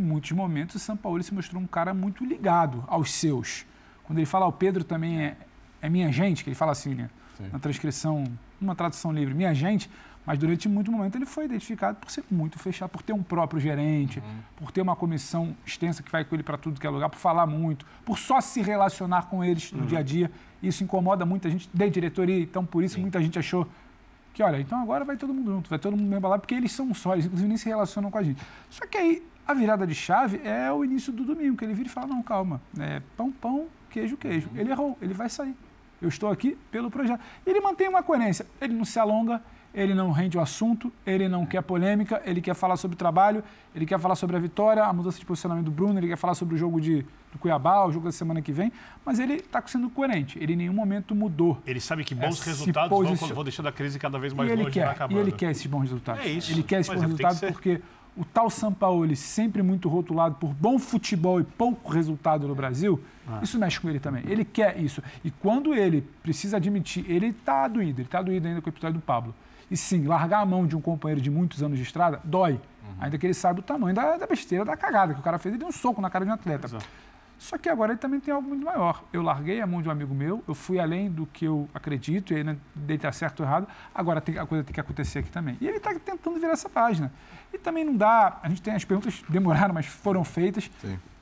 em 0.00 0.04
muitos 0.04 0.32
momentos 0.32 0.76
o 0.76 0.78
São 0.78 0.96
Paulo 0.96 1.22
se 1.22 1.32
mostrou 1.34 1.60
um 1.62 1.66
cara 1.66 1.92
muito 1.94 2.24
ligado 2.24 2.82
aos 2.88 3.12
seus. 3.12 3.64
Quando 4.04 4.18
ele 4.18 4.26
fala, 4.26 4.46
"Ah, 4.46 4.48
o 4.48 4.52
Pedro 4.52 4.82
também 4.82 5.20
é, 5.20 5.36
é 5.82 5.88
minha 5.88 6.10
gente, 6.10 6.42
que 6.42 6.50
ele 6.50 6.56
fala 6.56 6.72
assim, 6.72 6.94
né? 6.94 7.10
Na 7.52 7.58
transcrição, 7.58 8.24
numa 8.60 8.74
tradução 8.74 9.10
livre, 9.12 9.32
minha 9.34 9.54
gente, 9.54 9.88
mas 10.26 10.38
durante 10.38 10.68
muito 10.68 10.92
momento 10.92 11.16
ele 11.16 11.24
foi 11.24 11.46
identificado 11.46 11.96
por 11.98 12.10
ser 12.10 12.22
muito 12.30 12.58
fechado, 12.58 12.90
por 12.90 13.00
ter 13.00 13.14
um 13.14 13.22
próprio 13.22 13.58
gerente, 13.58 14.22
por 14.56 14.70
ter 14.70 14.82
uma 14.82 14.94
comissão 14.94 15.56
extensa 15.64 16.02
que 16.02 16.10
vai 16.12 16.22
com 16.22 16.34
ele 16.34 16.42
para 16.42 16.58
tudo 16.58 16.78
que 16.78 16.86
é 16.86 16.90
lugar, 16.90 17.08
por 17.08 17.16
falar 17.18 17.46
muito, 17.46 17.86
por 18.04 18.18
só 18.18 18.40
se 18.42 18.60
relacionar 18.60 19.22
com 19.28 19.42
eles 19.42 19.72
no 19.72 19.80
Uhum. 19.80 19.86
dia 19.86 19.98
a 20.00 20.02
dia. 20.02 20.30
Isso 20.62 20.84
incomoda 20.84 21.24
muita 21.24 21.48
gente 21.48 21.70
da 21.72 21.86
diretoria, 21.86 22.42
então 22.42 22.64
por 22.66 22.84
isso 22.84 23.00
muita 23.00 23.22
gente 23.22 23.38
achou 23.38 23.66
que, 24.34 24.42
olha, 24.42 24.60
então 24.60 24.78
agora 24.82 25.02
vai 25.04 25.16
todo 25.16 25.32
mundo 25.32 25.50
junto, 25.52 25.70
vai 25.70 25.78
todo 25.78 25.96
mundo 25.96 26.08
me 26.08 26.16
embalar, 26.16 26.38
porque 26.38 26.54
eles 26.54 26.72
são 26.72 26.92
só, 26.92 27.14
eles 27.14 27.24
inclusive 27.24 27.48
nem 27.48 27.56
se 27.56 27.66
relacionam 27.68 28.10
com 28.10 28.18
a 28.18 28.22
gente. 28.22 28.42
Só 28.68 28.86
que 28.86 28.98
aí 28.98 29.22
a 29.50 29.54
virada 29.54 29.86
de 29.86 29.94
chave 29.94 30.40
é 30.44 30.70
o 30.72 30.84
início 30.84 31.12
do 31.12 31.24
domingo, 31.24 31.56
que 31.56 31.64
ele 31.64 31.74
vira 31.74 31.88
e 31.88 31.92
fala, 31.92 32.06
não, 32.06 32.22
calma, 32.22 32.60
é 32.78 33.02
pão, 33.16 33.30
pão, 33.32 33.66
queijo, 33.90 34.16
queijo. 34.16 34.48
Ele 34.54 34.70
errou, 34.70 34.96
ele 35.02 35.12
vai 35.14 35.28
sair. 35.28 35.54
Eu 36.00 36.08
estou 36.08 36.30
aqui 36.30 36.56
pelo 36.70 36.90
projeto. 36.90 37.20
Ele 37.44 37.60
mantém 37.60 37.88
uma 37.88 38.02
coerência, 38.02 38.46
ele 38.60 38.72
não 38.74 38.84
se 38.84 38.98
alonga, 38.98 39.42
ele 39.74 39.94
não 39.94 40.10
rende 40.10 40.36
o 40.38 40.40
assunto, 40.40 40.90
ele 41.06 41.28
não 41.28 41.44
quer 41.46 41.62
polêmica, 41.62 42.20
ele 42.24 42.40
quer 42.40 42.54
falar 42.54 42.76
sobre 42.76 42.96
trabalho, 42.96 43.44
ele 43.74 43.84
quer 43.86 44.00
falar 44.00 44.14
sobre 44.16 44.34
a 44.36 44.38
vitória, 44.40 44.82
a 44.82 44.92
mudança 44.92 45.18
de 45.18 45.24
posicionamento 45.26 45.66
do 45.66 45.70
Bruno, 45.70 45.98
ele 45.98 46.08
quer 46.08 46.16
falar 46.16 46.34
sobre 46.34 46.54
o 46.56 46.58
jogo 46.58 46.80
de, 46.80 47.04
do 47.30 47.38
Cuiabá, 47.38 47.84
o 47.86 47.92
jogo 47.92 48.06
da 48.06 48.12
semana 48.12 48.40
que 48.42 48.50
vem, 48.50 48.72
mas 49.04 49.18
ele 49.20 49.34
está 49.34 49.62
sendo 49.66 49.88
coerente, 49.90 50.38
ele 50.42 50.54
em 50.54 50.56
nenhum 50.56 50.72
momento 50.72 51.14
mudou. 51.14 51.58
Ele 51.66 51.78
sabe 51.80 52.02
que 52.02 52.14
É, 52.14 52.16
bons 52.16 52.38
se 52.40 52.48
resultados 52.48 52.90
vão, 52.90 53.04
posiciona- 53.04 53.34
vão 53.34 53.44
deixando 53.44 53.68
a 53.68 53.72
crise 53.72 53.96
cada 53.98 54.18
vez 54.18 54.32
mais 54.32 54.48
e 54.48 54.52
ele 54.52 54.62
longe 54.64 54.76
e 54.78 54.82
vai 54.82 54.94
quer, 54.96 55.10
e 55.12 55.14
ele 55.18 55.30
quer 55.32 55.50
esses 55.52 55.66
bons 55.66 55.82
resultados. 55.82 56.24
É 56.24 56.28
isso, 56.28 56.50
Ele 56.50 56.62
quer 56.64 56.80
esses 56.80 56.88
mas 56.92 56.96
bons 56.98 57.04
é, 57.04 57.06
resultados 57.06 57.40
porque 57.52 57.80
o 58.16 58.24
tal 58.24 58.50
Sampaoli, 58.50 59.14
sempre 59.16 59.62
muito 59.62 59.88
rotulado 59.88 60.34
por 60.36 60.52
bom 60.52 60.78
futebol 60.78 61.40
e 61.40 61.44
pouco 61.44 61.90
resultado 61.92 62.46
no 62.48 62.54
Brasil, 62.54 63.00
Ah. 63.26 63.38
isso 63.42 63.58
mexe 63.58 63.78
com 63.80 63.88
ele 63.88 64.00
também. 64.00 64.22
Ele 64.26 64.44
quer 64.44 64.78
isso. 64.78 65.02
E 65.24 65.30
quando 65.30 65.72
ele 65.74 66.02
precisa 66.22 66.56
admitir, 66.56 67.04
ele 67.08 67.28
está 67.28 67.66
doído, 67.68 68.00
ele 68.00 68.08
está 68.08 68.20
doído 68.20 68.46
ainda 68.48 68.60
com 68.60 68.68
o 68.68 68.72
episódio 68.72 68.98
do 68.98 69.02
Pablo. 69.04 69.34
E 69.70 69.76
sim, 69.76 70.04
largar 70.04 70.40
a 70.40 70.44
mão 70.46 70.66
de 70.66 70.76
um 70.76 70.80
companheiro 70.80 71.20
de 71.20 71.30
muitos 71.30 71.62
anos 71.62 71.78
de 71.78 71.84
estrada 71.84 72.20
dói. 72.24 72.54
Uhum. 72.54 72.58
Ainda 73.00 73.16
que 73.16 73.24
ele 73.26 73.34
saiba 73.34 73.60
o 73.60 73.62
tamanho 73.62 73.94
da, 73.94 74.16
da 74.16 74.26
besteira, 74.26 74.64
da 74.64 74.76
cagada 74.76 75.14
que 75.14 75.20
o 75.20 75.22
cara 75.22 75.38
fez. 75.38 75.52
Ele 75.54 75.60
deu 75.60 75.68
um 75.68 75.72
soco 75.72 76.00
na 76.00 76.10
cara 76.10 76.24
de 76.24 76.30
um 76.30 76.34
atleta. 76.34 76.66
Só 77.40 77.56
que 77.56 77.70
agora 77.70 77.92
ele 77.92 77.98
também 77.98 78.20
tem 78.20 78.34
algo 78.34 78.46
muito 78.46 78.62
maior. 78.62 79.02
Eu 79.14 79.22
larguei 79.22 79.62
a 79.62 79.66
mão 79.66 79.80
de 79.80 79.88
um 79.88 79.90
amigo 79.90 80.14
meu, 80.14 80.44
eu 80.46 80.54
fui 80.54 80.78
além 80.78 81.10
do 81.10 81.24
que 81.24 81.46
eu 81.46 81.66
acredito, 81.72 82.34
e 82.34 82.36
aí 82.36 82.44
não 82.44 82.54
dei 82.74 82.96
estar 82.96 83.10
certo 83.12 83.40
ou 83.40 83.46
errado. 83.46 83.66
Agora 83.94 84.20
tem, 84.20 84.38
a 84.38 84.44
coisa 84.44 84.62
tem 84.62 84.74
que 84.74 84.80
acontecer 84.80 85.20
aqui 85.20 85.30
também. 85.30 85.56
E 85.58 85.66
ele 85.66 85.78
está 85.78 85.90
tentando 85.98 86.38
virar 86.38 86.52
essa 86.52 86.68
página. 86.68 87.10
E 87.50 87.56
também 87.56 87.82
não 87.82 87.96
dá. 87.96 88.38
A 88.42 88.48
gente 88.50 88.60
tem 88.60 88.74
as 88.74 88.84
perguntas 88.84 89.24
demoraram, 89.26 89.72
mas 89.72 89.86
foram 89.86 90.22
feitas. 90.22 90.70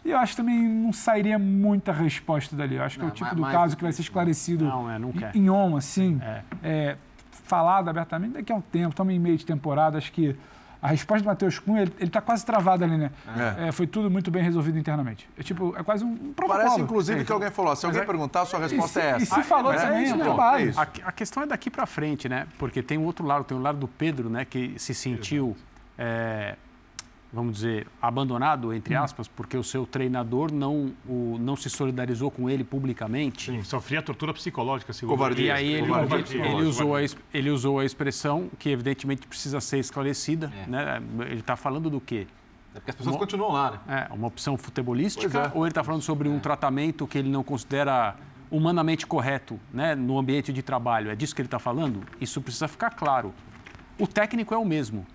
E 0.05 0.11
eu 0.11 0.19
acho 0.19 0.33
que 0.33 0.39
também 0.39 0.61
não 0.61 0.93
sairia 0.93 1.39
muita 1.39 1.93
resposta 1.93 2.57
dali. 2.57 2.75
Eu 2.75 2.83
acho 2.83 2.97
que 2.99 3.03
é 3.03 3.07
o 3.07 3.09
Não, 3.09 3.15
tipo 3.15 3.37
do 3.37 3.43
caso 3.43 3.77
que 3.77 3.85
vai 3.85 3.93
ser 3.93 4.03
esclarecido 4.03 4.65
Não, 4.65 4.91
é, 4.91 4.99
não 4.99 5.13
quer. 5.13 5.37
em 5.37 5.49
on, 5.49 5.77
assim, 5.77 6.21
é, 6.65 6.97
falado 7.31 7.89
abertamente 7.89 8.33
daqui 8.33 8.51
a 8.51 8.57
um 8.57 8.61
tempo, 8.61 8.91
estamos 8.91 9.15
em 9.15 9.21
meio 9.21 9.37
de 9.37 9.47
temporada, 9.47 9.97
acho 9.97 10.11
que 10.11 10.37
a 10.81 10.89
resposta 10.89 11.25
do 11.25 11.27
Matheus 11.27 11.59
Cunha, 11.59 11.83
ele, 11.83 11.93
está 12.01 12.21
quase 12.21 12.47
travado 12.47 12.85
ali, 12.85 12.97
né? 12.97 13.11
É. 13.59 13.69
É, 13.69 13.73
foi 13.73 13.87
tudo 13.87 14.09
muito 14.11 14.31
bem 14.31 14.43
resolvido 14.43 14.79
internamente. 14.79 15.29
É 15.37 15.43
tipo, 15.43 15.75
é 15.77 15.83
quase 15.83 16.05
um, 16.05 16.09
um 16.13 16.33
protocolo. 16.33 16.49
Parece, 16.65 16.81
inclusive, 16.81 17.21
É. 17.21 17.25
que 17.25 17.33
alguém 17.33 17.51
falou: 17.51 17.75
se 17.75 17.85
alguém 17.85 18.05
perguntar, 18.07 18.43
a 18.43 18.47
sua 18.47 18.61
resposta 18.61 19.01
E 19.01 19.03
se- 19.03 19.09
é 19.09 19.11
essa. 19.11 19.23
e 19.23 19.27
se 19.27 19.49
falou 19.49 19.73
É 19.73 19.77
também, 19.77 20.05
isso, 20.05 20.15
é 20.15 20.17
pronto, 20.19 20.35
trabalho. 20.37 20.65
é 20.67 20.69
isso. 20.71 20.81
A, 20.81 20.83
a 21.05 21.13
questão 21.13 21.43
é 21.43 21.47
daqui 21.47 21.69
para 21.71 21.85
frente, 21.87 22.29
né? 22.29 22.47
Porque 22.59 22.83
tem 22.83 22.97
um 22.97 23.05
outro 23.05 23.27
lado, 23.27 23.45
tem 23.45 23.57
o 23.57 23.61
lado 23.61 23.79
do 23.79 23.89
Pedro, 23.89 24.31
né? 24.31 24.45
Que 24.45 24.75
se 24.79 24.95
sentiu, 24.95 25.57
é, 25.99 26.55
vamos 27.33 27.57
dizer, 27.57 27.87
abandonado, 28.01 28.73
entre 28.73 28.97
Hum. 28.97 29.03
aspas, 29.03 29.29
porque 29.29 29.57
o 29.57 29.63
seu 29.63 29.85
treinador 29.85 30.53
não, 30.53 30.93
o, 31.07 31.37
não 31.39 31.57
se 31.57 31.69
solidarizou 31.69 32.31
com 32.31 32.49
ele 32.49 32.65
publicamente. 32.65 33.51
Sim, 33.53 33.63
sofria 33.63 34.01
tortura 34.01 34.33
psicológica, 34.33 34.93
segundo 34.93 35.17
Covardia. 35.17 35.47
E 35.47 35.51
aí 35.51 35.73
ele, 35.75 35.89
Covardia. 35.89 36.47
ele, 36.47 36.63
usou 36.65 36.97
a, 36.97 37.01
ele 37.35 37.51
usou 37.51 37.79
a 37.79 37.85
expressão 37.85 38.51
que 38.59 38.71
evidentemente 38.71 39.27
precisa 39.27 39.61
ser 39.61 39.79
esclarecida. 39.79 40.51
Né? 40.67 41.03
Ele 41.27 41.41
está 41.41 41.57
falando 41.57 41.91
do 41.91 42.01
quê? 42.01 42.27
É 42.75 42.81
porque 42.81 42.91
as 42.91 42.97
pessoas 42.97 43.17
continuam 43.17 43.53
lá, 43.53 43.71
né? 43.73 44.07
É, 44.11 44.15
uma 44.15 44.29
opção 44.29 44.57
futebolística 44.57 45.39
é. 45.39 45.53
ou 45.55 45.65
ele 45.65 45.71
está 45.71 45.83
falando 45.83 46.03
sobre 46.03 46.29
um 46.29 46.39
tratamento 46.39 47.07
que 47.07 47.19
ele 47.19 47.29
não 47.29 47.43
considera 47.43 48.15
humanamente 48.51 49.07
correto 49.07 49.59
né, 49.73 49.95
no 49.95 50.19
ambiente 50.19 50.53
de 50.53 50.63
trabalho? 50.63 51.11
É 51.11 51.17
disso 51.17 51.35
que 51.35 51.41
ele 51.41 51.47
está 51.47 51.59
falando? 51.59 52.03
Isso 52.21 52.41
precisa 52.41 52.69
ficar 52.69 52.91
claro. 52.91 53.35
O 53.99 54.07
técnico 54.07 54.55
é 54.55 54.59
o 54.59 54.65
mesmo. 54.65 55.07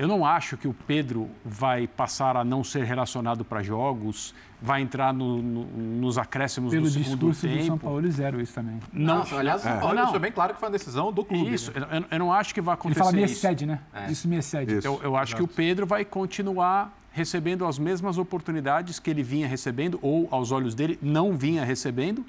Eu 0.00 0.08
não 0.08 0.24
acho 0.24 0.56
que 0.56 0.66
o 0.66 0.72
Pedro 0.72 1.28
vai 1.44 1.86
passar 1.86 2.34
a 2.34 2.42
não 2.42 2.64
ser 2.64 2.84
relacionado 2.84 3.44
para 3.44 3.62
jogos, 3.62 4.34
vai 4.62 4.80
entrar 4.80 5.12
no- 5.12 5.42
no- 5.42 5.66
nos 5.66 6.16
acréscimos 6.16 6.70
Pelo 6.70 6.84
do 6.84 6.90
segundo 6.90 7.10
discurso 7.10 7.46
tempo. 7.46 7.58
do 7.58 7.66
São 7.66 7.76
Paulo, 7.78 8.10
zero 8.10 8.40
isso 8.40 8.54
também. 8.54 8.80
Não, 8.90 9.22
aliás, 9.36 9.60
o 9.60 9.64
São 9.64 9.78
Paulo 9.78 9.94
não. 9.96 10.02
deixou 10.04 10.18
bem 10.20 10.32
claro 10.32 10.54
que 10.54 10.58
foi 10.60 10.68
uma 10.70 10.72
decisão 10.72 11.12
do 11.12 11.22
clube. 11.22 11.52
Isso, 11.52 11.70
né? 11.78 11.86
eu, 11.90 12.04
eu 12.12 12.18
não 12.18 12.32
acho 12.32 12.54
que 12.54 12.62
vai 12.62 12.72
Ele 12.72 12.80
acontecer 12.80 12.98
fala 13.00 13.12
me 13.12 13.24
isso. 13.24 13.34
excede, 13.34 13.66
né? 13.66 13.78
É. 13.92 14.10
Isso 14.10 14.26
me 14.26 14.36
excede. 14.36 14.80
Eu, 14.82 14.98
eu 15.02 15.14
acho 15.16 15.36
que 15.36 15.42
o 15.42 15.46
Pedro 15.48 15.86
vai 15.86 16.02
continuar 16.02 16.96
recebendo 17.12 17.66
as 17.66 17.78
mesmas 17.78 18.16
oportunidades 18.16 18.98
que 18.98 19.10
ele 19.10 19.22
vinha 19.22 19.46
recebendo, 19.46 19.98
ou 20.00 20.28
aos 20.30 20.50
olhos 20.50 20.74
dele, 20.74 20.98
não 21.02 21.36
vinha 21.36 21.62
recebendo. 21.62 22.24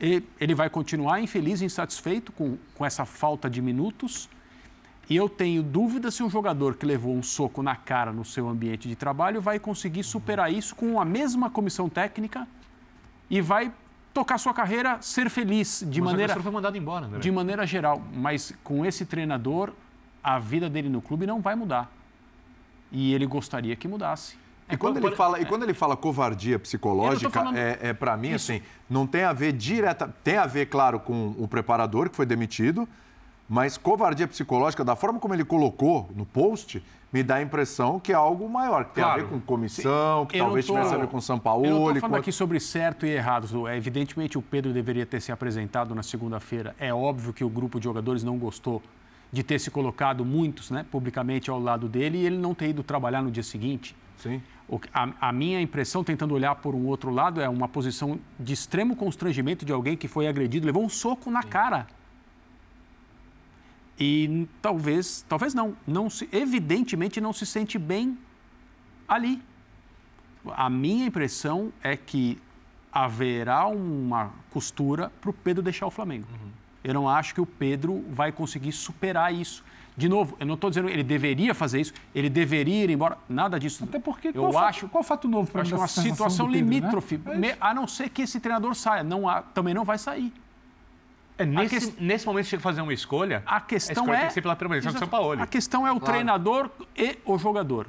E 0.00 0.24
ele 0.40 0.56
vai 0.56 0.68
continuar 0.68 1.20
infeliz 1.20 1.60
e 1.60 1.66
insatisfeito 1.66 2.32
com, 2.32 2.56
com 2.74 2.84
essa 2.84 3.04
falta 3.04 3.48
de 3.48 3.62
minutos. 3.62 4.28
E 5.12 5.16
eu 5.16 5.28
tenho 5.28 5.62
dúvida 5.62 6.10
se 6.10 6.22
um 6.22 6.30
jogador 6.30 6.74
que 6.74 6.86
levou 6.86 7.14
um 7.14 7.22
soco 7.22 7.62
na 7.62 7.76
cara 7.76 8.10
no 8.10 8.24
seu 8.24 8.48
ambiente 8.48 8.88
de 8.88 8.96
trabalho 8.96 9.42
vai 9.42 9.58
conseguir 9.58 10.02
superar 10.02 10.50
isso 10.50 10.74
com 10.74 10.98
a 10.98 11.04
mesma 11.04 11.50
comissão 11.50 11.86
técnica 11.86 12.48
e 13.28 13.38
vai 13.42 13.70
tocar 14.14 14.38
sua 14.38 14.54
carreira, 14.54 14.96
ser 15.02 15.28
feliz 15.28 15.84
de 15.86 16.00
Mas 16.00 16.08
o 16.08 16.12
maneira 16.12 16.40
foi 16.40 16.50
mandado 16.50 16.78
embora, 16.78 17.04
André. 17.04 17.18
de 17.18 17.30
maneira 17.30 17.66
geral. 17.66 18.02
Mas 18.14 18.54
com 18.64 18.86
esse 18.86 19.04
treinador, 19.04 19.74
a 20.24 20.38
vida 20.38 20.70
dele 20.70 20.88
no 20.88 21.02
clube 21.02 21.26
não 21.26 21.42
vai 21.42 21.54
mudar. 21.54 21.92
E 22.90 23.12
ele 23.12 23.26
gostaria 23.26 23.76
que 23.76 23.86
mudasse. 23.86 24.38
E 24.70 24.78
quando, 24.78 24.96
ele 24.96 25.14
fala, 25.14 25.38
e 25.40 25.44
quando 25.44 25.64
ele 25.64 25.74
fala 25.74 25.94
covardia 25.94 26.58
psicológica, 26.58 27.28
falando- 27.28 27.58
é, 27.58 27.78
é 27.82 27.92
para 27.92 28.16
mim, 28.16 28.32
assim, 28.32 28.62
não 28.88 29.06
tem 29.06 29.24
a 29.24 29.34
ver 29.34 29.52
direta. 29.52 30.08
Tem 30.24 30.38
a 30.38 30.46
ver, 30.46 30.70
claro, 30.70 30.98
com 30.98 31.34
o 31.36 31.46
preparador 31.46 32.08
que 32.08 32.16
foi 32.16 32.24
demitido, 32.24 32.88
mas 33.48 33.76
covardia 33.76 34.26
psicológica, 34.26 34.84
da 34.84 34.96
forma 34.96 35.18
como 35.18 35.34
ele 35.34 35.44
colocou 35.44 36.08
no 36.14 36.24
post, 36.24 36.82
me 37.12 37.22
dá 37.22 37.34
a 37.36 37.42
impressão 37.42 38.00
que 38.00 38.10
é 38.12 38.14
algo 38.14 38.48
maior, 38.48 38.86
que 38.86 38.94
tem 38.94 39.04
a 39.04 39.08
Claro. 39.08 39.22
ver 39.22 39.28
com 39.28 39.40
comissão, 39.40 40.24
que 40.24 40.38
Eu 40.38 40.44
talvez 40.46 40.66
tô- 40.66 40.72
tivesse 40.74 40.94
a 40.94 40.96
ver 40.98 41.06
com 41.08 41.20
São 41.20 41.34
Eu 41.34 41.38
não 41.38 41.42
Paulo. 41.42 41.64
estou 41.66 41.94
falando 42.00 42.10
com... 42.10 42.16
aqui 42.16 42.32
sobre 42.32 42.58
certo 42.58 43.04
e 43.04 43.10
errado. 43.10 43.68
É, 43.68 43.76
evidentemente, 43.76 44.38
o 44.38 44.42
Pedro 44.42 44.72
deveria 44.72 45.04
ter 45.04 45.20
se 45.20 45.30
apresentado 45.30 45.94
na 45.94 46.02
segunda-feira. 46.02 46.74
É 46.78 46.92
óbvio 46.94 47.32
que 47.34 47.44
o 47.44 47.50
grupo 47.50 47.78
de 47.78 47.84
jogadores 47.84 48.24
não 48.24 48.38
gostou 48.38 48.80
de 49.30 49.42
ter 49.42 49.58
se 49.58 49.70
colocado, 49.70 50.24
muitos, 50.24 50.70
né, 50.70 50.84
publicamente 50.90 51.50
ao 51.50 51.58
lado 51.60 51.88
dele 51.88 52.18
e 52.18 52.26
ele 52.26 52.36
não 52.38 52.54
ter 52.54 52.68
ido 52.70 52.82
trabalhar 52.82 53.22
no 53.22 53.30
dia 53.30 53.42
seguinte. 53.42 53.94
Sim. 54.16 54.40
A, 54.94 55.28
a 55.28 55.32
minha 55.32 55.60
impressão, 55.60 56.02
tentando 56.04 56.32
olhar 56.34 56.54
por 56.54 56.74
um 56.74 56.86
outro 56.86 57.10
lado, 57.10 57.40
é 57.40 57.48
uma 57.48 57.68
posição 57.68 58.18
de 58.40 58.52
extremo 58.54 58.94
constrangimento 58.96 59.64
de 59.66 59.72
alguém 59.72 59.96
que 59.96 60.08
foi 60.08 60.26
agredido, 60.26 60.64
levou 60.66 60.82
um 60.82 60.88
soco 60.88 61.30
na 61.30 61.42
cara. 61.42 61.86
E 63.98 64.46
talvez, 64.60 65.24
talvez 65.28 65.54
não, 65.54 65.76
não 65.86 66.08
se, 66.10 66.28
evidentemente 66.32 67.20
não 67.20 67.32
se 67.32 67.44
sente 67.46 67.78
bem 67.78 68.18
ali. 69.06 69.40
A 70.56 70.68
minha 70.68 71.06
impressão 71.06 71.72
é 71.82 71.96
que 71.96 72.38
haverá 72.92 73.66
uma 73.66 74.30
costura 74.50 75.10
para 75.20 75.30
o 75.30 75.32
Pedro 75.32 75.62
deixar 75.62 75.86
o 75.86 75.90
Flamengo. 75.90 76.26
Eu 76.82 76.92
não 76.92 77.08
acho 77.08 77.32
que 77.34 77.40
o 77.40 77.46
Pedro 77.46 78.04
vai 78.10 78.32
conseguir 78.32 78.72
superar 78.72 79.32
isso. 79.32 79.64
De 79.96 80.08
novo, 80.08 80.36
eu 80.40 80.46
não 80.46 80.54
estou 80.54 80.68
dizendo 80.70 80.88
que 80.88 80.94
ele 80.94 81.04
deveria 81.04 81.54
fazer 81.54 81.80
isso, 81.80 81.92
ele 82.14 82.28
deveria 82.30 82.82
ir 82.84 82.90
embora, 82.90 83.18
nada 83.28 83.60
disso. 83.60 83.84
Até 83.84 84.00
porque 84.00 84.28
eu 84.28 84.32
qual, 84.50 84.58
acho, 84.64 84.80
fato, 84.80 84.90
qual 84.90 85.04
fato 85.04 85.28
novo 85.28 85.50
para 85.52 85.60
acho 85.62 85.70
que 85.70 85.74
é 85.74 85.78
uma 85.78 85.86
situação 85.86 86.48
limítrofe, 86.48 87.18
me- 87.36 87.54
a 87.60 87.72
não 87.74 87.86
ser 87.86 88.08
que 88.08 88.22
esse 88.22 88.40
treinador 88.40 88.74
saia, 88.74 89.04
não 89.04 89.28
há- 89.28 89.42
também 89.42 89.74
não 89.74 89.84
vai 89.84 89.98
sair. 89.98 90.32
É, 91.42 91.46
nesse, 91.46 91.68
ques- 91.74 91.98
nesse 91.98 92.26
momento, 92.26 92.46
tinha 92.48 92.58
que 92.58 92.62
fazer 92.62 92.80
uma 92.80 92.92
escolha. 92.92 93.42
A 93.46 93.60
questão 93.60 94.04
escolha 94.04 94.16
é 94.16 94.18
tem 94.20 94.28
que 94.28 94.34
ser 94.34 94.42
pela 94.42 94.56
permanência 94.56 94.90
do. 94.92 94.98
São 94.98 95.08
Paulo. 95.08 95.40
A 95.42 95.46
questão 95.46 95.86
é 95.86 95.92
o 95.92 95.96
Claro. 95.98 96.12
treinador 96.12 96.70
e 96.96 97.18
o 97.24 97.38
jogador. 97.38 97.86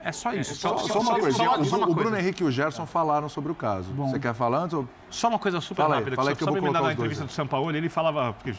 É 0.00 0.12
só 0.12 0.34
isso. 0.34 0.54
Só, 0.54 0.76
só 0.76 1.00
uma 1.00 1.18
coisa, 1.18 1.42
o, 1.42 1.90
o 1.90 1.94
Bruno 1.94 2.14
Henrique 2.18 2.42
e 2.42 2.46
o 2.46 2.50
Gerson 2.50 2.84
falaram 2.84 3.26
sobre 3.28 3.50
o 3.50 3.54
caso. 3.54 3.90
Você 3.94 4.18
quer 4.18 4.34
falar 4.34 4.58
antes? 4.64 4.74
Ou... 4.74 4.86
Só 5.08 5.28
uma 5.28 5.38
coisa 5.38 5.62
super 5.62 5.82
Fala 5.82 5.94
aí, 5.94 6.00
rápida, 6.00 6.16
fala 6.16 6.28
aí 6.28 6.34
que 6.34 6.38
que 6.38 6.44
eu 6.44 6.46
só 6.46 6.52
vou 6.52 6.60
me 6.60 6.66
colocar 6.66 6.80
na 6.80 6.84
dois 6.88 6.98
entrevista 6.98 7.24
do 7.24 7.32
São 7.32 7.46
Paulo, 7.46 7.74
ele 7.74 7.88
falava. 7.88 8.34
Porque, 8.34 8.52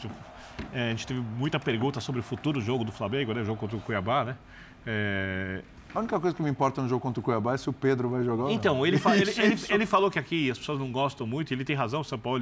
é, 0.72 0.86
a 0.86 0.90
gente 0.90 1.06
teve 1.06 1.20
muita 1.20 1.60
pergunta 1.60 2.00
sobre 2.00 2.20
o 2.20 2.24
futuro 2.24 2.60
jogo 2.60 2.82
do 2.84 2.90
Flamengo, 2.90 3.32
né? 3.32 3.42
O 3.42 3.44
jogo 3.44 3.60
contra 3.60 3.76
o 3.76 3.80
Cuiabá, 3.80 4.24
né? 4.24 4.36
É, 4.84 5.62
A 5.96 6.00
única 6.00 6.20
coisa 6.20 6.36
que 6.36 6.42
me 6.42 6.50
importa 6.50 6.82
no 6.82 6.88
jogo 6.88 7.00
contra 7.00 7.20
o 7.20 7.22
Cuiabá 7.22 7.54
é 7.54 7.56
se 7.56 7.70
o 7.70 7.72
Pedro 7.72 8.10
vai 8.10 8.22
jogar 8.22 8.42
ou 8.44 8.48
não. 8.50 8.54
Então, 8.54 8.86
ele, 8.86 8.98
fa- 8.98 9.16
ele, 9.16 9.30
ele- 9.40 9.58
ele 9.70 9.86
falou 9.86 10.10
que 10.10 10.18
aqui 10.18 10.50
as 10.50 10.58
pessoas 10.58 10.78
não 10.78 10.92
gostam 10.92 11.26
muito, 11.26 11.52
ele 11.54 11.64
tem 11.64 11.74
razão, 11.74 12.02
o 12.02 12.04
São 12.04 12.18
Paulo, 12.18 12.40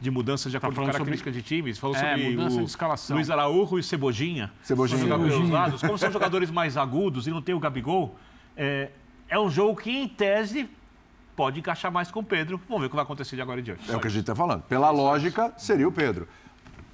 de 0.00 0.10
mudanças 0.10 0.50
de 0.50 0.56
acordo 0.56 0.74
com 0.74 0.80
Tá 0.80 0.92
falando 0.92 0.92
características 0.92 1.34
de 1.34 1.42
times. 1.42 1.78
Falou 1.78 1.94
É, 1.96 2.00
sobre 2.00 2.30
mudança 2.30 2.56
o 2.56 2.60
de 2.60 2.64
escalação. 2.64 3.16
Luiz 3.16 3.28
Araújo 3.28 3.78
e 3.78 3.82
Cebojinha. 3.82 4.50
Cebojinha. 4.62 5.02
Cebojinha. 5.02 5.52
lados. 5.52 5.80
Como 5.82 5.98
são 5.98 6.10
jogadores 6.10 6.50
mais 6.50 6.76
agudos 6.78 7.26
e 7.26 7.30
não 7.30 7.42
tem 7.42 7.54
o 7.54 7.60
Gabigol, 7.60 8.16
é, 8.56 8.88
é 9.28 9.38
um 9.38 9.50
jogo 9.50 9.78
que, 9.80 9.90
em 9.90 10.08
tese, 10.08 10.68
pode 11.36 11.58
encaixar 11.60 11.92
mais 11.92 12.10
com 12.10 12.20
o 12.20 12.24
Pedro. 12.24 12.58
Vamos 12.68 12.80
ver 12.80 12.86
o 12.86 12.90
que 12.90 12.96
vai 12.96 13.04
acontecer 13.04 13.36
de 13.36 13.42
agora 13.42 13.60
em 13.60 13.64
diante. 13.64 13.90
É 13.92 13.96
o 13.96 14.00
que 14.00 14.06
a 14.06 14.10
gente 14.10 14.20
está 14.22 14.34
falando. 14.34 14.62
Pela 14.62 14.90
lógica, 14.90 15.52
seria 15.58 15.86
o 15.86 15.92
Pedro. 15.92 16.26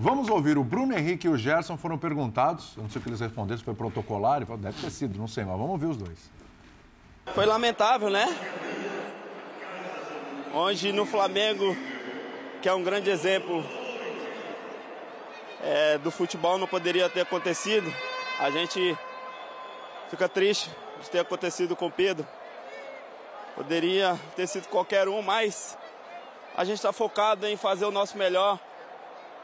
Vamos 0.03 0.31
ouvir 0.31 0.57
o 0.57 0.65
Bruno 0.65 0.97
Henrique 0.97 1.27
e 1.27 1.31
o 1.31 1.37
Gerson 1.37 1.77
foram 1.77 1.99
perguntados. 1.99 2.73
Eu 2.75 2.85
não 2.85 2.89
sei 2.89 3.01
o 3.01 3.03
que 3.03 3.11
eles 3.11 3.21
responderam, 3.21 3.59
se 3.59 3.65
foi 3.65 3.75
protocolar. 3.75 4.43
Deve 4.57 4.81
ter 4.81 4.91
sido, 4.91 5.19
não 5.19 5.29
sei, 5.29 5.45
mas 5.45 5.59
vamos 5.59 5.73
ouvir 5.73 5.85
os 5.89 5.99
dois. 5.99 6.31
Foi 7.35 7.45
lamentável, 7.45 8.09
né? 8.09 8.27
Onde 10.55 10.91
no 10.91 11.05
Flamengo, 11.05 11.77
que 12.63 12.69
é 12.71 12.73
um 12.73 12.83
grande 12.83 13.11
exemplo 13.11 13.63
é, 15.63 15.99
do 15.99 16.11
futebol, 16.11 16.57
não 16.57 16.67
poderia 16.67 17.11
ter 17.11 17.21
acontecido. 17.21 17.93
A 18.39 18.51
gente 18.51 18.97
fica 20.09 20.27
triste 20.31 20.71
de 21.03 21.11
ter 21.11 21.19
acontecido 21.19 21.77
com 21.77 21.89
o 21.89 21.93
Pedro. 21.93 22.27
Poderia 23.55 24.19
ter 24.35 24.47
sido 24.47 24.67
qualquer 24.69 25.09
um, 25.09 25.21
mas 25.21 25.77
a 26.57 26.65
gente 26.65 26.77
está 26.77 26.91
focado 26.91 27.47
em 27.47 27.55
fazer 27.55 27.85
o 27.85 27.91
nosso 27.91 28.17
melhor. 28.17 28.59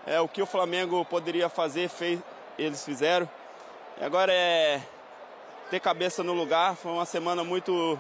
É 0.07 0.21
o 0.21 0.29
que 0.29 0.41
o 0.41 0.47
Flamengo 0.47 1.05
poderia 1.05 1.49
fazer, 1.49 1.89
fez, 1.89 2.21
eles 2.57 2.85
fizeram. 2.85 3.29
E 4.01 4.05
agora 4.05 4.33
é 4.33 4.81
ter 5.69 5.81
cabeça 5.81 6.23
no 6.23 6.33
lugar. 6.33 6.77
Foi 6.77 6.93
uma 6.93 7.05
semana 7.05 7.43
muito, 7.43 7.99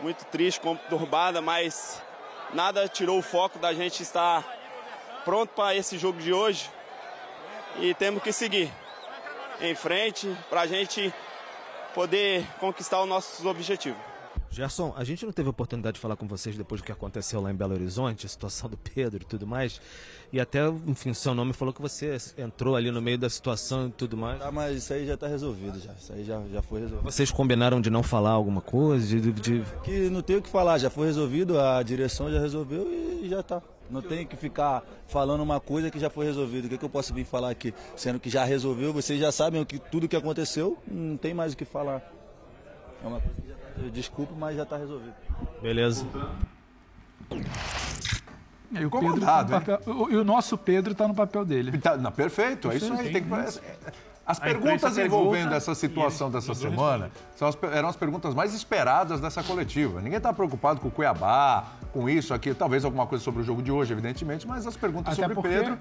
muito 0.00 0.24
triste, 0.24 0.60
conturbada, 0.60 1.40
mas 1.40 2.02
nada 2.52 2.88
tirou 2.88 3.20
o 3.20 3.22
foco 3.22 3.56
da 3.58 3.72
gente 3.72 4.02
estar 4.02 4.44
pronto 5.24 5.50
para 5.50 5.76
esse 5.76 5.96
jogo 5.96 6.18
de 6.18 6.32
hoje. 6.32 6.68
E 7.78 7.94
temos 7.94 8.20
que 8.20 8.32
seguir 8.32 8.72
em 9.60 9.76
frente 9.76 10.36
para 10.50 10.62
a 10.62 10.66
gente 10.66 11.14
poder 11.94 12.44
conquistar 12.58 13.00
os 13.00 13.08
nossos 13.08 13.46
objetivos. 13.46 14.15
Gerson, 14.56 14.94
a 14.96 15.04
gente 15.04 15.26
não 15.26 15.32
teve 15.32 15.50
oportunidade 15.50 15.96
de 15.96 16.00
falar 16.00 16.16
com 16.16 16.26
vocês 16.26 16.56
depois 16.56 16.80
do 16.80 16.84
que 16.84 16.90
aconteceu 16.90 17.42
lá 17.42 17.50
em 17.50 17.54
Belo 17.54 17.74
Horizonte, 17.74 18.24
a 18.24 18.28
situação 18.28 18.70
do 18.70 18.76
Pedro 18.78 19.22
e 19.22 19.26
tudo 19.26 19.46
mais. 19.46 19.78
E 20.32 20.40
até, 20.40 20.66
enfim, 20.86 21.10
o 21.10 21.14
seu 21.14 21.34
nome 21.34 21.52
falou 21.52 21.74
que 21.74 21.82
você 21.82 22.16
entrou 22.38 22.74
ali 22.74 22.90
no 22.90 23.02
meio 23.02 23.18
da 23.18 23.28
situação 23.28 23.88
e 23.88 23.90
tudo 23.90 24.16
mais. 24.16 24.40
Ah, 24.40 24.50
mas 24.50 24.78
isso 24.78 24.94
aí 24.94 25.06
já 25.06 25.12
está 25.12 25.26
resolvido 25.26 25.78
já. 25.78 25.92
Isso 25.92 26.10
aí 26.10 26.24
já, 26.24 26.42
já 26.50 26.62
foi 26.62 26.80
resolvido. 26.80 27.04
Vocês 27.04 27.30
combinaram 27.30 27.82
de 27.82 27.90
não 27.90 28.02
falar 28.02 28.30
alguma 28.30 28.62
coisa? 28.62 29.06
De, 29.06 29.30
de... 29.30 29.62
Que 29.84 30.08
não 30.08 30.22
tem 30.22 30.36
o 30.36 30.42
que 30.42 30.48
falar, 30.48 30.78
já 30.78 30.88
foi 30.88 31.06
resolvido, 31.06 31.60
a 31.60 31.82
direção 31.82 32.32
já 32.32 32.40
resolveu 32.40 32.90
e 33.22 33.28
já 33.28 33.40
está. 33.40 33.60
Não 33.90 34.00
tem 34.00 34.26
que 34.26 34.36
ficar 34.36 34.82
falando 35.06 35.42
uma 35.42 35.60
coisa 35.60 35.90
que 35.90 36.00
já 36.00 36.08
foi 36.08 36.24
resolvida. 36.24 36.66
O 36.66 36.70
que, 36.70 36.78
que 36.78 36.84
eu 36.84 36.88
posso 36.88 37.12
vir 37.12 37.26
falar 37.26 37.50
aqui? 37.50 37.74
Sendo 37.94 38.18
que 38.18 38.30
já 38.30 38.42
resolveu, 38.42 38.90
vocês 38.90 39.20
já 39.20 39.30
sabem 39.30 39.60
o 39.60 39.66
que, 39.66 39.78
tudo 39.78 40.04
o 40.04 40.08
que 40.08 40.16
aconteceu, 40.16 40.78
não 40.90 41.18
tem 41.18 41.34
mais 41.34 41.52
o 41.52 41.56
que 41.58 41.66
falar. 41.66 42.02
É 43.04 43.06
uma 43.06 43.20
coisa 43.20 43.40
que 43.40 43.48
já 43.48 43.55
desculpa, 43.92 44.32
mas 44.36 44.56
já 44.56 44.62
está 44.62 44.76
resolvido. 44.76 45.14
Beleza. 45.62 46.06
E 48.70 48.84
o, 48.84 48.90
Pedro 48.90 49.20
tá 49.20 49.42
no 49.42 49.48
papel, 49.50 49.80
o, 49.86 50.10
e 50.10 50.16
o 50.16 50.24
nosso 50.24 50.58
Pedro 50.58 50.92
está 50.92 51.06
no 51.06 51.14
papel 51.14 51.44
dele. 51.44 51.78
Tá, 51.78 51.96
não, 51.96 52.10
perfeito, 52.10 52.70
é 52.70 52.76
isso 52.76 52.92
aí. 52.92 53.12
Tem 53.12 53.22
que, 53.22 53.30
as 54.26 54.40
perguntas 54.40 54.98
envolvendo 54.98 55.54
essa 55.54 55.72
situação 55.72 56.28
dessa 56.28 56.52
semana 56.52 57.12
são 57.36 57.46
as, 57.46 57.56
eram 57.72 57.88
as 57.88 57.94
perguntas 57.94 58.34
mais 58.34 58.52
esperadas 58.52 59.20
dessa 59.20 59.40
coletiva. 59.42 60.00
Ninguém 60.00 60.16
está 60.16 60.32
preocupado 60.32 60.80
com 60.80 60.88
o 60.88 60.90
Cuiabá, 60.90 61.64
com 61.92 62.10
isso, 62.10 62.34
aqui, 62.34 62.52
talvez 62.52 62.84
alguma 62.84 63.06
coisa 63.06 63.22
sobre 63.22 63.42
o 63.42 63.44
jogo 63.44 63.62
de 63.62 63.70
hoje, 63.70 63.92
evidentemente, 63.92 64.46
mas 64.46 64.66
as 64.66 64.76
perguntas 64.76 65.12
Até 65.12 65.22
sobre 65.22 65.34
porque 65.36 65.48
Pedro. 65.48 65.78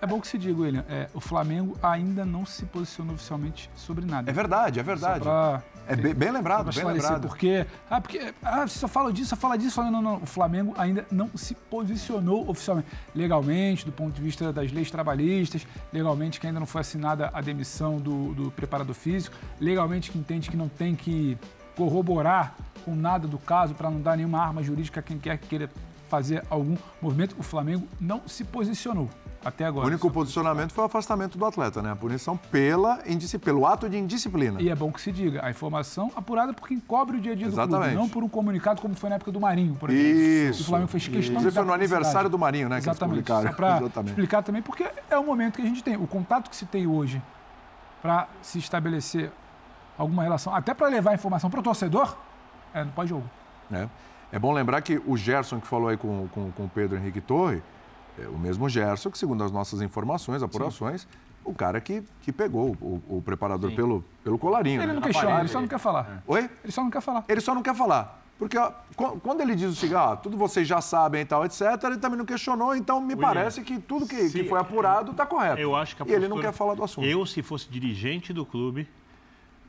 É 0.00 0.06
bom 0.06 0.20
que 0.20 0.28
se 0.28 0.36
diga, 0.36 0.60
William, 0.60 0.84
é, 0.88 1.08
o 1.14 1.20
Flamengo 1.20 1.76
ainda 1.82 2.24
não 2.24 2.44
se 2.44 2.66
posicionou 2.66 3.14
oficialmente 3.14 3.70
sobre 3.74 4.04
nada. 4.04 4.30
É 4.30 4.34
verdade, 4.34 4.78
é 4.78 4.82
verdade. 4.82 5.20
Pra- 5.20 5.62
É 5.88 5.96
bem, 5.96 6.12
bem 6.12 6.30
lembrado, 6.30 6.70
bem 6.72 6.84
lembrado. 6.84 7.28
Porque, 7.28 7.64
ah, 7.88 8.00
porque 8.00 8.34
ah, 8.42 8.66
você 8.66 8.78
só 8.78 8.88
fala 8.88 9.10
disso, 9.12 9.30
só 9.30 9.36
fala 9.36 9.56
disso. 9.56 9.80
Não, 9.82 9.90
não, 9.90 10.02
não. 10.02 10.16
O 10.16 10.26
Flamengo 10.26 10.74
ainda 10.76 11.06
não 11.10 11.30
se 11.34 11.54
posicionou 11.54 12.48
oficialmente. 12.50 12.88
Legalmente, 13.14 13.86
do 13.86 13.92
ponto 13.92 14.12
de 14.14 14.20
vista 14.20 14.52
das 14.52 14.70
leis 14.70 14.90
trabalhistas, 14.90 15.66
legalmente 15.92 16.38
que 16.40 16.46
ainda 16.46 16.60
não 16.60 16.66
foi 16.66 16.82
assinada 16.82 17.30
a 17.32 17.40
demissão 17.40 17.98
do, 17.98 18.34
do 18.34 18.50
preparador 18.50 18.94
físico, 18.94 19.34
legalmente 19.60 20.10
que 20.10 20.18
entende 20.18 20.50
que 20.50 20.56
não 20.56 20.68
tem 20.68 20.94
que 20.94 21.38
corroborar 21.76 22.54
com 22.84 22.94
nada 22.94 23.26
do 23.26 23.38
caso 23.38 23.74
para 23.74 23.90
não 23.90 24.00
dar 24.00 24.16
nenhuma 24.16 24.40
arma 24.40 24.62
jurídica 24.62 25.00
a 25.00 25.02
quem 25.02 25.18
quer 25.18 25.38
que 25.38 25.46
queira 25.46 25.70
fazer 26.08 26.42
algum 26.50 26.76
movimento. 27.00 27.34
O 27.38 27.42
Flamengo 27.42 27.86
não 28.00 28.22
se 28.26 28.44
posicionou 28.44 29.08
até 29.46 29.64
O 29.64 29.68
agora. 29.68 29.86
único 29.86 30.10
posicionamento 30.10 30.72
foi 30.72 30.82
o 30.82 30.86
afastamento 30.86 31.38
do 31.38 31.44
atleta, 31.44 31.80
né? 31.80 31.92
A 31.92 31.96
punição 31.96 32.36
pela 32.36 32.98
pelo 33.42 33.64
ato 33.66 33.88
de 33.88 33.96
indisciplina. 33.96 34.60
E 34.60 34.68
é 34.68 34.74
bom 34.74 34.90
que 34.90 35.00
se 35.00 35.12
diga, 35.12 35.44
a 35.44 35.50
informação 35.50 36.10
apurada 36.16 36.52
por 36.52 36.66
quem 36.66 36.80
cobre 36.80 37.18
o 37.18 37.20
dia 37.20 37.32
a 37.32 37.34
dia 37.34 37.46
do 37.46 37.52
Exatamente. 37.52 37.90
clube, 37.90 37.94
não 37.94 38.08
por 38.08 38.24
um 38.24 38.28
comunicado 38.28 38.82
como 38.82 38.94
foi 38.94 39.08
na 39.08 39.16
época 39.16 39.30
do 39.30 39.40
Marinho, 39.40 39.76
por 39.76 39.88
exemplo. 39.90 40.10
Isso. 40.50 40.62
O 40.62 40.66
Flamengo 40.66 40.90
fez 40.90 41.04
questão 41.04 41.20
Inclusive 41.20 41.50
de 41.50 41.54
foi 41.56 41.64
no 41.64 41.72
aniversário 41.72 42.28
do 42.28 42.38
Marinho, 42.38 42.68
né, 42.68 42.80
que 42.80 42.88
eles 42.88 42.96
Exatamente. 42.96 43.24
publicaram. 43.24 43.50
Só 43.50 43.56
para 43.56 43.76
Exatamente. 43.78 44.10
explicar 44.10 44.42
também, 44.42 44.62
porque 44.62 44.86
é 45.08 45.18
o 45.18 45.24
momento 45.24 45.56
que 45.56 45.62
a 45.62 45.66
gente 45.66 45.82
tem. 45.82 45.96
O 45.96 46.06
contato 46.06 46.50
que 46.50 46.56
se 46.56 46.66
tem 46.66 46.86
hoje 46.86 47.22
para 48.02 48.28
se 48.42 48.58
estabelecer 48.58 49.30
alguma 49.96 50.22
relação, 50.22 50.54
até 50.54 50.74
para 50.74 50.88
levar 50.88 51.14
informação 51.14 51.48
para 51.48 51.60
o 51.60 51.62
torcedor, 51.62 52.16
é 52.74 52.82
no 52.84 52.90
pós-jogo. 52.90 53.24
É. 53.72 53.88
É 54.32 54.38
bom 54.38 54.52
lembrar 54.52 54.82
que 54.82 55.00
o 55.06 55.16
Gerson 55.16 55.60
que 55.60 55.66
falou 55.66 55.88
aí 55.88 55.96
com, 55.96 56.28
com, 56.28 56.50
com 56.50 56.64
o 56.64 56.68
Pedro 56.68 56.96
Henrique 56.98 57.20
Torre, 57.20 57.62
o 58.32 58.38
mesmo 58.38 58.68
Gerson 58.68 59.10
que, 59.10 59.18
segundo 59.18 59.42
as 59.44 59.50
nossas 59.52 59.80
informações, 59.82 60.42
apurações, 60.42 61.06
o 61.44 61.54
cara 61.54 61.80
que, 61.80 62.02
que 62.22 62.32
pegou 62.32 62.76
o, 62.80 63.02
o 63.18 63.22
preparador 63.22 63.70
pelo, 63.72 64.04
pelo 64.24 64.38
colarinho. 64.38 64.80
Ele 64.80 64.86
né? 64.88 64.92
não 64.94 65.00
Na 65.00 65.06
questiona, 65.06 65.38
ele 65.40 65.48
só 65.48 65.60
não 65.60 65.68
quer 65.68 65.78
falar. 65.78 66.22
Oi? 66.26 66.50
Ele 66.64 66.72
só 66.72 66.82
não 66.82 66.90
quer 66.90 67.00
falar. 67.02 67.24
Ele 67.28 67.40
só 67.40 67.54
não 67.54 67.62
quer 67.62 67.74
falar. 67.74 68.22
Porque 68.38 68.58
ó, 68.58 68.70
qu- 68.94 69.18
quando 69.20 69.40
ele 69.40 69.54
diz 69.54 69.70
o 69.70 69.74
seguinte, 69.74 69.96
ah, 69.96 70.14
tudo 70.14 70.36
vocês 70.36 70.68
já 70.68 70.80
sabem 70.82 71.22
e 71.22 71.24
tal, 71.24 71.44
etc., 71.46 71.62
ele 71.84 71.96
também 71.98 72.18
não 72.18 72.24
questionou, 72.26 72.74
então 72.76 73.00
me 73.00 73.14
William, 73.14 73.28
parece 73.28 73.62
que 73.62 73.78
tudo 73.78 74.06
que, 74.06 74.28
se- 74.28 74.42
que 74.42 74.48
foi 74.48 74.58
apurado 74.60 75.12
está 75.12 75.24
correto. 75.24 75.58
Eu 75.60 75.74
acho 75.74 75.96
que 75.96 76.02
a 76.02 76.06
E 76.06 76.08
ele 76.10 76.28
não 76.28 76.36
postura- 76.36 76.48
quer 76.52 76.56
falar 76.56 76.74
do 76.74 76.84
assunto. 76.84 77.06
Eu, 77.06 77.24
se 77.24 77.42
fosse 77.42 77.66
dirigente 77.70 78.32
do 78.34 78.44
clube, 78.44 78.86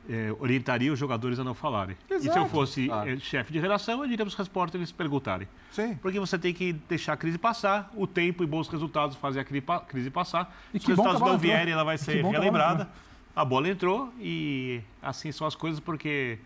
eh, 0.09 0.33
orientaria 0.39 0.91
os 0.91 0.97
jogadores 0.99 1.37
a 1.39 1.43
não 1.43 1.53
falarem. 1.53 1.95
E 2.09 2.19
se 2.19 2.27
eu 2.27 2.33
Exato. 2.33 2.49
fosse 2.49 2.87
Claro. 2.87 3.09
eh, 3.09 3.17
chefe 3.19 3.51
de 3.53 3.59
redação, 3.59 4.01
eu 4.01 4.07
diria 4.07 4.25
para 4.25 4.27
os 4.27 4.35
repórteres 4.35 4.91
perguntarem. 4.91 5.47
Sim. 5.71 5.95
Porque 6.01 6.19
você 6.19 6.37
tem 6.37 6.53
que 6.53 6.73
deixar 6.73 7.13
a 7.13 7.17
crise 7.17 7.37
passar, 7.37 7.91
o 7.95 8.07
tempo 8.07 8.43
e 8.43 8.47
bons 8.47 8.67
resultados 8.67 9.15
fazem 9.17 9.41
a 9.41 9.45
crise 9.45 10.09
passar. 10.09 10.55
E 10.73 10.79
Se 10.79 10.85
que 10.85 10.91
os 10.91 10.97
resultados 10.97 11.19
não 11.21 11.27
entrou. 11.35 11.39
vierem, 11.39 11.73
ela 11.73 11.83
vai 11.83 11.97
ser 11.97 12.23
relembrada. 12.23 12.83
entrou. 12.83 12.97
A 13.35 13.45
bola 13.45 13.69
entrou 13.69 14.11
e 14.19 14.81
assim 15.01 15.31
são 15.31 15.45
as 15.45 15.53
coisas, 15.55 15.79
porque 15.79 16.39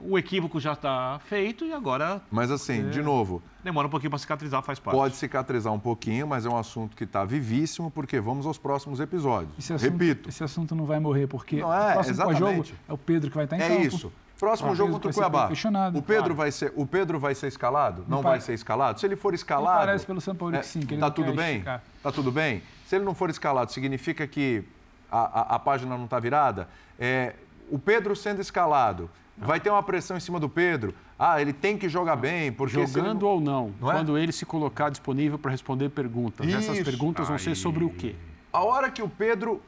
o 0.00 0.18
equívoco 0.18 0.58
já 0.60 0.72
está 0.74 1.20
feito 1.26 1.64
e 1.64 1.72
agora 1.72 2.20
Mas 2.30 2.50
assim, 2.50 2.88
de 2.90 3.02
novo, 3.02 3.42
demora 3.64 3.86
um 3.86 3.90
pouquinho 3.90 4.10
para 4.10 4.18
cicatrizar, 4.18 4.62
faz 4.62 4.78
parte. 4.78 4.96
pode 4.96 5.16
cicatrizar 5.16 5.72
um 5.72 5.78
pouquinho, 5.80 6.26
mas 6.26 6.44
é 6.46 6.48
um 6.48 6.56
assunto 6.56 6.96
que 6.96 7.04
está 7.04 7.24
vivíssimo, 7.24 7.90
porque 7.90 8.20
vamos 8.20 8.46
aos 8.46 8.58
próximos 8.58 9.00
episódios. 9.00 9.52
Esse 9.58 9.72
assunto, 9.72 9.90
Repito, 9.92 10.28
Esse 10.28 10.44
assunto 10.44 10.74
não 10.74 10.84
vai 10.84 10.98
morrer, 11.00 11.26
porque 11.26 11.60
Não 11.60 11.72
é, 11.72 11.90
o 11.90 11.92
próximo 11.94 12.14
exatamente. 12.14 12.40
pós-jogo 12.42 12.78
é 12.88 12.92
o 12.92 12.98
Pedro 12.98 13.30
que 13.30 13.36
vai 13.36 13.44
estar 13.44 13.56
em 13.58 13.62
é 13.62 13.68
campo. 13.68 13.80
isso. 13.82 14.12
Próximo 14.38 14.70
Ah, 14.70 14.74
jogo 14.74 14.92
contra 14.94 15.10
o 15.10 15.14
Cuiabá. 15.14 15.50
O 15.94 16.00
Pedro, 16.02 16.04
claro. 16.22 16.34
vai 16.34 16.50
ser, 16.50 16.72
o 16.74 16.86
Pedro 16.86 17.18
vai 17.18 17.34
ser 17.34 17.48
escalado? 17.48 18.06
Não 18.08 18.18
Me 18.18 18.24
vai 18.24 18.40
ser 18.40 18.54
escalado? 18.54 18.98
Se 18.98 19.04
ele 19.04 19.14
for 19.14 19.34
escalado. 19.34 19.80
Parece 19.80 20.06
pelo 20.06 20.18
São 20.18 20.34
Paulo 20.34 20.56
que 20.58 20.64
sim, 20.64 20.80
que 20.80 20.94
ele 20.94 21.00
tá 21.00 21.08
não 21.08 21.14
tudo 21.14 21.34
bem? 21.34 21.52
esticar. 21.56 21.82
Tá 22.02 22.10
tudo 22.10 22.32
bem? 22.32 22.62
Se 22.86 22.96
ele 22.96 23.04
não 23.04 23.14
for 23.14 23.28
escalado, 23.28 23.70
significa 23.70 24.26
que 24.26 24.64
a, 25.12 25.18
a- 25.52 25.56
a 25.56 25.58
página 25.58 25.94
não 25.98 26.06
está 26.06 26.18
virada? 26.18 26.68
É, 26.98 27.34
o 27.70 27.78
Pedro 27.78 28.16
sendo 28.16 28.40
escalado, 28.40 29.10
vai 29.40 29.58
ter 29.60 29.70
uma 29.70 29.82
pressão 29.82 30.16
em 30.16 30.20
cima 30.20 30.38
do 30.38 30.48
Pedro? 30.48 30.94
Ah, 31.18 31.40
ele 31.40 31.52
tem 31.52 31.76
que 31.76 31.88
jogar 31.88 32.16
bem, 32.16 32.52
porque 32.52 32.74
se 32.74 32.80
ele 32.80 32.86
Jogando 33.08 33.22
ou 33.26 33.40
não, 33.40 33.72
Não 33.80 33.90
é? 33.90 33.94
quando 33.94 34.16
ele 34.18 34.32
se 34.32 34.44
colocar 34.46 34.88
disponível 34.90 35.38
para 35.38 35.50
responder 35.50 35.88
perguntas. 35.90 36.46
Essas 36.48 36.76
Isso. 36.76 36.84
perguntas 36.84 37.28
vão 37.28 37.38
ser 37.38 37.50
Aí. 37.50 37.56
sobre 37.56 37.84
o 37.84 37.90
quê? 37.90 38.14
A 38.52 38.62
hora 38.64 38.90
que 38.90 39.02
o 39.02 39.08
Pedro 39.08 39.62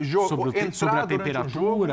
jogou, 0.00 0.28
Sobre 0.28 0.48
o 0.50 0.72
sobre 0.74 0.94
a 0.96 1.06
durante 1.06 1.14
o 1.14 1.18
temperatura. 1.18 1.48
jogo- 1.50 1.86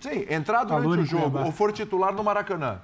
sim, 0.00 0.26
entrar 0.32 0.64
durante 0.64 0.82
Calor 0.82 0.98
o 0.98 1.04
jogo 1.04 1.38
ou 1.40 1.52
for 1.52 1.72
titular 1.72 2.12
no 2.12 2.22
Maracanã, 2.24 2.80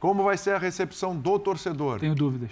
como 0.00 0.22
vai 0.24 0.36
ser 0.36 0.52
a 0.54 0.58
recepção 0.58 1.16
do 1.16 1.38
torcedor? 1.38 1.98
Tenho 2.00 2.14
dúvidas. 2.14 2.50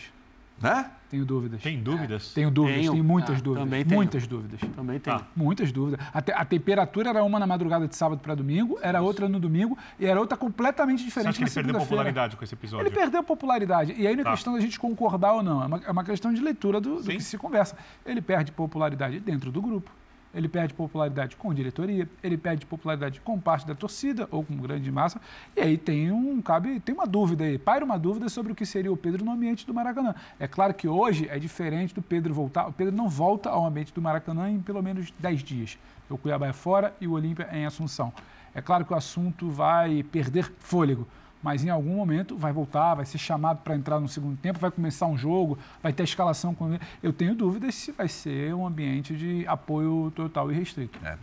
Né? 0.61 0.91
Tenho 1.15 1.25
dúvidas. 1.25 1.63
Tem 1.63 1.81
dúvidas? 1.83 2.33
Tenho 2.35 2.51
dúvidas, 2.51 2.79
Tenho. 2.81 2.93
tenho 2.93 3.05
muitas 3.05 3.37
Ah, 3.39 3.41
dúvidas. 3.43 3.65
também 3.65 3.85
tenho. 3.85 3.97
Muitas 3.97 4.27
dúvidas. 4.27 4.61
Também 4.75 4.99
tem. 4.99 5.21
Muitas 5.37 5.71
dúvidas. 5.73 6.07
A, 6.13 6.21
te- 6.21 6.33
a 6.33 6.45
temperatura 6.45 7.11
era 7.11 7.23
uma 7.23 7.39
na 7.39 7.47
madrugada 7.47 7.87
de 7.87 7.95
sábado 7.95 8.19
para 8.21 8.35
domingo, 8.35 8.79
era 8.83 9.01
outra 9.01 9.29
no 9.29 9.39
domingo 9.39 9.79
e 9.99 10.07
era 10.07 10.19
outra 10.19 10.37
completamente 10.37 10.99
Você 11.01 11.05
diferente 11.07 11.29
acha 11.31 11.39
que 11.39 11.45
na 11.45 11.47
ele 11.49 11.55
perdeu 11.55 11.81
popularidade 11.81 12.37
com 12.37 12.43
esse 12.45 12.55
episódio? 12.55 12.87
Ele 12.87 12.95
perdeu 12.95 13.23
popularidade. 13.23 13.95
E 13.97 14.07
aí 14.07 14.15
não 14.15 14.23
é 14.23 14.25
Tá. 14.25 14.31
questão 14.33 14.53
da 14.55 14.61
gente 14.61 14.79
concordar 14.81 15.33
ou 15.35 15.43
não. 15.43 15.63
É 15.63 15.67
uma, 15.67 15.81
é 15.87 15.91
uma 15.91 16.05
questão 16.05 16.33
de 16.33 16.41
leitura 16.41 16.81
do, 16.81 16.97
do 16.97 17.11
que 17.11 17.21
se 17.21 17.39
conversa. 17.39 17.77
Ele 18.05 18.21
perde 18.21 18.51
popularidade 18.53 19.21
dentro 19.21 19.53
do 19.53 19.63
grupo. 19.63 19.91
Ele 20.35 20.49
perde 20.49 20.75
popularidade 20.75 21.37
com 21.37 21.55
diretoria, 21.55 22.09
ele 22.23 22.37
perde 22.37 22.67
popularidade 22.67 23.21
com 23.21 23.39
parte 23.39 23.67
da 23.67 23.75
torcida 23.75 24.29
ou 24.31 24.45
com 24.45 24.57
grande 24.57 24.91
massa. 24.91 25.21
E 25.57 25.61
aí 25.61 25.79
tem 25.79 26.11
um 26.11 26.43
cabe, 26.43 26.81
tem 26.81 26.95
uma 26.95 27.07
dúvida 27.07 27.45
aí, 27.45 27.59
paira 27.59 27.85
uma 27.85 27.99
dúvida 27.99 28.29
sobre 28.29 28.53
o 28.53 28.55
que 28.55 28.67
seria 28.67 28.93
o 28.93 28.97
Pedro 28.97 29.25
no 29.25 29.31
ambiente 29.31 29.67
do 29.67 29.73
Maracanã. 29.73 30.15
É 30.39 30.49
claro 30.49 30.75
que 30.75 30.89
hoje 30.89 31.29
é 31.29 31.39
diferente 31.39 31.95
do 31.95 32.03
Pedro 32.03 32.35
voltar. 32.35 32.67
O 32.67 32.73
Pedro 32.73 32.95
não 32.95 33.09
volta 33.09 33.51
ao 33.51 33.65
ambiente 33.65 33.93
do 33.93 34.03
Maracanã 34.03 34.51
em 34.51 34.61
pelo 34.61 34.83
menos 34.83 35.13
10 35.19 35.43
dias. 35.43 35.79
O 36.11 36.19
Cuiabá 36.19 36.49
é 36.49 36.53
fora 36.53 36.95
e 37.01 37.07
o 37.07 37.13
Olímpia 37.13 37.49
é 37.51 37.59
em 37.59 37.67
Assunção. 37.67 38.13
É 38.55 38.61
claro 38.61 38.85
que 38.85 38.93
o 38.93 38.97
assunto 38.97 39.51
vai 39.51 40.03
perder 40.03 40.53
fôlego 40.59 41.07
mas 41.45 41.63
em 41.63 41.69
algum 41.69 41.95
momento 41.95 42.39
vai 42.39 42.55
voltar, 42.55 42.95
vai 42.95 43.05
ser 43.05 43.19
chamado 43.19 43.59
para 43.59 43.77
entrar 43.77 44.01
no 44.01 44.09
segundo 44.09 44.35
tempo, 44.39 44.59
vai 44.59 44.71
começar 44.71 45.07
um 45.07 45.17
jogo, 45.17 45.59
vai 45.83 45.93
ter 45.93 46.03
a 46.03 46.05
escalação 46.05 46.55
com. 46.55 46.79
Eu 47.03 47.13
tenho 47.13 47.35
dúvidas 47.35 47.75
se 47.75 47.93
vai 47.93 48.09
ser 48.09 48.55
um 48.55 48.67
ambiente 48.67 49.15
de 49.15 49.47
apoio 49.47 50.11
total 50.17 50.51
e 50.51 50.55
restrito. 50.55 50.99
É, 51.05 51.19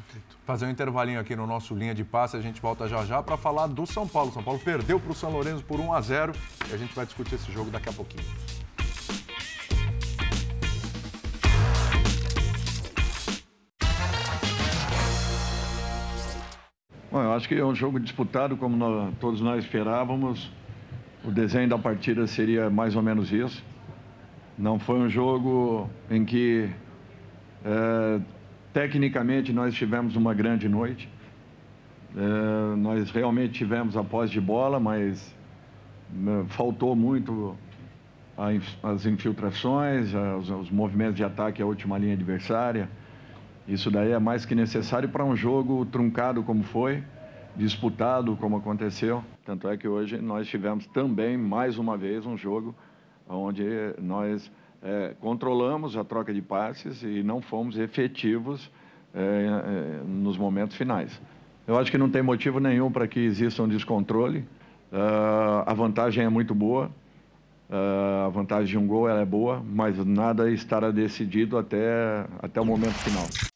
fazer 0.45 0.67
um 0.67 0.69
intervalinho 0.69 1.19
aqui 1.19 1.35
no 1.35 1.47
nosso 1.47 1.73
linha 1.73 1.95
de 1.95 2.03
passe, 2.03 2.37
a 2.37 2.41
gente 2.41 2.61
volta 2.61 2.87
já 2.87 3.03
já 3.03 3.23
para 3.23 3.35
falar 3.35 3.65
do 3.65 3.87
São 3.87 4.07
Paulo. 4.07 4.31
São 4.31 4.43
Paulo 4.43 4.59
perdeu 4.59 4.99
para 4.99 5.11
o 5.11 5.15
São 5.15 5.31
Lourenço 5.31 5.63
por 5.63 5.79
1 5.79 5.91
a 5.91 6.01
0 6.01 6.33
e 6.69 6.73
a 6.73 6.77
gente 6.77 6.93
vai 6.93 7.03
discutir 7.03 7.33
esse 7.33 7.51
jogo 7.51 7.71
daqui 7.71 7.89
a 7.89 7.93
pouquinho. 7.93 8.60
Eu 17.31 17.35
acho 17.37 17.47
que 17.47 17.55
é 17.55 17.65
um 17.65 17.73
jogo 17.73 17.97
disputado 17.97 18.57
como 18.57 18.75
nós- 18.75 19.13
todos 19.21 19.39
nós 19.39 19.63
esperávamos. 19.63 20.51
O 21.23 21.31
desenho 21.31 21.69
da 21.69 21.77
partida 21.77 22.27
seria 22.27 22.69
mais 22.69 22.93
ou 22.93 23.01
menos 23.01 23.31
isso. 23.31 23.63
Não 24.57 24.77
foi 24.77 24.99
um 24.99 25.09
jogo 25.09 25.89
em 26.09 26.25
que, 26.25 26.69
eh, 27.63 28.19
tecnicamente, 28.73 29.53
nós 29.53 29.73
tivemos 29.73 30.17
uma 30.17 30.33
grande 30.33 30.67
noite. 30.67 31.07
Eh, 32.17 32.75
nós 32.75 33.09
realmente 33.11 33.53
tivemos 33.53 33.95
a 33.95 34.03
posse 34.03 34.33
de 34.33 34.41
bola, 34.41 34.77
mas 34.77 35.33
né, 36.13 36.43
faltou 36.49 36.97
muito 36.97 37.55
as 38.83 39.05
infiltrações, 39.05 40.11
os 40.59 40.69
movimentos 40.69 41.15
de 41.15 41.23
ataque 41.23 41.61
à 41.61 41.65
última 41.65 41.97
linha 41.97 42.13
adversária. 42.13 42.89
Isso 43.67 43.89
daí 43.89 44.11
é 44.11 44.19
mais 44.19 44.45
que 44.45 44.53
necessário 44.53 45.07
para 45.07 45.23
um 45.23 45.35
jogo 45.35 45.85
truncado 45.85 46.43
como 46.43 46.63
foi. 46.63 47.01
Disputado 47.55 48.35
como 48.37 48.57
aconteceu. 48.57 49.23
Tanto 49.45 49.67
é 49.67 49.77
que 49.77 49.87
hoje 49.87 50.17
nós 50.17 50.47
tivemos 50.47 50.87
também, 50.87 51.37
mais 51.37 51.77
uma 51.77 51.97
vez, 51.97 52.25
um 52.25 52.37
jogo 52.37 52.75
onde 53.27 53.63
nós 54.01 54.51
é, 54.81 55.15
controlamos 55.19 55.95
a 55.95 56.03
troca 56.03 56.33
de 56.33 56.41
passes 56.41 57.03
e 57.03 57.23
não 57.23 57.41
fomos 57.41 57.77
efetivos 57.77 58.69
é, 59.13 59.19
é, 59.19 60.03
nos 60.05 60.37
momentos 60.37 60.75
finais. 60.75 61.21
Eu 61.67 61.77
acho 61.77 61.91
que 61.91 61.97
não 61.97 62.09
tem 62.09 62.21
motivo 62.21 62.59
nenhum 62.59 62.91
para 62.91 63.07
que 63.07 63.19
exista 63.19 63.61
um 63.61 63.67
descontrole. 63.67 64.39
Uh, 64.91 65.63
a 65.65 65.73
vantagem 65.73 66.25
é 66.25 66.27
muito 66.27 66.53
boa, 66.53 66.91
uh, 67.69 68.25
a 68.25 68.29
vantagem 68.29 68.67
de 68.67 68.77
um 68.77 68.85
gol 68.85 69.07
é 69.07 69.23
boa, 69.23 69.63
mas 69.63 70.03
nada 70.05 70.51
estará 70.51 70.91
decidido 70.91 71.57
até, 71.57 72.25
até 72.41 72.59
o 72.59 72.65
momento 72.65 72.95
final. 72.95 73.50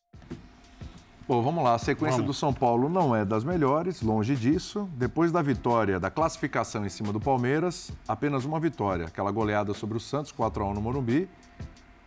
Bom, 1.27 1.41
vamos 1.41 1.63
lá. 1.63 1.73
A 1.73 1.79
sequência 1.79 2.17
Vamos. 2.17 2.27
do 2.27 2.39
São 2.39 2.53
Paulo 2.53 2.87
não 2.87 3.15
é 3.15 3.25
das 3.25 3.43
melhores, 3.43 4.03
longe 4.03 4.35
disso. 4.35 4.87
Depois 4.93 5.31
da 5.31 5.41
vitória, 5.41 5.99
da 5.99 6.11
classificação 6.11 6.85
em 6.85 6.89
cima 6.89 7.11
do 7.11 7.19
Palmeiras, 7.19 7.91
apenas 8.07 8.45
uma 8.45 8.59
vitória. 8.59 9.05
Aquela 9.05 9.31
goleada 9.31 9.73
sobre 9.73 9.97
o 9.97 9.99
Santos, 9.99 10.31
4x1 10.31 10.75
no 10.75 10.81
Morumbi. 10.81 11.27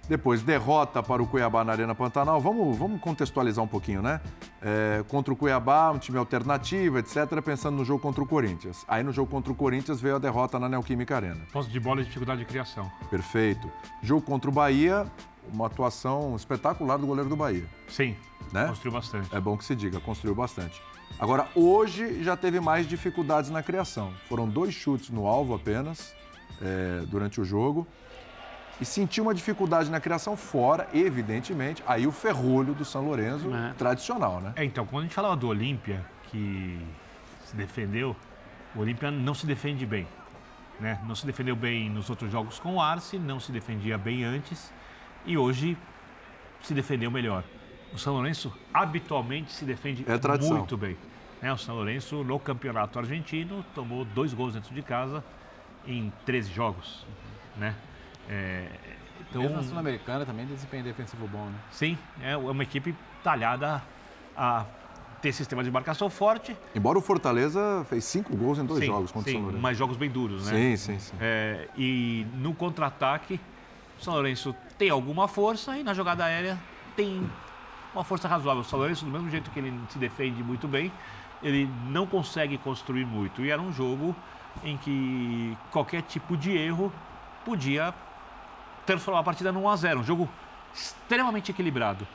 Depois, 0.08 0.40
derrota 0.42 1.02
para 1.02 1.20
o 1.20 1.26
Cuiabá 1.26 1.64
na 1.64 1.72
Arena 1.72 1.96
Pantanal. 1.96 2.40
Vamos, 2.40 2.78
vamos 2.78 3.00
contextualizar 3.00 3.62
um 3.62 3.68
pouquinho, 3.68 4.00
né? 4.00 4.20
É, 4.62 5.04
contra 5.08 5.34
o 5.34 5.36
Cuiabá, 5.36 5.90
um 5.90 5.98
time 5.98 6.16
alternativo, 6.16 6.98
etc., 6.98 7.42
pensando 7.44 7.76
no 7.76 7.84
jogo 7.84 8.00
contra 8.00 8.22
o 8.22 8.26
Corinthians. 8.26 8.84
Aí 8.86 9.02
no 9.02 9.12
jogo 9.12 9.30
contra 9.30 9.52
o 9.52 9.54
Corinthians 9.54 10.00
veio 10.00 10.16
a 10.16 10.18
derrota 10.18 10.58
na 10.60 10.68
Neoquímica 10.68 11.16
Arena. 11.16 11.40
Posse 11.52 11.68
de 11.68 11.78
bola 11.78 12.00
e 12.00 12.04
dificuldade 12.04 12.38
de 12.38 12.46
criação. 12.46 12.90
Perfeito. 13.10 13.68
Jogo 14.00 14.22
contra 14.22 14.48
o 14.48 14.52
Bahia, 14.52 15.06
uma 15.52 15.66
atuação 15.66 16.34
espetacular 16.36 16.98
do 16.98 17.06
goleiro 17.06 17.28
do 17.28 17.36
Bahia. 17.36 17.66
Sim, 17.88 18.16
né? 18.52 18.66
construiu 18.68 18.92
bastante. 18.92 19.34
É 19.34 19.40
bom 19.40 19.56
que 19.56 19.64
se 19.64 19.74
diga, 19.74 20.00
construiu 20.00 20.34
bastante. 20.34 20.80
Agora, 21.18 21.48
hoje 21.54 22.22
já 22.22 22.36
teve 22.36 22.60
mais 22.60 22.86
dificuldades 22.86 23.50
na 23.50 23.62
criação. 23.62 24.12
Foram 24.28 24.48
dois 24.48 24.74
chutes 24.74 25.10
no 25.10 25.26
alvo 25.26 25.54
apenas 25.54 26.14
é, 26.60 27.04
durante 27.06 27.40
o 27.40 27.44
jogo. 27.44 27.86
E 28.80 28.84
sentiu 28.84 29.24
uma 29.24 29.34
dificuldade 29.34 29.90
na 29.90 29.98
criação 29.98 30.36
fora, 30.36 30.88
evidentemente. 30.94 31.82
Aí 31.84 32.06
o 32.06 32.12
ferrolho 32.12 32.74
do 32.74 32.84
São 32.84 33.04
Lourenço, 33.04 33.48
tradicional, 33.76 34.40
né? 34.40 34.52
É, 34.54 34.64
então, 34.64 34.86
quando 34.86 35.00
a 35.00 35.06
gente 35.06 35.14
falava 35.14 35.34
do 35.34 35.48
Olímpia, 35.48 36.06
que 36.30 36.78
se 37.44 37.56
defendeu, 37.56 38.14
o 38.76 38.80
Olímpia 38.80 39.10
não 39.10 39.34
se 39.34 39.46
defende 39.46 39.84
bem. 39.84 40.06
Né? 40.78 41.00
Não 41.04 41.16
se 41.16 41.26
defendeu 41.26 41.56
bem 41.56 41.90
nos 41.90 42.08
outros 42.08 42.30
jogos 42.30 42.60
com 42.60 42.76
o 42.76 42.80
Arce, 42.80 43.18
não 43.18 43.40
se 43.40 43.50
defendia 43.50 43.98
bem 43.98 44.22
antes 44.22 44.72
e 45.28 45.36
hoje 45.36 45.76
se 46.62 46.74
defendeu 46.74 47.10
melhor. 47.10 47.44
O 47.92 47.98
São 47.98 48.14
Lourenço 48.14 48.52
habitualmente 48.72 49.52
se 49.52 49.64
defende 49.64 50.04
É 50.08 50.38
muito 50.52 50.76
bem. 50.76 50.96
né? 51.40 51.52
O 51.52 51.58
São 51.58 51.74
Lourenço, 51.76 52.24
no 52.24 52.38
campeonato 52.40 52.98
argentino, 52.98 53.64
tomou 53.74 54.04
dois 54.04 54.34
gols 54.34 54.54
dentro 54.54 54.74
de 54.74 54.82
casa 54.82 55.22
em 55.86 56.12
13 56.26 56.50
jogos. 56.52 57.06
Né? 57.56 57.74
É, 58.28 58.68
então, 59.28 59.42
Mesmo 59.42 59.56
na 59.56 59.62
Sul-Americana 59.62 60.24
também 60.24 60.46
desempenho 60.46 60.84
defensivo 60.84 61.26
bom, 61.28 61.44
né? 61.46 61.58
Sim, 61.70 61.96
é 62.22 62.36
uma 62.36 62.62
equipe 62.62 62.94
talhada 63.22 63.82
a 64.36 64.64
ter 65.20 65.32
sistema 65.32 65.64
de 65.64 65.70
marcação 65.70 66.08
forte. 66.08 66.56
Embora 66.74 66.98
o 66.98 67.00
Fortaleza 67.02 67.84
fez 67.88 68.04
cinco 68.04 68.36
gols 68.36 68.58
em 68.58 68.64
dois 68.64 68.80
Sim, 68.80 68.86
jogos 68.86 69.10
contra 69.10 69.28
o 69.28 69.32
sim, 69.32 69.32
São 69.38 69.42
Lourenço. 69.42 69.62
mas 69.62 69.76
jogos 69.76 69.96
bem 69.96 70.10
duros, 70.10 70.46
né? 70.46 70.52
Sim, 70.52 70.76
sim, 70.76 70.98
sim. 70.98 71.16
É, 71.20 71.68
e 71.76 72.26
no 72.34 72.54
contra-ataque, 72.54 73.40
o 73.98 74.02
São 74.02 74.14
Lourenço 74.14 74.54
tem 74.78 74.90
alguma 74.90 75.26
força 75.26 75.76
e 75.76 75.82
na 75.82 75.92
jogada 75.92 76.24
aérea 76.24 76.58
tem 76.96 77.28
uma 77.92 78.04
força 78.04 78.28
razoável. 78.28 78.62
O 78.62 78.64
São 78.64 78.78
Lourenço, 78.78 79.04
do 79.04 79.10
mesmo 79.10 79.28
jeito 79.28 79.50
que 79.50 79.58
ele 79.58 79.78
se 79.88 79.98
defende 79.98 80.42
muito 80.42 80.68
bem, 80.68 80.92
ele 81.42 81.68
não 81.88 82.06
consegue 82.06 82.56
construir 82.58 83.04
muito. 83.04 83.42
E 83.42 83.50
era 83.50 83.60
um 83.60 83.72
jogo 83.72 84.14
em 84.62 84.76
que 84.76 85.56
qualquer 85.70 86.02
tipo 86.02 86.36
de 86.36 86.56
erro 86.56 86.92
podia 87.44 87.92
transformar 88.86 89.20
a 89.20 89.22
partida 89.22 89.52
num 89.52 89.62
1x0. 89.62 89.98
Um 89.98 90.04
jogo 90.04 90.28
extremamente 90.72 91.50
equilibrado. 91.50 92.06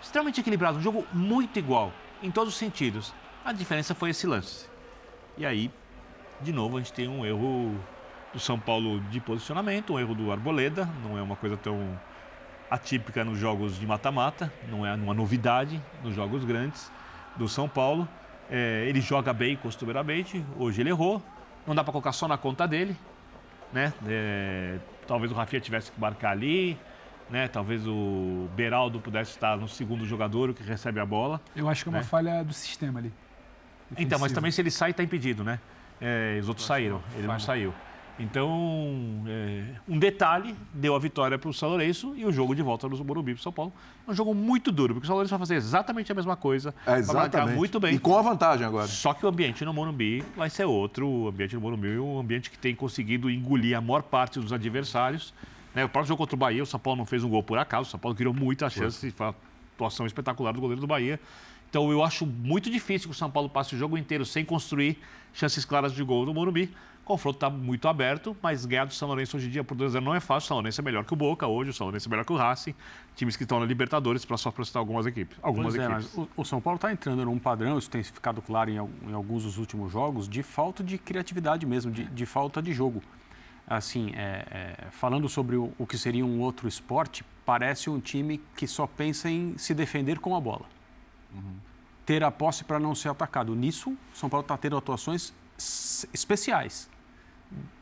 Extremamente 0.00 0.40
equilibrado, 0.40 0.78
um 0.78 0.82
jogo 0.82 1.04
muito 1.12 1.58
igual, 1.58 1.92
em 2.22 2.30
todos 2.30 2.52
os 2.52 2.58
sentidos. 2.58 3.12
A 3.44 3.52
diferença 3.52 3.94
foi 3.94 4.10
esse 4.10 4.26
lance. 4.26 4.68
E 5.36 5.44
aí, 5.44 5.70
de 6.40 6.52
novo, 6.52 6.76
a 6.76 6.80
gente 6.80 6.92
tem 6.92 7.08
um 7.08 7.26
erro 7.26 7.76
do 8.32 8.38
São 8.38 8.58
Paulo 8.58 9.00
de 9.10 9.20
posicionamento, 9.20 9.94
um 9.94 9.98
erro 9.98 10.14
do 10.14 10.30
Arboleda, 10.30 10.88
não 11.02 11.18
é 11.18 11.22
uma 11.22 11.36
coisa 11.36 11.56
tão 11.56 11.98
atípica 12.70 13.24
nos 13.24 13.38
jogos 13.38 13.78
de 13.78 13.86
mata-mata, 13.86 14.52
não 14.68 14.84
é 14.84 14.94
uma 14.94 15.14
novidade 15.14 15.80
nos 16.02 16.14
jogos 16.14 16.44
grandes 16.44 16.90
do 17.36 17.48
São 17.48 17.68
Paulo. 17.68 18.06
É, 18.50 18.84
ele 18.86 19.00
joga 19.00 19.32
bem 19.32 19.56
costumeiramente, 19.56 20.44
hoje 20.58 20.80
ele 20.80 20.90
errou, 20.90 21.22
não 21.66 21.74
dá 21.74 21.82
para 21.82 21.92
colocar 21.92 22.12
só 22.12 22.26
na 22.26 22.38
conta 22.38 22.66
dele, 22.66 22.96
né? 23.72 23.92
É, 24.06 24.78
talvez 25.06 25.30
o 25.30 25.34
Rafinha 25.34 25.60
tivesse 25.60 25.92
que 25.92 26.00
marcar 26.00 26.30
ali, 26.30 26.78
né? 27.28 27.48
Talvez 27.48 27.86
o 27.86 28.48
Beraldo 28.54 29.00
pudesse 29.00 29.32
estar 29.32 29.56
no 29.56 29.68
segundo 29.68 30.06
jogador, 30.06 30.50
o 30.50 30.54
que 30.54 30.62
recebe 30.62 30.98
a 31.00 31.06
bola. 31.06 31.40
Eu 31.54 31.68
acho 31.68 31.82
que 31.82 31.88
é 31.88 31.92
uma 31.92 31.98
né? 31.98 32.04
falha 32.04 32.42
do 32.42 32.52
sistema 32.52 32.98
ali. 32.98 33.12
Então, 33.92 34.02
mas 34.02 34.08
defensivo. 34.08 34.34
também 34.34 34.50
se 34.50 34.60
ele 34.60 34.70
sai, 34.70 34.90
está 34.90 35.02
impedido, 35.02 35.44
né? 35.44 35.58
É, 36.00 36.38
os 36.40 36.48
outros 36.48 36.66
saíram, 36.66 37.02
ele 37.16 37.26
não 37.26 37.38
saiu. 37.38 37.74
Então, 38.18 39.22
é, 39.28 39.64
um 39.88 39.98
detalhe 39.98 40.54
deu 40.74 40.94
a 40.94 40.98
vitória 40.98 41.38
para 41.38 41.48
o 41.48 41.54
São 41.54 41.68
Lourenço 41.68 42.14
e 42.16 42.24
o 42.24 42.32
jogo 42.32 42.54
de 42.54 42.62
volta 42.62 42.88
no 42.88 43.04
Morumbi 43.04 43.34
para 43.34 43.40
o 43.40 43.42
São 43.42 43.52
Paulo. 43.52 43.72
É 44.06 44.10
um 44.10 44.14
jogo 44.14 44.34
muito 44.34 44.72
duro, 44.72 44.94
porque 44.94 45.04
o 45.04 45.06
São 45.06 45.14
Lourenço 45.14 45.30
vai 45.30 45.38
fazer 45.38 45.54
exatamente 45.54 46.10
a 46.10 46.14
mesma 46.14 46.36
coisa. 46.36 46.74
É, 46.84 47.00
vai 47.00 47.02
marcar 47.02 47.20
exatamente. 47.20 47.56
muito 47.56 47.78
bem. 47.78 47.94
E 47.94 47.98
com 47.98 48.18
a 48.18 48.22
vantagem 48.22 48.66
agora. 48.66 48.88
Só 48.88 49.14
que 49.14 49.24
o 49.24 49.28
ambiente 49.28 49.64
no 49.64 49.72
Morumbi 49.72 50.24
vai 50.36 50.50
ser 50.50 50.64
outro. 50.64 51.06
O 51.08 51.28
ambiente 51.28 51.54
no 51.54 51.60
Morumbi 51.60 51.94
é 51.94 52.00
um 52.00 52.18
ambiente 52.18 52.50
que 52.50 52.58
tem 52.58 52.74
conseguido 52.74 53.30
engolir 53.30 53.76
a 53.76 53.80
maior 53.80 54.02
parte 54.02 54.40
dos 54.40 54.52
adversários. 54.52 55.32
né? 55.74 55.84
O 55.84 55.88
próprio 55.88 56.08
jogo 56.08 56.18
contra 56.18 56.34
o 56.34 56.38
Bahia, 56.38 56.62
o 56.62 56.66
São 56.66 56.80
Paulo 56.80 56.98
não 56.98 57.06
fez 57.06 57.22
um 57.22 57.28
gol 57.28 57.42
por 57.42 57.56
acaso. 57.56 57.88
O 57.88 57.90
São 57.90 58.00
Paulo 58.00 58.16
criou 58.16 58.34
muitas 58.34 58.72
chances. 58.72 59.14
Foi 59.14 59.26
uma 59.26 59.34
atuação 59.76 60.06
espetacular 60.06 60.52
do 60.52 60.60
goleiro 60.60 60.80
do 60.80 60.86
Bahia. 60.88 61.20
Então 61.70 61.90
eu 61.92 62.02
acho 62.02 62.26
muito 62.26 62.70
difícil 62.70 63.08
que 63.08 63.14
o 63.14 63.18
São 63.18 63.30
Paulo 63.30 63.48
passe 63.48 63.74
o 63.74 63.78
jogo 63.78 63.96
inteiro 63.96 64.24
sem 64.24 64.44
construir 64.44 64.98
chances 65.32 65.64
claras 65.64 65.92
de 65.92 66.02
gol 66.02 66.24
no 66.26 66.34
Morumbi. 66.34 66.74
O 67.08 67.12
confronto 67.16 67.38
está 67.38 67.48
muito 67.48 67.88
aberto, 67.88 68.36
mas 68.42 68.66
ganhar 68.66 68.84
do 68.84 68.92
São 68.92 69.08
Lourenço 69.08 69.38
hoje 69.38 69.46
em 69.46 69.50
dia 69.50 69.64
por 69.64 69.74
2 69.74 69.92
a 69.92 69.94
0 69.94 70.04
não 70.04 70.14
é 70.14 70.20
fácil. 70.20 70.44
O 70.44 70.48
São 70.48 70.56
Lourenço 70.58 70.78
é 70.78 70.84
melhor 70.84 71.06
que 71.06 71.14
o 71.14 71.16
Boca 71.16 71.46
hoje, 71.46 71.70
o 71.70 71.72
São 71.72 71.86
Lourenço 71.86 72.06
é 72.06 72.10
melhor 72.10 72.22
que 72.22 72.32
o 72.34 72.36
Racing. 72.36 72.74
Times 73.16 73.34
que 73.34 73.44
estão 73.44 73.58
na 73.58 73.64
Libertadores, 73.64 74.26
para 74.26 74.36
só 74.36 74.50
para 74.50 74.62
citar 74.62 74.80
algumas 74.80 75.06
equipes. 75.06 75.38
Algumas 75.40 75.74
Pois 75.74 75.88
é, 75.88 75.90
equipes. 75.90 76.14
mas 76.14 76.28
o, 76.36 76.44
São 76.44 76.60
Paulo 76.60 76.76
está 76.76 76.92
entrando 76.92 77.24
num 77.24 77.38
padrão, 77.38 77.78
isso 77.78 77.88
tem 77.88 78.02
ficado 78.02 78.42
claro 78.42 78.68
em, 78.68 78.74
em 78.74 79.14
alguns 79.14 79.44
dos 79.44 79.56
últimos 79.56 79.90
jogos, 79.90 80.28
de 80.28 80.42
falta 80.42 80.84
de 80.84 80.98
criatividade 80.98 81.64
mesmo, 81.64 81.90
de, 81.90 82.04
de 82.04 82.26
falta 82.26 82.60
de 82.60 82.74
jogo. 82.74 83.02
Assim, 83.66 84.12
é, 84.14 84.44
é, 84.50 84.90
falando 84.90 85.30
sobre 85.30 85.56
o, 85.56 85.72
o 85.78 85.86
que 85.86 85.96
seria 85.96 86.26
um 86.26 86.40
outro 86.40 86.68
esporte, 86.68 87.24
parece 87.46 87.88
um 87.88 87.98
time 87.98 88.38
que 88.54 88.66
só 88.66 88.86
pensa 88.86 89.30
em 89.30 89.56
se 89.56 89.72
defender 89.72 90.18
com 90.18 90.36
a 90.36 90.40
bola. 90.40 90.66
Ter 92.04 92.22
a 92.22 92.30
posse 92.30 92.64
para 92.64 92.78
não 92.78 92.94
ser 92.94 93.08
atacado. 93.08 93.54
Nisso, 93.54 93.96
o 94.12 94.16
São 94.16 94.28
Paulo 94.28 94.42
está 94.42 94.58
tendo 94.58 94.76
atuações 94.76 95.32
especiais. 96.12 96.90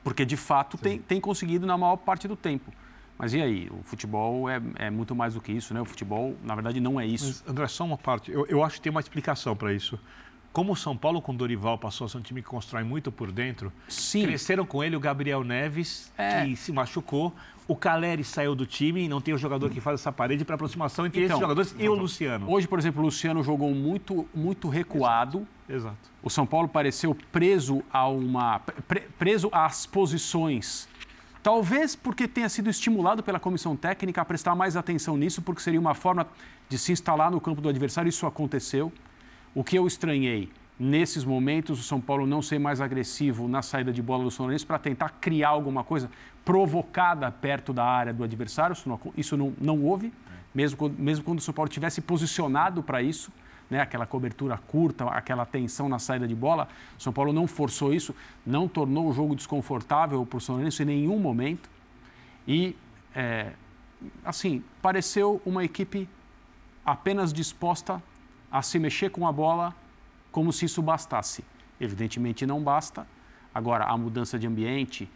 Porque, 0.05 0.25
de 0.25 0.37
fato, 0.37 0.79
tem, 0.79 0.99
tem 0.99 1.21
conseguido 1.21 1.67
na 1.67 1.77
maior 1.77 1.97
parte 1.97 2.29
do 2.29 2.37
tempo. 2.37 2.73
Mas 3.19 3.33
e 3.35 3.41
aí? 3.41 3.69
O 3.71 3.83
futebol 3.83 4.49
é, 4.49 4.61
é 4.77 4.91
muito 4.91 5.15
mais 5.15 5.35
do 5.35 5.41
que 5.41 5.51
isso, 5.51 5.73
né? 5.73 5.81
O 5.81 5.85
futebol, 5.85 6.37
na 6.45 6.55
verdade, 6.55 6.81
não 6.81 7.01
é 7.01 7.07
isso. 7.07 7.43
Mas, 7.45 7.51
André, 7.51 7.67
só 7.67 7.85
uma 7.85 7.97
parte. 7.97 8.31
Eu, 8.31 8.47
eu 8.47 8.63
acho 8.63 8.77
que 8.77 8.83
tem 8.83 8.91
uma 8.91 9.01
explicação 9.01 9.57
para 9.57 9.73
isso. 9.73 9.99
Como 10.53 10.73
o 10.73 10.77
São 10.77 10.97
Paulo 10.97 11.21
com 11.21 11.33
o 11.33 11.37
Dorival 11.37 11.77
passou 11.79 12.07
a 12.07 12.09
ser 12.09 12.19
um 12.19 12.23
time 12.23 12.43
que 12.43 12.49
constrói 12.49 12.83
muito 12.83 13.11
por 13.13 13.31
dentro, 13.33 13.73
cresceram 14.13 14.65
com 14.65 14.83
ele 14.83 14.97
o 14.97 15.01
Gabriel 15.01 15.43
Neves, 15.45 16.11
É. 16.17 16.45
que 16.47 16.57
se 16.57 16.73
machucou, 16.73 17.35
o 17.69 17.75
Caleri 17.75 18.23
saiu 18.23 18.55
do 18.55 18.65
time 18.65 19.03
e 19.05 19.09
não 19.09 19.21
tem 19.21 19.35
o 19.35 19.39
jogador 19.39 19.69
que 19.71 19.81
faz 19.81 20.01
essa 20.01 20.13
parede 20.13 20.45
para 20.45 20.55
aproximação 20.55 21.05
entre 21.07 21.21
esses 21.21 21.31
Então, 21.31 21.41
jogadores 21.41 21.75
e 21.79 21.89
o 21.89 21.95
Luciano. 21.95 22.49
Hoje, 22.51 22.69
por 22.69 22.79
exemplo, 22.79 23.03
o 23.03 23.05
Luciano 23.05 23.43
jogou 23.43 23.75
muito, 23.75 24.27
muito 24.35 24.69
recuado. 24.69 25.47
Exato. 25.69 25.97
O 26.23 26.31
São 26.31 26.47
Paulo 26.47 26.69
pareceu 26.69 27.17
preso 27.33 27.83
a 27.93 28.07
uma 28.09 28.61
pre- 28.61 29.09
preso 29.19 29.49
às 29.53 29.85
posições. 29.85 30.89
Talvez 31.43 31.95
porque 31.95 32.27
tenha 32.27 32.49
sido 32.49 32.69
estimulado 32.71 33.23
pela 33.23 33.39
comissão 33.39 33.77
técnica 33.77 34.21
a 34.21 34.25
prestar 34.25 34.55
mais 34.55 34.77
atenção 34.77 35.17
nisso, 35.17 35.43
porque 35.43 35.61
seria 35.61 35.79
uma 35.81 35.95
forma 35.95 36.27
de 36.69 36.77
se 36.79 36.93
instalar 36.93 37.31
no 37.31 37.41
campo 37.41 37.61
do 37.61 37.69
adversário. 37.69 38.09
Isso 38.09 38.27
aconteceu. 38.27 38.93
O 39.55 39.63
que 39.65 39.77
eu 39.77 39.87
estranhei 39.87 40.51
nesses 40.79 41.25
momentos, 41.25 41.81
o 41.81 41.83
São 41.83 42.01
Paulo 42.01 42.27
não 42.27 42.43
ser 42.43 42.59
mais 42.59 42.81
agressivo 42.81 43.49
na 43.49 43.63
saída 43.63 43.93
de 43.93 44.03
bola 44.03 44.25
do 44.25 44.31
São 44.31 44.47
Lourenço 44.47 44.67
para 44.67 44.79
tentar 44.79 45.09
criar 45.21 45.49
alguma 45.49 45.83
coisa 45.83 46.11
provocada 46.45 47.31
perto 47.31 47.73
da 47.73 47.85
área 47.85 48.13
do 48.13 48.23
adversário. 48.23 48.75
Isso 48.75 48.89
não, 48.89 49.01
isso 49.17 49.37
não, 49.37 49.55
não 49.61 49.83
houve, 49.83 50.13
mesmo 50.55 50.77
quando, 50.77 50.99
mesmo 50.99 51.25
quando 51.25 51.39
o 51.39 51.43
São 51.43 51.55
Paulo 51.55 51.69
tivesse 51.69 52.01
posicionado 52.01 52.83
para 52.83 53.03
isso, 53.03 53.33
né, 53.71 53.81
aquela 53.81 54.07
cobertura 54.07 54.57
curta, 54.57 55.05
aquela 55.07 55.45
tensão 55.45 55.89
na 55.89 55.99
saída 55.99 56.29
de 56.29 56.35
bola. 56.35 56.69
O 56.99 57.03
São 57.03 57.13
Paulo 57.13 57.33
não 57.33 57.47
forçou 57.47 57.93
isso, 57.93 58.15
não 58.45 58.69
tornou 58.69 59.09
o 59.09 59.13
jogo 59.13 59.35
desconfortável 59.35 60.25
para 60.25 60.37
o 60.37 60.41
São 60.41 60.57
Lourenço 60.57 60.83
em 60.83 60.87
nenhum 60.87 61.19
momento. 61.19 61.69
E, 62.47 62.77
é, 63.15 63.53
assim, 64.25 64.63
pareceu 64.81 65.41
uma 65.45 65.65
equipe 65.65 66.09
apenas 66.85 67.33
disposta 67.33 68.01
a 68.53 68.63
se 68.63 68.79
mexer 68.79 69.11
com 69.11 69.27
a 69.27 69.33
bola 69.33 69.75
como 70.37 70.53
se 70.53 70.67
isso 70.67 70.83
bastasse. 70.83 71.43
Evidentemente 71.81 72.45
não 72.45 72.63
basta. 72.63 73.07
Agora, 73.55 73.85
a 73.85 73.97
mudança 73.97 74.39
de 74.39 74.47
ambiente, 74.47 75.09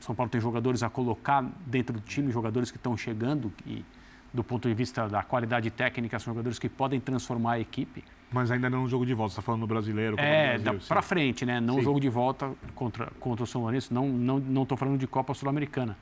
São 0.00 0.14
Paulo 0.14 0.30
tem 0.30 0.40
jogadores 0.40 0.82
a 0.82 0.88
colocar 0.88 1.44
dentro 1.66 1.92
do 1.92 2.00
time, 2.00 2.32
jogadores 2.32 2.70
que 2.70 2.78
estão 2.78 2.96
chegando 2.96 3.52
e, 3.66 3.84
do 4.32 4.42
ponto 4.42 4.66
de 4.66 4.74
vista 4.74 5.06
da 5.06 5.22
qualidade 5.22 5.70
técnica, 5.70 6.18
são 6.18 6.32
jogadores 6.32 6.58
que 6.58 6.66
podem 6.66 6.98
transformar 6.98 7.52
a 7.52 7.60
equipe. 7.60 8.02
Mas 8.32 8.50
ainda 8.50 8.70
não 8.70 8.84
no 8.84 8.88
jogo 8.88 9.04
de 9.04 9.12
volta, 9.12 9.34
você 9.34 9.40
está 9.40 9.42
falando 9.42 9.60
no 9.60 9.66
brasileiro. 9.66 10.18
É, 10.18 10.56
do 10.56 10.64
Brasil, 10.64 10.80
sim. 10.80 11.02
frente, 11.02 11.44
né? 11.44 11.60
Não 11.60 11.74
Sim. 11.74 11.82
jogo 11.82 12.00
de 12.00 12.08
volta 12.08 12.54
contra, 12.74 13.12
contra 13.20 13.44
o 13.44 13.46
São 13.46 13.60
Lourenço. 13.60 13.92
Não 13.92 14.06
estou 14.06 14.40
não, 14.40 14.66
não 14.70 14.76
falando 14.78 14.98
de 14.98 15.06
Copa 15.06 15.34
Sul-Americana. 15.34 15.94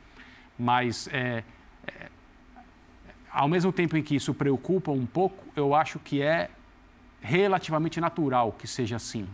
Mas, 0.56 1.08
é, 1.12 1.42
é, 1.84 2.08
ao 3.32 3.48
mesmo 3.48 3.72
tempo 3.72 3.96
em 3.96 4.04
que 4.04 4.14
isso 4.14 4.32
preocupa 4.32 4.92
um 4.92 5.04
pouco, 5.04 5.44
eu 5.56 5.74
acho 5.74 5.98
que 5.98 6.22
é 6.22 6.48
relativamente 7.24 8.00
natural 8.00 8.52
que 8.52 8.66
seja 8.68 8.96
assim. 8.96 9.26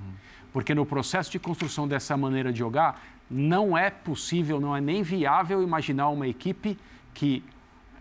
Porque 0.52 0.74
no 0.74 0.86
processo 0.86 1.30
de 1.30 1.38
construção 1.38 1.86
dessa 1.88 2.16
maneira 2.16 2.52
de 2.52 2.58
jogar, 2.58 3.02
não 3.28 3.76
é 3.76 3.90
possível, 3.90 4.60
não 4.60 4.74
é 4.76 4.80
nem 4.80 5.02
viável 5.02 5.62
imaginar 5.62 6.08
uma 6.08 6.26
equipe 6.26 6.78
que, 7.12 7.44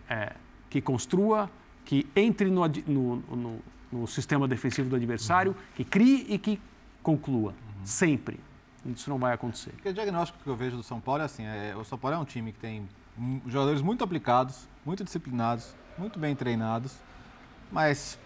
é, 0.08 0.32
que 0.68 0.80
construa, 0.80 1.50
que 1.84 2.06
entre 2.14 2.48
no, 2.50 2.66
no, 2.86 3.16
no- 3.16 3.58
no 3.92 4.06
sistema 4.06 4.46
defensivo 4.46 4.88
do 4.88 4.94
adversário, 4.94 5.54
que 5.74 5.84
crie 5.84 6.24
e 6.28 6.38
que 6.38 6.60
conclua. 7.02 7.52
Sempre. 7.84 8.38
Isso 8.86 9.10
não 9.10 9.18
vai 9.18 9.32
acontecer. 9.34 9.70
Porque 9.72 9.88
o 9.88 9.92
diagnóstico 9.92 10.38
que 10.42 10.48
eu 10.48 10.54
vejo 10.54 10.76
do 10.76 10.82
São 10.84 11.00
Paulo 11.00 11.22
é 11.22 11.24
assim: 11.24 11.44
é, 11.44 11.74
o 11.76 11.84
São 11.84 11.98
Paulo 11.98 12.16
é 12.16 12.18
um 12.20 12.24
time 12.24 12.52
que 12.52 12.58
tem 12.60 12.88
jogadores 13.48 13.82
muito 13.82 14.04
aplicados, 14.04 14.68
muito 14.86 15.02
disciplinados, 15.02 15.74
muito 15.98 16.18
bem 16.20 16.34
treinados, 16.36 16.96
mas 17.72 18.18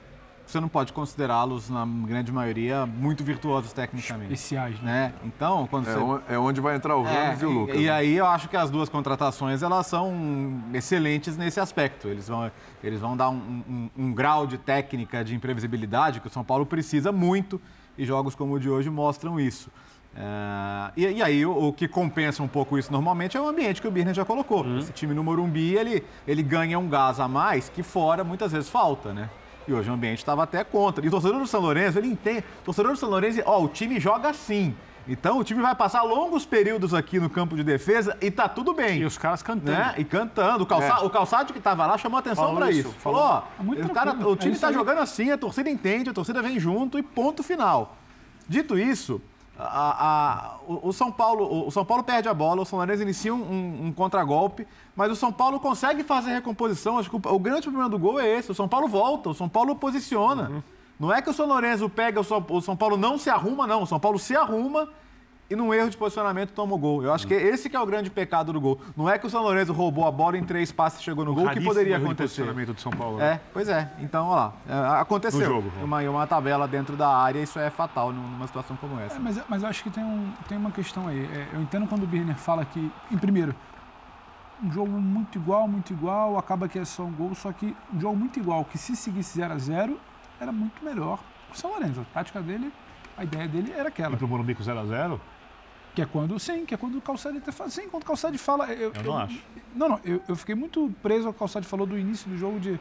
você 0.47 0.61
não 0.61 0.69
pode 0.69 0.93
considerá-los, 0.93 1.71
na 1.71 1.87
grande 1.87 2.31
maioria, 2.31 2.85
muito 2.87 3.25
virtuosos 3.25 3.73
tecnicamente. 3.73 4.33
Especiais, 4.33 4.79
né? 4.81 5.13
Então, 5.25 5.67
quando 5.67 5.89
É 5.89 5.95
você. 5.95 6.23
é 6.35 6.39
onde 6.39 6.61
vai 6.61 6.77
entrar 6.77 6.97
o 6.97 7.03
Ramos 7.03 7.41
e 7.43 7.47
o 7.47 7.51
Lucas, 7.51 7.77
E 7.77 7.85
né? 7.85 7.91
aí 7.91 8.15
eu 8.15 8.27
acho 8.27 8.49
que 8.49 8.57
as 8.57 8.71
duas 8.71 8.89
contratações 8.89 9.63
elas 9.63 9.87
são 9.87 10.13
excelentes 10.73 11.37
nesse 11.37 11.59
aspecto. 11.61 12.09
Eles 12.09 12.29
vão, 12.29 12.51
eles 12.83 13.01
vão 13.01 13.17
dar 13.17 13.31
um, 13.31 13.37
um- 13.69 13.91
um 13.97 14.13
grau 14.13 14.47
de 14.47 14.59
técnica, 14.59 15.25
de 15.25 15.35
imprevisibilidade 15.35 16.21
que 16.21 16.27
o 16.27 16.31
São 16.31 16.45
Paulo 16.45 16.67
precisa 16.67 17.11
muito 17.11 17.61
e 17.97 18.05
jogos 18.05 18.35
como 18.35 18.55
o 18.55 18.61
de 18.61 18.69
hoje 18.69 18.91
mostram 18.91 19.41
isso. 19.41 19.71
É, 20.17 20.93
e, 20.97 21.07
e 21.19 21.23
aí 21.23 21.45
o, 21.45 21.69
o 21.69 21.73
que 21.73 21.89
compensa 21.89 22.41
um 22.43 22.47
pouco 22.49 22.79
isso 22.79 22.93
normalmente 22.93 23.37
é 23.37 23.41
o 23.41 23.49
ambiente 23.49 23.81
que 23.81 23.89
o 23.89 23.91
Birner 23.91 24.15
já 24.15 24.25
colocou. 24.25 24.63
Uhum. 24.65 24.79
Esse 24.79 24.93
time 24.93 25.13
no 25.15 25.25
Morumbi 25.25 25.75
ele, 25.75 26.05
ele 26.29 26.43
ganha 26.43 26.79
um 26.79 26.89
gás 26.89 27.19
a 27.19 27.27
mais 27.27 27.69
que 27.69 27.83
fora 27.83 28.23
muitas 28.23 28.53
vezes 28.53 28.69
falta, 28.69 29.13
né? 29.13 29.29
E 29.67 29.73
hoje 29.73 29.91
o 29.91 29.95
ambiente 29.95 30.19
estava 30.19 30.43
até 30.43 30.63
contra. 30.63 31.05
E 31.05 31.09
o 31.09 31.11
torcedor 31.11 31.41
do 31.41 31.47
São 31.47 31.61
Lourenço, 31.61 31.99
ele 31.99 32.09
entende. 32.09 32.45
O 32.63 32.65
torcedor 32.65 32.93
do 32.93 32.99
São 32.99 33.09
Lourenço, 33.09 33.41
ó, 33.47 33.63
o 33.63 33.69
time 33.69 33.99
joga 33.99 34.29
assim. 34.31 34.75
Então 35.07 35.39
o 35.39 35.45
time 35.45 35.61
vai 35.61 35.75
passar 35.75 36.03
longos 36.03 36.47
períodos 36.47 36.95
aqui 36.95 37.21
no 37.21 37.29
campo 37.29 37.55
de 37.57 37.63
defesa 37.63 38.17
e 38.23 38.31
tá 38.31 38.49
tudo 38.49 38.73
bem. 38.73 39.01
E 39.01 39.05
os 39.05 39.19
caras 39.19 39.43
cantando. 39.43 39.77
Né? 39.79 39.95
E 39.99 40.05
cantando. 40.05 40.65
O, 40.65 40.67
calça... 40.67 40.87
É. 40.87 41.05
o 41.05 41.11
calçado 41.11 41.53
que 41.53 41.61
tava 41.61 41.87
lá 41.87 41.99
chamou 41.99 42.19
atenção 42.19 42.55
para 42.55 42.71
isso, 42.71 42.89
isso. 42.89 42.99
falou. 43.01 43.21
Falou, 43.21 43.43
ó, 43.59 43.61
É 43.61 43.63
muito 43.63 43.87
o, 43.87 43.91
cara, 43.91 44.13
o 44.13 44.37
time 44.37 44.55
é 44.55 44.59
tá 44.59 44.69
aí. 44.69 44.75
jogando 44.75 44.99
assim, 44.99 45.31
a 45.31 45.37
torcida 45.37 45.69
entende, 45.69 46.09
a 46.09 46.15
torcida 46.15 46.41
vem 46.41 46.59
junto 46.59 46.99
e 46.99 47.03
ponto 47.03 47.43
final. 47.43 47.99
Dito 48.49 48.79
isso, 48.79 49.21
a- 49.59 50.05
a- 50.07 50.57
o, 50.67 50.89
o 50.89 50.93
São 50.93 51.11
Paulo, 51.13 51.67
o, 51.67 51.71
São 51.71 51.85
Paulo 51.85 52.03
perde 52.03 52.29
a 52.29 52.35
bola, 52.35 52.63
o 52.63 52.65
São 52.65 52.79
Lourenço 52.79 53.03
inicia 53.03 53.35
um, 53.35 53.39
um, 53.43 53.87
um 53.87 53.93
contragolpe, 53.93 54.67
mas 54.97 55.11
o 55.13 55.17
São 55.17 55.33
Paulo 55.33 55.61
consegue 55.61 56.03
fazer 56.03 56.31
a 56.33 56.35
recomposição. 56.35 56.99
Acho 56.99 57.09
que 57.11 57.17
o, 57.17 57.35
o 57.35 57.39
grande 57.39 57.63
problema 57.63 57.89
do 57.89 57.99
gol 57.99 58.21
é 58.21 58.29
esse: 58.39 58.51
o 58.51 58.55
São 58.55 58.69
Paulo 58.69 58.89
volta, 58.89 59.31
o 59.31 59.35
São 59.35 59.49
Paulo 59.49 59.77
posiciona. 59.77 60.51
Uhum. 60.51 60.63
Não 60.99 61.13
é 61.13 61.21
que 61.21 61.29
o 61.31 61.33
São 61.33 61.47
Lourenço 61.47 61.89
pega, 61.89 62.21
o 62.21 62.25
São, 62.25 62.45
o 62.49 62.61
São 62.61 62.77
Paulo 62.77 62.97
não 62.97 63.19
se 63.19 63.29
arruma, 63.31 63.67
não. 63.67 63.83
O 63.83 63.87
São 63.87 63.99
Paulo 64.01 64.19
se 64.19 64.37
arruma 64.37 64.89
e 65.49 65.55
num 65.55 65.73
erro 65.73 65.91
de 65.91 65.97
posicionamento 65.97 66.53
toma 66.53 66.75
o 66.75 66.79
gol. 66.79 67.03
Eu 67.03 67.13
acho 67.13 67.27
que 67.27 67.35
esse 67.35 67.69
que 67.69 67.77
é 67.77 67.81
o 67.81 67.87
grande 67.87 68.11
pecado 68.11 68.53
do 68.53 68.61
gol. 68.61 68.81
Não 68.97 69.09
é 69.09 69.19
que 69.19 69.27
o 69.27 69.31
São 69.31 69.43
Lourenço 69.43 69.73
roubou 69.73 70.07
a 70.07 70.11
bola 70.11 70.39
em 70.39 70.45
três 70.45 70.73
passes 70.73 71.01
e 71.01 71.03
chegou 71.03 71.25
no 71.25 71.35
gol, 71.35 71.43
que 71.43 71.49
Raríssimo 71.49 71.71
poderia 71.71 71.95
erro 71.95 72.01
de 72.01 72.07
acontecer. 72.07 72.43
posicionamento 72.43 72.73
do 72.75 72.81
São 72.81 72.93
Paulo. 72.93 73.21
É, 73.21 73.41
pois 73.53 73.69
é. 73.69 73.91
Então, 74.01 74.27
olha 74.29 74.37
lá, 74.37 74.97
é, 74.97 75.01
aconteceu. 75.01 75.41
No 75.41 75.47
jogo. 75.47 75.73
Uma, 75.83 76.01
uma 76.03 76.27
tabela 76.27 76.67
dentro 76.67 76.97
da 76.97 77.09
área, 77.09 77.41
isso 77.41 77.59
é 77.59 77.71
fatal 77.71 78.13
numa 78.13 78.47
situação 78.47 78.77
como 78.77 78.99
essa. 79.01 79.17
É, 79.17 79.19
mas, 79.19 79.41
mas 79.49 79.63
eu 79.63 79.69
acho 79.69 79.83
que 79.83 79.91
tem, 79.91 80.03
um, 80.03 80.33
tem 80.49 80.57
uma 80.57 80.71
questão 80.71 81.09
aí. 81.09 81.25
É, 81.25 81.49
eu 81.53 81.61
entendo 81.61 81.87
quando 81.87 82.05
o 82.05 82.07
Birner 82.07 82.37
fala 82.37 82.65
que, 82.65 82.91
em 83.11 83.19
primeiro, 83.19 83.55
um 84.63 84.73
jogo 84.73 84.91
muito 84.91 85.37
igual, 85.37 85.69
muito 85.69 85.93
igual, 85.93 86.39
acaba 86.39 86.69
que 86.69 86.79
é 86.79 86.85
só 86.85 87.03
um 87.03 87.13
gol, 87.13 87.35
só 87.35 87.53
que 87.53 87.77
um 87.93 88.01
jogo 88.01 88.17
muito 88.17 88.39
igual, 88.39 88.65
que 88.65 88.79
se 88.79 88.97
seguisse 88.97 89.37
0 89.37 89.53
a 89.53 89.59
0 89.59 90.01
era 90.41 90.53
muito 90.53 90.85
melhor 90.85 91.19
pro 91.49 91.59
São 91.59 91.71
Lourenço. 91.71 92.01
A 92.01 92.05
tática 92.15 92.41
dele, 92.41 92.73
a 93.17 93.25
ideia 93.25 93.47
dele 93.47 93.73
era 93.77 93.89
aquela. 93.89 94.15
E 94.15 94.17
pro 94.17 94.29
Morumbi 94.29 94.55
com 94.55 94.63
0x0? 94.63 95.19
Que 95.95 96.03
é 96.03 96.07
quando, 96.07 96.39
sim, 96.41 96.67
que 96.67 96.75
é 96.75 96.77
quando 96.77 96.97
o 96.99 97.01
Calçade 97.01 97.41
fala. 97.53 97.71
Sim, 97.71 97.89
quando 97.89 98.03
o 98.03 98.07
Calçade 98.07 98.37
fala. 98.39 98.67
Eu, 98.73 98.93
Eu 98.95 99.03
não 99.05 99.17
acho. 99.19 99.39
Não, 99.75 99.89
não, 99.89 100.01
eu, 100.05 100.21
eu 100.29 100.35
fiquei 100.37 100.55
muito 100.55 100.93
preso 101.03 101.27
ao 101.29 101.33
que 101.33 101.37
o 101.37 101.41
Calçade 101.41 101.67
falou 101.67 101.87
do 101.87 101.97
início 101.99 102.29
do 102.29 102.37
jogo 102.37 102.59
de. 102.59 102.79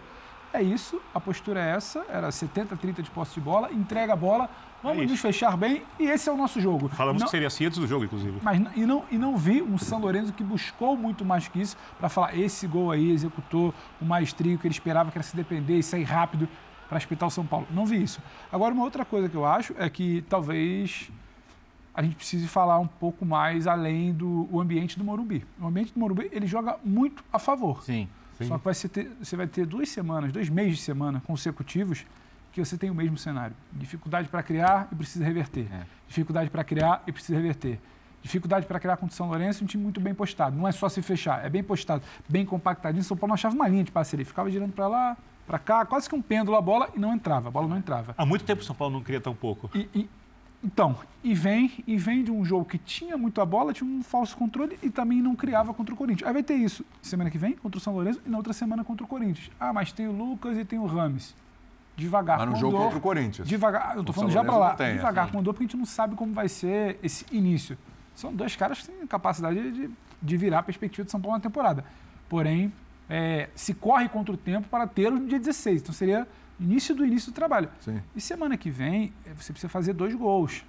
É 0.51 0.61
isso, 0.61 1.01
a 1.15 1.19
postura 1.19 1.59
é 1.59 1.71
essa, 1.71 2.05
era 2.07 2.31
70, 2.31 2.75
30 2.75 3.01
de 3.01 3.09
posse 3.09 3.33
de 3.33 3.39
bola, 3.41 3.71
entrega 3.71 4.13
a 4.13 4.15
bola, 4.15 4.47
vamos 4.83 5.09
nos 5.09 5.19
fechar 5.19 5.57
bem 5.57 5.81
e 5.99 6.05
esse 6.05 6.29
é 6.29 6.31
o 6.31 6.37
nosso 6.37 6.61
jogo. 6.61 6.89
Falamos 6.89 7.19
Não- 7.21 7.25
que 7.25 7.31
seria 7.31 7.47
assim 7.47 7.65
antes 7.65 7.79
do 7.79 7.87
jogo, 7.87 8.05
inclusive. 8.05 8.37
mas 8.39 8.61
e 8.75 8.85
não, 8.85 9.03
e 9.09 9.17
não 9.17 9.35
vi 9.35 9.63
um 9.63 9.79
São 9.79 9.97
Lourenço 9.99 10.31
que 10.31 10.43
buscou 10.43 10.95
muito 10.95 11.25
mais 11.25 11.47
que 11.47 11.59
isso 11.59 11.75
para 11.97 12.07
falar 12.07 12.37
esse 12.37 12.67
gol 12.67 12.91
aí 12.91 13.09
executou 13.11 13.73
o 13.99 14.05
maestrio 14.05 14.59
que 14.59 14.67
ele 14.67 14.75
esperava, 14.75 15.09
que 15.09 15.17
era 15.17 15.23
se 15.23 15.35
depender 15.35 15.79
e 15.79 15.81
sair 15.81 16.03
rápido 16.03 16.47
para 16.87 16.99
espetar 16.99 17.27
o 17.27 17.31
São 17.31 17.47
Paulo. 17.47 17.65
Não 17.71 17.83
vi 17.87 18.03
isso. 18.03 18.21
Agora, 18.51 18.75
uma 18.75 18.83
outra 18.83 19.03
coisa 19.03 19.27
que 19.27 19.35
eu 19.35 19.45
acho 19.47 19.73
é 19.79 19.89
que 19.89 20.23
talvez 20.29 21.09
a 21.93 22.01
gente 22.01 22.15
precise 22.15 22.47
falar 22.47 22.79
um 22.79 22.87
pouco 22.87 23.25
mais 23.25 23.67
além 23.67 24.11
do 24.13 24.49
ambiente 24.59 24.97
do 24.97 25.03
Morumbi. 25.03 25.45
O 25.59 25.67
ambiente 25.67 25.93
do 25.93 25.99
Morumbi, 25.99 26.29
ele 26.31 26.47
joga 26.47 26.77
muito 26.83 27.23
a 27.31 27.37
favor. 27.39 27.83
Sim. 27.83 28.07
Só 28.47 28.57
que 28.57 28.63
vai 28.63 28.73
ter- 28.73 29.11
você 29.21 29.37
vai 29.37 29.47
ter 29.47 29.65
duas 29.65 29.89
semanas, 29.89 30.31
dois 30.31 30.49
meses 30.49 30.77
de 30.77 30.81
semana 30.83 31.21
consecutivos 31.25 32.05
que 32.51 32.63
você 32.63 32.77
tem 32.77 32.89
o 32.89 32.95
mesmo 32.95 33.17
cenário. 33.17 33.55
Dificuldade 33.71 34.27
para 34.27 34.41
criar 34.43 34.87
e 34.91 34.95
precisa 34.95 35.23
reverter. 35.23 35.67
Dificuldade 36.07 36.49
para 36.49 36.63
criar 36.63 37.03
e 37.07 37.11
precisa 37.11 37.35
reverter. 37.37 37.79
Dificuldade 38.21 38.65
para 38.65 38.79
criar 38.79 38.97
contra 38.97 39.13
o 39.13 39.15
São 39.15 39.27
Lourenço, 39.27 39.63
um 39.63 39.67
time 39.67 39.83
muito 39.83 39.99
bem 39.99 40.13
postado. 40.13 40.55
Não 40.57 40.67
é 40.67 40.71
só 40.71 40.87
se 40.89 41.01
fechar, 41.01 41.45
é 41.45 41.49
bem 41.49 41.63
postado, 41.63 42.03
bem 42.27 42.45
compactadinho. 42.45 43.03
São 43.03 43.17
Paulo 43.17 43.29
não 43.29 43.33
achava 43.35 43.53
uma 43.55 43.67
linha 43.67 43.83
de 43.83 43.91
ali, 44.15 44.23
ficava 44.25 44.49
girando 44.49 44.71
para 44.71 44.87
lá, 44.87 45.17
para 45.45 45.59
cá, 45.59 45.85
quase 45.85 46.07
que 46.07 46.15
um 46.15 46.21
pêndulo 46.21 46.55
a 46.57 46.61
bola 46.61 46.89
e 46.95 46.99
não 46.99 47.13
entrava, 47.13 47.49
a 47.49 47.51
bola 47.51 47.67
não 47.67 47.77
entrava. 47.77 48.13
Há 48.17 48.25
muito 48.25 48.45
tempo 48.45 48.61
o 48.61 48.65
São 48.65 48.75
Paulo 48.75 48.93
não 48.93 49.01
cria 49.03 49.19
tão 49.19 49.35
pouco. 49.35 49.69
Então, 50.63 50.95
e 51.23 51.33
vem, 51.33 51.71
e 51.85 51.97
vem 51.97 52.23
de 52.23 52.31
um 52.31 52.43
jogo 52.45 52.63
que 52.65 52.77
tinha 52.77 53.17
muito 53.17 53.41
a 53.41 53.45
bola, 53.45 53.73
tinha 53.73 53.89
um 53.89 54.01
falso 54.01 54.37
controle 54.37 54.79
e 54.81 54.89
também 54.89 55.21
não 55.21 55.35
criava 55.35 55.73
contra 55.73 55.93
o 55.93 55.97
Corinthians. 55.97 56.25
Aí 56.27 56.33
vai 56.33 56.43
ter 56.43 56.55
isso 56.55 56.85
semana 57.01 57.29
que 57.29 57.37
vem 57.37 57.53
contra 57.53 57.77
o 57.77 57.81
São 57.81 57.93
Lourenço 57.93 58.21
e 58.25 58.29
na 58.29 58.37
outra 58.37 58.53
semana 58.53 58.83
contra 58.83 59.03
o 59.03 59.07
Corinthians. 59.07 59.51
Ah, 59.59 59.73
mas 59.73 59.91
tem 59.91 60.07
o 60.07 60.11
Lucas 60.11 60.57
e 60.57 60.63
tem 60.63 60.79
o 60.79 60.85
Rames. 60.85 61.35
Devagar 61.95 62.39
Mas 62.39 62.49
no 62.49 62.55
jogo 62.55 62.77
contra 62.77 62.97
o 62.97 63.01
Corinthians. 63.01 63.47
Devagar, 63.47 63.95
eu 63.95 64.01
O 64.01 64.03
tô 64.03 64.13
São 64.13 64.21
falando 64.21 64.33
já 64.33 64.43
para 64.43 64.57
lá. 64.57 64.73
tem, 64.75 64.95
devagar 64.95 65.25
assim. 65.25 65.33
com 65.33 65.39
andor, 65.39 65.53
porque 65.53 65.63
a 65.63 65.67
gente 65.67 65.77
não 65.77 65.85
sabe 65.85 66.15
como 66.15 66.33
vai 66.33 66.47
ser 66.49 66.97
esse 67.03 67.25
início. 67.31 67.77
São 68.15 68.33
dois 68.33 68.55
caras 68.55 68.79
que 68.81 68.87
têm 68.87 69.05
capacidade 69.05 69.71
de, 69.71 69.89
de 70.21 70.37
virar 70.37 70.59
a 70.59 70.63
perspectiva 70.63 71.05
de 71.05 71.11
São 71.11 71.21
Paulo 71.21 71.37
na 71.37 71.41
temporada. 71.41 71.85
Porém, 72.27 72.73
é, 73.09 73.49
se 73.53 73.73
corre 73.75 74.09
contra 74.09 74.33
o 74.33 74.37
tempo 74.37 74.67
para 74.69 74.87
tê-lo 74.87 75.19
no 75.19 75.27
dia 75.27 75.37
16. 75.37 75.81
Então 75.81 75.93
seria 75.93 76.27
início 76.59 76.95
do 76.95 77.05
início 77.05 77.31
do 77.31 77.35
trabalho. 77.35 77.69
Sim. 77.79 78.01
E 78.15 78.21
semana 78.21 78.57
que 78.57 78.69
vem, 78.69 79.13
eh, 79.25 79.31
você 79.35 79.51
precisa 79.51 79.69
fazer 79.69 79.93
dois 79.93 80.13
gols. 80.15 80.63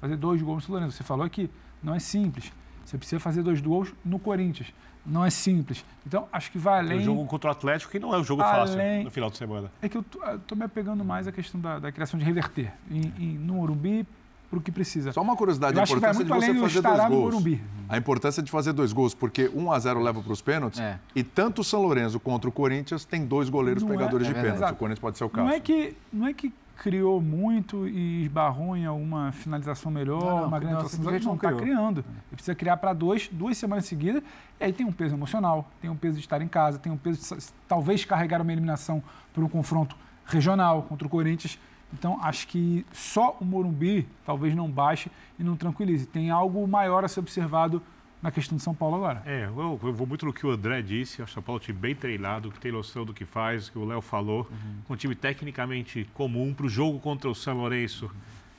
Fazer 0.00 0.16
dois 0.16 0.40
gols 0.42 0.66
no 0.68 0.74
Lourenço. 0.74 0.96
Você 0.96 1.02
falou 1.04 1.28
que 1.30 1.48
não 1.82 1.94
é 1.94 1.98
simples. 1.98 2.52
Você 2.84 2.98
precisa 2.98 3.18
fazer 3.20 3.42
dois 3.42 3.60
gols 3.60 3.92
no 4.04 4.18
Corinthians. 4.18 4.72
Não 5.06 5.24
é 5.24 5.30
simples. 5.30 5.84
Então, 6.06 6.26
acho 6.32 6.50
que 6.50 6.58
vai 6.58 6.80
Tem 6.82 6.92
além. 6.92 7.00
o 7.00 7.04
jogo 7.04 7.26
contra 7.26 7.48
o 7.48 7.52
Atlético, 7.52 7.92
que 7.92 7.98
não 7.98 8.14
é 8.14 8.18
um 8.18 8.24
jogo 8.24 8.42
fácil 8.42 8.78
Além- 8.80 9.04
no 9.04 9.10
final 9.10 9.30
de 9.30 9.36
semana. 9.36 9.70
É 9.82 9.88
que 9.88 9.96
eu 9.98 10.02
tô, 10.02 10.22
eu 10.24 10.38
tô 10.38 10.54
me 10.54 10.64
apegando 10.64 11.04
mais 11.04 11.26
à 11.28 11.32
questão 11.32 11.60
da, 11.60 11.78
da 11.78 11.92
criação 11.92 12.18
de 12.18 12.24
reverter. 12.24 12.72
Em, 12.90 13.12
em, 13.18 13.38
no 13.38 13.54
Morumbi, 13.54 14.06
para 14.54 14.60
o 14.60 14.62
que 14.62 14.70
precisa. 14.72 15.12
Só 15.12 15.20
uma 15.22 15.36
curiosidade, 15.36 15.74
Eu 15.74 15.80
a 15.80 15.82
acho 15.82 15.94
que 15.94 16.00
vai 16.00 16.10
importância 16.10 16.52
de 16.54 16.58
muito 16.60 16.72
você 16.72 16.80
fazer 16.82 16.96
dois 16.96 17.08
gols. 17.10 17.24
Morumbi. 17.34 17.62
A 17.88 17.98
importância 17.98 18.42
de 18.42 18.50
fazer 18.50 18.72
dois 18.72 18.92
gols, 18.92 19.14
porque 19.14 19.50
1 19.54 19.72
a 19.72 19.78
0 19.78 20.00
leva 20.00 20.22
para 20.22 20.32
os 20.32 20.40
pênaltis 20.40 20.80
É. 20.80 20.98
e 21.14 21.22
tanto 21.22 21.60
o 21.60 21.64
São 21.64 21.82
Lourenço 21.82 22.18
contra 22.20 22.48
o 22.48 22.52
Corinthians 22.52 23.04
tem 23.04 23.24
dois 23.26 23.48
goleiros 23.48 23.82
Não 23.82 23.90
é- 23.92 23.96
pegadores 23.96 24.26
é 24.26 24.28
de 24.28 24.34
verdade. 24.34 24.44
pênalti. 24.54 24.58
Exato. 24.62 24.74
O 24.74 24.76
Corinthians 24.76 24.98
pode 25.00 25.18
ser 25.18 25.24
o 25.24 25.28
caso. 25.28 25.46
Não 25.48 25.54
é 25.54 25.60
que, 25.60 25.96
não 26.12 26.26
é 26.26 26.32
que 26.32 26.52
criou 26.76 27.20
muito 27.20 27.86
e 27.86 28.22
esbarrou 28.22 28.76
em 28.76 28.84
alguma 28.84 29.30
finalização 29.32 29.92
melhor, 29.92 30.20
Não, 30.20 30.40
não, 30.40 30.48
uma 30.48 30.58
grande 30.58 30.74
não, 30.74 30.80
atuação, 30.80 31.04
não 31.04 31.12
não 31.20 31.34
está 31.34 31.52
criando. 31.52 31.98
Ele 31.98 32.32
precisa 32.32 32.54
criar 32.54 32.76
para 32.78 32.92
dois, 32.92 33.28
duas 33.30 33.56
semanas 33.56 33.84
seguidas, 33.86 34.22
e 34.60 34.64
aí 34.64 34.72
tem 34.72 34.84
um 34.84 34.90
peso 34.92 35.14
emocional, 35.14 35.70
tem 35.80 35.88
um 35.88 35.94
peso 35.96 36.14
de 36.14 36.20
estar 36.20 36.42
em 36.42 36.48
casa, 36.48 36.78
tem 36.78 36.90
um 36.92 36.96
peso 36.96 37.36
de 37.36 37.44
talvez 37.68 38.04
carregar 38.04 38.40
uma 38.42 38.50
eliminação 38.52 39.02
por 39.32 39.44
um 39.44 39.48
confronto 39.48 39.96
regional 40.26 40.82
contra 40.82 41.06
o 41.06 41.10
Corinthians. 41.10 41.58
Então, 41.94 42.18
acho 42.20 42.48
que 42.48 42.84
só 42.92 43.36
o 43.40 43.44
Morumbi 43.44 44.06
talvez 44.26 44.54
não 44.54 44.68
baixe 44.70 45.10
e 45.38 45.44
não 45.44 45.56
tranquilize. 45.56 46.06
Tem 46.06 46.30
algo 46.30 46.66
maior 46.66 47.04
a 47.04 47.08
ser 47.08 47.20
observado 47.20 47.80
na 48.20 48.30
questão 48.30 48.56
de 48.56 48.62
São 48.62 48.74
Paulo 48.74 48.96
agora. 48.96 49.22
É, 49.26 49.44
eu, 49.44 49.78
eu 49.82 49.92
vou 49.92 50.06
muito 50.06 50.26
no 50.26 50.32
que 50.32 50.46
o 50.46 50.50
André 50.50 50.82
disse. 50.82 51.22
Acho 51.22 51.26
que 51.26 51.30
o 51.30 51.34
São 51.34 51.42
Paulo 51.42 51.60
um 51.60 51.64
time 51.64 51.78
bem 51.78 51.94
treinado, 51.94 52.50
que 52.50 52.58
tem 52.58 52.72
noção 52.72 53.04
do 53.04 53.14
que 53.14 53.24
faz, 53.24 53.68
que 53.68 53.78
o 53.78 53.84
Léo 53.84 54.00
falou. 54.00 54.48
Um 54.88 54.96
time 54.96 55.14
tecnicamente 55.14 56.08
comum 56.14 56.52
para 56.52 56.66
o 56.66 56.68
jogo 56.68 56.98
contra 56.98 57.30
o 57.30 57.34
São 57.34 57.58
Lourenço. 57.58 58.10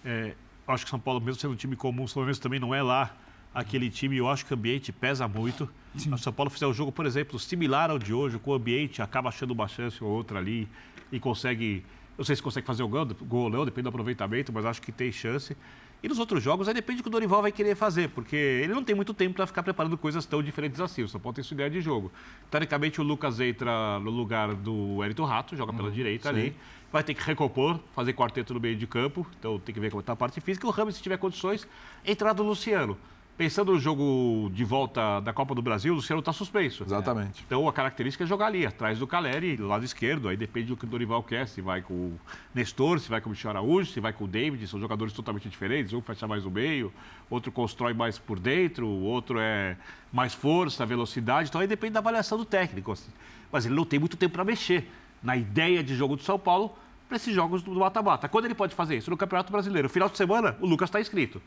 É, 0.04 0.36
acho 0.68 0.86
que 0.86 0.90
São 0.90 1.00
Paulo, 1.00 1.20
mesmo 1.20 1.40
sendo 1.42 1.54
um 1.54 1.58
time 1.58 1.76
comum, 1.76 2.04
o 2.04 2.08
São 2.08 2.22
Lourenço 2.22 2.42
também 2.42 2.60
não 2.60 2.74
é 2.74 2.82
lá 2.82 3.12
aquele 3.56 3.90
time. 3.90 4.18
Eu 4.18 4.30
acho 4.30 4.46
que 4.46 4.54
o 4.54 4.58
ambiente 4.58 4.92
pesa 4.92 5.28
muito. 5.28 5.68
Se 5.96 6.10
o 6.10 6.18
São 6.18 6.32
Paulo 6.32 6.52
fizer 6.52 6.68
um 6.68 6.74
jogo, 6.74 6.92
por 6.92 7.06
exemplo, 7.06 7.40
similar 7.40 7.90
ao 7.90 7.98
de 7.98 8.14
hoje, 8.14 8.38
com 8.38 8.52
o 8.52 8.54
ambiente, 8.54 9.02
acaba 9.02 9.30
achando 9.30 9.52
uma 9.52 9.68
chance 9.68 10.04
ou 10.04 10.10
outra 10.10 10.40
ali 10.40 10.68
e 11.12 11.20
consegue. 11.20 11.84
Não 12.18 12.24
sei 12.24 12.36
se 12.36 12.42
consegue 12.42 12.66
fazer 12.66 12.84
o 12.84 12.88
gol, 12.88 13.06
gol 13.06 13.44
ou 13.44 13.50
não, 13.50 13.66
depende 13.66 13.84
do 13.84 13.90
aproveitamento, 13.90 14.52
mas 14.54 14.66
acho 14.66 14.82
que 14.82 14.92
tem 14.92 15.12
chance. 15.12 15.56
E 16.04 16.08
nos 16.08 16.20
outros 16.20 16.44
jogos, 16.44 16.68
aí 16.68 16.74
depende 16.74 17.00
do 17.00 17.04
que 17.04 17.10
o 17.10 17.12
Dorival 17.12 17.42
vai 17.42 17.52
querer 17.52 17.76
fazer, 17.76 18.10
porque 18.10 18.36
ele 18.36 18.74
não 18.74 18.84
tem 18.84 18.96
muito 18.96 19.14
tempo 19.14 19.34
para 19.36 19.48
ficar 19.48 19.64
preparando 19.64 19.98
coisas 19.98 20.26
tão 20.26 20.44
diferentes 20.44 20.80
assim. 20.80 21.04
O 21.04 21.08
São 21.08 21.20
Paulo 21.20 21.34
tem 21.34 21.44
sua 21.44 21.56
ideia 21.56 21.70
de 21.70 21.82
jogo. 21.82 22.12
Teoricamente, 22.52 23.02
o 23.02 23.04
Lucas 23.04 23.40
entra 23.40 24.00
no 24.00 24.12
lugar 24.12 24.54
do 24.54 25.04
Elton 25.04 25.26
Rato, 25.26 25.56
joga 25.56 25.74
pela 25.74 25.90
direita 25.90 26.32
sim. 26.32 26.40
ali. 26.40 26.56
Vai 26.92 27.04
ter 27.04 27.14
que 27.14 27.24
recompor, 27.24 27.80
fazer 27.96 28.14
quarteto 28.14 28.54
no 28.54 28.60
meio 28.60 28.76
de 28.76 28.86
campo, 28.86 29.26
então 29.40 29.58
tem 29.60 29.74
que 29.74 29.82
ver 29.82 29.90
como 29.90 30.00
está 30.00 30.14
a 30.14 30.16
parte 30.16 30.40
física. 30.40 30.66
E 30.66 30.70
o 30.70 30.72
Ramos, 30.72 30.96
se 30.96 31.02
tiver 31.02 31.18
condições, 31.18 31.68
entrar 32.06 32.34
do 32.34 32.44
Luciano. 32.44 32.98
Pensando 33.38 33.74
no 33.74 33.80
jogo 33.80 34.50
de 34.54 34.64
volta 34.64 35.20
da 35.20 35.34
Copa 35.34 35.54
do 35.54 35.62
Brasil, 35.62 35.92
o 35.92 35.98
Luciano 35.98 36.22
está 36.22 36.32
suspenso. 36.32 36.84
Exatamente. 36.84 37.44
Então 37.46 37.68
a 37.68 37.74
característica 37.74 38.24
é 38.24 38.28
jogar 38.28 38.46
ali, 38.46 38.66
atrás 38.66 38.98
do 38.98 39.06
Caleri, 39.06 39.58
do 39.58 39.68
lado 39.68 39.84
esquerdo. 39.84 40.30
Aí 40.30 40.38
depende 40.38 40.68
do 40.68 40.78
que 40.78 40.86
o 40.86 40.88
Dorival 40.88 41.22
quer, 41.22 41.46
se 41.46 41.60
vai 41.60 41.82
com 41.82 41.94
o 41.94 42.20
Nestor, 42.54 42.98
se 42.98 43.10
vai 43.10 43.20
com 43.20 43.28
o 43.28 43.32
Michel 43.32 43.52
Araújo, 43.52 43.92
se 43.92 44.00
vai 44.00 44.14
com 44.14 44.24
o 44.24 44.28
David. 44.28 44.66
São 44.68 44.80
jogadores 44.80 45.12
totalmente 45.12 45.50
diferentes. 45.50 45.92
Um 45.92 46.02
fecha 46.02 46.26
mais 46.26 46.46
o 46.46 46.50
meio, 46.50 46.94
outro 47.30 47.52
constrói 47.52 47.94
mais 47.94 48.18
por 48.18 48.40
dentro, 48.40 48.88
o 48.88 49.04
outro 49.04 49.38
é 49.38 49.76
mais 50.14 50.34
força, 50.34 50.86
velocidade. 50.86 51.50
Então 51.50 51.60
aí 51.60 51.68
depende 51.68 51.92
da 51.92 52.00
avaliação 52.00 52.38
do 52.38 52.46
técnico. 52.46 52.94
assim. 52.94 53.12
Mas 53.52 53.66
ele 53.66 53.76
não 53.76 53.84
tem 53.84 54.00
muito 54.00 54.16
tempo 54.16 54.36
para 54.36 54.46
mexer 54.46 54.90
na 55.22 55.36
ideia 55.36 55.84
de 55.84 55.94
jogo 55.94 56.16
do 56.16 56.24
São 56.24 56.40
Paulo 56.40 56.74
para 57.10 57.18
esses 57.18 57.36
jogos 57.36 57.62
do 57.62 57.72
mata-mata. 57.76 58.30
Quando 58.30 58.46
ele 58.46 58.56
pode 58.56 58.74
fazer 58.74 58.96
isso? 58.96 59.12
No 59.12 59.18
Campeonato 59.18 59.52
Brasileiro. 59.52 59.90
Final 59.90 60.08
de 60.08 60.16
semana, 60.16 60.56
o 60.62 60.66
Lucas 60.66 60.88
está 60.88 61.02
inscrito. 61.02 61.42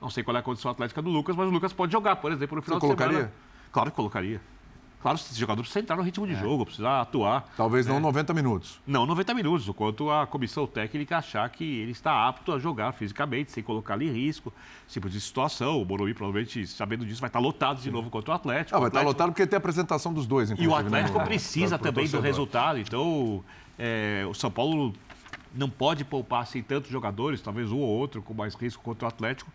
Não 0.00 0.10
sei 0.10 0.22
qual 0.22 0.36
é 0.36 0.40
a 0.40 0.42
condição 0.42 0.70
atlética 0.70 1.02
do 1.02 1.10
Lucas, 1.10 1.34
mas 1.34 1.48
o 1.48 1.50
Lucas 1.50 1.72
pode 1.72 1.92
jogar, 1.92 2.16
por 2.16 2.30
exemplo, 2.30 2.56
no 2.56 2.62
final 2.62 2.78
Você 2.78 2.86
de 2.86 2.88
colocaria? 2.88 3.16
semana. 3.18 3.32
Claro 3.72 3.90
que 3.90 3.96
colocaria. 3.96 4.40
Claro, 5.00 5.16
esse 5.16 5.38
jogador 5.38 5.62
precisa 5.62 5.78
entrar 5.78 5.96
no 5.96 6.02
ritmo 6.02 6.26
de 6.26 6.34
jogo, 6.34 6.64
precisa 6.64 7.00
atuar. 7.02 7.46
Talvez 7.56 7.86
não 7.86 8.00
90 8.00 8.34
minutos. 8.34 8.80
Não 8.84 9.06
90 9.06 9.32
minutos, 9.32 9.68
o 9.68 9.74
quanto 9.74 10.10
a 10.10 10.26
comissão 10.26 10.66
técnica 10.66 11.18
achar 11.18 11.48
que 11.50 11.62
ele 11.64 11.92
está 11.92 12.26
apto 12.26 12.50
a 12.52 12.58
jogar 12.58 12.90
fisicamente, 12.92 13.52
sem 13.52 13.62
colocar 13.62 13.94
ali 13.94 14.10
risco, 14.10 14.52
tipo 14.88 15.08
de 15.08 15.20
situação. 15.20 15.80
O 15.80 15.84
Morumbi, 15.84 16.14
provavelmente, 16.14 16.66
sabendo 16.66 17.06
disso, 17.06 17.20
vai 17.20 17.28
estar 17.28 17.38
lotado 17.38 17.80
de 17.80 17.90
novo 17.92 18.10
contra 18.10 18.32
o 18.32 18.34
Atlético. 18.34 18.76
Ah, 18.76 18.80
vai 18.80 18.88
estar 18.88 18.98
Atlético- 19.00 19.08
lotado 19.22 19.32
porque 19.32 19.46
tem 19.46 19.56
a 19.56 19.58
apresentação 19.58 20.12
dos 20.12 20.26
dois, 20.26 20.50
e 20.50 20.66
o 20.66 20.74
Atlético 20.74 21.18
né, 21.18 21.24
precisa 21.26 21.78
pro 21.78 21.92
também 21.92 22.08
do 22.08 22.20
resultado. 22.20 22.80
Então, 22.80 23.44
é, 23.78 24.26
o 24.28 24.34
São 24.34 24.50
Paulo 24.50 24.92
não 25.54 25.70
pode 25.70 26.04
poupar 26.04 26.42
assim, 26.42 26.60
tantos 26.60 26.90
jogadores, 26.90 27.40
talvez 27.40 27.70
um 27.70 27.78
ou 27.78 27.86
outro 27.88 28.20
com 28.20 28.34
mais 28.34 28.52
risco 28.56 28.82
contra 28.82 29.04
o 29.04 29.08
Atlético. 29.08 29.48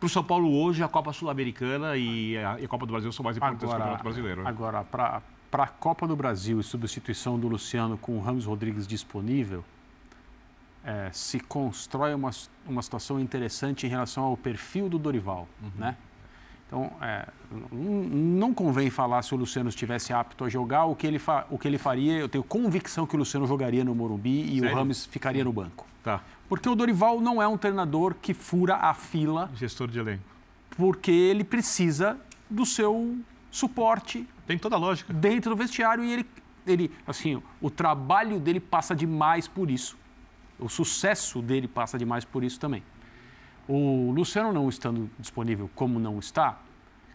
Para 0.00 0.06
o 0.06 0.08
São 0.08 0.24
Paulo 0.24 0.50
hoje, 0.62 0.82
a 0.82 0.88
Copa 0.88 1.12
Sul-Americana 1.12 1.94
e 1.96 2.36
a, 2.38 2.58
e 2.58 2.64
a 2.64 2.68
Copa 2.68 2.86
do 2.86 2.92
Brasil 2.92 3.12
são 3.12 3.22
mais 3.22 3.36
importantes 3.36 3.60
que 3.60 3.66
o 3.66 3.70
Campeonato 3.78 4.02
Brasileiro. 4.02 4.42
né? 4.42 4.48
Agora, 4.48 4.82
para 4.82 5.22
a 5.52 5.66
Copa 5.66 6.08
do 6.08 6.16
Brasil 6.16 6.58
e 6.58 6.62
substituição 6.62 7.38
do 7.38 7.46
Luciano 7.46 7.98
com 7.98 8.16
o 8.16 8.20
Ramos 8.20 8.46
Rodrigues 8.46 8.86
disponível, 8.86 9.62
é, 10.82 11.10
se 11.12 11.38
constrói 11.38 12.14
uma, 12.14 12.30
uma 12.66 12.80
situação 12.80 13.20
interessante 13.20 13.86
em 13.86 13.90
relação 13.90 14.24
ao 14.24 14.36
perfil 14.38 14.88
do 14.88 14.98
Dorival, 14.98 15.46
né? 15.76 15.94
Então, 16.66 16.90
é, 17.02 17.26
não 17.60 18.54
convém 18.54 18.90
falar 18.90 19.20
se 19.22 19.34
o 19.34 19.36
Luciano 19.36 19.68
estivesse 19.68 20.12
apto 20.12 20.44
a 20.44 20.48
jogar, 20.48 20.84
o 20.84 20.94
que, 20.94 21.04
ele 21.06 21.18
fa- 21.18 21.44
o 21.50 21.58
que 21.58 21.66
ele 21.66 21.78
faria, 21.78 22.12
eu 22.16 22.28
tenho 22.28 22.44
convicção 22.44 23.06
que 23.08 23.16
o 23.16 23.18
Luciano 23.18 23.44
jogaria 23.44 23.84
no 23.84 23.92
Morumbi 23.94 24.40
e 24.56 24.60
Sério? 24.60 24.72
o 24.74 24.78
Rames 24.78 25.04
ficaria 25.04 25.42
no 25.44 25.52
banco. 25.52 25.84
Tá. 26.02 26.22
Porque 26.50 26.68
o 26.68 26.74
Dorival 26.74 27.20
não 27.20 27.40
é 27.40 27.46
um 27.46 27.56
treinador 27.56 28.16
que 28.20 28.34
fura 28.34 28.74
a 28.74 28.92
fila 28.92 29.48
Gestor 29.54 29.86
de 29.86 30.00
elenco. 30.00 30.24
porque 30.76 31.12
ele 31.12 31.44
precisa 31.44 32.18
do 32.50 32.66
seu 32.66 33.16
suporte. 33.52 34.26
Tem 34.48 34.58
toda 34.58 34.74
a 34.74 34.78
lógica. 34.78 35.12
Dentro 35.12 35.52
do 35.52 35.56
vestiário 35.56 36.02
e 36.02 36.12
ele, 36.12 36.26
ele, 36.66 36.90
assim, 37.06 37.40
o 37.60 37.70
trabalho 37.70 38.40
dele 38.40 38.58
passa 38.58 38.96
demais 38.96 39.46
por 39.46 39.70
isso. 39.70 39.96
O 40.58 40.68
sucesso 40.68 41.40
dele 41.40 41.68
passa 41.68 41.96
demais 41.96 42.24
por 42.24 42.42
isso 42.42 42.58
também. 42.58 42.82
O 43.68 44.10
Luciano 44.10 44.52
não 44.52 44.68
estando 44.68 45.08
disponível 45.20 45.70
como 45.76 46.00
não 46.00 46.18
está, 46.18 46.58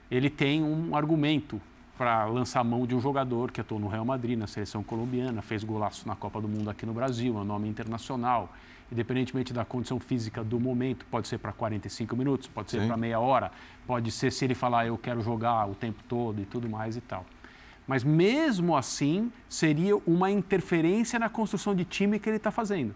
ele 0.09 0.29
tem 0.29 0.63
um 0.63 0.95
argumento 0.95 1.61
para 1.97 2.23
lançar 2.23 2.61
a 2.61 2.63
mão 2.63 2.87
de 2.87 2.95
um 2.95 3.01
jogador 3.01 3.51
que 3.51 3.59
atuou 3.59 3.81
no 3.81 3.89
Real 3.89 4.05
Madrid, 4.05 4.39
na 4.39 4.47
seleção 4.47 4.81
colombiana, 4.81 5.41
fez 5.41 5.61
golaço 5.61 6.07
na 6.07 6.15
Copa 6.15 6.39
do 6.39 6.47
Mundo 6.47 6.69
aqui 6.69 6.85
no 6.85 6.93
Brasil, 6.93 7.37
é 7.37 7.41
um 7.41 7.43
nome 7.43 7.67
internacional. 7.67 8.53
Independentemente 8.91 9.51
da 9.51 9.65
condição 9.65 9.99
física 9.99 10.43
do 10.43 10.59
momento, 10.59 11.05
pode 11.09 11.27
ser 11.27 11.39
para 11.39 11.51
45 11.51 12.15
minutos, 12.15 12.47
pode 12.47 12.69
ser 12.69 12.85
para 12.85 12.95
meia 12.95 13.19
hora, 13.19 13.51
pode 13.87 14.11
ser 14.11 14.31
se 14.31 14.45
ele 14.45 14.53
falar 14.53 14.85
eu 14.85 14.97
quero 14.97 15.21
jogar 15.21 15.67
o 15.67 15.73
tempo 15.73 16.03
todo 16.07 16.39
e 16.39 16.45
tudo 16.45 16.69
mais 16.69 16.95
e 16.95 17.01
tal. 17.01 17.25
Mas 17.87 18.03
mesmo 18.03 18.75
assim, 18.75 19.31
seria 19.49 19.95
uma 19.97 20.31
interferência 20.31 21.19
na 21.19 21.29
construção 21.29 21.75
de 21.75 21.85
time 21.85 22.19
que 22.19 22.29
ele 22.29 22.37
está 22.37 22.51
fazendo. 22.51 22.95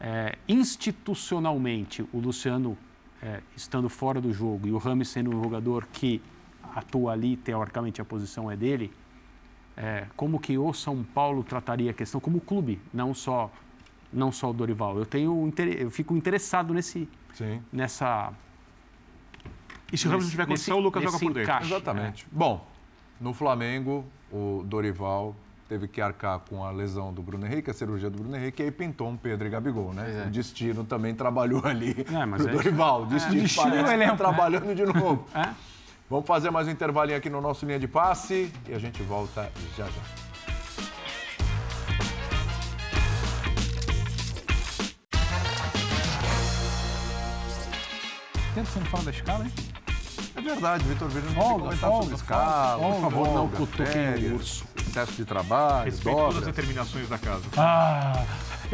É, 0.00 0.36
institucionalmente, 0.48 2.02
o 2.12 2.18
Luciano 2.18 2.76
é, 3.22 3.40
estando 3.56 3.88
fora 3.88 4.20
do 4.20 4.32
jogo 4.32 4.66
e 4.66 4.72
o 4.72 4.78
Rames 4.78 5.08
sendo 5.08 5.30
um 5.30 5.42
jogador 5.42 5.86
que 5.92 6.20
atua 6.74 7.12
ali, 7.12 7.36
teoricamente 7.36 8.00
a 8.00 8.04
posição 8.04 8.50
é 8.50 8.56
dele, 8.56 8.92
é, 9.76 10.06
como 10.16 10.40
que 10.40 10.58
o 10.58 10.72
São 10.72 11.04
Paulo 11.04 11.44
trataria 11.44 11.92
a 11.92 11.94
questão 11.94 12.20
como 12.20 12.40
clube, 12.40 12.80
não 12.92 13.14
só 13.14 13.50
não 14.12 14.30
só 14.32 14.50
o 14.50 14.52
Dorival. 14.52 14.98
Eu 14.98 15.06
tenho 15.06 15.46
inter- 15.46 15.76
eu 15.80 15.90
fico 15.90 16.14
interessado 16.16 16.72
nesse 16.74 17.08
nessa 17.72 18.32
E 19.92 19.96
se 19.98 20.06
o 20.06 20.10
Ramos 20.10 20.24
não 20.26 20.30
tiver 20.30 20.46
condição, 20.46 20.78
o 20.78 20.80
Lucas 20.80 21.02
joga 21.02 21.18
por 21.18 21.32
dentro. 21.34 21.52
Exatamente. 21.64 22.26
Bom, 22.30 22.66
no 23.20 23.32
Flamengo, 23.34 24.04
o 24.30 24.62
Dorival 24.66 25.34
teve 25.68 25.88
que 25.88 26.00
arcar 26.02 26.38
com 26.40 26.64
a 26.64 26.70
lesão 26.70 27.12
do 27.14 27.22
Bruno 27.22 27.46
Henrique, 27.46 27.70
a 27.70 27.74
cirurgia 27.74 28.10
do 28.10 28.18
Bruno 28.18 28.36
Henrique, 28.36 28.62
e 28.62 28.66
aí 28.66 28.70
pintou 28.70 29.08
um 29.08 29.16
Pedro 29.16 29.46
e 29.46 29.50
Gabigol, 29.50 29.94
né? 29.94 30.24
O 30.26 30.30
destino 30.30 30.84
também 30.84 31.14
trabalhou 31.14 31.64
ali 31.64 32.06
É, 32.12 32.26
mas 32.26 32.42
pro 32.42 32.50
é- 32.50 32.54
Dorival. 32.54 33.02
O 33.02 33.06
destino, 33.06 33.36
É, 33.36 33.38
o 33.38 33.42
destino 33.42 33.64
parece 33.70 33.84
tá 33.86 33.94
elenco, 33.94 34.10
né? 34.12 34.16
trabalhando 34.18 34.74
de 34.74 34.84
novo. 34.84 35.26
Vamos 36.10 36.26
fazer 36.26 36.50
mais 36.50 36.68
um 36.68 36.70
intervalinho 36.70 37.16
aqui 37.16 37.30
no 37.30 37.40
nosso 37.40 37.64
linha 37.64 37.78
de 37.78 37.88
passe 37.88 38.52
e 38.68 38.74
a 38.74 38.78
gente 38.78 39.02
volta 39.02 39.50
já 39.76 39.86
já. 39.86 40.21
Tempo 48.54 48.66
que 48.66 48.72
você 48.72 48.78
não 48.80 48.86
fala 48.86 49.04
da 49.04 49.10
escala, 49.10 49.44
hein? 49.44 49.52
É 50.34 50.40
verdade, 50.40 50.84
Vitor 50.84 51.08
Vieira 51.08 51.28
não 51.30 51.34
Folga, 51.34 51.48
tem 51.70 51.78
comentário 51.78 51.94
sobre 51.96 52.08
folga, 52.08 52.14
escala, 52.16 52.78
folga, 52.78 52.94
por 52.94 53.00
favor, 53.02 53.26
folga, 53.26 53.38
não 53.40 53.48
cutuquem 53.48 54.30
o 54.30 54.34
urso. 54.34 54.64
excesso 54.76 55.12
de 55.12 55.24
trabalho, 55.24 55.84
Respeito 55.84 56.16
todas 56.16 56.28
as 56.28 56.34
dobras. 56.34 56.54
determinações 56.54 57.08
da 57.08 57.18
casa. 57.18 57.42
Ah, 57.56 58.24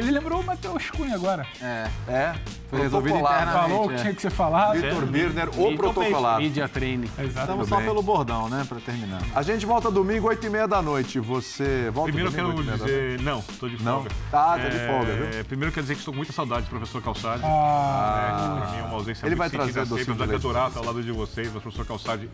ele 0.00 0.10
lembrou 0.12 0.40
o 0.40 0.44
Matheus 0.44 0.90
Cunha 0.90 1.14
agora. 1.14 1.46
É. 1.60 1.88
É, 2.08 2.34
Foi 2.70 2.80
resolvido 2.80 3.14
Protocolado. 3.14 3.42
internamente. 3.50 3.70
Falou 3.70 3.84
o 3.84 3.88
que 3.88 3.94
é. 3.94 3.98
tinha 3.98 4.14
que 4.14 4.22
ser 4.22 4.30
falado. 4.30 4.80
Vitor 4.80 5.06
Birner, 5.06 5.48
o 5.48 5.76
protocolado. 5.76 6.42
Mídia 6.42 6.68
treine. 6.68 7.10
Estamos 7.18 7.46
Tudo 7.46 7.68
só 7.68 7.76
pelo 7.80 8.02
bordão, 8.02 8.48
né? 8.48 8.64
Para 8.68 8.78
terminar. 8.80 9.20
A 9.34 9.42
gente 9.42 9.64
volta 9.66 9.90
domingo, 9.90 10.28
8 10.28 10.46
e 10.46 10.50
meia 10.50 10.68
da 10.68 10.80
noite. 10.82 11.18
Você 11.20 11.90
volta 11.92 12.12
Primeiro 12.12 12.28
eu 12.28 12.42
domingo, 12.44 12.58
quero 12.58 12.58
8 12.58 12.62
e 12.62 12.66
meia 12.66 12.78
da 12.78 12.84
noite? 12.84 13.16
dizer. 13.16 13.20
Não, 13.22 13.38
estou 13.40 13.68
de 13.68 13.82
Não? 13.82 13.94
folga. 13.96 14.10
Tá, 14.30 14.58
tá 14.58 14.68
de 14.68 14.78
folga, 14.86 15.12
viu? 15.14 15.40
É, 15.40 15.42
Primeiro 15.44 15.70
eu 15.70 15.74
quero 15.74 15.84
dizer 15.84 15.94
que 15.94 16.00
estou 16.00 16.12
com 16.12 16.18
muita 16.18 16.32
saudade 16.32 16.62
do 16.66 16.68
professor 16.70 17.02
Calçade. 17.02 17.42
Ah. 17.44 18.56
É, 18.58 18.60
pra 18.62 18.70
mim 18.72 18.78
é 18.78 18.82
uma 18.84 18.94
ausência 18.94 19.26
Ele 19.26 19.34
vai 19.34 19.50
trazer 19.50 19.72
sempre, 19.72 19.88
docinho 19.88 20.04
de 20.06 20.10
apesar 20.12 20.24
de 20.26 20.30
leite. 20.32 20.46
adorar 20.46 20.68
estar 20.68 20.80
ao 20.80 20.86
lado 20.86 21.02
de 21.02 21.12
vocês, 21.12 21.46
mas 21.48 21.56
o 21.56 21.60
professor 21.60 21.86
Calçade. 21.86 22.28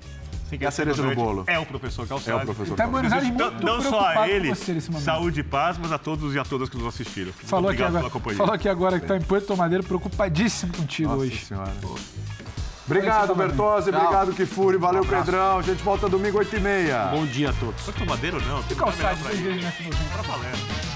Sem 0.48 0.58
É 0.60 0.66
a 0.66 0.70
cereja 0.70 1.02
no 1.02 1.14
bolo. 1.14 1.44
É 1.46 1.58
o 1.58 1.64
professor 1.66 2.06
Calçade. 2.06 2.30
É 2.30 2.42
o 2.42 2.44
professor 2.44 2.76
tá 2.76 2.84
Aires 2.84 3.10
Não- 3.10 3.50
muito 3.50 3.64
Não 3.64 3.80
só 3.82 4.08
a 4.08 4.28
ele, 4.28 4.48
você 4.54 4.80
saúde 4.80 5.40
e 5.40 5.42
paz, 5.42 5.78
mas 5.78 5.90
a 5.90 5.98
todos 5.98 6.34
e 6.34 6.38
a 6.38 6.44
todas 6.44 6.68
que 6.68 6.76
nos 6.76 6.86
assistiram. 6.86 7.32
Falou 7.32 7.70
aqui, 7.70 7.82
Obrigado 7.82 7.88
agora, 7.88 8.00
pela 8.02 8.10
companhia. 8.10 8.38
falou 8.38 8.54
aqui 8.54 8.68
agora 8.68 9.00
que 9.00 9.06
tá 9.06 9.16
em 9.16 9.22
Puerto 9.22 9.56
Madeira, 9.56 9.82
preocupadíssimo 9.82 10.72
contigo 10.76 11.08
Nossa 11.10 11.22
hoje. 11.22 11.44
senhora. 11.46 11.72
Obrigado, 12.86 13.34
Bertozzi. 13.34 13.90
Tchau. 13.90 14.00
Obrigado, 14.00 14.32
Kifuri. 14.34 14.76
Valeu, 14.76 15.02
Um. 15.02 15.06
Pedrão. 15.06 15.58
A 15.58 15.62
gente 15.62 15.82
volta 15.82 16.06
domingo, 16.06 16.36
8 16.38 16.54
e 16.56 16.60
meia. 16.60 17.06
Bom 17.06 17.24
dia 17.24 17.48
a 17.48 17.52
todos. 17.54 17.80
Foi 17.82 17.94
tomadeiro, 17.94 18.38
não. 18.44 18.62
Que 18.64 18.74
Tem 18.74 18.76
que 18.76 18.84
dar 18.84 18.92
melhor 18.92 19.14
calçado 19.14 19.22
pra 19.22 19.34
novinho. 19.34 20.10
Pra 20.12 20.22
valer. 20.22 20.93